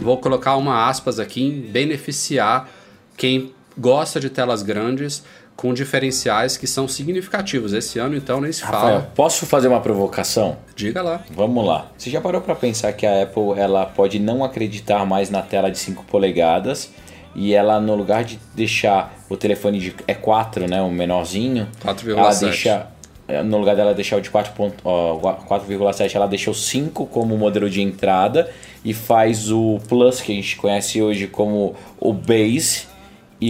vou 0.00 0.18
colocar 0.18 0.56
uma 0.56 0.88
aspas 0.88 1.20
aqui 1.20 1.40
em 1.40 1.60
beneficiar 1.60 2.68
quem 3.16 3.52
gosta 3.78 4.18
de 4.18 4.28
telas 4.28 4.62
grandes 4.62 5.22
com 5.62 5.72
diferenciais 5.72 6.56
que 6.56 6.66
são 6.66 6.88
significativos. 6.88 7.72
Esse 7.72 8.00
ano, 8.00 8.16
então, 8.16 8.40
nem 8.40 8.50
se 8.50 8.62
Rafael, 8.64 8.82
fala. 8.82 9.12
posso 9.14 9.46
fazer 9.46 9.68
uma 9.68 9.78
provocação? 9.78 10.56
Diga 10.74 11.00
lá. 11.00 11.22
Vamos 11.30 11.64
lá. 11.64 11.86
Você 11.96 12.10
já 12.10 12.20
parou 12.20 12.40
para 12.40 12.56
pensar 12.56 12.92
que 12.94 13.06
a 13.06 13.22
Apple 13.22 13.52
ela 13.56 13.86
pode 13.86 14.18
não 14.18 14.42
acreditar 14.42 15.06
mais 15.06 15.30
na 15.30 15.40
tela 15.40 15.70
de 15.70 15.78
5 15.78 16.02
polegadas 16.06 16.90
e 17.32 17.54
ela 17.54 17.80
no 17.80 17.94
lugar 17.94 18.24
de 18.24 18.40
deixar 18.56 19.14
o 19.30 19.36
telefone 19.36 19.78
de 19.78 19.94
é 20.08 20.14
4, 20.14 20.68
né, 20.68 20.82
o 20.82 20.90
menorzinho, 20.90 21.68
4,7. 21.84 22.18
ela 22.18 22.34
deixa 22.34 22.86
é, 23.28 23.40
no 23.40 23.56
lugar 23.58 23.76
dela 23.76 23.94
deixar 23.94 24.16
o 24.16 24.20
de 24.20 24.30
4 24.30 24.52
ponto- 24.54 24.82
ó, 24.84 25.16
4,7, 25.48 26.16
ela 26.16 26.26
deixa 26.26 26.50
o 26.50 26.54
5 26.54 27.06
como 27.06 27.38
modelo 27.38 27.70
de 27.70 27.80
entrada 27.80 28.50
e 28.84 28.92
faz 28.92 29.48
o 29.52 29.78
Plus 29.88 30.20
que 30.20 30.32
a 30.32 30.34
gente 30.34 30.56
conhece 30.56 31.00
hoje 31.00 31.28
como 31.28 31.76
o 32.00 32.12
Base 32.12 32.90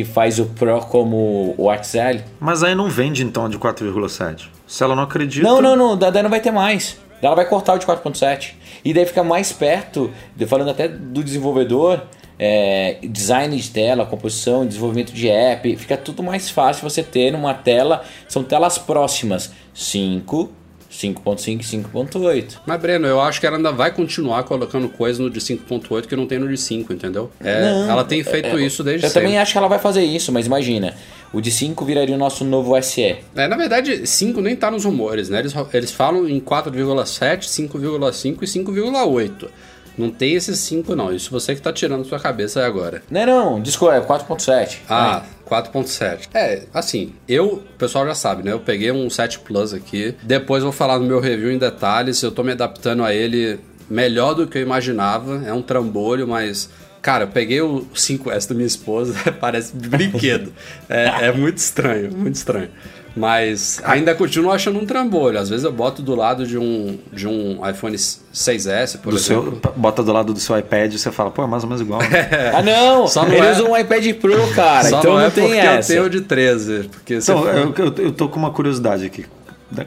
e 0.00 0.04
faz 0.04 0.38
o 0.38 0.46
Pro 0.46 0.80
como 0.80 1.54
o 1.58 1.68
XL. 1.84 2.22
Mas 2.40 2.62
aí 2.62 2.74
não 2.74 2.88
vende 2.88 3.22
então 3.22 3.48
de 3.48 3.58
4,7. 3.58 4.48
Se 4.66 4.82
ela 4.82 4.96
não 4.96 5.02
acredita. 5.02 5.46
Não, 5.46 5.60
não, 5.60 5.76
não, 5.76 5.96
da- 5.96 6.08
daí 6.10 6.22
não 6.22 6.30
vai 6.30 6.40
ter 6.40 6.50
mais. 6.50 6.96
Ela 7.20 7.34
vai 7.36 7.44
cortar 7.44 7.74
o 7.74 7.78
de 7.78 7.84
4.7. 7.86 8.54
E 8.84 8.94
daí 8.94 9.04
fica 9.04 9.22
mais 9.22 9.52
perto, 9.52 10.10
falando 10.48 10.70
até 10.70 10.88
do 10.88 11.22
desenvolvedor, 11.22 12.00
é, 12.38 12.96
design 13.02 13.54
de 13.56 13.70
tela, 13.70 14.06
composição, 14.06 14.66
desenvolvimento 14.66 15.12
de 15.12 15.28
app, 15.28 15.76
fica 15.76 15.96
tudo 15.96 16.22
mais 16.22 16.48
fácil 16.50 16.88
você 16.88 17.02
ter 17.02 17.30
numa 17.30 17.52
tela, 17.54 18.02
são 18.26 18.42
telas 18.42 18.78
próximas, 18.78 19.52
5, 19.74 20.50
5.5 20.92 21.60
e 21.60 21.64
5.8. 21.64 22.58
Mas, 22.66 22.80
Breno, 22.80 23.06
eu 23.06 23.20
acho 23.20 23.40
que 23.40 23.46
ela 23.46 23.56
ainda 23.56 23.72
vai 23.72 23.90
continuar 23.90 24.42
colocando 24.44 24.88
coisa 24.88 25.22
no 25.22 25.30
de 25.30 25.40
5.8 25.40 26.06
que 26.06 26.14
não 26.14 26.26
tem 26.26 26.38
no 26.38 26.48
de 26.48 26.56
5, 26.56 26.92
entendeu? 26.92 27.30
É, 27.40 27.62
Não, 27.62 27.90
ela 27.90 28.04
tem 28.04 28.22
feito 28.22 28.48
é, 28.48 28.62
isso 28.62 28.84
desde 28.84 29.06
Eu 29.06 29.10
sempre. 29.10 29.22
também 29.26 29.38
acho 29.38 29.52
que 29.52 29.58
ela 29.58 29.68
vai 29.68 29.78
fazer 29.78 30.04
isso, 30.04 30.30
mas 30.30 30.46
imagina, 30.46 30.94
o 31.32 31.40
de 31.40 31.50
5 31.50 31.82
viraria 31.84 32.14
o 32.14 32.18
nosso 32.18 32.44
novo 32.44 32.80
SE. 32.82 33.16
É, 33.34 33.48
na 33.48 33.56
verdade, 33.56 34.06
5 34.06 34.40
nem 34.42 34.54
tá 34.54 34.70
nos 34.70 34.84
rumores, 34.84 35.30
né? 35.30 35.38
Eles, 35.38 35.54
eles 35.72 35.90
falam 35.90 36.28
em 36.28 36.38
4,7, 36.38 37.48
5,5 37.48 38.42
e 38.42 38.46
5,8. 38.46 39.48
Não 39.96 40.10
tem 40.10 40.34
esses 40.34 40.58
5, 40.60 40.94
não. 40.96 41.12
Isso 41.12 41.30
você 41.30 41.54
que 41.54 41.60
tá 41.60 41.72
tirando 41.72 42.04
sua 42.04 42.18
cabeça 42.18 42.64
agora. 42.64 43.02
Não, 43.10 43.26
não, 43.26 43.60
desculpa, 43.60 43.94
é 43.94 44.00
4.7. 44.00 44.78
Ah, 44.88 45.22
4.7. 45.48 46.28
É, 46.32 46.62
assim, 46.72 47.12
eu, 47.28 47.54
o 47.54 47.58
pessoal 47.78 48.06
já 48.06 48.14
sabe, 48.14 48.42
né? 48.42 48.52
Eu 48.52 48.60
peguei 48.60 48.90
um 48.90 49.08
7 49.10 49.40
Plus 49.40 49.74
aqui. 49.74 50.14
Depois 50.22 50.62
vou 50.62 50.72
falar 50.72 50.98
no 50.98 51.04
meu 51.04 51.20
review 51.20 51.52
em 51.52 51.58
detalhes. 51.58 52.22
Eu 52.22 52.30
tô 52.32 52.42
me 52.42 52.52
adaptando 52.52 53.04
a 53.04 53.14
ele 53.14 53.60
melhor 53.88 54.34
do 54.34 54.46
que 54.46 54.58
eu 54.58 54.62
imaginava. 54.62 55.42
É 55.46 55.52
um 55.52 55.62
trambolho, 55.62 56.26
mas. 56.26 56.70
Cara, 57.02 57.24
eu 57.24 57.28
peguei 57.28 57.60
o 57.60 57.84
5S 57.92 58.48
da 58.48 58.54
minha 58.54 58.66
esposa, 58.66 59.14
parece 59.40 59.74
brinquedo. 59.74 60.52
É, 60.88 61.26
é 61.26 61.32
muito 61.32 61.58
estranho, 61.58 62.12
muito 62.16 62.36
estranho. 62.36 62.68
Mas 63.14 63.80
ainda 63.84 64.14
continuo 64.14 64.50
achando 64.52 64.78
um 64.80 64.86
trambolho. 64.86 65.38
Às 65.38 65.48
vezes 65.50 65.64
eu 65.64 65.72
boto 65.72 66.00
do 66.02 66.14
lado 66.14 66.46
de 66.46 66.56
um, 66.56 66.98
de 67.12 67.28
um 67.28 67.60
iPhone 67.68 67.94
6S, 67.96 68.98
por 68.98 69.10
Do 69.12 69.18
exemplo. 69.18 69.60
seu, 69.62 69.72
bota 69.76 70.02
do 70.02 70.12
lado 70.12 70.32
do 70.32 70.40
seu 70.40 70.58
iPad 70.58 70.94
e 70.94 70.98
você 70.98 71.12
fala, 71.12 71.30
pô, 71.30 71.42
é 71.42 71.46
mais 71.46 71.62
ou 71.62 71.68
menos 71.68 71.82
igual. 71.82 72.00
né? 72.00 72.08
Ah, 72.54 72.62
não! 72.62 73.06
Só 73.06 73.24
não 73.24 73.32
ele 73.34 73.46
é- 73.46 73.50
usa 73.52 73.64
um 73.64 73.76
iPad 73.76 74.14
Pro, 74.14 74.48
cara. 74.54 74.88
Só 74.88 74.98
então 75.00 75.12
não 75.12 75.20
não, 75.20 75.26
é 75.26 75.30
tem 75.30 75.44
porque 75.44 75.58
essa. 75.58 75.92
eu 75.92 75.96
tenho 75.96 76.06
o 76.06 76.10
de 76.10 76.20
13. 76.22 76.88
Porque 76.90 77.14
Então, 77.16 77.46
eu, 77.48 77.74
eu, 77.76 77.94
eu 77.98 78.12
tô 78.12 78.28
com 78.28 78.38
uma 78.38 78.50
curiosidade 78.50 79.04
aqui. 79.04 79.26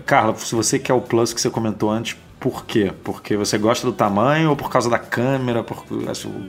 Carla, 0.06 0.36
se 0.36 0.54
você 0.56 0.80
quer 0.80 0.94
o 0.94 1.02
Plus 1.02 1.32
que 1.34 1.40
você 1.42 1.50
comentou 1.50 1.92
antes, 1.92 2.16
por 2.40 2.66
quê? 2.66 2.92
Porque 3.04 3.36
você 3.38 3.58
gosta 3.58 3.86
do 3.86 3.94
tamanho 3.94 4.50
ou 4.52 4.56
por 4.56 4.70
causa 4.70 4.90
da 4.90 4.98
câmera? 5.00 5.64
Por, 5.64 5.78
o 5.78 5.84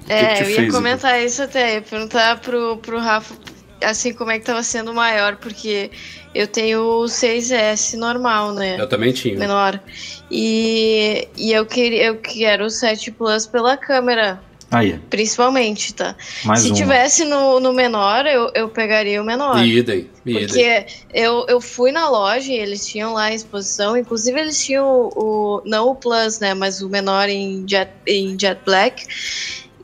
que, 0.07 0.13
É, 0.13 0.27
que 0.29 0.35
te 0.37 0.43
eu 0.45 0.51
ia 0.51 0.57
fez? 0.57 0.75
comentar 0.75 1.23
isso 1.23 1.43
até, 1.43 1.75
ia 1.75 1.83
perguntar 1.83 2.39
pro, 2.41 2.79
pro 2.79 2.99
Rafa, 2.99 3.35
assim, 3.83 4.13
como 4.13 4.31
é 4.31 4.39
que 4.39 4.45
tava 4.45 4.63
sendo 4.63 4.93
maior, 4.95 5.37
porque 5.37 5.91
eu 6.35 6.47
tenho 6.47 6.81
o 6.81 7.05
6S 7.05 7.97
normal, 7.97 8.53
né? 8.53 8.77
eu 8.81 8.89
também 8.89 9.13
tinha. 9.13 9.39
Menor. 9.39 9.81
E, 10.31 11.29
e 11.37 11.53
eu, 11.53 11.65
queria, 11.67 12.07
eu 12.07 12.17
quero 12.17 12.67
o 12.67 12.71
7 12.71 13.11
Plus 13.11 13.47
pela 13.47 13.77
câmera, 13.77 14.41
Aí, 14.69 14.99
principalmente, 15.09 15.95
tá? 15.95 16.17
mais 16.45 16.61
Se 16.63 16.69
uma. 16.69 16.77
tivesse 16.77 17.25
no, 17.25 17.61
no 17.61 17.73
menor, 17.73 18.27
eu, 18.27 18.51
eu 18.53 18.69
pegaria 18.69 19.23
o 19.23 19.25
menor. 19.25 19.65
Idem, 19.65 20.11
idem. 20.27 20.47
Porque 20.47 20.87
eu, 21.15 21.47
eu 21.49 21.61
fui 21.61 21.93
na 21.93 22.09
loja 22.11 22.51
e 22.53 22.57
eles 22.57 22.85
tinham 22.85 23.13
lá 23.13 23.31
em 23.31 23.37
exposição, 23.37 23.97
inclusive 23.97 24.39
eles 24.41 24.63
tinham 24.65 24.85
o, 24.85 25.09
o- 25.15 25.63
não 25.65 25.91
o 25.91 25.95
Plus, 25.95 26.41
né, 26.41 26.53
mas 26.53 26.83
o 26.83 26.89
menor 26.89 27.29
em 27.29 27.65
Jet, 27.69 27.93
em 28.07 28.37
Jet 28.39 28.61
Black. 28.67 29.05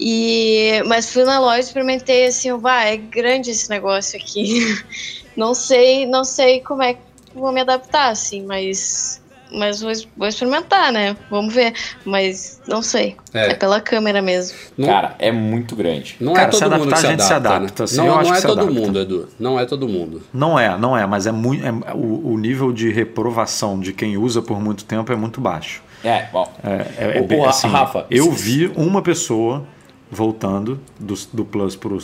E, 0.05 0.83
mas 0.87 1.13
fui 1.13 1.23
na 1.23 1.39
loja, 1.39 1.61
experimentei 1.61 2.27
assim, 2.27 2.53
vai, 2.59 2.95
é 2.95 2.97
grande 2.97 3.53
esse 3.53 3.71
negócio 3.71 4.19
aqui. 4.19 4.61
não 5.37 5.55
sei, 5.55 6.07
não 6.07 6.25
sei 6.25 6.61
como 6.61 6.83
é 6.83 6.95
que 6.95 7.01
vou 7.33 7.53
me 7.53 7.61
adaptar, 7.61 8.11
assim, 8.11 8.43
mas 8.43 9.23
mas 9.55 9.83
vou, 9.83 9.93
vou, 10.17 10.27
experimentar, 10.27 10.91
né? 10.91 11.15
Vamos 11.31 11.53
ver. 11.53 11.75
Mas 12.07 12.59
não 12.67 12.81
sei. 12.83 13.17
É, 13.35 13.51
é 13.51 13.55
pela 13.55 13.83
câmera 13.83 14.23
mesmo. 14.23 14.57
Não, 14.79 14.89
Cara, 14.89 15.15
é 15.19 15.31
muito 15.31 15.77
grande. 15.77 16.17
Não 16.19 16.33
é 16.33 16.37
Cara, 16.37 16.49
é 16.49 16.51
todo 16.51 16.79
mundo 16.79 16.91
que 16.91 16.99
se 16.99 17.07
adapta. 17.07 17.25
Se 17.25 17.33
adapta 17.35 17.83
né? 17.83 17.85
assim, 17.85 17.97
não, 17.99 18.07
não 18.07 18.35
é 18.35 18.41
todo 18.41 18.61
adapta. 18.61 18.81
mundo, 18.81 18.99
Edu. 18.99 19.29
Não 19.39 19.61
é 19.61 19.67
todo 19.67 19.87
mundo. 19.87 20.23
Não 20.33 20.59
é, 20.59 20.79
não 20.79 20.97
é. 20.97 21.07
Mas 21.07 21.27
é 21.27 21.33
muito. 21.33 21.65
É, 21.67 21.71
o, 21.93 22.33
o, 22.33 22.39
nível 22.39 22.73
de 22.73 22.91
reprovação 22.91 23.79
de 23.79 23.93
quem 23.93 24.17
usa 24.17 24.41
por 24.41 24.59
muito 24.59 24.87
tempo 24.87 25.13
é 25.13 25.17
muito 25.17 25.39
baixo. 25.39 25.83
É, 26.03 26.25
bom. 26.33 26.51
É, 26.65 27.19
é, 27.19 27.21
o, 27.21 27.27
bem, 27.27 27.45
assim, 27.45 27.69
Rafa. 27.69 28.07
Eu 28.11 28.31
vi 28.33 28.73
uma 28.75 29.03
pessoa 29.03 29.67
voltando 30.13 30.79
do, 31.01 31.15
do 31.33 31.45
Plus 31.45 31.75
pro, 31.75 31.99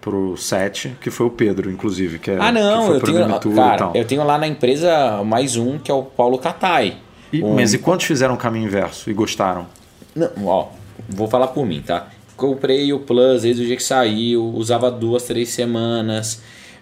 pro 0.00 0.36
7, 0.36 0.98
que 1.00 1.10
foi 1.10 1.26
o 1.26 1.30
Pedro, 1.30 1.70
inclusive. 1.70 2.18
Que 2.18 2.32
é, 2.32 2.38
ah, 2.38 2.52
não, 2.52 2.92
eu 2.92 3.00
tenho, 3.00 3.54
cara, 3.56 3.90
eu 3.94 4.04
tenho 4.04 4.22
lá 4.22 4.36
na 4.36 4.46
empresa 4.46 5.24
mais 5.24 5.56
um, 5.56 5.78
que 5.78 5.90
é 5.90 5.94
o 5.94 6.02
Paulo 6.02 6.38
Catai. 6.38 6.98
E, 7.32 7.42
um... 7.42 7.54
Mas 7.54 7.72
e 7.72 7.78
quantos 7.78 8.06
fizeram 8.06 8.34
o 8.34 8.36
caminho 8.36 8.66
inverso 8.66 9.10
e 9.10 9.14
gostaram? 9.14 9.66
Não, 10.14 10.30
ó, 10.44 10.68
vou 11.08 11.26
falar 11.26 11.48
por 11.48 11.64
mim, 11.64 11.82
tá? 11.84 12.08
Comprei 12.36 12.92
o 12.92 13.00
Plus 13.00 13.42
desde 13.42 13.62
o 13.62 13.66
dia 13.66 13.76
que 13.76 13.82
saiu, 13.82 14.44
usava 14.54 14.90
duas, 14.90 15.24
três 15.24 15.48
semanas, 15.48 16.40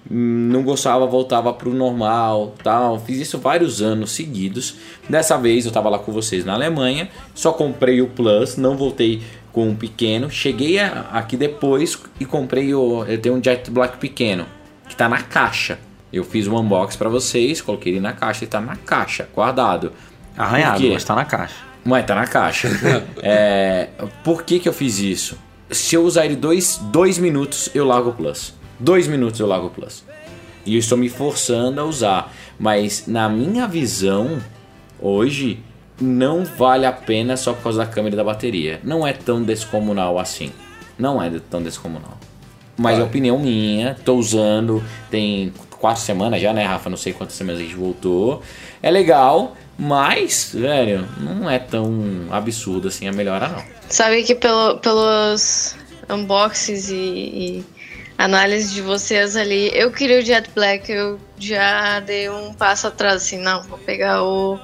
não 0.09 0.63
gostava, 0.63 1.07
voltava 1.07 1.53
pro 1.53 1.73
normal, 1.73 2.55
tal. 2.63 2.99
Fiz 3.01 3.19
isso 3.19 3.39
vários 3.39 3.83
anos 3.83 4.13
seguidos. 4.13 4.77
Dessa 5.09 5.37
vez 5.37 5.65
eu 5.65 5.73
tava 5.73 5.89
lá 5.89 5.99
com 5.99 6.13
vocês 6.13 6.45
na 6.45 6.55
Alemanha, 6.55 7.09
só 7.35 7.53
comprei 7.53 8.01
o 8.01 8.09
Plus, 8.09 8.57
não 8.57 8.77
voltei 8.77 9.23
com 9.57 9.71
um 9.71 9.75
pequeno. 9.75 10.31
Cheguei 10.31 10.79
a, 10.79 11.07
aqui 11.15 11.35
depois 11.35 11.99
e 12.21 12.27
comprei 12.27 12.75
o. 12.75 13.07
Eu 13.07 13.19
tenho 13.19 13.37
um 13.37 13.43
Jet 13.43 13.71
Black 13.71 13.97
pequeno, 13.97 14.45
que 14.87 14.95
tá 14.95 15.09
na 15.09 15.23
caixa. 15.23 15.79
Eu 16.13 16.25
fiz 16.25 16.47
um 16.47 16.59
unboxing 16.59 16.99
para 16.99 17.09
vocês, 17.09 17.63
coloquei 17.63 17.95
ele 17.95 18.01
na 18.01 18.13
caixa 18.13 18.45
e 18.45 18.47
tá 18.47 18.61
na 18.61 18.77
caixa, 18.77 19.27
guardado. 19.35 19.93
Arranhado, 20.37 20.87
mas 20.91 21.03
tá 21.03 21.15
na 21.15 21.25
caixa. 21.25 21.55
Mas 21.83 22.05
tá 22.05 22.15
na 22.15 22.27
caixa. 22.27 22.69
é, 23.23 23.89
por 24.23 24.43
que, 24.43 24.61
que 24.61 24.69
eu 24.69 24.75
fiz 24.75 24.99
isso? 24.99 25.39
Se 25.71 25.97
eu 25.97 26.05
usar 26.05 26.27
ele 26.27 26.37
dois, 26.37 26.77
dois 26.93 27.17
minutos, 27.17 27.71
eu 27.75 27.87
largo 27.87 28.11
o 28.11 28.13
Plus. 28.13 28.53
Dois 28.79 29.09
minutos 29.09 29.41
eu 29.41 29.47
largo 29.47 29.69
o 29.69 29.71
Plus. 29.71 30.05
E 30.67 30.75
eu 30.75 30.79
estou 30.79 30.99
me 30.99 31.09
forçando 31.09 31.81
a 31.81 31.85
usar. 31.85 32.31
Mas 32.59 33.07
na 33.07 33.27
minha 33.27 33.67
visão, 33.67 34.39
hoje, 35.01 35.61
não 36.01 36.45
vale 36.45 36.87
a 36.87 36.93
pena 36.93 37.37
só 37.37 37.53
por 37.53 37.63
causa 37.63 37.79
da 37.79 37.87
câmera 37.87 38.15
e 38.15 38.17
da 38.17 38.25
bateria. 38.25 38.81
Não 38.83 39.07
é 39.07 39.13
tão 39.13 39.43
descomunal 39.43 40.19
assim. 40.19 40.53
Não 40.99 41.23
é 41.23 41.31
tão 41.51 41.63
descomunal. 41.63 42.19
Mas 42.77 42.99
é 42.99 43.03
opinião 43.03 43.39
minha, 43.39 43.97
tô 44.05 44.17
usando, 44.17 44.85
tem 45.11 45.53
quatro 45.79 46.03
semanas 46.03 46.41
já, 46.43 46.53
né, 46.53 46.65
Rafa? 46.65 46.91
Não 46.91 46.97
sei 46.97 47.13
quantas 47.13 47.35
semanas 47.35 47.61
a 47.61 47.65
gente 47.65 47.75
voltou. 47.75 48.43
É 48.83 48.91
legal, 48.91 49.57
mas, 49.79 50.51
velho, 50.55 51.09
não 51.19 51.49
é 51.49 51.59
tão 51.59 52.27
absurdo 52.31 52.89
assim 52.89 53.09
a 53.09 53.13
melhora, 53.13 53.49
não. 53.49 53.65
Sabe 53.89 54.23
que 54.25 54.35
pelo, 54.35 54.79
pelos 54.79 55.75
unboxings 56.11 56.91
e, 56.91 56.95
e 56.95 57.65
análise 58.19 58.75
de 58.75 58.83
vocês 58.83 59.37
ali, 59.37 59.71
eu 59.75 59.91
queria 59.91 60.19
o 60.19 60.23
Jet 60.23 60.51
Black, 60.55 60.91
eu 60.91 61.19
já 61.39 62.01
dei 62.01 62.29
um 62.29 62.53
passo 62.53 62.87
atrás, 62.87 63.17
assim, 63.17 63.39
não, 63.39 63.63
vou 63.63 63.79
pegar 63.79 64.23
o 64.23 64.59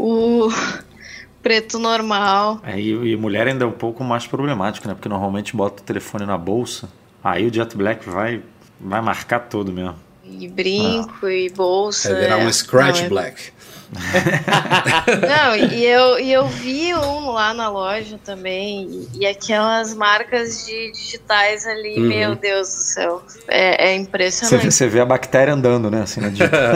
o 0.00 0.48
preto 1.42 1.78
normal. 1.78 2.60
É, 2.64 2.78
e, 2.78 3.12
e, 3.12 3.16
mulher 3.16 3.46
ainda 3.46 3.64
é 3.64 3.66
um 3.66 3.72
pouco 3.72 4.02
mais 4.02 4.26
problemático, 4.26 4.88
né? 4.88 4.94
Porque 4.94 5.08
normalmente 5.08 5.56
bota 5.56 5.82
o 5.82 5.84
telefone 5.84 6.26
na 6.26 6.38
bolsa, 6.38 6.88
aí 7.22 7.46
o 7.46 7.52
Jet 7.52 7.76
Black 7.76 8.08
vai, 8.08 8.42
vai 8.80 9.00
marcar 9.00 9.40
todo 9.40 9.72
mesmo. 9.72 9.96
E 10.24 10.46
brinco 10.48 11.26
ah. 11.26 11.32
e 11.32 11.50
bolsa. 11.50 12.12
Vai 12.12 12.20
virar 12.20 12.40
é. 12.40 12.46
um 12.46 12.52
Scratch 12.52 13.02
Não, 13.02 13.08
Black. 13.08 13.52
Não, 15.26 15.56
e 15.56 15.84
eu, 15.84 16.18
e 16.20 16.32
eu 16.32 16.46
vi 16.46 16.94
um 16.94 17.30
lá 17.32 17.52
na 17.52 17.68
loja 17.68 18.18
também, 18.24 18.86
e, 19.12 19.20
e 19.20 19.26
aquelas 19.26 19.92
marcas 19.94 20.64
de 20.64 20.92
digitais 20.92 21.66
ali, 21.66 21.98
uhum. 21.98 22.06
meu 22.06 22.34
Deus 22.36 22.68
do 22.68 22.82
céu, 22.82 23.22
é, 23.48 23.90
é 23.90 23.96
impressionante. 23.96 24.60
Você 24.60 24.64
vê, 24.64 24.70
você 24.70 24.86
vê, 24.86 25.00
a 25.00 25.04
bactéria 25.04 25.54
andando, 25.54 25.90
né, 25.90 26.02
assim, 26.02 26.20
na 26.20 26.28
digital. 26.30 26.72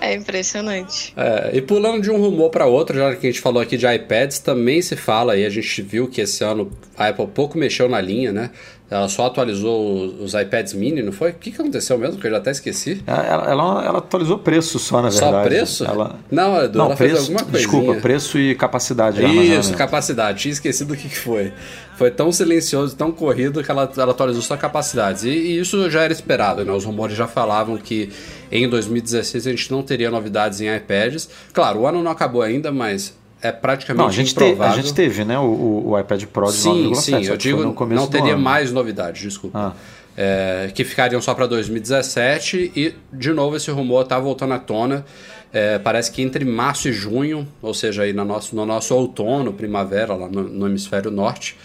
É 0.00 0.14
impressionante. 0.14 1.12
É, 1.16 1.50
e 1.54 1.62
pulando 1.62 2.02
de 2.02 2.10
um 2.10 2.18
rumor 2.18 2.50
para 2.50 2.66
outro, 2.66 2.96
já 2.96 3.14
que 3.14 3.26
a 3.26 3.30
gente 3.30 3.40
falou 3.40 3.62
aqui 3.62 3.76
de 3.76 3.86
iPads, 3.86 4.38
também 4.38 4.82
se 4.82 4.96
fala, 4.96 5.36
e 5.36 5.44
a 5.44 5.50
gente 5.50 5.82
viu 5.82 6.06
que 6.06 6.20
esse 6.20 6.44
ano 6.44 6.70
a 6.96 7.08
Apple 7.08 7.26
pouco 7.26 7.56
mexeu 7.58 7.88
na 7.88 8.00
linha, 8.00 8.32
né? 8.32 8.50
Ela 8.88 9.08
só 9.08 9.26
atualizou 9.26 10.04
os 10.20 10.32
iPads 10.34 10.72
mini, 10.72 11.02
não 11.02 11.10
foi? 11.10 11.30
O 11.30 11.34
que, 11.34 11.50
que 11.50 11.60
aconteceu 11.60 11.98
mesmo? 11.98 12.20
Que 12.20 12.28
eu 12.28 12.30
já 12.30 12.36
até 12.36 12.52
esqueci. 12.52 13.02
Ela, 13.04 13.50
ela, 13.50 13.84
ela 13.84 13.98
atualizou 13.98 14.38
preço 14.38 14.78
só, 14.78 15.02
na 15.02 15.08
verdade. 15.08 15.32
Só 15.32 15.42
preço? 15.42 15.84
Ela... 15.84 16.20
Não, 16.30 16.62
Edu, 16.62 16.78
não, 16.78 16.86
ela 16.86 16.96
preço, 16.96 17.16
fez 17.16 17.28
alguma 17.28 17.50
coisa. 17.50 17.58
Desculpa, 17.58 18.00
preço 18.00 18.38
e 18.38 18.54
capacidade. 18.54 19.24
Isso, 19.24 19.74
capacidade. 19.74 20.38
Tinha 20.38 20.52
esquecido 20.52 20.94
o 20.94 20.96
que, 20.96 21.08
que 21.08 21.18
foi. 21.18 21.52
Foi 21.96 22.12
tão 22.12 22.30
silencioso, 22.30 22.94
tão 22.94 23.10
corrido 23.10 23.64
que 23.64 23.70
ela, 23.70 23.90
ela 23.96 24.12
atualizou 24.12 24.42
só 24.42 24.56
capacidades. 24.56 25.24
E, 25.24 25.30
e, 25.30 25.58
isso 25.58 25.90
já 25.90 26.02
era 26.02 26.12
esperado, 26.12 26.64
né? 26.64 26.70
Os 26.70 26.84
rumores 26.84 27.16
já 27.16 27.26
falavam 27.26 27.76
que 27.78 28.12
em 28.50 28.68
2016 28.68 29.46
a 29.46 29.50
gente 29.50 29.70
não 29.70 29.82
teria 29.82 30.10
novidades 30.10 30.60
em 30.60 30.74
iPads. 30.74 31.28
Claro, 31.52 31.80
o 31.80 31.86
ano 31.86 32.02
não 32.02 32.10
acabou 32.10 32.42
ainda, 32.42 32.70
mas 32.72 33.14
é 33.42 33.52
praticamente 33.52 34.02
não, 34.02 34.08
a 34.08 34.12
gente 34.12 34.32
improvável. 34.32 34.74
Te, 34.74 34.80
a 34.80 34.82
gente 34.82 34.94
teve, 34.94 35.24
né, 35.24 35.38
o, 35.38 35.90
o 35.90 35.98
iPad 35.98 36.24
Pro 36.24 36.46
de 36.46 36.58
9,7. 36.58 36.62
Sim, 36.62 36.94
sim, 36.94 37.24
eu 37.26 37.36
digo, 37.36 37.86
não 37.86 38.06
teria 38.06 38.34
ano. 38.34 38.42
mais 38.42 38.72
novidades, 38.72 39.22
desculpa. 39.22 39.58
Ah. 39.58 39.72
É, 40.18 40.70
que 40.74 40.82
ficariam 40.82 41.20
só 41.20 41.34
para 41.34 41.46
2017 41.46 42.72
e, 42.74 42.94
de 43.12 43.32
novo, 43.32 43.54
esse 43.56 43.70
rumor 43.70 44.02
está 44.02 44.18
voltando 44.18 44.54
à 44.54 44.58
tona. 44.58 45.04
É, 45.52 45.78
parece 45.78 46.10
que 46.10 46.22
entre 46.22 46.44
março 46.44 46.88
e 46.88 46.92
junho, 46.92 47.46
ou 47.60 47.74
seja, 47.74 48.02
aí 48.02 48.12
no 48.12 48.24
nosso, 48.24 48.56
no 48.56 48.64
nosso 48.64 48.94
outono, 48.94 49.52
primavera, 49.52 50.14
lá 50.14 50.28
no, 50.28 50.42
no 50.42 50.66
hemisfério 50.66 51.10
norte, 51.10 51.56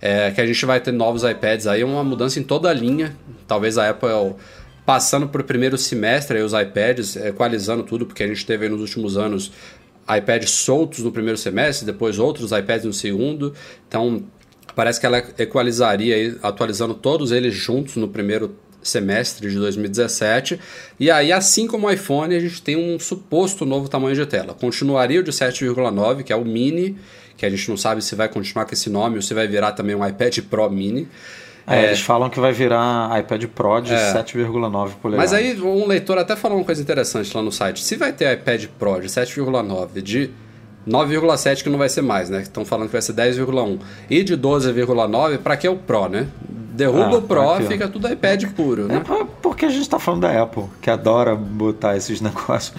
é, 0.00 0.30
que 0.30 0.40
a 0.40 0.46
gente 0.46 0.64
vai 0.66 0.80
ter 0.80 0.92
novos 0.92 1.22
iPads 1.22 1.66
aí, 1.66 1.84
uma 1.84 2.02
mudança 2.02 2.40
em 2.40 2.42
toda 2.42 2.68
a 2.68 2.72
linha. 2.72 3.14
Talvez 3.46 3.78
a 3.78 3.90
Apple 3.90 4.34
passando 4.84 5.28
para 5.28 5.40
o 5.40 5.44
primeiro 5.44 5.76
semestre 5.78 6.38
aí, 6.38 6.42
os 6.42 6.52
iPads, 6.52 7.16
equalizando 7.16 7.82
tudo, 7.82 8.06
porque 8.06 8.22
a 8.22 8.26
gente 8.26 8.44
teve 8.44 8.68
nos 8.68 8.80
últimos 8.80 9.16
anos 9.16 9.52
iPads 10.08 10.50
soltos 10.50 11.00
no 11.00 11.12
primeiro 11.12 11.38
semestre, 11.38 11.86
depois 11.86 12.18
outros 12.18 12.52
iPads 12.52 12.84
no 12.84 12.92
segundo. 12.92 13.54
Então, 13.86 14.24
parece 14.74 14.98
que 14.98 15.06
ela 15.06 15.18
equalizaria, 15.38 16.36
atualizando 16.42 16.94
todos 16.94 17.32
eles 17.32 17.54
juntos 17.54 17.96
no 17.96 18.08
primeiro 18.08 18.56
semestre 18.82 19.48
de 19.48 19.56
2017. 19.56 20.58
E 20.98 21.10
aí, 21.10 21.32
assim 21.32 21.66
como 21.66 21.86
o 21.86 21.90
iPhone, 21.90 22.34
a 22.34 22.40
gente 22.40 22.62
tem 22.62 22.76
um 22.76 22.98
suposto 22.98 23.66
novo 23.66 23.88
tamanho 23.88 24.14
de 24.14 24.26
tela. 24.26 24.54
Continuaria 24.54 25.20
o 25.20 25.22
de 25.22 25.30
7,9, 25.30 26.22
que 26.22 26.32
é 26.32 26.36
o 26.36 26.44
mini, 26.44 26.96
que 27.36 27.44
a 27.44 27.50
gente 27.50 27.68
não 27.68 27.76
sabe 27.76 28.02
se 28.02 28.14
vai 28.14 28.28
continuar 28.28 28.64
com 28.64 28.72
esse 28.72 28.90
nome 28.90 29.16
ou 29.16 29.22
se 29.22 29.34
vai 29.34 29.46
virar 29.46 29.72
também 29.72 29.94
um 29.94 30.06
iPad 30.06 30.38
Pro 30.40 30.68
mini. 30.70 31.08
É, 31.70 31.84
eles 31.86 32.00
falam 32.00 32.28
que 32.28 32.40
vai 32.40 32.52
virar 32.52 33.18
iPad 33.20 33.44
Pro 33.46 33.80
de 33.80 33.94
é. 33.94 34.12
7,9 34.12 34.90
polegadas. 35.00 35.30
Mas 35.30 35.32
aí 35.32 35.60
um 35.60 35.86
leitor 35.86 36.18
até 36.18 36.34
falou 36.34 36.58
uma 36.58 36.64
coisa 36.64 36.82
interessante 36.82 37.34
lá 37.36 37.42
no 37.42 37.52
site. 37.52 37.82
Se 37.82 37.96
vai 37.96 38.12
ter 38.12 38.32
iPad 38.32 38.66
Pro 38.78 39.00
de 39.00 39.08
7,9 39.08 40.02
de 40.02 40.30
9,7 40.88 41.62
que 41.62 41.68
não 41.68 41.78
vai 41.78 41.88
ser 41.88 42.02
mais, 42.02 42.30
né? 42.30 42.42
Estão 42.42 42.64
falando 42.64 42.86
que 42.86 42.92
vai 42.92 43.02
ser 43.02 43.12
10,1 43.12 43.78
e 44.08 44.22
de 44.22 44.36
12,9 44.36 45.38
para 45.38 45.56
que 45.56 45.66
é 45.66 45.70
o 45.70 45.76
Pro, 45.76 46.08
né? 46.08 46.26
Derruba 46.80 47.16
ah, 47.16 47.18
o 47.18 47.22
Pro, 47.22 47.50
aqui, 47.50 47.66
fica 47.66 47.88
tudo 47.88 48.08
iPad 48.10 48.44
puro, 48.52 48.86
né? 48.86 48.96
É 48.96 49.24
porque 49.42 49.66
a 49.66 49.68
gente 49.68 49.82
está 49.82 49.98
falando 49.98 50.22
da 50.22 50.42
Apple, 50.42 50.64
que 50.80 50.88
adora 50.88 51.34
botar 51.34 51.96
esses 51.96 52.20
negócios, 52.22 52.72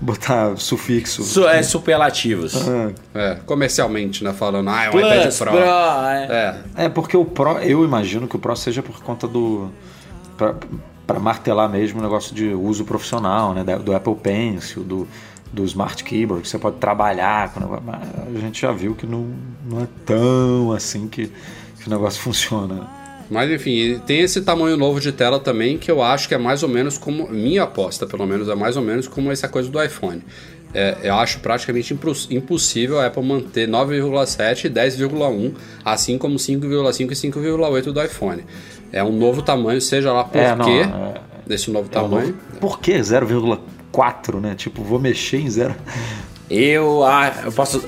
botar 0.00 0.56
sufixo. 0.56 1.24
Su 1.24 1.48
é, 1.48 1.62
superlativos. 1.62 2.54
Ah. 2.68 2.92
É, 3.14 3.38
comercialmente, 3.44 4.22
né? 4.22 4.32
Falando, 4.32 4.70
ah, 4.70 4.84
é 4.84 4.88
um 4.88 4.92
Plus, 4.92 5.06
iPad 5.06 5.38
Pro. 5.38 5.50
Pro 5.50 5.60
é. 5.60 6.28
é. 6.76 6.84
é, 6.84 6.88
porque 6.88 7.16
o 7.16 7.24
Pro, 7.24 7.58
eu 7.58 7.84
imagino 7.84 8.28
que 8.28 8.36
o 8.36 8.38
Pro 8.38 8.54
seja 8.54 8.82
por 8.82 9.02
conta 9.02 9.26
do. 9.26 9.70
para 11.04 11.18
martelar 11.18 11.68
mesmo 11.68 11.98
o 11.98 12.02
negócio 12.02 12.32
de 12.32 12.48
uso 12.54 12.84
profissional, 12.84 13.54
né? 13.54 13.64
Do 13.64 13.92
Apple 13.92 14.14
Pencil, 14.14 14.84
do, 14.84 15.08
do 15.52 15.64
Smart 15.64 16.02
Keyboard, 16.04 16.42
que 16.42 16.48
você 16.48 16.58
pode 16.58 16.76
trabalhar. 16.76 17.52
Com 17.52 17.60
a 17.90 18.40
gente 18.40 18.60
já 18.60 18.72
viu 18.72 18.94
que 18.94 19.06
não, 19.06 19.28
não 19.68 19.82
é 19.82 19.88
tão 20.04 20.72
assim 20.72 21.08
que, 21.08 21.30
que 21.80 21.86
o 21.86 21.90
negócio 21.90 22.20
funciona. 22.22 22.88
Mas 23.30 23.50
enfim, 23.50 24.00
tem 24.06 24.20
esse 24.20 24.40
tamanho 24.40 24.76
novo 24.76 25.00
de 25.00 25.12
tela 25.12 25.38
também 25.38 25.76
que 25.76 25.90
eu 25.90 26.02
acho 26.02 26.26
que 26.28 26.34
é 26.34 26.38
mais 26.38 26.62
ou 26.62 26.68
menos 26.68 26.96
como. 26.96 27.28
Minha 27.28 27.64
aposta, 27.64 28.06
pelo 28.06 28.26
menos, 28.26 28.48
é 28.48 28.54
mais 28.54 28.76
ou 28.76 28.82
menos 28.82 29.06
como 29.06 29.30
essa 29.30 29.48
coisa 29.48 29.68
do 29.68 29.82
iPhone. 29.82 30.22
É, 30.74 30.98
eu 31.02 31.14
acho 31.14 31.40
praticamente 31.40 31.98
impossível 32.30 33.00
a 33.00 33.06
Apple 33.06 33.22
manter 33.22 33.66
9,7 33.66 34.66
e 34.66 34.70
10,1, 34.70 35.54
assim 35.82 36.18
como 36.18 36.36
5,5 36.36 37.10
e 37.10 37.14
5,8 37.14 37.92
do 37.92 38.02
iPhone. 38.02 38.44
É 38.92 39.02
um 39.02 39.12
novo 39.12 39.42
tamanho, 39.42 39.80
seja 39.80 40.12
lá 40.12 40.24
por 40.24 40.38
é, 40.38 40.56
quê 40.56 40.82
é, 40.82 41.20
desse 41.46 41.70
novo 41.70 41.88
é 41.90 41.92
tamanho. 41.92 42.28
Novo, 42.28 42.60
por 42.60 42.80
que 42.80 42.92
0,4, 42.92 43.58
né? 44.40 44.54
Tipo, 44.54 44.82
vou 44.82 44.98
mexer 44.98 45.38
em 45.38 45.50
zero. 45.50 45.74
Eu, 46.50 47.04
ah, 47.04 47.32
eu 47.44 47.52
posso 47.52 47.82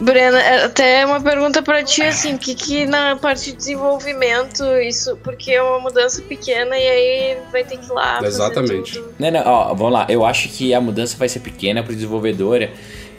Brena, 0.00 0.40
é 0.40 0.64
até 0.64 1.06
uma 1.06 1.20
pergunta 1.20 1.62
pra 1.62 1.82
ti, 1.82 2.02
assim, 2.02 2.36
que 2.36 2.54
que 2.54 2.86
na 2.86 3.16
parte 3.16 3.50
de 3.50 3.56
desenvolvimento, 3.56 4.64
isso, 4.78 5.16
porque 5.22 5.52
é 5.52 5.62
uma 5.62 5.78
mudança 5.78 6.22
pequena 6.22 6.76
e 6.76 6.88
aí 6.88 7.38
vai 7.52 7.64
ter 7.64 7.78
que 7.78 7.86
ir 7.86 7.92
lá. 7.92 8.16
fazer 8.16 8.26
Exatamente. 8.26 8.92
tudo. 8.94 9.14
Não, 9.18 9.30
não, 9.30 9.42
ó, 9.44 9.74
vamos 9.74 9.92
lá. 9.92 10.06
Eu 10.08 10.24
acho 10.24 10.48
que 10.48 10.74
a 10.74 10.80
mudança 10.80 11.16
vai 11.16 11.28
ser 11.28 11.40
pequena 11.40 11.82
pro 11.82 11.94
desenvolvedor. 11.94 12.68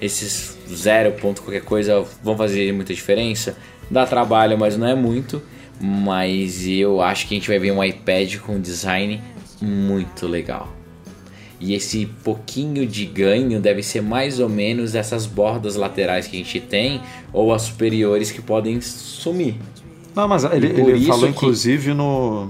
Esses 0.01 0.57
zero 0.73 1.13
ponto 1.13 1.41
qualquer 1.41 1.61
coisa 1.61 2.05
vão 2.21 2.35
fazer 2.35 2.73
muita 2.73 2.93
diferença. 2.93 3.55
Dá 3.89 4.05
trabalho, 4.05 4.57
mas 4.57 4.75
não 4.75 4.87
é 4.87 4.95
muito. 4.95 5.41
Mas 5.79 6.67
eu 6.67 7.01
acho 7.01 7.27
que 7.27 7.35
a 7.35 7.37
gente 7.37 7.47
vai 7.47 7.59
ver 7.59 7.71
um 7.71 7.83
iPad 7.83 8.37
com 8.39 8.59
design 8.59 9.23
muito 9.61 10.27
legal. 10.27 10.74
E 11.59 11.73
esse 11.73 12.05
pouquinho 12.23 12.85
de 12.85 13.05
ganho 13.05 13.59
deve 13.61 13.81
ser 13.81 14.01
mais 14.01 14.39
ou 14.39 14.49
menos 14.49 14.93
essas 14.93 15.25
bordas 15.25 15.75
laterais 15.75 16.27
que 16.27 16.35
a 16.35 16.39
gente 16.39 16.59
tem 16.59 17.01
ou 17.31 17.53
as 17.53 17.61
superiores 17.63 18.29
que 18.31 18.41
podem 18.41 18.81
sumir. 18.81 19.55
Não, 20.13 20.27
mas 20.27 20.43
ele, 20.45 20.67
ele 20.67 21.05
falou 21.05 21.23
que- 21.23 21.29
inclusive 21.29 21.93
no. 21.93 22.49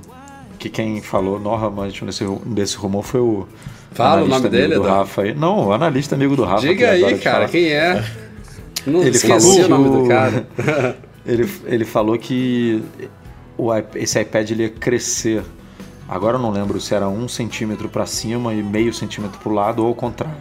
Que 0.58 0.70
quem 0.70 1.02
falou 1.02 1.40
normalmente 1.40 2.04
nesse, 2.04 2.26
desse 2.46 2.78
rumor 2.78 3.04
foi 3.04 3.20
o. 3.22 3.48
Fala 3.92 4.24
o 4.24 4.28
nome 4.28 4.50
dele, 4.50 4.76
do 4.76 4.82
Edu. 4.82 4.90
Rafa 4.90 5.22
aí. 5.22 5.34
Não, 5.36 5.68
o 5.68 5.72
analista 5.72 6.16
amigo 6.16 6.36
do 6.36 6.44
Rafa. 6.44 6.62
que 6.62 6.68
Diga 6.74 6.90
aí, 6.92 7.18
cara, 7.20 7.48
quem 7.48 7.68
é? 7.70 8.04
Não 8.86 9.02
Ele 9.02 9.10
esqueci 9.12 9.28
falou 9.62 9.66
o 9.66 9.68
nome 9.70 9.84
que 9.86 9.90
do 9.98 10.04
o- 10.04 10.08
cara. 10.08 10.48
Ele, 11.26 11.50
ele 11.66 11.86
falou 11.86 12.16
que 12.20 12.84
o, 13.58 13.70
esse 13.96 14.22
iPad 14.22 14.52
ele 14.52 14.62
ia 14.64 14.70
crescer. 14.70 15.42
Agora 16.08 16.38
eu 16.38 16.42
não 16.42 16.52
lembro 16.52 16.80
se 16.80 16.94
era 16.94 17.08
um 17.10 17.28
centímetro 17.28 17.90
para 17.90 18.06
cima 18.06 18.54
e 18.54 18.62
meio 18.62 18.94
centímetro 18.94 19.40
para 19.40 19.50
o 19.52 19.54
lado 19.54 19.82
ou 19.82 19.88
ao 19.90 19.96
contrário. 19.96 20.38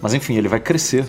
Mas 0.00 0.14
enfim, 0.14 0.36
ele 0.36 0.48
vai 0.48 0.60
crescer. 0.60 1.04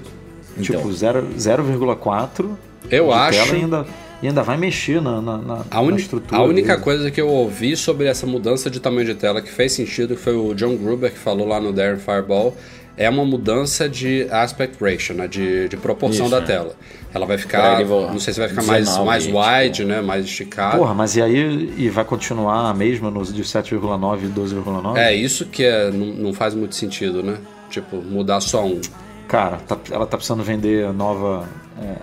Então. 0.57 0.63
Tipo, 0.77 0.91
zero- 0.93 1.27
0,4 1.37 2.49
Eu 2.89 3.11
acho. 3.11 3.55
e 3.55 3.57
ainda, 3.61 3.85
e 4.21 4.27
ainda 4.27 4.43
vai 4.43 4.57
mexer 4.57 5.01
na, 5.01 5.21
na, 5.21 5.37
na- 5.37 5.61
A, 5.71 5.81
na 5.81 5.95
estrutura. 5.95 6.39
a 6.41 6.43
única 6.43 6.73
dele. 6.73 6.83
coisa 6.83 7.11
que 7.11 7.19
eu 7.21 7.27
ouvi 7.27 7.75
sobre 7.75 8.07
essa 8.07 8.25
mudança 8.27 8.69
de 8.69 8.79
tamanho 8.79 9.05
de 9.05 9.15
tela 9.15 9.41
que 9.41 9.51
fez 9.51 9.71
sentido 9.73 10.15
foi 10.15 10.35
o 10.35 10.53
John 10.53 10.75
Gruber 10.75 11.11
que 11.11 11.17
falou 11.19 11.47
lá 11.47 11.59
no 11.59 11.71
Darren 11.73 11.97
Fireball. 11.99 12.55
É 12.95 13.09
uma 13.09 13.25
mudança 13.25 13.89
de 13.89 14.27
aspect 14.29 14.77
ratio, 14.83 15.15
né? 15.15 15.27
De, 15.27 15.67
de 15.67 15.77
proporção 15.77 16.27
Isso, 16.27 16.35
da 16.35 16.41
é. 16.41 16.45
tela. 16.45 16.75
Ela 17.13 17.25
vai 17.25 17.37
ficar. 17.37 17.79
Não 17.83 18.19
sei 18.19 18.33
se 18.33 18.39
vai 18.39 18.49
ficar 18.49 18.63
mais, 18.63 18.85
19, 18.85 19.05
mais 19.07 19.23
tipo. 19.25 19.39
wide, 19.39 19.85
né? 19.85 20.01
Mais 20.01 20.25
esticado. 20.25 20.77
Porra, 20.77 20.93
mas 20.93 21.15
e 21.15 21.21
aí 21.21 21.73
e 21.77 21.89
vai 21.89 22.05
continuar 22.05 22.69
a 22.69 22.73
mesma 22.73 23.09
nos 23.09 23.33
de 23.33 23.43
7,9 23.43 24.23
e 24.23 24.27
12,9? 24.27 24.97
É 24.97 25.13
isso 25.13 25.45
que 25.47 25.63
é, 25.63 25.89
não, 25.91 26.05
não 26.07 26.33
faz 26.33 26.53
muito 26.53 26.75
sentido, 26.75 27.23
né? 27.23 27.37
Tipo, 27.69 27.97
mudar 27.97 28.41
só 28.41 28.63
um. 28.65 28.79
Cara, 29.27 29.57
tá- 29.57 29.77
ela 29.89 30.05
tá 30.05 30.17
precisando 30.17 30.43
vender 30.43 30.85
a 30.85 30.93
nova 30.93 31.47
é, 31.81 31.95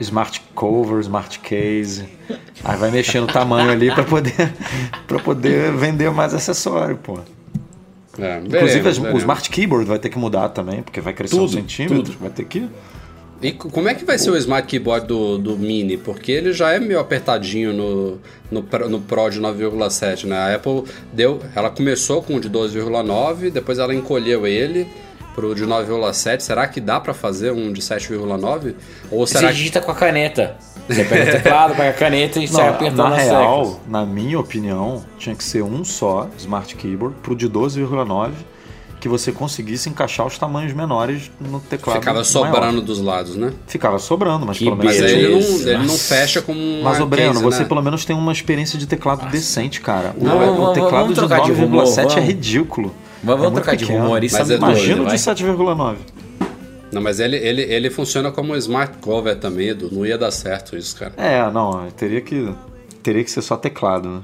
smart 0.00 0.40
cover, 0.54 0.98
smart 1.00 1.38
case. 1.38 2.04
Aí 2.64 2.76
vai 2.76 2.90
mexer 2.90 3.20
no 3.20 3.26
tamanho 3.28 3.70
ali 3.70 3.92
pra 3.92 4.02
poder 4.02 4.52
para 5.06 5.18
poder 5.20 5.72
vender 5.72 6.10
mais 6.10 6.34
acessório, 6.34 6.96
pô. 6.96 7.20
É, 8.18 8.38
Inclusive 8.38 8.68
veremos, 8.68 8.98
o 8.98 9.02
veremos. 9.02 9.22
smart 9.22 9.50
keyboard 9.50 9.86
vai 9.86 9.98
ter 9.98 10.08
que 10.08 10.18
mudar 10.18 10.48
também, 10.50 10.82
porque 10.82 11.00
vai 11.00 11.12
crescer 11.12 11.36
Tudo, 11.36 11.44
um 11.44 11.48
centímetro, 11.48 12.02
tudo. 12.02 12.18
vai 12.18 12.30
ter 12.30 12.44
que 12.44 12.68
E 13.42 13.52
como 13.52 13.88
é 13.88 13.94
que 13.94 14.04
vai 14.04 14.16
ser 14.18 14.30
o 14.30 14.36
Smart 14.36 14.66
Keyboard 14.66 15.06
do, 15.06 15.36
do 15.36 15.58
Mini? 15.58 15.96
Porque 15.96 16.32
ele 16.32 16.52
já 16.52 16.72
é 16.72 16.78
meio 16.78 16.98
apertadinho 16.98 17.72
no, 17.72 18.18
no, 18.50 18.88
no 18.88 19.00
Pro 19.00 19.28
de 19.28 19.40
9,7, 19.40 20.24
né? 20.24 20.36
A 20.36 20.54
Apple 20.54 20.84
deu... 21.12 21.40
Ela 21.54 21.68
começou 21.68 22.22
com 22.22 22.36
o 22.36 22.40
de 22.40 22.48
12,9, 22.48 23.50
depois 23.50 23.78
ela 23.78 23.94
encolheu 23.94 24.46
ele 24.46 24.86
pro 25.34 25.54
de 25.54 25.64
9,7. 25.66 26.40
Será 26.40 26.66
que 26.66 26.80
dá 26.80 27.00
pra 27.00 27.12
fazer 27.14 27.52
um 27.52 27.72
de 27.72 27.80
7,9? 27.80 28.74
Ou 29.10 29.26
será 29.26 29.40
Você 29.40 29.46
que... 29.48 29.52
digita 29.54 29.80
com 29.80 29.90
a 29.90 29.94
caneta. 29.94 30.56
Você 30.88 31.04
pega 31.04 31.30
o 31.30 31.32
teclado, 31.42 31.74
pega 31.74 31.90
a 31.90 31.92
caneta 31.94 32.38
e 32.40 32.46
sai 32.48 32.66
Não, 32.66 32.74
apertando 32.74 33.08
na 33.10 33.16
as 33.16 33.22
real, 33.22 33.62
teclas. 33.64 33.80
na 33.88 34.04
minha 34.06 34.38
opinião, 34.38 35.04
tinha 35.18 35.34
que 35.34 35.42
ser 35.44 35.62
um 35.62 35.84
só 35.84 36.28
smart 36.38 36.74
keyboard 36.76 37.16
pro 37.22 37.34
de 37.34 37.48
12,9 37.48 38.30
que 39.00 39.08
você 39.08 39.30
conseguisse 39.32 39.86
encaixar 39.90 40.26
os 40.26 40.38
tamanhos 40.38 40.72
menores 40.72 41.30
no 41.38 41.60
teclado. 41.60 41.98
Ficava 41.98 42.14
maior. 42.20 42.24
sobrando 42.24 42.80
dos 42.80 43.00
lados, 43.00 43.36
né? 43.36 43.52
Ficava 43.66 43.98
sobrando, 43.98 44.46
mas 44.46 44.56
Que 44.56 44.64
pelo 44.64 44.76
Mas 44.78 44.96
menos 44.96 45.02
aí 45.12 45.18
ele 45.18 45.28
não, 45.34 45.68
ele 45.72 45.86
não 45.86 45.98
fecha 45.98 46.40
como 46.40 46.58
um 46.58 46.80
Mas, 46.82 46.98
ô 47.00 47.04
Breno, 47.06 47.38
você 47.42 47.60
né? 47.60 47.64
pelo 47.68 47.82
menos 47.82 48.06
tem 48.06 48.16
uma 48.16 48.32
experiência 48.32 48.78
de 48.78 48.86
teclado 48.86 49.26
decente, 49.30 49.82
cara. 49.82 50.14
O, 50.18 50.24
Não, 50.24 50.36
o 50.36 50.38
vamos- 50.56 50.72
teclado 50.72 50.90
vamos 50.92 51.08
de 51.10 51.14
trocar 51.16 51.42
de 51.42 51.52
rumor, 51.52 51.84
9,7 51.84 51.98
é 51.98 52.02
vamos. 52.14 52.24
ridículo. 52.28 52.94
Mas 53.24 53.34
É 53.34 53.38
vamos 53.38 53.42
muito 53.52 53.54
trocar 53.54 53.76
de 53.76 53.84
pequeno. 53.86 54.02
rumor, 54.04 54.22
isso 54.24 54.38
Mas 54.38 54.50
é 54.50 54.54
é 54.54 54.56
Imagina 54.56 54.96
de 54.96 55.04
vai. 55.04 55.16
7,9. 55.16 55.96
Não, 56.92 57.02
mas 57.02 57.18
ele, 57.18 57.36
ele, 57.36 57.62
ele 57.62 57.90
funciona 57.90 58.30
como 58.30 58.52
um 58.52 58.56
Smart 58.56 58.98
Cover 58.98 59.36
também, 59.36 59.68
Edu. 59.70 59.88
Não 59.92 60.06
ia 60.06 60.16
dar 60.16 60.30
certo 60.30 60.76
isso, 60.76 60.96
cara. 60.96 61.12
É, 61.16 61.50
não, 61.50 61.90
teria 61.90 62.20
que, 62.20 62.54
teria 63.02 63.24
que 63.24 63.30
ser 63.30 63.42
só 63.42 63.56
teclado, 63.56 64.08
né? 64.08 64.22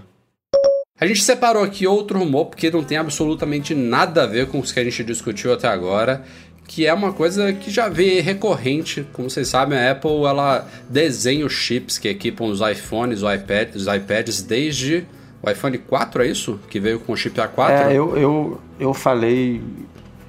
A 1.01 1.07
gente 1.07 1.22
separou 1.24 1.64
aqui 1.64 1.86
outro 1.86 2.18
rumor 2.18 2.46
porque 2.46 2.70
não 2.70 2.84
tem 2.84 2.98
absolutamente 2.98 3.74
nada 3.74 4.22
a 4.24 4.26
ver 4.26 4.46
com 4.48 4.61
os 4.61 4.70
que 4.70 4.78
a 4.78 4.84
gente 4.84 5.03
discutiu 5.03 5.53
até 5.53 5.66
agora, 5.66 6.22
que 6.68 6.86
é 6.86 6.92
uma 6.92 7.12
coisa 7.12 7.53
que 7.55 7.70
já 7.70 7.88
vem 7.88 8.20
recorrente. 8.20 9.05
Como 9.14 9.28
vocês 9.30 9.48
sabem, 9.48 9.78
a 9.78 9.92
Apple 9.92 10.24
ela 10.24 10.68
desenha 10.88 11.44
os 11.46 11.55
chips 11.55 11.96
que 11.98 12.07
equipam 12.07 12.44
os 12.44 12.61
iPhones, 12.61 13.22
os 13.22 13.34
iPads, 13.34 13.86
os 13.86 13.92
iPads 13.92 14.42
desde 14.42 15.05
o 15.43 15.51
iPhone 15.51 15.78
4, 15.78 16.22
é 16.22 16.26
isso? 16.26 16.59
Que 16.68 16.78
veio 16.80 17.01
com 17.01 17.12
o 17.12 17.16
chip 17.16 17.38
A4? 17.41 17.70
É, 17.70 17.93
eu, 17.93 18.16
eu, 18.16 18.61
eu 18.78 18.95
falei 18.95 19.62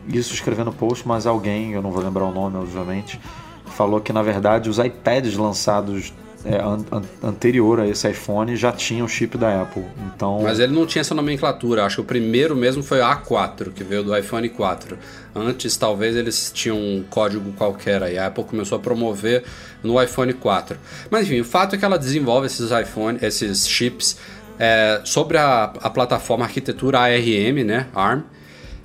isso 0.07 0.33
escrevendo 0.33 0.71
post, 0.71 1.07
mas 1.07 1.25
alguém, 1.27 1.73
eu 1.73 1.81
não 1.81 1.91
vou 1.91 2.01
lembrar 2.03 2.25
o 2.25 2.31
nome, 2.31 2.57
obviamente, 2.57 3.19
falou 3.65 3.99
que 4.01 4.11
na 4.11 4.21
verdade 4.21 4.69
os 4.69 4.79
iPads 4.79 5.37
lançados 5.37 6.13
é, 6.43 6.55
an- 6.59 6.83
an- 6.91 7.03
anterior 7.23 7.79
a 7.79 7.87
esse 7.87 8.09
iPhone 8.09 8.55
já 8.55 8.71
tinham 8.71 9.05
o 9.05 9.09
chip 9.09 9.37
da 9.37 9.61
Apple. 9.61 9.85
Então, 10.07 10.39
Mas 10.41 10.57
ele 10.59 10.73
não 10.73 10.87
tinha 10.87 11.01
essa 11.01 11.13
nomenclatura. 11.13 11.85
Acho 11.85 11.97
que 11.97 12.01
o 12.01 12.05
primeiro 12.05 12.55
mesmo 12.55 12.81
foi 12.81 12.99
o 12.99 13.03
A4, 13.03 13.71
que 13.71 13.83
veio 13.83 14.03
do 14.03 14.17
iPhone 14.17 14.49
4. 14.49 14.97
Antes, 15.35 15.77
talvez 15.77 16.15
eles 16.15 16.51
tinham 16.51 16.77
um 16.77 17.03
código 17.07 17.51
qualquer 17.53 18.01
aí. 18.01 18.17
A 18.17 18.25
Apple 18.25 18.43
começou 18.43 18.75
a 18.77 18.81
promover 18.81 19.43
no 19.83 20.01
iPhone 20.01 20.33
4. 20.33 20.77
Mas 21.11 21.27
enfim, 21.27 21.41
o 21.41 21.45
fato 21.45 21.75
é 21.75 21.77
que 21.77 21.85
ela 21.85 21.99
desenvolve 21.99 22.47
esses 22.47 22.71
iPhone, 22.71 23.19
esses 23.21 23.67
chips 23.69 24.17
é, 24.61 25.01
sobre 25.03 25.39
a, 25.39 25.63
a 25.81 25.89
plataforma 25.89 26.45
arquitetura 26.45 26.99
ARM, 26.99 27.63
né, 27.65 27.87
ARM, 27.95 28.21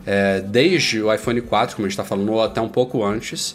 é, 0.06 0.40
desde 0.40 1.02
o 1.02 1.12
iPhone 1.12 1.42
4, 1.42 1.76
como 1.76 1.84
a 1.84 1.88
gente 1.88 1.92
está 1.92 2.04
falando, 2.04 2.32
ou 2.32 2.42
até 2.42 2.62
um 2.62 2.68
pouco 2.68 3.04
antes. 3.04 3.54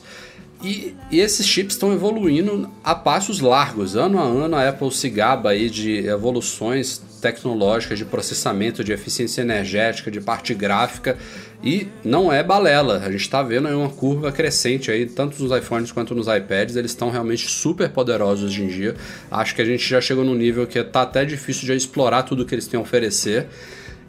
E, 0.61 0.95
e 1.09 1.19
esses 1.19 1.47
chips 1.47 1.73
estão 1.73 1.91
evoluindo 1.91 2.69
a 2.83 2.93
passos 2.93 3.39
largos. 3.39 3.95
Ano 3.95 4.19
a 4.19 4.23
ano 4.23 4.55
a 4.55 4.69
Apple 4.69 4.91
se 4.91 5.09
gaba 5.09 5.49
aí 5.49 5.67
de 5.67 6.05
evoluções 6.05 7.01
tecnológicas, 7.19 7.97
de 7.97 8.05
processamento, 8.05 8.83
de 8.83 8.91
eficiência 8.91 9.41
energética, 9.41 10.11
de 10.11 10.21
parte 10.21 10.53
gráfica. 10.53 11.17
E 11.63 11.87
não 12.03 12.33
é 12.33 12.43
balela. 12.43 12.97
A 13.05 13.11
gente 13.11 13.21
está 13.21 13.43
vendo 13.43 13.67
aí 13.67 13.75
uma 13.75 13.89
curva 13.89 14.31
crescente 14.31 14.89
aí, 14.89 15.05
tanto 15.05 15.41
nos 15.41 15.55
iPhones 15.55 15.91
quanto 15.91 16.15
nos 16.15 16.27
iPads. 16.27 16.75
Eles 16.75 16.91
estão 16.91 17.11
realmente 17.11 17.47
super 17.47 17.89
poderosos 17.89 18.45
hoje 18.45 18.63
em 18.63 18.67
dia. 18.67 18.95
Acho 19.29 19.53
que 19.53 19.61
a 19.61 19.65
gente 19.65 19.87
já 19.87 20.01
chegou 20.01 20.23
num 20.23 20.33
nível 20.33 20.65
que 20.65 20.83
tá 20.83 21.03
até 21.03 21.23
difícil 21.23 21.65
de 21.65 21.73
explorar 21.73 22.23
tudo 22.23 22.45
que 22.45 22.55
eles 22.55 22.65
têm 22.65 22.79
a 22.79 22.81
oferecer. 22.81 23.47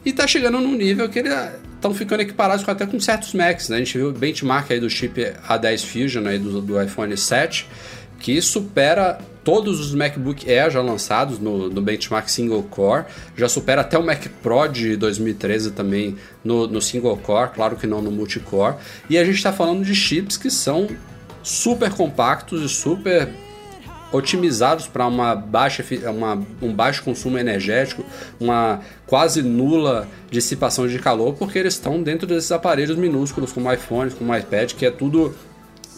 E 0.04 0.12
tá 0.12 0.26
chegando 0.26 0.58
num 0.60 0.74
nível 0.74 1.08
que 1.08 1.18
eles 1.18 1.32
estão 1.74 1.94
ficando 1.94 2.22
equiparados 2.22 2.66
até 2.68 2.86
com 2.86 2.98
certos 2.98 3.34
Macs, 3.34 3.68
né? 3.68 3.76
A 3.76 3.78
gente 3.80 3.96
viu 3.98 4.08
o 4.08 4.12
benchmark 4.12 4.70
aí 4.70 4.80
do 4.80 4.88
chip 4.88 5.20
A10 5.46 5.84
Fusion 5.84 6.26
aí 6.26 6.38
do, 6.38 6.60
do 6.60 6.82
iPhone 6.82 7.16
7, 7.16 7.68
que 8.18 8.40
supera 8.40 9.18
todos 9.44 9.80
os 9.80 9.94
MacBook 9.94 10.48
Air 10.50 10.70
já 10.70 10.80
lançados 10.80 11.38
no, 11.38 11.68
no 11.68 11.82
benchmark 11.82 12.28
single 12.28 12.62
core, 12.64 13.04
já 13.36 13.48
supera 13.48 13.80
até 13.80 13.98
o 13.98 14.02
Mac 14.02 14.26
Pro 14.42 14.66
de 14.68 14.96
2013 14.96 15.72
também 15.72 16.16
no, 16.44 16.66
no 16.66 16.80
single 16.80 17.16
core, 17.16 17.50
claro 17.54 17.76
que 17.76 17.86
não 17.86 18.00
no 18.00 18.10
multicore. 18.10 18.76
E 19.08 19.18
a 19.18 19.24
gente 19.24 19.36
está 19.36 19.52
falando 19.52 19.84
de 19.84 19.94
chips 19.94 20.36
que 20.36 20.50
são 20.50 20.88
super 21.42 21.90
compactos 21.90 22.62
e 22.62 22.68
super 22.68 23.28
otimizados 24.12 24.86
para 24.86 25.06
uma 25.06 25.34
baixa, 25.34 25.82
uma, 26.10 26.40
um 26.60 26.72
baixo 26.72 27.02
consumo 27.02 27.38
energético, 27.38 28.04
uma 28.38 28.80
quase 29.06 29.42
nula 29.42 30.06
dissipação 30.30 30.86
de 30.86 30.98
calor, 30.98 31.34
porque 31.34 31.58
eles 31.58 31.74
estão 31.74 32.02
dentro 32.02 32.26
desses 32.26 32.52
aparelhos 32.52 32.96
minúsculos, 32.96 33.52
como 33.52 33.72
iPhone, 33.72 34.10
como 34.10 34.36
iPad, 34.36 34.72
que 34.74 34.84
é 34.84 34.90
tudo 34.90 35.34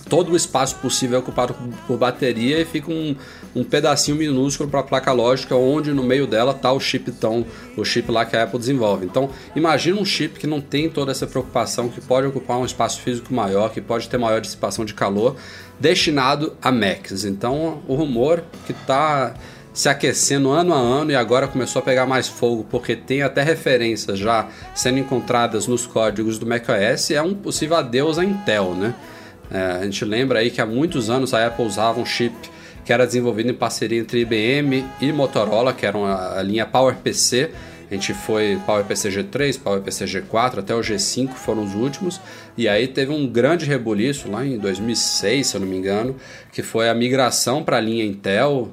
todo 0.08 0.32
o 0.32 0.36
espaço 0.36 0.76
possível 0.76 1.16
é 1.16 1.18
ocupado 1.20 1.54
por 1.86 1.96
bateria 1.96 2.60
e 2.60 2.64
fica 2.64 2.90
um, 2.90 3.16
um 3.54 3.64
pedacinho 3.64 4.16
minúsculo 4.16 4.68
para 4.68 4.80
a 4.80 4.82
placa 4.82 5.12
lógica, 5.12 5.54
onde 5.56 5.92
no 5.92 6.02
meio 6.02 6.26
dela 6.26 6.52
está 6.52 6.72
o 6.72 6.80
chip 6.80 7.10
tão, 7.12 7.44
o 7.76 7.84
chip 7.84 8.10
lá 8.10 8.24
que 8.24 8.36
a 8.36 8.44
Apple 8.44 8.58
desenvolve. 8.58 9.06
Então, 9.06 9.30
imagina 9.56 10.00
um 10.00 10.04
chip 10.04 10.38
que 10.38 10.46
não 10.46 10.60
tem 10.60 10.88
toda 10.90 11.10
essa 11.10 11.26
preocupação, 11.26 11.88
que 11.88 12.00
pode 12.00 12.26
ocupar 12.26 12.58
um 12.58 12.64
espaço 12.64 13.00
físico 13.00 13.32
maior, 13.32 13.70
que 13.70 13.80
pode 13.80 14.08
ter 14.08 14.18
maior 14.18 14.40
dissipação 14.40 14.84
de 14.84 14.94
calor, 14.94 15.36
destinado 15.80 16.56
a 16.60 16.70
Macs. 16.70 17.24
Então, 17.24 17.82
o 17.88 17.94
rumor 17.94 18.44
que 18.66 18.72
está 18.72 19.34
se 19.72 19.88
aquecendo 19.88 20.50
ano 20.50 20.72
a 20.72 20.78
ano 20.78 21.10
e 21.10 21.16
agora 21.16 21.48
começou 21.48 21.80
a 21.80 21.82
pegar 21.82 22.06
mais 22.06 22.28
fogo 22.28 22.64
porque 22.70 22.94
tem 22.94 23.22
até 23.22 23.42
referências 23.42 24.20
já 24.20 24.48
sendo 24.72 25.00
encontradas 25.00 25.66
nos 25.66 25.84
códigos 25.84 26.38
do 26.38 26.46
macOS 26.46 27.10
é 27.10 27.20
um 27.20 27.34
possível 27.34 27.76
adeus 27.76 28.16
à 28.16 28.24
Intel, 28.24 28.72
né? 28.76 28.94
É, 29.50 29.78
a 29.80 29.84
gente 29.84 30.04
lembra 30.04 30.38
aí 30.40 30.50
que 30.50 30.60
há 30.60 30.66
muitos 30.66 31.10
anos 31.10 31.34
a 31.34 31.46
Apple 31.46 31.64
usava 31.64 32.00
um 32.00 32.06
chip 32.06 32.34
que 32.84 32.92
era 32.92 33.06
desenvolvido 33.06 33.50
em 33.50 33.54
parceria 33.54 33.98
entre 33.98 34.20
IBM 34.20 34.84
e 35.00 35.10
Motorola, 35.10 35.72
que 35.72 35.86
era 35.86 35.98
a 36.38 36.42
linha 36.42 36.66
PowerPC, 36.66 37.50
a 37.94 37.96
gente 37.96 38.12
foi 38.12 38.60
PowerPC 38.66 39.08
G3, 39.08 39.60
PowerPC 39.60 40.04
G4, 40.04 40.58
até 40.58 40.74
o 40.74 40.80
G5 40.80 41.30
foram 41.34 41.62
os 41.62 41.74
últimos. 41.74 42.20
E 42.58 42.68
aí 42.68 42.88
teve 42.88 43.12
um 43.12 43.24
grande 43.24 43.64
rebuliço 43.64 44.28
lá 44.28 44.44
em 44.44 44.58
2006, 44.58 45.46
se 45.46 45.56
eu 45.56 45.60
não 45.60 45.68
me 45.68 45.76
engano, 45.76 46.16
que 46.52 46.60
foi 46.60 46.88
a 46.88 46.94
migração 46.94 47.62
para 47.62 47.76
a 47.76 47.80
linha 47.80 48.04
Intel. 48.04 48.72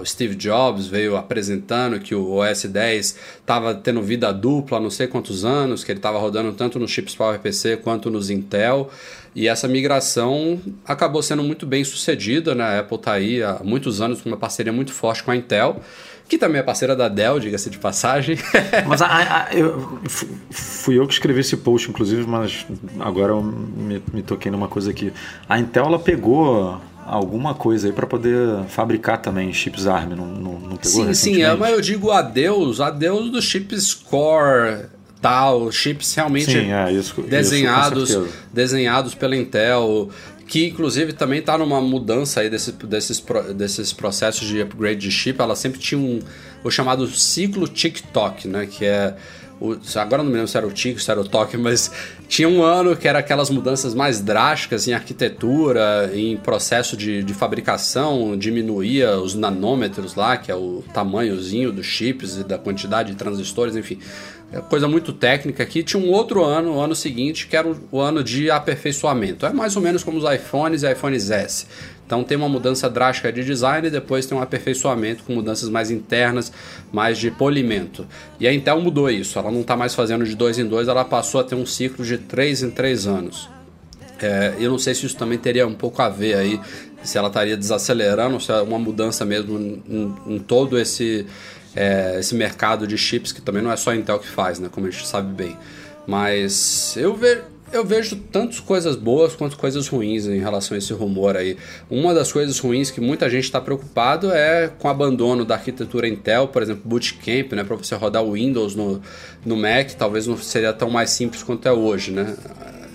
o 0.00 0.04
Steve 0.06 0.34
Jobs 0.34 0.86
veio 0.86 1.16
apresentando 1.16 2.00
que 2.00 2.14
o 2.14 2.36
OS 2.36 2.64
10 2.64 3.18
estava 3.40 3.74
tendo 3.74 4.00
vida 4.00 4.32
dupla 4.32 4.78
há 4.78 4.80
não 4.80 4.90
sei 4.90 5.06
quantos 5.06 5.44
anos, 5.44 5.84
que 5.84 5.92
ele 5.92 5.98
estava 5.98 6.18
rodando 6.18 6.50
tanto 6.54 6.78
nos 6.78 6.90
chips 6.90 7.14
PowerPC 7.14 7.76
quanto 7.76 8.10
nos 8.10 8.30
Intel. 8.30 8.90
E 9.34 9.48
essa 9.48 9.68
migração 9.68 10.58
acabou 10.86 11.22
sendo 11.22 11.42
muito 11.42 11.66
bem 11.66 11.84
sucedida, 11.84 12.54
né? 12.54 12.64
A 12.64 12.78
Apple 12.80 12.96
está 12.96 13.12
aí 13.12 13.42
há 13.42 13.60
muitos 13.62 14.00
anos 14.00 14.22
com 14.22 14.30
uma 14.30 14.36
parceria 14.38 14.72
muito 14.72 14.92
forte 14.92 15.22
com 15.22 15.30
a 15.30 15.36
Intel 15.36 15.80
que 16.28 16.38
também 16.38 16.60
é 16.60 16.62
parceira 16.62 16.96
da 16.96 17.08
Dell, 17.08 17.38
diga-se 17.38 17.68
de 17.68 17.78
passagem. 17.78 18.38
mas 18.86 19.02
a, 19.02 19.06
a, 19.06 19.54
eu, 19.54 20.00
fui 20.50 20.98
eu 20.98 21.06
que 21.06 21.12
escrevi 21.12 21.40
esse 21.40 21.56
post, 21.56 21.90
inclusive, 21.90 22.26
mas 22.26 22.66
agora 23.00 23.32
eu 23.32 23.42
me, 23.42 24.02
me 24.12 24.22
toquei 24.22 24.50
numa 24.50 24.68
coisa 24.68 24.90
aqui. 24.90 25.12
A 25.48 25.58
Intel 25.58 25.86
ela 25.86 25.98
pegou 25.98 26.80
alguma 27.06 27.54
coisa 27.54 27.88
aí 27.88 27.92
para 27.92 28.06
poder 28.06 28.64
fabricar 28.68 29.20
também 29.20 29.52
chips 29.52 29.86
ARM, 29.86 30.10
não, 30.10 30.26
não, 30.26 30.52
não 30.60 30.76
pegou 30.76 31.04
Sim, 31.06 31.14
sim, 31.14 31.42
é, 31.42 31.54
mas 31.54 31.72
eu 31.72 31.80
digo 31.80 32.10
adeus, 32.10 32.80
adeus 32.80 33.30
dos 33.30 33.44
chips 33.44 33.92
Core 33.92 34.86
tal, 35.20 35.70
chips 35.70 36.12
realmente 36.14 36.50
sim, 36.50 36.72
é, 36.72 36.92
isso, 36.92 37.22
desenhados, 37.22 38.10
isso, 38.10 38.28
desenhados 38.52 39.14
pela 39.14 39.36
Intel, 39.36 40.10
que 40.52 40.66
inclusive 40.66 41.14
também 41.14 41.38
está 41.38 41.56
numa 41.56 41.80
mudança 41.80 42.40
aí 42.40 42.50
desse, 42.50 42.72
desses, 42.72 43.24
desses 43.56 43.90
processos 43.90 44.46
de 44.46 44.60
upgrade 44.60 45.00
de 45.00 45.10
chip. 45.10 45.40
Ela 45.40 45.56
sempre 45.56 45.80
tinha 45.80 45.98
um, 45.98 46.20
o 46.62 46.70
chamado 46.70 47.06
ciclo 47.06 47.66
TikTok, 47.66 48.46
né? 48.48 48.68
Que 48.70 48.84
é. 48.84 49.16
O, 49.58 49.78
agora 49.94 50.22
não 50.22 50.28
me 50.28 50.34
lembro 50.34 50.48
se 50.48 50.58
era 50.58 50.66
o 50.66 50.70
TIC, 50.70 51.02
se 51.02 51.10
era 51.10 51.18
o 51.18 51.24
TOC, 51.26 51.56
mas 51.56 51.90
tinha 52.32 52.48
um 52.48 52.62
ano 52.62 52.96
que 52.96 53.06
era 53.06 53.18
aquelas 53.18 53.50
mudanças 53.50 53.94
mais 53.94 54.22
drásticas 54.22 54.88
em 54.88 54.94
arquitetura, 54.94 56.10
em 56.14 56.34
processo 56.34 56.96
de, 56.96 57.22
de 57.22 57.34
fabricação, 57.34 58.38
diminuía 58.38 59.18
os 59.18 59.34
nanômetros 59.34 60.14
lá, 60.14 60.38
que 60.38 60.50
é 60.50 60.54
o 60.54 60.82
tamanhozinho 60.94 61.70
dos 61.70 61.84
chips 61.84 62.38
e 62.38 62.44
da 62.44 62.56
quantidade 62.56 63.10
de 63.10 63.18
transistores, 63.18 63.76
enfim 63.76 63.98
é 64.52 64.60
coisa 64.60 64.86
muito 64.86 65.12
técnica 65.12 65.62
aqui. 65.62 65.82
Tinha 65.82 66.00
um 66.00 66.10
outro 66.10 66.44
ano, 66.44 66.74
o 66.74 66.80
ano 66.80 66.94
seguinte, 66.94 67.46
que 67.46 67.56
era 67.56 67.66
o, 67.90 68.00
ano 68.00 68.22
de 68.22 68.50
aperfeiçoamento. 68.50 69.46
É 69.46 69.52
mais 69.52 69.76
ou 69.76 69.82
menos 69.82 70.04
como 70.04 70.18
os 70.18 70.30
iPhones 70.30 70.82
e 70.82 70.92
iPhones 70.92 71.30
S. 71.30 71.66
Então 72.12 72.22
tem 72.22 72.36
uma 72.36 72.48
mudança 72.48 72.90
drástica 72.90 73.32
de 73.32 73.42
design 73.42 73.88
e 73.88 73.90
depois 73.90 74.26
tem 74.26 74.36
um 74.36 74.42
aperfeiçoamento 74.42 75.24
com 75.24 75.32
mudanças 75.32 75.70
mais 75.70 75.90
internas, 75.90 76.52
mais 76.92 77.16
de 77.16 77.30
polimento. 77.30 78.06
E 78.38 78.46
a 78.46 78.52
Intel 78.52 78.78
mudou 78.82 79.10
isso, 79.10 79.38
ela 79.38 79.50
não 79.50 79.62
está 79.62 79.78
mais 79.78 79.94
fazendo 79.94 80.22
de 80.22 80.36
dois 80.36 80.58
em 80.58 80.66
dois, 80.66 80.88
ela 80.88 81.06
passou 81.06 81.40
a 81.40 81.44
ter 81.44 81.54
um 81.54 81.64
ciclo 81.64 82.04
de 82.04 82.18
três 82.18 82.62
em 82.62 82.70
três 82.70 83.06
anos. 83.06 83.48
É, 84.20 84.52
eu 84.60 84.70
não 84.70 84.78
sei 84.78 84.94
se 84.94 85.06
isso 85.06 85.16
também 85.16 85.38
teria 85.38 85.66
um 85.66 85.72
pouco 85.72 86.02
a 86.02 86.10
ver 86.10 86.34
aí, 86.34 86.60
se 87.02 87.16
ela 87.16 87.28
estaria 87.28 87.56
desacelerando, 87.56 88.38
se 88.38 88.52
é 88.52 88.60
uma 88.60 88.78
mudança 88.78 89.24
mesmo 89.24 89.58
em, 89.58 90.14
em 90.34 90.38
todo 90.38 90.78
esse 90.78 91.24
é, 91.74 92.18
esse 92.20 92.34
mercado 92.34 92.86
de 92.86 92.98
chips, 92.98 93.32
que 93.32 93.40
também 93.40 93.62
não 93.62 93.72
é 93.72 93.76
só 93.78 93.88
a 93.88 93.96
Intel 93.96 94.18
que 94.18 94.28
faz, 94.28 94.58
né, 94.58 94.68
como 94.70 94.86
a 94.86 94.90
gente 94.90 95.06
sabe 95.06 95.32
bem. 95.32 95.56
Mas 96.06 96.94
eu 96.94 97.16
vejo, 97.16 97.44
eu 97.72 97.84
vejo 97.84 98.16
tantas 98.16 98.60
coisas 98.60 98.96
boas 98.96 99.34
quanto 99.34 99.56
coisas 99.56 99.88
ruins 99.88 100.26
em 100.26 100.38
relação 100.38 100.74
a 100.74 100.78
esse 100.78 100.92
rumor 100.92 101.36
aí. 101.36 101.56
Uma 101.90 102.12
das 102.12 102.30
coisas 102.32 102.58
ruins 102.58 102.90
que 102.90 103.00
muita 103.00 103.28
gente 103.30 103.44
está 103.44 103.60
preocupado 103.60 104.30
é 104.30 104.70
com 104.78 104.88
o 104.88 104.90
abandono 104.90 105.44
da 105.44 105.54
arquitetura 105.54 106.06
Intel, 106.06 106.48
por 106.48 106.62
exemplo, 106.62 106.82
Bootcamp, 106.84 107.52
né, 107.52 107.64
para 107.64 107.76
você 107.76 107.94
rodar 107.94 108.22
o 108.22 108.32
Windows 108.32 108.74
no, 108.74 109.00
no 109.44 109.56
Mac, 109.56 109.90
talvez 109.98 110.26
não 110.26 110.36
seria 110.36 110.72
tão 110.72 110.90
mais 110.90 111.10
simples 111.10 111.42
quanto 111.42 111.66
é 111.66 111.72
hoje, 111.72 112.10
né? 112.10 112.36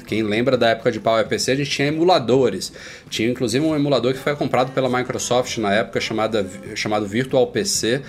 Quem 0.06 0.24
lembra 0.24 0.56
da 0.56 0.70
época 0.70 0.90
de 0.90 1.02
PowerPC, 1.02 1.52
a 1.52 1.56
gente 1.56 1.70
tinha 1.70 1.90
emuladores. 1.90 2.72
Tinha 3.10 3.30
inclusive 3.30 3.66
um 3.66 3.76
emulador 3.76 4.14
que 4.14 4.20
foi 4.20 4.34
comprado 4.38 4.72
pela 4.72 4.88
Microsoft 4.88 5.58
na 5.58 5.74
época 5.74 6.00
chamada, 6.00 6.50
chamado 6.76 7.06
Virtual 7.06 7.46
PC 7.48 8.02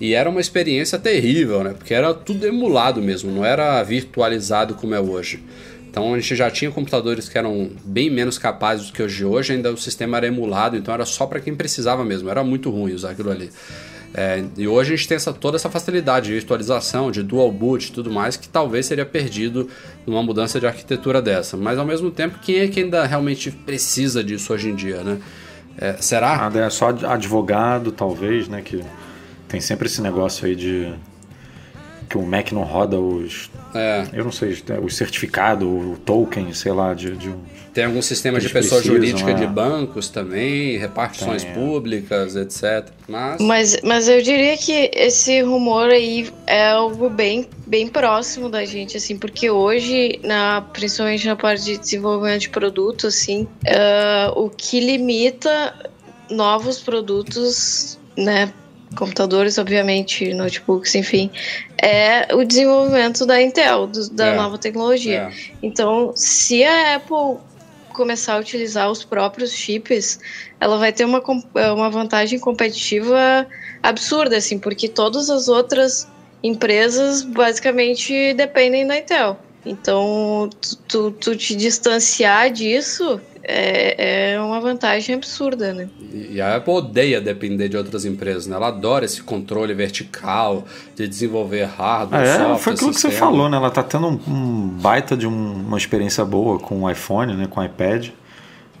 e 0.00 0.14
era 0.14 0.28
uma 0.28 0.40
experiência 0.40 0.98
terrível, 0.98 1.62
né? 1.62 1.74
Porque 1.76 1.94
era 1.94 2.12
tudo 2.12 2.46
emulado 2.46 3.00
mesmo, 3.00 3.30
não 3.30 3.44
era 3.44 3.82
virtualizado 3.82 4.74
como 4.74 4.94
é 4.94 5.00
hoje. 5.00 5.42
Então 5.94 6.12
a 6.12 6.18
gente 6.18 6.34
já 6.34 6.50
tinha 6.50 6.72
computadores 6.72 7.28
que 7.28 7.38
eram 7.38 7.70
bem 7.84 8.10
menos 8.10 8.36
capazes 8.36 8.88
do 8.88 8.92
que 8.92 9.00
hoje. 9.00 9.24
Hoje 9.24 9.52
ainda 9.52 9.72
o 9.72 9.76
sistema 9.76 10.16
era 10.16 10.26
emulado, 10.26 10.76
então 10.76 10.92
era 10.92 11.06
só 11.06 11.24
para 11.24 11.38
quem 11.38 11.54
precisava 11.54 12.04
mesmo. 12.04 12.28
Era 12.28 12.42
muito 12.42 12.68
ruim 12.68 12.92
usar 12.92 13.10
aquilo 13.10 13.30
ali. 13.30 13.48
É, 14.12 14.42
e 14.56 14.66
hoje 14.66 14.92
a 14.92 14.96
gente 14.96 15.06
tem 15.06 15.14
essa, 15.14 15.32
toda 15.32 15.56
essa 15.56 15.70
facilidade 15.70 16.26
de 16.26 16.32
virtualização, 16.32 17.12
de 17.12 17.22
dual 17.22 17.52
boot 17.52 17.86
e 17.86 17.92
tudo 17.92 18.10
mais, 18.10 18.36
que 18.36 18.48
talvez 18.48 18.86
seria 18.86 19.06
perdido 19.06 19.70
numa 20.04 20.20
mudança 20.20 20.58
de 20.58 20.66
arquitetura 20.66 21.22
dessa. 21.22 21.56
Mas 21.56 21.78
ao 21.78 21.86
mesmo 21.86 22.10
tempo, 22.10 22.40
quem 22.42 22.58
é 22.58 22.66
que 22.66 22.80
ainda 22.80 23.06
realmente 23.06 23.52
precisa 23.52 24.24
disso 24.24 24.52
hoje 24.52 24.70
em 24.70 24.74
dia, 24.74 25.04
né? 25.04 25.20
É, 25.78 25.92
será? 26.00 26.50
Ah, 26.52 26.58
é 26.58 26.70
só 26.70 26.88
advogado, 26.88 27.92
talvez, 27.92 28.48
né? 28.48 28.62
Que 28.62 28.82
tem 29.46 29.60
sempre 29.60 29.86
esse 29.86 30.02
negócio 30.02 30.44
aí 30.44 30.56
de 30.56 30.92
que 32.14 32.18
o 32.18 32.22
Mac 32.22 32.52
não 32.52 32.62
roda 32.62 32.96
os. 32.96 33.50
É. 33.74 34.06
Eu 34.12 34.22
não 34.22 34.30
sei, 34.30 34.56
os 34.82 34.96
certificados, 34.96 35.66
o 35.66 35.96
token, 36.04 36.52
sei 36.52 36.70
lá, 36.70 36.94
de, 36.94 37.16
de 37.16 37.28
um. 37.28 37.40
Tem 37.72 37.86
algum 37.86 38.00
sistema 38.00 38.38
de 38.38 38.48
pessoa 38.48 38.80
jurídica 38.80 39.32
é. 39.32 39.34
de 39.34 39.46
bancos 39.48 40.08
também, 40.08 40.76
repartições 40.76 41.42
Tem, 41.42 41.50
é. 41.50 41.54
públicas, 41.54 42.36
etc. 42.36 42.88
Mas... 43.08 43.40
mas... 43.40 43.76
Mas 43.82 44.08
eu 44.08 44.22
diria 44.22 44.56
que 44.56 44.92
esse 44.94 45.42
rumor 45.42 45.88
aí 45.88 46.30
é 46.46 46.68
algo 46.68 47.10
bem, 47.10 47.48
bem 47.66 47.88
próximo 47.88 48.48
da 48.48 48.64
gente, 48.64 48.96
assim, 48.96 49.18
porque 49.18 49.50
hoje, 49.50 50.20
na, 50.22 50.60
principalmente 50.72 51.26
na 51.26 51.34
parte 51.34 51.64
de 51.64 51.78
desenvolvimento 51.78 52.42
de 52.42 52.50
produto, 52.50 53.08
assim, 53.08 53.42
uh, 53.42 54.40
o 54.40 54.48
que 54.48 54.78
limita 54.78 55.74
novos 56.30 56.78
produtos, 56.78 57.98
né, 58.16 58.52
computadores, 58.94 59.58
obviamente, 59.58 60.32
notebooks, 60.32 60.94
enfim, 60.94 61.30
é 61.78 62.34
o 62.34 62.44
desenvolvimento 62.44 63.26
da 63.26 63.40
Intel, 63.40 63.86
do, 63.86 64.08
da 64.10 64.26
é. 64.26 64.36
nova 64.36 64.58
tecnologia. 64.58 65.30
É. 65.30 65.32
Então, 65.62 66.12
se 66.14 66.64
a 66.64 66.96
Apple 66.96 67.38
começar 67.92 68.34
a 68.34 68.38
utilizar 68.38 68.90
os 68.90 69.04
próprios 69.04 69.52
chips, 69.52 70.18
ela 70.60 70.76
vai 70.76 70.92
ter 70.92 71.04
uma, 71.04 71.22
uma 71.74 71.90
vantagem 71.90 72.38
competitiva 72.38 73.46
absurda, 73.82 74.36
assim, 74.36 74.58
porque 74.58 74.88
todas 74.88 75.30
as 75.30 75.48
outras 75.48 76.08
empresas 76.42 77.22
basicamente 77.22 78.34
dependem 78.34 78.86
da 78.86 78.98
Intel. 78.98 79.38
Então, 79.64 80.50
tu, 80.60 80.76
tu, 80.76 81.10
tu 81.12 81.36
te 81.36 81.56
distanciar 81.56 82.50
disso 82.50 83.20
é, 83.46 84.32
é 84.32 84.40
uma 84.40 84.60
vantagem 84.60 85.14
absurda, 85.14 85.72
né? 85.72 85.88
E 86.12 86.40
a 86.40 86.56
Apple 86.56 86.72
odeia 86.72 87.20
depender 87.20 87.68
de 87.68 87.76
outras 87.76 88.04
empresas, 88.04 88.46
né? 88.46 88.56
Ela 88.56 88.68
adora 88.68 89.04
esse 89.04 89.22
controle 89.22 89.74
vertical 89.74 90.64
de 90.96 91.06
desenvolver 91.06 91.64
hardware, 91.64 92.22
é, 92.22 92.26
software, 92.26 92.58
Foi 92.58 92.72
aquilo 92.72 92.92
sistema. 92.92 93.12
que 93.12 93.16
você 93.16 93.20
falou, 93.20 93.48
né? 93.48 93.56
Ela 93.56 93.70
tá 93.70 93.82
tendo 93.82 94.08
um, 94.08 94.20
um 94.26 94.68
baita 94.68 95.16
de 95.16 95.26
um, 95.26 95.52
uma 95.52 95.76
experiência 95.76 96.24
boa 96.24 96.58
com 96.58 96.82
o 96.82 96.90
iPhone, 96.90 97.34
né? 97.34 97.46
Com 97.46 97.60
o 97.60 97.64
iPad. 97.64 98.08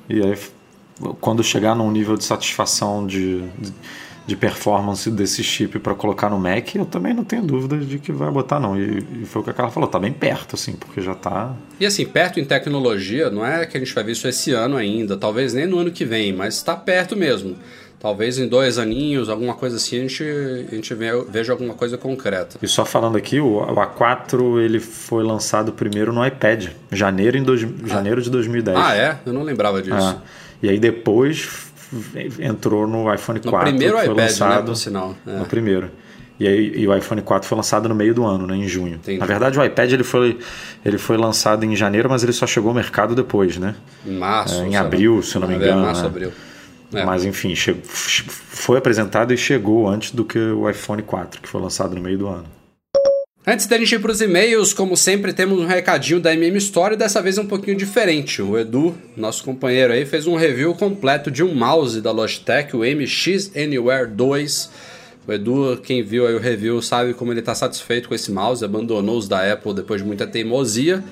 E 0.08 0.22
aí, 0.22 0.38
quando 1.20 1.42
chegar 1.42 1.74
num 1.74 1.90
nível 1.90 2.16
de 2.16 2.24
satisfação 2.24 3.06
de, 3.06 3.42
de 3.58 3.72
de 4.26 4.34
performance 4.34 5.10
desse 5.10 5.44
chip 5.44 5.78
para 5.78 5.94
colocar 5.94 6.30
no 6.30 6.38
Mac, 6.38 6.74
eu 6.74 6.86
também 6.86 7.12
não 7.12 7.24
tenho 7.24 7.42
dúvida 7.42 7.76
de 7.76 7.98
que 7.98 8.10
vai 8.10 8.30
botar 8.30 8.58
não. 8.58 8.78
E, 8.78 9.22
e 9.22 9.26
foi 9.26 9.42
o 9.42 9.44
que 9.44 9.50
a 9.50 9.52
Carla 9.52 9.70
falou, 9.70 9.88
tá 9.88 9.98
bem 9.98 10.12
perto 10.12 10.54
assim, 10.56 10.72
porque 10.72 11.00
já 11.00 11.14
tá 11.14 11.54
E 11.78 11.84
assim, 11.84 12.06
perto 12.06 12.40
em 12.40 12.44
tecnologia, 12.44 13.30
não 13.30 13.44
é 13.44 13.66
que 13.66 13.76
a 13.76 13.80
gente 13.80 13.94
vai 13.94 14.02
ver 14.02 14.12
isso 14.12 14.26
esse 14.26 14.52
ano 14.52 14.76
ainda, 14.76 15.16
talvez 15.16 15.52
nem 15.52 15.66
no 15.66 15.78
ano 15.78 15.90
que 15.90 16.04
vem, 16.04 16.32
mas 16.32 16.54
está 16.54 16.74
perto 16.74 17.14
mesmo. 17.16 17.56
Talvez 18.00 18.38
em 18.38 18.46
dois 18.46 18.76
aninhos, 18.76 19.30
alguma 19.30 19.54
coisa 19.54 19.76
assim, 19.76 19.96
a 19.96 20.00
gente, 20.00 20.22
a 20.22 20.74
gente 20.74 20.94
veja 21.26 21.52
alguma 21.52 21.72
coisa 21.72 21.96
concreta. 21.96 22.58
E 22.62 22.68
só 22.68 22.84
falando 22.84 23.16
aqui, 23.16 23.40
o, 23.40 23.56
o 23.56 23.76
A4 23.76 24.62
ele 24.62 24.78
foi 24.78 25.24
lançado 25.24 25.72
primeiro 25.72 26.12
no 26.12 26.26
iPad, 26.26 26.68
janeiro, 26.92 27.38
em 27.38 27.42
dois, 27.42 27.64
ah. 27.64 27.86
janeiro 27.86 28.20
de 28.20 28.28
2010. 28.28 28.76
Ah, 28.76 28.94
é? 28.94 29.18
Eu 29.24 29.32
não 29.32 29.42
lembrava 29.42 29.80
disso. 29.80 29.96
Ah. 29.96 30.18
E 30.62 30.68
aí 30.68 30.78
depois 30.78 31.72
entrou 32.40 32.86
no 32.86 33.12
iPhone 33.12 33.40
4. 33.40 33.50
No 33.50 33.78
primeiro 33.78 33.94
foi 33.96 34.04
iPad, 34.04 34.16
né, 34.16 34.22
lançado, 34.24 34.60
né, 34.60 34.62
por 34.62 34.76
sinal. 34.76 35.16
É. 35.26 35.38
No 35.38 35.46
primeiro. 35.46 35.90
E, 36.38 36.48
aí, 36.48 36.72
e 36.76 36.88
o 36.88 36.96
iPhone 36.96 37.22
4 37.22 37.48
foi 37.48 37.56
lançado 37.56 37.88
no 37.88 37.94
meio 37.94 38.12
do 38.12 38.24
ano, 38.24 38.46
né, 38.46 38.56
em 38.56 38.66
junho. 38.66 38.96
Entendi. 38.96 39.18
Na 39.18 39.26
verdade, 39.26 39.58
o 39.58 39.64
iPad 39.64 39.92
ele 39.92 40.02
foi, 40.02 40.38
ele 40.84 40.98
foi 40.98 41.16
lançado 41.16 41.64
em 41.64 41.76
janeiro, 41.76 42.08
mas 42.10 42.24
ele 42.24 42.32
só 42.32 42.46
chegou 42.46 42.70
ao 42.70 42.74
mercado 42.74 43.14
depois, 43.14 43.56
né? 43.56 43.76
Em 44.04 44.16
março. 44.16 44.60
É, 44.60 44.66
em 44.66 44.76
abril, 44.76 45.22
se 45.22 45.38
não 45.38 45.46
me 45.46 45.54
engano. 45.54 45.82
Março, 45.82 46.02
né? 46.02 46.08
abril. 46.08 46.32
É. 46.92 47.04
Mas 47.04 47.24
enfim, 47.24 47.54
chegou, 47.54 47.82
foi 47.84 48.78
apresentado 48.78 49.32
e 49.32 49.36
chegou 49.36 49.88
antes 49.88 50.10
do 50.10 50.24
que 50.24 50.38
o 50.38 50.68
iPhone 50.68 51.02
4, 51.02 51.40
que 51.40 51.48
foi 51.48 51.60
lançado 51.60 51.94
no 51.94 52.00
meio 52.00 52.18
do 52.18 52.28
ano. 52.28 52.44
Antes 53.46 53.66
da 53.66 53.76
gente 53.76 53.94
ir 53.94 53.98
para 53.98 54.10
os 54.10 54.22
e-mails, 54.22 54.72
como 54.72 54.96
sempre, 54.96 55.30
temos 55.34 55.60
um 55.60 55.66
recadinho 55.66 56.18
da 56.18 56.32
MM 56.32 56.56
Store, 56.56 56.96
dessa 56.96 57.20
vez 57.20 57.36
um 57.36 57.44
pouquinho 57.44 57.76
diferente. 57.76 58.40
O 58.40 58.58
Edu, 58.58 58.94
nosso 59.14 59.44
companheiro 59.44 59.92
aí, 59.92 60.06
fez 60.06 60.26
um 60.26 60.34
review 60.34 60.74
completo 60.74 61.30
de 61.30 61.44
um 61.44 61.54
mouse 61.54 62.00
da 62.00 62.10
Logitech, 62.10 62.74
o 62.74 62.78
MX 62.78 63.54
Anywhere 63.54 64.06
2. 64.10 64.70
O 65.28 65.32
Edu, 65.34 65.78
quem 65.82 66.02
viu 66.02 66.26
aí 66.26 66.34
o 66.34 66.38
review, 66.38 66.80
sabe 66.80 67.12
como 67.12 67.34
ele 67.34 67.40
está 67.40 67.54
satisfeito 67.54 68.08
com 68.08 68.14
esse 68.14 68.32
mouse, 68.32 68.64
abandonou 68.64 69.18
os 69.18 69.28
da 69.28 69.52
Apple 69.52 69.74
depois 69.74 70.00
de 70.00 70.06
muita 70.06 70.26
teimosia. 70.26 71.04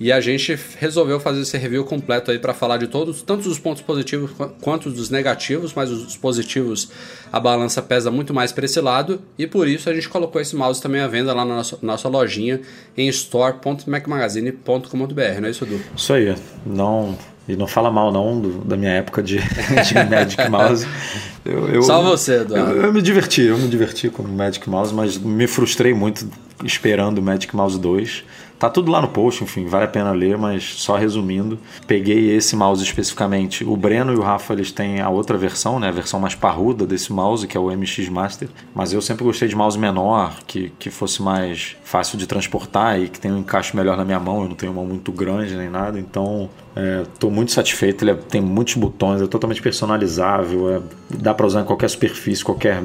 E 0.00 0.12
a 0.12 0.20
gente 0.20 0.56
resolveu 0.78 1.18
fazer 1.18 1.40
esse 1.40 1.58
review 1.58 1.84
completo 1.84 2.30
aí 2.30 2.38
para 2.38 2.54
falar 2.54 2.76
de 2.76 2.86
todos, 2.86 3.20
tanto 3.22 3.48
dos 3.48 3.58
pontos 3.58 3.82
positivos 3.82 4.30
quanto 4.60 4.90
dos 4.90 5.10
negativos, 5.10 5.72
mas 5.74 5.90
os 5.90 6.16
positivos 6.16 6.88
a 7.32 7.40
balança 7.40 7.82
pesa 7.82 8.08
muito 8.10 8.32
mais 8.32 8.52
para 8.52 8.64
esse 8.64 8.80
lado 8.80 9.20
e 9.36 9.44
por 9.46 9.66
isso 9.66 9.90
a 9.90 9.94
gente 9.94 10.08
colocou 10.08 10.40
esse 10.40 10.54
mouse 10.54 10.80
também 10.80 11.00
à 11.00 11.08
venda 11.08 11.34
lá 11.34 11.44
na 11.44 11.56
nossa, 11.56 11.76
nossa 11.82 12.08
lojinha 12.08 12.60
em 12.96 13.08
store.macmagazine.com.br, 13.08 15.40
não 15.40 15.48
é 15.48 15.50
isso, 15.50 15.64
Edu? 15.64 15.80
Isso 15.96 16.12
aí, 16.12 16.36
não 16.64 17.18
e 17.48 17.56
não 17.56 17.66
fala 17.66 17.90
mal 17.90 18.12
não 18.12 18.38
do, 18.38 18.62
da 18.62 18.76
minha 18.76 18.92
época 18.92 19.22
de, 19.22 19.38
de 19.88 19.94
Magic 20.10 20.50
Mouse. 20.50 20.86
Eu, 21.44 21.68
eu, 21.68 21.82
Só 21.82 22.02
você, 22.02 22.42
Eduardo. 22.42 22.72
Eu, 22.72 22.82
eu, 22.82 22.92
me 22.92 23.00
diverti, 23.00 23.40
eu 23.40 23.56
me 23.56 23.68
diverti 23.68 24.10
com 24.10 24.22
o 24.22 24.28
Magic 24.28 24.68
Mouse, 24.68 24.92
mas 24.92 25.16
me 25.16 25.46
frustrei 25.46 25.94
muito 25.94 26.28
esperando 26.62 27.18
o 27.18 27.22
Magic 27.22 27.56
Mouse 27.56 27.78
2. 27.78 28.24
Tá 28.58 28.68
tudo 28.68 28.90
lá 28.90 29.00
no 29.00 29.08
post, 29.08 29.44
enfim, 29.44 29.66
vale 29.66 29.84
a 29.84 29.88
pena 29.88 30.10
ler, 30.10 30.36
mas 30.36 30.74
só 30.74 30.96
resumindo, 30.96 31.58
peguei 31.86 32.34
esse 32.34 32.56
mouse 32.56 32.82
especificamente. 32.82 33.64
O 33.64 33.76
Breno 33.76 34.12
e 34.12 34.16
o 34.16 34.20
Rafa, 34.20 34.52
eles 34.52 34.72
têm 34.72 35.00
a 35.00 35.08
outra 35.08 35.38
versão, 35.38 35.78
né, 35.78 35.88
a 35.88 35.92
versão 35.92 36.18
mais 36.18 36.34
parruda 36.34 36.84
desse 36.84 37.12
mouse, 37.12 37.46
que 37.46 37.56
é 37.56 37.60
o 37.60 37.70
MX 37.70 38.08
Master, 38.08 38.48
mas 38.74 38.92
eu 38.92 39.00
sempre 39.00 39.24
gostei 39.24 39.46
de 39.46 39.54
mouse 39.54 39.78
menor, 39.78 40.36
que, 40.46 40.72
que 40.78 40.90
fosse 40.90 41.22
mais 41.22 41.76
fácil 41.84 42.18
de 42.18 42.26
transportar 42.26 43.00
e 43.00 43.08
que 43.08 43.20
tenha 43.20 43.32
um 43.32 43.38
encaixe 43.38 43.76
melhor 43.76 43.96
na 43.96 44.04
minha 44.04 44.18
mão, 44.18 44.42
eu 44.42 44.48
não 44.48 44.56
tenho 44.56 44.72
uma 44.72 44.82
muito 44.82 45.12
grande 45.12 45.54
nem 45.54 45.68
nada, 45.68 45.98
então 45.98 46.50
estou 47.04 47.30
é, 47.30 47.32
muito 47.32 47.52
satisfeito, 47.52 48.02
ele 48.02 48.10
é, 48.10 48.14
tem 48.14 48.40
muitos 48.40 48.74
botões, 48.74 49.22
é 49.22 49.26
totalmente 49.26 49.62
personalizável, 49.62 50.70
é, 50.70 50.80
dá 51.10 51.32
para 51.32 51.46
usar 51.46 51.62
em 51.62 51.64
qualquer 51.64 51.88
superfície, 51.88 52.42
qualquer 52.42 52.82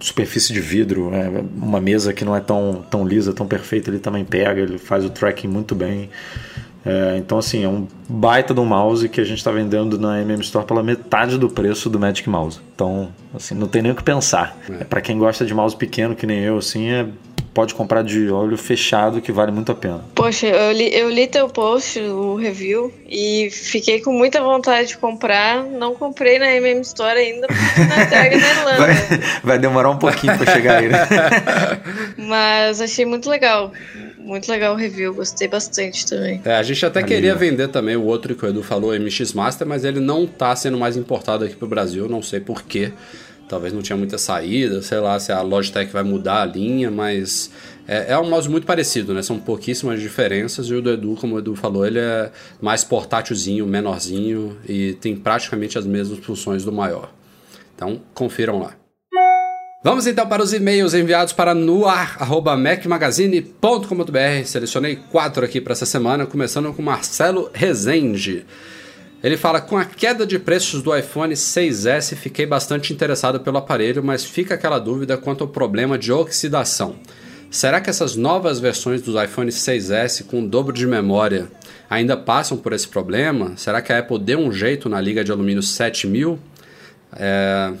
superfície 0.00 0.52
de 0.52 0.60
vidro, 0.60 1.10
né? 1.10 1.30
uma 1.56 1.80
mesa 1.80 2.12
que 2.12 2.24
não 2.24 2.36
é 2.36 2.40
tão, 2.40 2.84
tão 2.90 3.06
lisa, 3.06 3.32
tão 3.32 3.46
perfeita, 3.46 3.90
ele 3.90 3.98
também 3.98 4.24
pega, 4.24 4.60
ele 4.60 4.78
faz 4.78 5.04
o 5.04 5.10
tracking 5.10 5.48
muito 5.48 5.74
bem. 5.74 6.10
É, 6.86 7.16
então, 7.16 7.38
assim, 7.38 7.64
é 7.64 7.68
um 7.68 7.86
baita 8.06 8.52
do 8.52 8.62
mouse 8.62 9.08
que 9.08 9.18
a 9.20 9.24
gente 9.24 9.38
está 9.38 9.50
vendendo 9.50 9.98
na 9.98 10.20
MM 10.20 10.42
Store 10.42 10.66
pela 10.66 10.82
metade 10.82 11.38
do 11.38 11.48
preço 11.48 11.88
do 11.88 11.98
Magic 11.98 12.28
Mouse. 12.28 12.60
Então, 12.74 13.08
assim, 13.34 13.54
não 13.54 13.66
tem 13.66 13.80
nem 13.80 13.92
o 13.92 13.94
que 13.94 14.02
pensar. 14.02 14.54
É. 14.68 14.82
é 14.82 14.84
para 14.84 15.00
quem 15.00 15.16
gosta 15.16 15.46
de 15.46 15.54
mouse 15.54 15.74
pequeno, 15.74 16.14
que 16.14 16.26
nem 16.26 16.40
eu, 16.40 16.58
assim, 16.58 16.90
é 16.90 17.06
pode 17.54 17.72
comprar 17.74 18.02
de 18.02 18.28
olho 18.28 18.58
fechado 18.58 19.20
que 19.20 19.30
vale 19.30 19.52
muito 19.52 19.70
a 19.70 19.74
pena. 19.74 20.04
Poxa, 20.14 20.48
eu 20.48 20.72
li, 20.72 20.92
eu 20.92 21.08
li 21.08 21.28
teu 21.28 21.48
post, 21.48 22.00
o 22.00 22.34
review, 22.34 22.92
e 23.08 23.48
fiquei 23.50 24.00
com 24.00 24.12
muita 24.12 24.42
vontade 24.42 24.88
de 24.88 24.98
comprar. 24.98 25.62
Não 25.62 25.94
comprei 25.94 26.38
na 26.38 26.52
MM 26.56 26.80
Store 26.80 27.16
ainda 27.16 27.46
porque 27.46 27.80
não 27.80 28.02
entrega 28.02 28.36
na 28.36 28.50
Irlanda. 28.50 28.76
Vai, 28.78 28.94
vai 29.44 29.58
demorar 29.58 29.90
um 29.90 29.98
pouquinho 29.98 30.36
para 30.36 30.52
chegar 30.52 30.78
aí, 30.78 30.88
né? 30.88 31.06
Mas 32.18 32.80
achei 32.80 33.06
muito 33.06 33.30
legal. 33.30 33.72
Muito 34.18 34.50
legal 34.50 34.72
o 34.72 34.76
review, 34.76 35.14
gostei 35.14 35.46
bastante 35.46 36.06
também. 36.06 36.40
É, 36.46 36.56
a 36.56 36.62
gente 36.62 36.84
até 36.84 37.02
queria 37.02 37.34
vender 37.34 37.68
também 37.68 37.94
o 37.94 38.04
outro 38.04 38.34
que 38.34 38.44
o 38.44 38.48
Edu 38.48 38.62
falou, 38.62 38.90
o 38.90 38.98
MX 38.98 39.34
Master, 39.34 39.66
mas 39.66 39.84
ele 39.84 40.00
não 40.00 40.26
tá 40.26 40.56
sendo 40.56 40.78
mais 40.78 40.96
importado 40.96 41.44
aqui 41.44 41.54
pro 41.54 41.68
Brasil, 41.68 42.08
não 42.08 42.22
sei 42.22 42.40
porquê 42.40 42.90
talvez 43.48 43.72
não 43.72 43.82
tinha 43.82 43.96
muita 43.96 44.18
saída, 44.18 44.82
sei 44.82 44.98
lá 44.98 45.18
se 45.18 45.32
a 45.32 45.40
Logitech 45.42 45.92
vai 45.92 46.02
mudar 46.02 46.42
a 46.42 46.44
linha, 46.44 46.90
mas 46.90 47.50
é, 47.86 48.12
é 48.12 48.18
um 48.18 48.28
mouse 48.28 48.48
muito 48.48 48.66
parecido, 48.66 49.12
né? 49.12 49.22
São 49.22 49.38
pouquíssimas 49.38 50.00
diferenças 50.00 50.66
e 50.66 50.74
o 50.74 50.82
do 50.82 50.90
Edu, 50.90 51.16
como 51.20 51.36
o 51.36 51.38
Edu 51.38 51.54
falou, 51.54 51.86
ele 51.86 51.98
é 51.98 52.30
mais 52.60 52.82
portátilzinho, 52.82 53.66
menorzinho 53.66 54.56
e 54.68 54.94
tem 54.94 55.14
praticamente 55.14 55.78
as 55.78 55.86
mesmas 55.86 56.18
funções 56.18 56.64
do 56.64 56.72
maior. 56.72 57.12
Então, 57.74 58.00
confiram 58.14 58.60
lá. 58.60 58.72
Vamos 59.82 60.06
então 60.06 60.26
para 60.26 60.42
os 60.42 60.54
e-mails 60.54 60.94
enviados 60.94 61.34
para 61.34 61.54
noar.mecmagazine.com.br. 61.54 64.46
Selecionei 64.46 64.96
quatro 64.96 65.44
aqui 65.44 65.60
para 65.60 65.74
essa 65.74 65.84
semana, 65.84 66.24
começando 66.24 66.72
com 66.72 66.80
Marcelo 66.80 67.50
Rezende. 67.52 68.46
Ele 69.24 69.38
fala: 69.38 69.58
com 69.58 69.78
a 69.78 69.86
queda 69.86 70.26
de 70.26 70.38
preços 70.38 70.82
do 70.82 70.94
iPhone 70.94 71.32
6S, 71.32 72.14
fiquei 72.14 72.44
bastante 72.44 72.92
interessado 72.92 73.40
pelo 73.40 73.56
aparelho, 73.56 74.04
mas 74.04 74.22
fica 74.22 74.52
aquela 74.52 74.78
dúvida 74.78 75.16
quanto 75.16 75.42
ao 75.42 75.48
problema 75.48 75.96
de 75.96 76.12
oxidação. 76.12 76.96
Será 77.50 77.80
que 77.80 77.88
essas 77.88 78.16
novas 78.16 78.60
versões 78.60 79.00
dos 79.00 79.14
iPhone 79.20 79.50
6S 79.50 80.26
com 80.26 80.42
o 80.42 80.46
dobro 80.46 80.74
de 80.74 80.86
memória 80.86 81.46
ainda 81.88 82.18
passam 82.18 82.58
por 82.58 82.74
esse 82.74 82.86
problema? 82.86 83.54
Será 83.56 83.80
que 83.80 83.94
a 83.94 84.00
Apple 84.00 84.18
deu 84.18 84.38
um 84.38 84.52
jeito 84.52 84.90
na 84.90 85.00
liga 85.00 85.24
de 85.24 85.32
alumínio 85.32 85.62
7000? 85.62 86.38
É... 87.16 87.72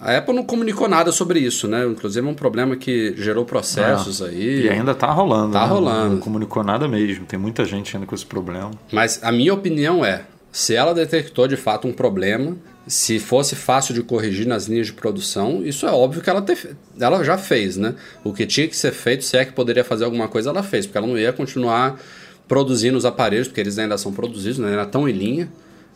A 0.00 0.16
Apple 0.18 0.34
não 0.34 0.44
comunicou 0.44 0.88
nada 0.88 1.10
sobre 1.10 1.40
isso, 1.40 1.66
né? 1.66 1.86
Inclusive 1.86 2.26
é 2.26 2.30
um 2.30 2.34
problema 2.34 2.76
que 2.76 3.14
gerou 3.16 3.44
processos 3.44 4.20
ah, 4.20 4.26
aí. 4.26 4.66
E 4.66 4.68
ainda 4.68 4.94
tá 4.94 5.10
rolando. 5.10 5.52
Tá 5.52 5.62
né? 5.62 5.66
rolando. 5.66 6.14
Não 6.14 6.20
comunicou 6.20 6.62
nada 6.62 6.86
mesmo. 6.86 7.24
Tem 7.24 7.38
muita 7.38 7.64
gente 7.64 7.96
ainda 7.96 8.06
com 8.06 8.14
esse 8.14 8.26
problema. 8.26 8.70
Mas 8.92 9.18
a 9.24 9.32
minha 9.32 9.52
opinião 9.52 10.04
é, 10.04 10.24
se 10.58 10.74
ela 10.74 10.92
detectou 10.92 11.46
de 11.46 11.56
fato 11.56 11.86
um 11.86 11.92
problema, 11.92 12.56
se 12.84 13.20
fosse 13.20 13.54
fácil 13.54 13.94
de 13.94 14.02
corrigir 14.02 14.44
nas 14.44 14.66
linhas 14.66 14.88
de 14.88 14.92
produção, 14.92 15.64
isso 15.64 15.86
é 15.86 15.90
óbvio 15.92 16.20
que 16.20 16.28
ela, 16.28 16.42
te, 16.42 16.70
ela 16.98 17.22
já 17.22 17.38
fez, 17.38 17.76
né? 17.76 17.94
O 18.24 18.32
que 18.32 18.44
tinha 18.44 18.66
que 18.66 18.76
ser 18.76 18.90
feito, 18.90 19.24
se 19.24 19.36
é 19.36 19.44
que 19.44 19.52
poderia 19.52 19.84
fazer 19.84 20.04
alguma 20.04 20.26
coisa, 20.26 20.50
ela 20.50 20.64
fez, 20.64 20.84
porque 20.84 20.98
ela 20.98 21.06
não 21.06 21.16
ia 21.16 21.32
continuar 21.32 22.00
produzindo 22.48 22.98
os 22.98 23.04
aparelhos, 23.04 23.46
porque 23.46 23.60
eles 23.60 23.78
ainda 23.78 23.96
são 23.96 24.12
produzidos, 24.12 24.58
né? 24.58 24.70
ainda 24.70 24.82
estão 24.82 25.08
em 25.08 25.12
linha. 25.12 25.48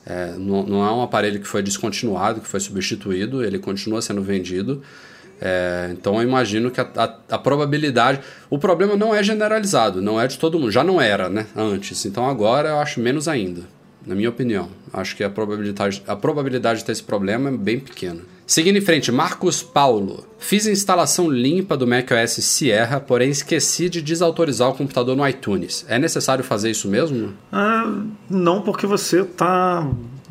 É, 0.07 0.35
não, 0.39 0.63
não 0.63 0.87
é 0.87 0.93
um 0.93 1.03
aparelho 1.03 1.41
que 1.41 1.49
foi 1.49 1.61
descontinuado, 1.61 2.41
que 2.41 2.47
foi 2.47 2.61
substituído, 2.61 3.43
ele 3.43 3.59
continua 3.59 4.01
sendo 4.01 4.23
vendido. 4.23 4.81
É, 5.41 5.89
então 5.91 6.15
eu 6.15 6.23
imagino 6.23 6.71
que 6.71 6.81
a, 6.81 6.89
a, 6.95 7.35
a, 7.35 7.39
probabilidade. 7.39 8.21
O 8.49 8.61
problema 8.61 8.95
não 8.95 9.13
é 9.13 9.25
generalizado, 9.25 10.01
não 10.01 10.21
é 10.21 10.29
de 10.29 10.39
todo 10.39 10.57
mundo. 10.57 10.71
Já 10.71 10.85
não 10.85 11.01
era, 11.01 11.29
né? 11.29 11.49
Antes. 11.57 12.07
Então 12.07 12.29
agora 12.29 12.69
eu 12.69 12.79
acho 12.79 13.01
menos 13.01 13.27
ainda 13.27 13.63
na 14.07 14.15
minha 14.15 14.29
opinião. 14.29 14.69
Acho 14.93 15.17
que 15.17 15.25
a 15.25 15.31
probabilidade, 15.31 16.03
a 16.07 16.17
probabilidade 16.17 16.81
de 16.81 16.85
ter 16.85 16.93
esse 16.93 17.03
problema 17.03 17.49
é 17.49 17.53
bem 17.53 17.81
pequena. 17.81 18.21
Seguindo 18.47 18.77
em 18.77 18.83
frente, 18.83 19.11
Marcos 19.11 19.63
Paulo. 19.63 20.27
Fiz 20.39 20.67
a 20.67 20.71
instalação 20.71 21.31
limpa 21.31 21.77
do 21.77 21.87
macOS 21.87 22.33
Sierra, 22.45 23.01
porém 23.01 23.31
esqueci 23.31 23.89
de 23.89 24.03
desautorizar 24.03 24.69
o 24.69 24.75
computador 24.75 25.17
no 25.17 25.27
iTunes. 25.27 25.87
É 25.89 25.99
necessário 25.99 26.45
fazer 26.45 26.71
isso 26.71 26.89
mesmo? 26.89 27.33
Ah, 27.51 28.03
não, 28.29 28.61
porque 28.61 28.87
você 28.87 29.23
está 29.23 29.89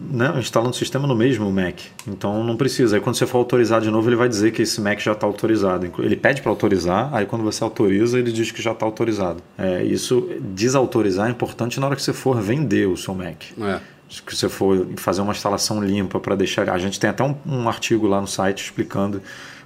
né, 0.10 0.34
instalando 0.38 0.72
o 0.72 0.78
sistema 0.78 1.08
no 1.08 1.16
mesmo 1.16 1.52
Mac. 1.52 1.80
Então 2.08 2.43
não 2.43 2.58
precisa. 2.58 2.95
Aí 2.95 3.02
quando 3.02 3.16
você 3.16 3.28
for 3.28 3.38
autorizar 3.38 3.82
de 3.82 3.91
novo, 3.91 4.10
ele 4.10 4.16
vai 4.16 4.28
dizer 4.28 4.52
que 4.52 4.62
esse 4.62 4.82
Mac 4.82 4.99
já 4.99 5.12
está 5.12 5.28
autorizado. 5.28 5.91
Ele 5.99 6.16
pede 6.16 6.41
para 6.41 6.52
autorizar, 6.52 7.10
aí 7.14 7.26
quando 7.26 7.43
você 7.43 7.64
autoriza, 7.64 8.18
ele 8.18 8.32
diz 8.32 8.52
que 8.52 8.62
já 8.62 8.72
está 8.72 8.86
autorizado. 8.86 9.43
É, 9.58 9.84
isso, 9.84 10.30
desautorizar 10.39 11.28
é 11.28 11.32
importante 11.32 11.80
na 11.80 11.88
hora 11.88 11.95
que 11.95 12.02
você 12.02 12.14
for 12.14 12.41
vender 12.41 12.88
o 12.88 12.97
seu 12.97 13.14
Mac. 13.14 13.43
É. 13.60 13.80
Que 14.26 14.36
você 14.36 14.49
for 14.49 14.88
fazer 14.97 15.22
uma 15.22 15.32
instalação 15.32 15.82
limpa 15.82 16.20
para 16.20 16.36
deixar. 16.36 16.70
A 16.70 16.78
gente 16.78 16.99
tem 16.99 17.10
até 17.10 17.24
um, 17.24 17.36
um 17.45 17.70
artigo 17.70 18.08
lá 18.08 18.20
no 18.20 18.28
site 18.28 18.66
explicando 18.66 19.22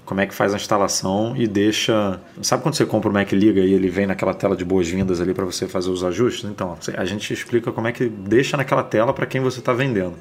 como 0.06 0.22
é 0.22 0.28
que 0.28 0.34
faz 0.34 0.54
a 0.54 0.58
instalação 0.58 1.36
e 1.36 1.48
deixa. 1.48 2.20
Sabe 2.42 2.62
quando 2.64 2.76
você 2.76 2.86
compra 2.86 3.10
o 3.10 3.14
Mac 3.14 3.32
liga 3.32 3.62
e 3.62 3.74
ele 3.74 3.90
vem 3.90 4.06
naquela 4.06 4.34
tela 4.34 4.56
de 4.56 4.64
boas-vindas 4.64 5.20
ali 5.20 5.34
para 5.34 5.44
você 5.44 5.68
fazer 5.68 5.90
os 5.90 6.04
ajustes? 6.04 6.50
Então, 6.50 6.78
a 6.96 7.06
gente 7.06 7.34
explica 7.34 7.72
como 7.72 7.88
é 7.88 7.92
que 7.92 8.08
deixa 8.08 8.56
naquela 8.56 8.84
tela 8.84 9.14
para 9.14 9.26
quem 9.26 9.42
você 9.42 9.60
está 9.60 9.74
vendendo. 9.74 10.16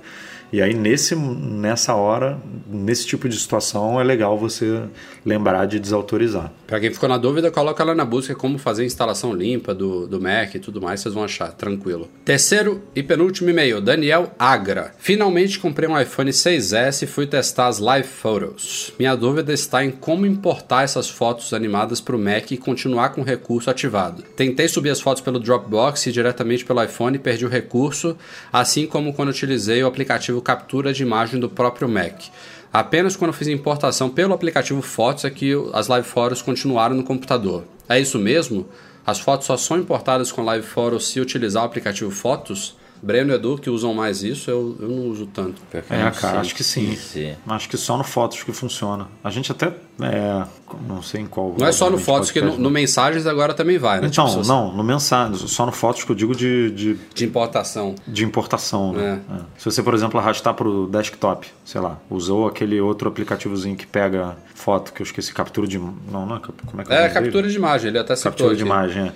E 0.55 0.63
aí, 0.63 0.73
nesse, 0.73 1.17
nessa 1.17 1.97
hora, 1.97 2.39
nesse 2.65 3.05
tipo 3.05 3.29
de 3.29 3.37
situação, 3.37 4.01
é 4.01 4.05
legal 4.05 4.39
você 4.39 4.85
lembrar 5.27 5.67
de 5.67 5.81
desautorizar. 5.81 6.53
Para 6.65 6.79
quem 6.79 6.93
ficou 6.93 7.09
na 7.09 7.19
dúvida, 7.19 7.51
coloca 7.51 7.83
lá 7.83 7.93
na 7.93 8.05
busca 8.05 8.37
como 8.37 8.57
fazer 8.57 8.85
a 8.85 8.87
instalação 8.87 9.33
limpa 9.33 9.75
do, 9.75 10.07
do 10.07 10.21
Mac 10.21 10.55
e 10.55 10.61
tudo 10.61 10.81
mais, 10.81 11.01
vocês 11.01 11.13
vão 11.13 11.25
achar, 11.25 11.51
tranquilo. 11.51 12.09
Terceiro 12.25 12.85
e 12.95 13.03
penúltimo 13.03 13.51
e-mail, 13.51 13.81
Daniel 13.81 14.33
Agra. 14.39 14.95
Finalmente 14.97 15.59
comprei 15.59 15.89
um 15.89 16.01
iPhone 16.01 16.31
6S 16.31 17.03
e 17.03 17.07
fui 17.09 17.27
testar 17.27 17.67
as 17.67 17.81
Live 17.81 18.07
Photos. 18.07 18.93
Minha 18.97 19.17
dúvida 19.17 19.53
está 19.53 19.85
em 19.85 19.91
como 19.91 20.25
importar 20.25 20.85
essas 20.85 21.11
fotos 21.11 21.53
animadas 21.53 22.01
para 22.01 22.15
o 22.15 22.19
Mac 22.19 22.53
e 22.53 22.57
continuar 22.57 23.09
com 23.09 23.23
o 23.23 23.25
recurso 23.25 23.71
ativado. 23.71 24.23
Tentei 24.37 24.69
subir 24.69 24.91
as 24.91 25.01
fotos 25.01 25.21
pelo 25.21 25.41
Dropbox 25.41 26.07
e 26.07 26.13
diretamente 26.13 26.65
pelo 26.65 26.81
iPhone 26.81 27.17
e 27.17 27.19
perdi 27.19 27.45
o 27.45 27.49
recurso, 27.49 28.17
assim 28.53 28.87
como 28.87 29.13
quando 29.13 29.31
utilizei 29.31 29.83
o 29.83 29.89
aplicativo 29.89 30.44
captura 30.45 30.93
de 30.93 31.03
imagem 31.03 31.41
do 31.41 31.49
próprio 31.49 31.89
Mac. 31.89 32.27
Apenas 32.73 33.17
quando 33.17 33.33
fiz 33.33 33.49
importação 33.49 34.11
pelo 34.11 34.35
aplicativo 34.35 34.83
Fotos 34.83 35.25
é 35.25 35.31
que 35.31 35.53
as 35.73 35.89
Live 35.89 36.07
Photos 36.07 36.43
continuaram 36.43 36.95
no 36.95 37.03
computador. 37.03 37.65
É 37.89 37.99
isso 37.99 38.19
mesmo? 38.19 38.69
As 39.07 39.21
fotos 39.21 39.47
só 39.47 39.57
são 39.57 39.79
importadas 39.79 40.33
com 40.33 40.43
Live 40.43 40.67
Photos 40.67 41.09
se 41.09 41.21
utilizar 41.21 41.63
o 41.63 41.67
aplicativo 41.67 42.11
Fotos? 42.11 42.77
Breno 43.05 43.33
e 43.33 43.35
Edu 43.35 43.59
que 43.59 43.69
usam 43.69 43.93
mais 43.93 44.23
isso, 44.23 44.51
eu, 44.51 44.77
eu 44.81 44.89
não 44.89 45.09
uso 45.11 45.27
tanto. 45.27 45.61
É, 45.73 46.05
não 46.05 46.11
cara, 46.13 46.41
acho 46.41 46.55
que 46.55 46.65
sim. 46.65 46.87
dizer. 46.91 47.37
Acho 47.47 47.69
que 47.69 47.77
só 47.77 47.99
no 47.99 48.05
Fotos 48.05 48.43
que 48.43 48.53
funciona. 48.53 49.09
A 49.23 49.31
gente 49.31 49.53
até. 49.53 49.67
é, 50.01 50.45
não 50.89 51.03
sei 51.03 51.21
em 51.21 51.27
qual. 51.27 51.55
Não 51.59 51.67
é 51.67 51.73
só 51.73 51.91
no 51.91 51.99
Fotos, 51.99 52.31
que 52.31 52.41
no, 52.41 52.57
no 52.57 52.71
Mensagens 52.71 53.27
agora 53.27 53.53
também 53.53 53.77
vai, 53.77 54.01
né? 54.01 54.07
Então, 54.07 54.27
Tipo, 54.27 54.47
não, 54.47 54.75
no 54.75 54.83
mensagem, 54.83 55.37
só 55.47 55.67
no 55.67 55.73
Fotos 55.73 56.03
que 56.05 56.11
eu 56.11 56.17
digo 56.17 56.35
de, 56.35 56.71
de, 56.71 56.95
De 57.15 57.25
importação. 57.27 57.95
de 58.09 58.25
importação. 58.25 58.93
Né? 58.95 59.21
É. 59.31 59.39
Se 59.59 59.67
você, 59.67 59.83
por 59.83 59.93
exemplo, 59.93 60.19
arrastar 60.19 60.55
para 60.55 60.67
o 60.67 60.87
desktop, 60.87 61.47
sei 61.65 61.81
lá, 61.83 61.99
usou 62.09 62.49
aquele 62.49 62.81
outro 62.81 63.09
aplicativozinho 63.09 63.77
que 63.77 63.87
pega 63.87 64.37
foto, 64.55 64.93
que 64.95 65.03
eu 65.03 65.05
esqueci, 65.05 65.33
captura 65.35 65.67
de. 65.67 65.79
Não, 65.79 66.25
não 66.27 66.37
é. 66.37 66.41
Como 66.41 66.81
é 66.81 66.85
que 66.85 66.91
é 66.93 66.95
É, 66.95 66.99
nome 67.01 67.09
dele? 67.11 67.25
captura 67.25 67.49
de 67.49 67.57
imagem, 67.57 67.89
ele 67.89 67.99
até 67.99 68.17
citou 68.17 68.33
captura 68.33 68.57
de 68.57 68.63
aqui. 68.63 68.71
imagem, 68.71 69.03
é. 69.09 69.13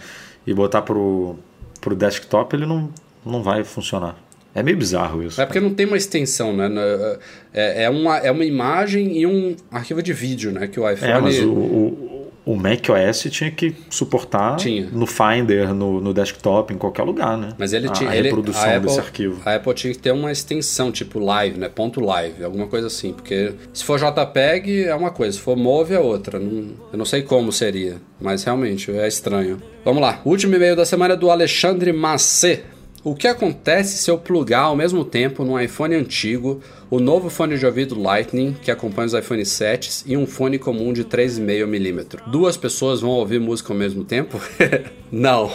E 0.46 0.52
botar 0.52 0.82
pro, 0.82 1.36
pro 1.80 1.94
desktop, 1.96 2.54
ele 2.54 2.66
não, 2.66 2.90
não 3.30 3.42
vai 3.42 3.62
funcionar. 3.64 4.16
É 4.54 4.62
meio 4.62 4.76
bizarro 4.76 5.22
isso. 5.22 5.40
É 5.40 5.46
porque 5.46 5.60
não 5.60 5.72
tem 5.72 5.86
uma 5.86 5.96
extensão, 5.96 6.56
né? 6.56 6.68
É, 7.54 7.84
é, 7.84 7.90
uma, 7.90 8.16
é 8.18 8.30
uma 8.30 8.44
imagem 8.44 9.18
e 9.18 9.26
um 9.26 9.54
arquivo 9.70 10.02
de 10.02 10.12
vídeo, 10.12 10.50
né? 10.50 10.66
Que 10.66 10.80
o 10.80 10.90
iPhone. 10.90 11.12
É, 11.12 11.20
mas 11.20 11.38
o, 11.38 11.48
o, 11.52 12.32
o 12.46 12.56
Mac 12.56 12.80
OS 12.88 13.28
tinha 13.30 13.50
que 13.50 13.74
suportar 13.90 14.56
Tinha. 14.56 14.88
no 14.90 15.06
Finder, 15.06 15.72
no, 15.74 16.00
no 16.00 16.12
desktop, 16.14 16.72
em 16.72 16.78
qualquer 16.78 17.02
lugar, 17.04 17.36
né? 17.36 17.50
Mas 17.58 17.72
ele 17.72 17.88
a, 17.88 17.92
tinha. 17.92 18.10
a 18.10 18.16
ele- 18.16 18.28
reprodução 18.30 18.64
a 18.64 18.76
Apple, 18.76 18.86
desse 18.88 18.98
arquivo. 18.98 19.42
A 19.44 19.54
Apple 19.54 19.74
tinha 19.74 19.92
que 19.92 19.98
ter 20.00 20.10
uma 20.12 20.32
extensão, 20.32 20.90
tipo 20.90 21.20
live, 21.20 21.58
né? 21.60 21.68
Ponto 21.68 22.00
live, 22.00 22.42
alguma 22.42 22.66
coisa 22.66 22.86
assim. 22.88 23.12
Porque 23.12 23.52
se 23.72 23.84
for 23.84 23.98
JPEG 24.00 24.84
é 24.84 24.94
uma 24.94 25.10
coisa, 25.10 25.36
se 25.36 25.40
for 25.42 25.56
Move 25.56 25.94
é 25.94 26.00
outra. 26.00 26.38
Não- 26.40 26.70
eu 26.90 26.98
não 26.98 27.04
sei 27.04 27.22
como 27.22 27.52
seria, 27.52 27.96
mas 28.20 28.42
realmente 28.42 28.90
é 28.90 29.06
estranho. 29.06 29.62
Vamos 29.84 30.02
lá. 30.02 30.20
Último 30.24 30.56
e-mail 30.56 30.74
da 30.74 30.86
semana 30.86 31.14
é 31.14 31.16
do 31.16 31.30
Alexandre 31.30 31.92
Macê. 31.92 32.62
O 33.08 33.14
que 33.14 33.26
acontece 33.26 33.96
se 33.96 34.10
eu 34.10 34.18
plugar 34.18 34.64
ao 34.64 34.76
mesmo 34.76 35.02
tempo 35.02 35.42
num 35.42 35.58
iPhone 35.58 35.94
antigo, 35.94 36.60
o 36.90 37.00
novo 37.00 37.30
fone 37.30 37.56
de 37.56 37.64
ouvido 37.64 37.98
Lightning, 37.98 38.54
que 38.60 38.70
acompanha 38.70 39.06
os 39.06 39.14
iPhone 39.14 39.46
7 39.46 40.02
e 40.04 40.14
um 40.14 40.26
fone 40.26 40.58
comum 40.58 40.92
de 40.92 41.06
3,5mm? 41.06 42.30
Duas 42.30 42.58
pessoas 42.58 43.00
vão 43.00 43.12
ouvir 43.12 43.40
música 43.40 43.72
ao 43.72 43.78
mesmo 43.78 44.04
tempo? 44.04 44.38
Não. 45.10 45.50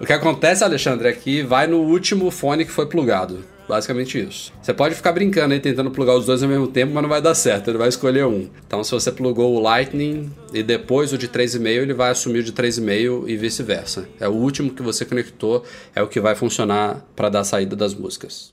O 0.00 0.06
que 0.06 0.14
acontece, 0.14 0.64
Alexandre, 0.64 1.08
é 1.08 1.12
que 1.12 1.42
vai 1.42 1.66
no 1.66 1.82
último 1.82 2.30
fone 2.30 2.64
que 2.64 2.70
foi 2.70 2.86
plugado. 2.86 3.44
Basicamente 3.68 4.18
isso. 4.18 4.52
Você 4.60 4.74
pode 4.74 4.94
ficar 4.94 5.12
brincando 5.12 5.54
aí 5.54 5.60
tentando 5.60 5.90
plugar 5.90 6.14
os 6.16 6.26
dois 6.26 6.42
ao 6.42 6.48
mesmo 6.48 6.68
tempo, 6.68 6.92
mas 6.92 7.02
não 7.02 7.08
vai 7.08 7.22
dar 7.22 7.34
certo, 7.34 7.70
ele 7.70 7.78
vai 7.78 7.88
escolher 7.88 8.26
um. 8.26 8.48
Então, 8.66 8.84
se 8.84 8.90
você 8.90 9.10
plugou 9.10 9.54
o 9.54 9.60
Lightning 9.60 10.30
e 10.52 10.62
depois 10.62 11.12
o 11.12 11.18
de 11.18 11.28
3,5, 11.28 11.66
ele 11.66 11.94
vai 11.94 12.10
assumir 12.10 12.40
o 12.40 12.42
de 12.42 12.52
3,5 12.52 13.28
e 13.28 13.36
vice-versa. 13.36 14.08
É 14.20 14.28
o 14.28 14.32
último 14.32 14.70
que 14.70 14.82
você 14.82 15.04
conectou, 15.04 15.64
é 15.94 16.02
o 16.02 16.08
que 16.08 16.20
vai 16.20 16.34
funcionar 16.34 17.04
para 17.16 17.28
dar 17.28 17.44
saída 17.44 17.74
das 17.74 17.94
músicas. 17.94 18.52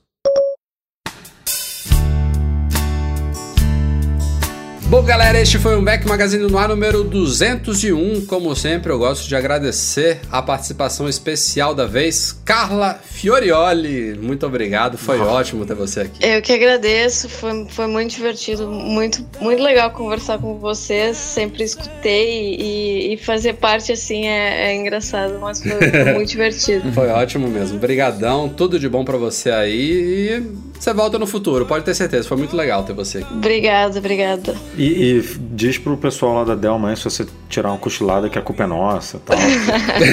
Bom, 4.92 5.02
galera, 5.04 5.40
este 5.40 5.58
foi 5.58 5.78
o 5.78 5.82
Mac 5.82 6.04
Magazine 6.04 6.46
no 6.52 6.58
ar 6.58 6.68
número 6.68 7.02
201. 7.02 8.26
Como 8.26 8.54
sempre, 8.54 8.92
eu 8.92 9.00
gosto 9.00 9.26
de 9.26 9.34
agradecer 9.38 10.20
a 10.30 10.42
participação 10.42 11.08
especial 11.08 11.74
da 11.74 11.86
vez, 11.86 12.38
Carla 12.44 13.00
Fiorioli. 13.02 14.20
Muito 14.22 14.46
obrigado, 14.46 14.98
foi 14.98 15.18
ótimo 15.22 15.66
ter 15.66 15.76
você 15.76 16.02
aqui. 16.02 16.20
Eu 16.22 16.42
que 16.42 16.52
agradeço, 16.52 17.30
foi, 17.30 17.66
foi 17.70 17.88
muito 17.88 18.12
divertido, 18.14 18.68
muito, 18.68 19.26
muito 19.40 19.64
legal 19.64 19.92
conversar 19.92 20.40
com 20.40 20.60
vocês. 20.60 21.16
Sempre 21.16 21.64
escutei 21.64 22.58
e, 22.60 23.14
e 23.14 23.18
fazer 23.18 23.54
parte 23.54 23.94
assim 23.94 24.28
é, 24.28 24.72
é 24.72 24.76
engraçado, 24.76 25.40
mas 25.40 25.64
foi, 25.64 25.90
foi 25.90 26.14
muito 26.16 26.28
divertido. 26.32 26.92
Foi 26.92 27.08
ótimo 27.08 27.48
mesmo. 27.48 27.78
Obrigadão, 27.78 28.50
tudo 28.50 28.78
de 28.78 28.90
bom 28.90 29.06
pra 29.06 29.16
você 29.16 29.52
aí 29.52 30.42
e 30.42 30.71
você 30.82 30.94
volta 30.96 31.20
no 31.20 31.28
futuro, 31.28 31.64
pode 31.64 31.86
ter 31.86 31.94
certeza. 31.94 32.28
Foi 32.28 32.38
muito 32.38 32.56
legal 32.56 32.84
ter 32.84 32.94
você 32.94 33.20
aqui. 33.20 33.32
Obrigada, 33.32 34.00
obrigada. 34.00 34.56
E, 34.76 35.20
e 35.20 35.22
diz 35.52 35.78
pro 35.78 35.96
pessoal 35.96 36.34
lá 36.34 36.44
da 36.44 36.56
Delma 36.56 36.90
aí, 36.90 36.98
se 36.98 37.04
você 37.04 37.28
tirar 37.48 37.70
uma 37.70 37.78
cochilada 37.78 38.28
que 38.32 38.40
a 38.40 38.42
culpa 38.42 38.64
é 38.64 38.68
nossa 38.68 39.22
tal. 39.24 39.38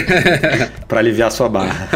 pra 0.87 0.99
aliviar 0.99 1.29
a 1.29 1.31
sua 1.31 1.49
barra. 1.49 1.89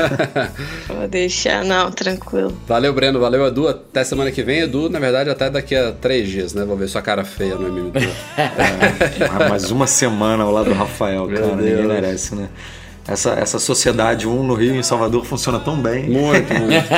Vou 0.88 1.06
deixar, 1.06 1.62
não, 1.62 1.90
tranquilo. 1.90 2.56
Valeu, 2.66 2.94
Breno. 2.94 3.20
Valeu, 3.20 3.46
Edu. 3.46 3.68
Até 3.68 4.04
semana 4.04 4.30
que 4.30 4.42
vem. 4.42 4.60
Edu, 4.60 4.88
na 4.88 4.98
verdade, 4.98 5.28
até 5.28 5.50
daqui 5.50 5.76
a 5.76 5.92
três 5.92 6.30
dias, 6.30 6.54
né? 6.54 6.64
Vou 6.64 6.74
ver 6.74 6.88
sua 6.88 7.02
cara 7.02 7.24
feia 7.26 7.56
no 7.56 7.68
MMT. 7.68 8.08
Ah, 8.38 9.48
Mais 9.50 9.70
uma 9.70 9.86
semana 9.86 10.44
ao 10.44 10.50
lado 10.50 10.70
do 10.70 10.74
Rafael, 10.74 11.26
Meu 11.26 11.38
cara. 11.38 11.56
Ninguém 11.56 11.76
Deus. 11.76 11.86
merece, 11.88 12.34
né? 12.34 12.48
Essa, 13.06 13.30
essa 13.32 13.58
sociedade, 13.58 14.28
um 14.28 14.44
no 14.44 14.54
Rio 14.54 14.74
e 14.74 14.78
em 14.78 14.82
Salvador, 14.82 15.24
funciona 15.24 15.58
tão 15.58 15.76
bem. 15.76 16.04
muito, 16.08 16.52
muito. 16.54 16.88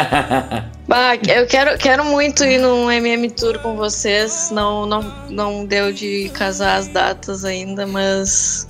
Bah, 0.86 1.16
eu 1.16 1.46
quero, 1.46 1.78
quero 1.78 2.04
muito 2.04 2.44
ir 2.44 2.58
num 2.60 2.90
MM 2.90 3.30
Tour 3.30 3.58
com 3.60 3.74
vocês. 3.74 4.50
Não, 4.52 4.84
não, 4.84 5.02
não 5.30 5.64
deu 5.64 5.92
de 5.92 6.30
casar 6.34 6.76
as 6.76 6.88
datas 6.88 7.42
ainda, 7.44 7.86
mas, 7.86 8.68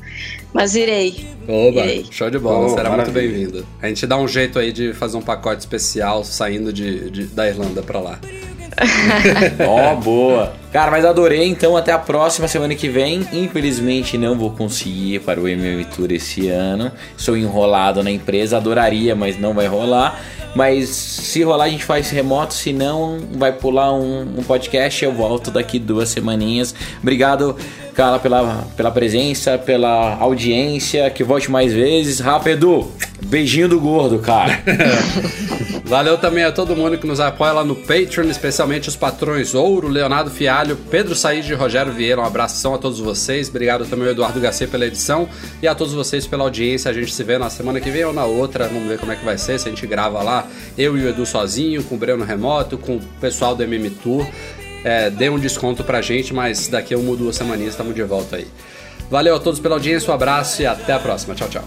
mas 0.53 0.77
irei. 0.77 1.29
Oba, 1.49 1.81
Irei. 1.81 2.07
show 2.11 2.31
de 2.31 2.39
bola, 2.39 2.67
Oh, 2.67 2.69
será 2.71 2.89
muito 2.91 3.09
maravilha. 3.11 3.29
bem-vindo. 3.37 3.67
A 3.83 3.89
gente 3.89 4.07
dá 4.07 4.17
um 4.17 4.29
jeito 4.29 4.59
aí 4.59 4.73
de 4.73 4.93
fazer 4.95 5.17
um 5.17 5.23
pacote 5.23 5.59
especial 5.61 6.23
saindo 6.25 6.73
de, 6.73 7.11
de- 7.11 7.27
da 7.27 7.49
Irlanda 7.49 7.83
pra 7.83 8.01
lá. 8.01 8.19
Ó, 9.67 9.95
boa. 9.97 10.55
Cara, 10.75 10.91
mas 10.91 11.05
adorei, 11.05 11.47
então 11.47 11.77
até 11.77 11.93
a 11.93 11.99
próxima 12.01 12.49
semana 12.49 12.75
que 12.75 12.89
vem. 12.89 13.25
Infelizmente 13.33 14.19
não 14.19 14.37
vou 14.37 14.51
conseguir 14.51 15.15
ir 15.15 15.21
para 15.21 15.41
o 15.41 15.47
MM 15.47 15.85
Tour 15.85 16.11
esse 16.11 16.49
ano. 16.49 16.91
Sou 17.17 17.37
enrolado 17.37 18.03
na 18.03 18.11
empresa, 18.11 18.57
adoraria, 18.57 19.15
mas 19.15 19.39
não 19.39 19.55
vai 19.55 19.69
rolar. 19.69 20.21
Mas 20.53 20.89
se 20.89 21.45
rolar 21.45 21.67
a 21.67 21.69
gente 21.69 21.85
faz 21.85 22.11
remoto, 22.11 22.55
se 22.55 22.73
não 22.73 23.21
vai 23.37 23.53
pular 23.53 23.93
um, 23.93 24.23
um 24.39 24.43
podcast, 24.43 25.05
eu 25.05 25.13
volto 25.13 25.53
daqui 25.53 25.79
duas 25.79 26.09
semaninhas. 26.09 26.75
Obrigado, 27.01 27.57
Carla, 27.95 28.19
pela, 28.19 28.67
pela 28.77 28.91
presença, 28.91 29.57
pela 29.57 30.17
audiência, 30.17 31.09
que 31.09 31.23
volte 31.23 31.53
mais 31.53 31.73
vezes. 31.73 32.21
Edu, 32.47 32.91
beijinho 33.23 33.69
do 33.69 33.81
gordo, 33.81 34.19
cara. 34.19 34.61
Valeu 35.85 36.17
também 36.17 36.45
a 36.45 36.51
todo 36.51 36.75
mundo 36.75 36.97
que 36.97 37.07
nos 37.07 37.21
apoia 37.21 37.53
lá 37.53 37.65
no 37.65 37.77
Patreon, 37.77 38.25
especialmente 38.31 38.89
os 38.89 38.97
patrões 38.97 39.55
Ouro, 39.55 39.87
Leonardo 39.87 40.31
Pedro 40.91 41.15
Said 41.15 41.51
e 41.51 41.55
Rogério 41.55 41.93
Vieira. 41.93 42.21
Um 42.21 42.25
abração 42.25 42.75
a 42.75 42.79
todos 42.79 42.99
vocês. 42.99 43.49
Obrigado 43.49 43.85
também 43.87 44.07
ao 44.07 44.13
Eduardo 44.13 44.41
Garcia 44.41 44.67
pela 44.67 44.87
edição 44.87 45.29
e 45.63 45.69
a 45.69 45.75
todos 45.75 45.93
vocês 45.93 46.27
pela 46.27 46.45
audiência. 46.45 46.91
A 46.91 46.95
gente 46.95 47.13
se 47.13 47.23
vê 47.23 47.37
na 47.37 47.51
semana 47.51 47.81
que 47.81 47.91
vem 47.91 48.05
ou 48.05 48.13
na 48.13 48.25
outra. 48.25 48.67
Vamos 48.69 48.89
ver 48.89 48.99
como 48.99 49.13
é 49.13 49.17
que 49.17 49.25
vai 49.25 49.37
ser. 49.37 49.59
Se 49.61 49.69
a 49.69 49.71
gente 49.71 49.87
grava 49.87 50.23
lá, 50.23 50.47
eu 50.79 50.97
e 50.97 51.05
o 51.05 51.09
Edu 51.09 51.27
sozinho, 51.27 51.85
com 51.85 51.97
o 51.97 51.99
Breno 51.99 52.25
remoto, 52.25 52.79
com 52.79 52.97
o 52.97 53.01
pessoal 53.21 53.55
do 53.55 53.63
MM 53.63 53.91
Tour. 53.91 54.27
É, 54.85 55.11
dê 55.11 55.29
um 55.29 55.39
desconto 55.39 55.85
pra 55.85 56.01
gente, 56.01 56.33
mas 56.33 56.69
daqui 56.69 56.95
a 56.95 56.99
uma 56.99 57.11
ou 57.11 57.17
duas 57.17 57.37
semaninhas 57.37 57.73
estamos 57.73 57.95
de 57.95 58.03
volta 58.03 58.37
aí. 58.37 58.47
Valeu 59.11 59.37
a 59.37 59.41
todos 59.41 59.61
pela 59.61 59.75
audiência, 59.75 60.11
um 60.11 60.15
abraço 60.15 60.63
e 60.63 60.67
até 60.67 60.93
a 60.93 60.99
próxima. 60.99 61.35
Tchau, 61.35 61.49
tchau. 61.49 61.65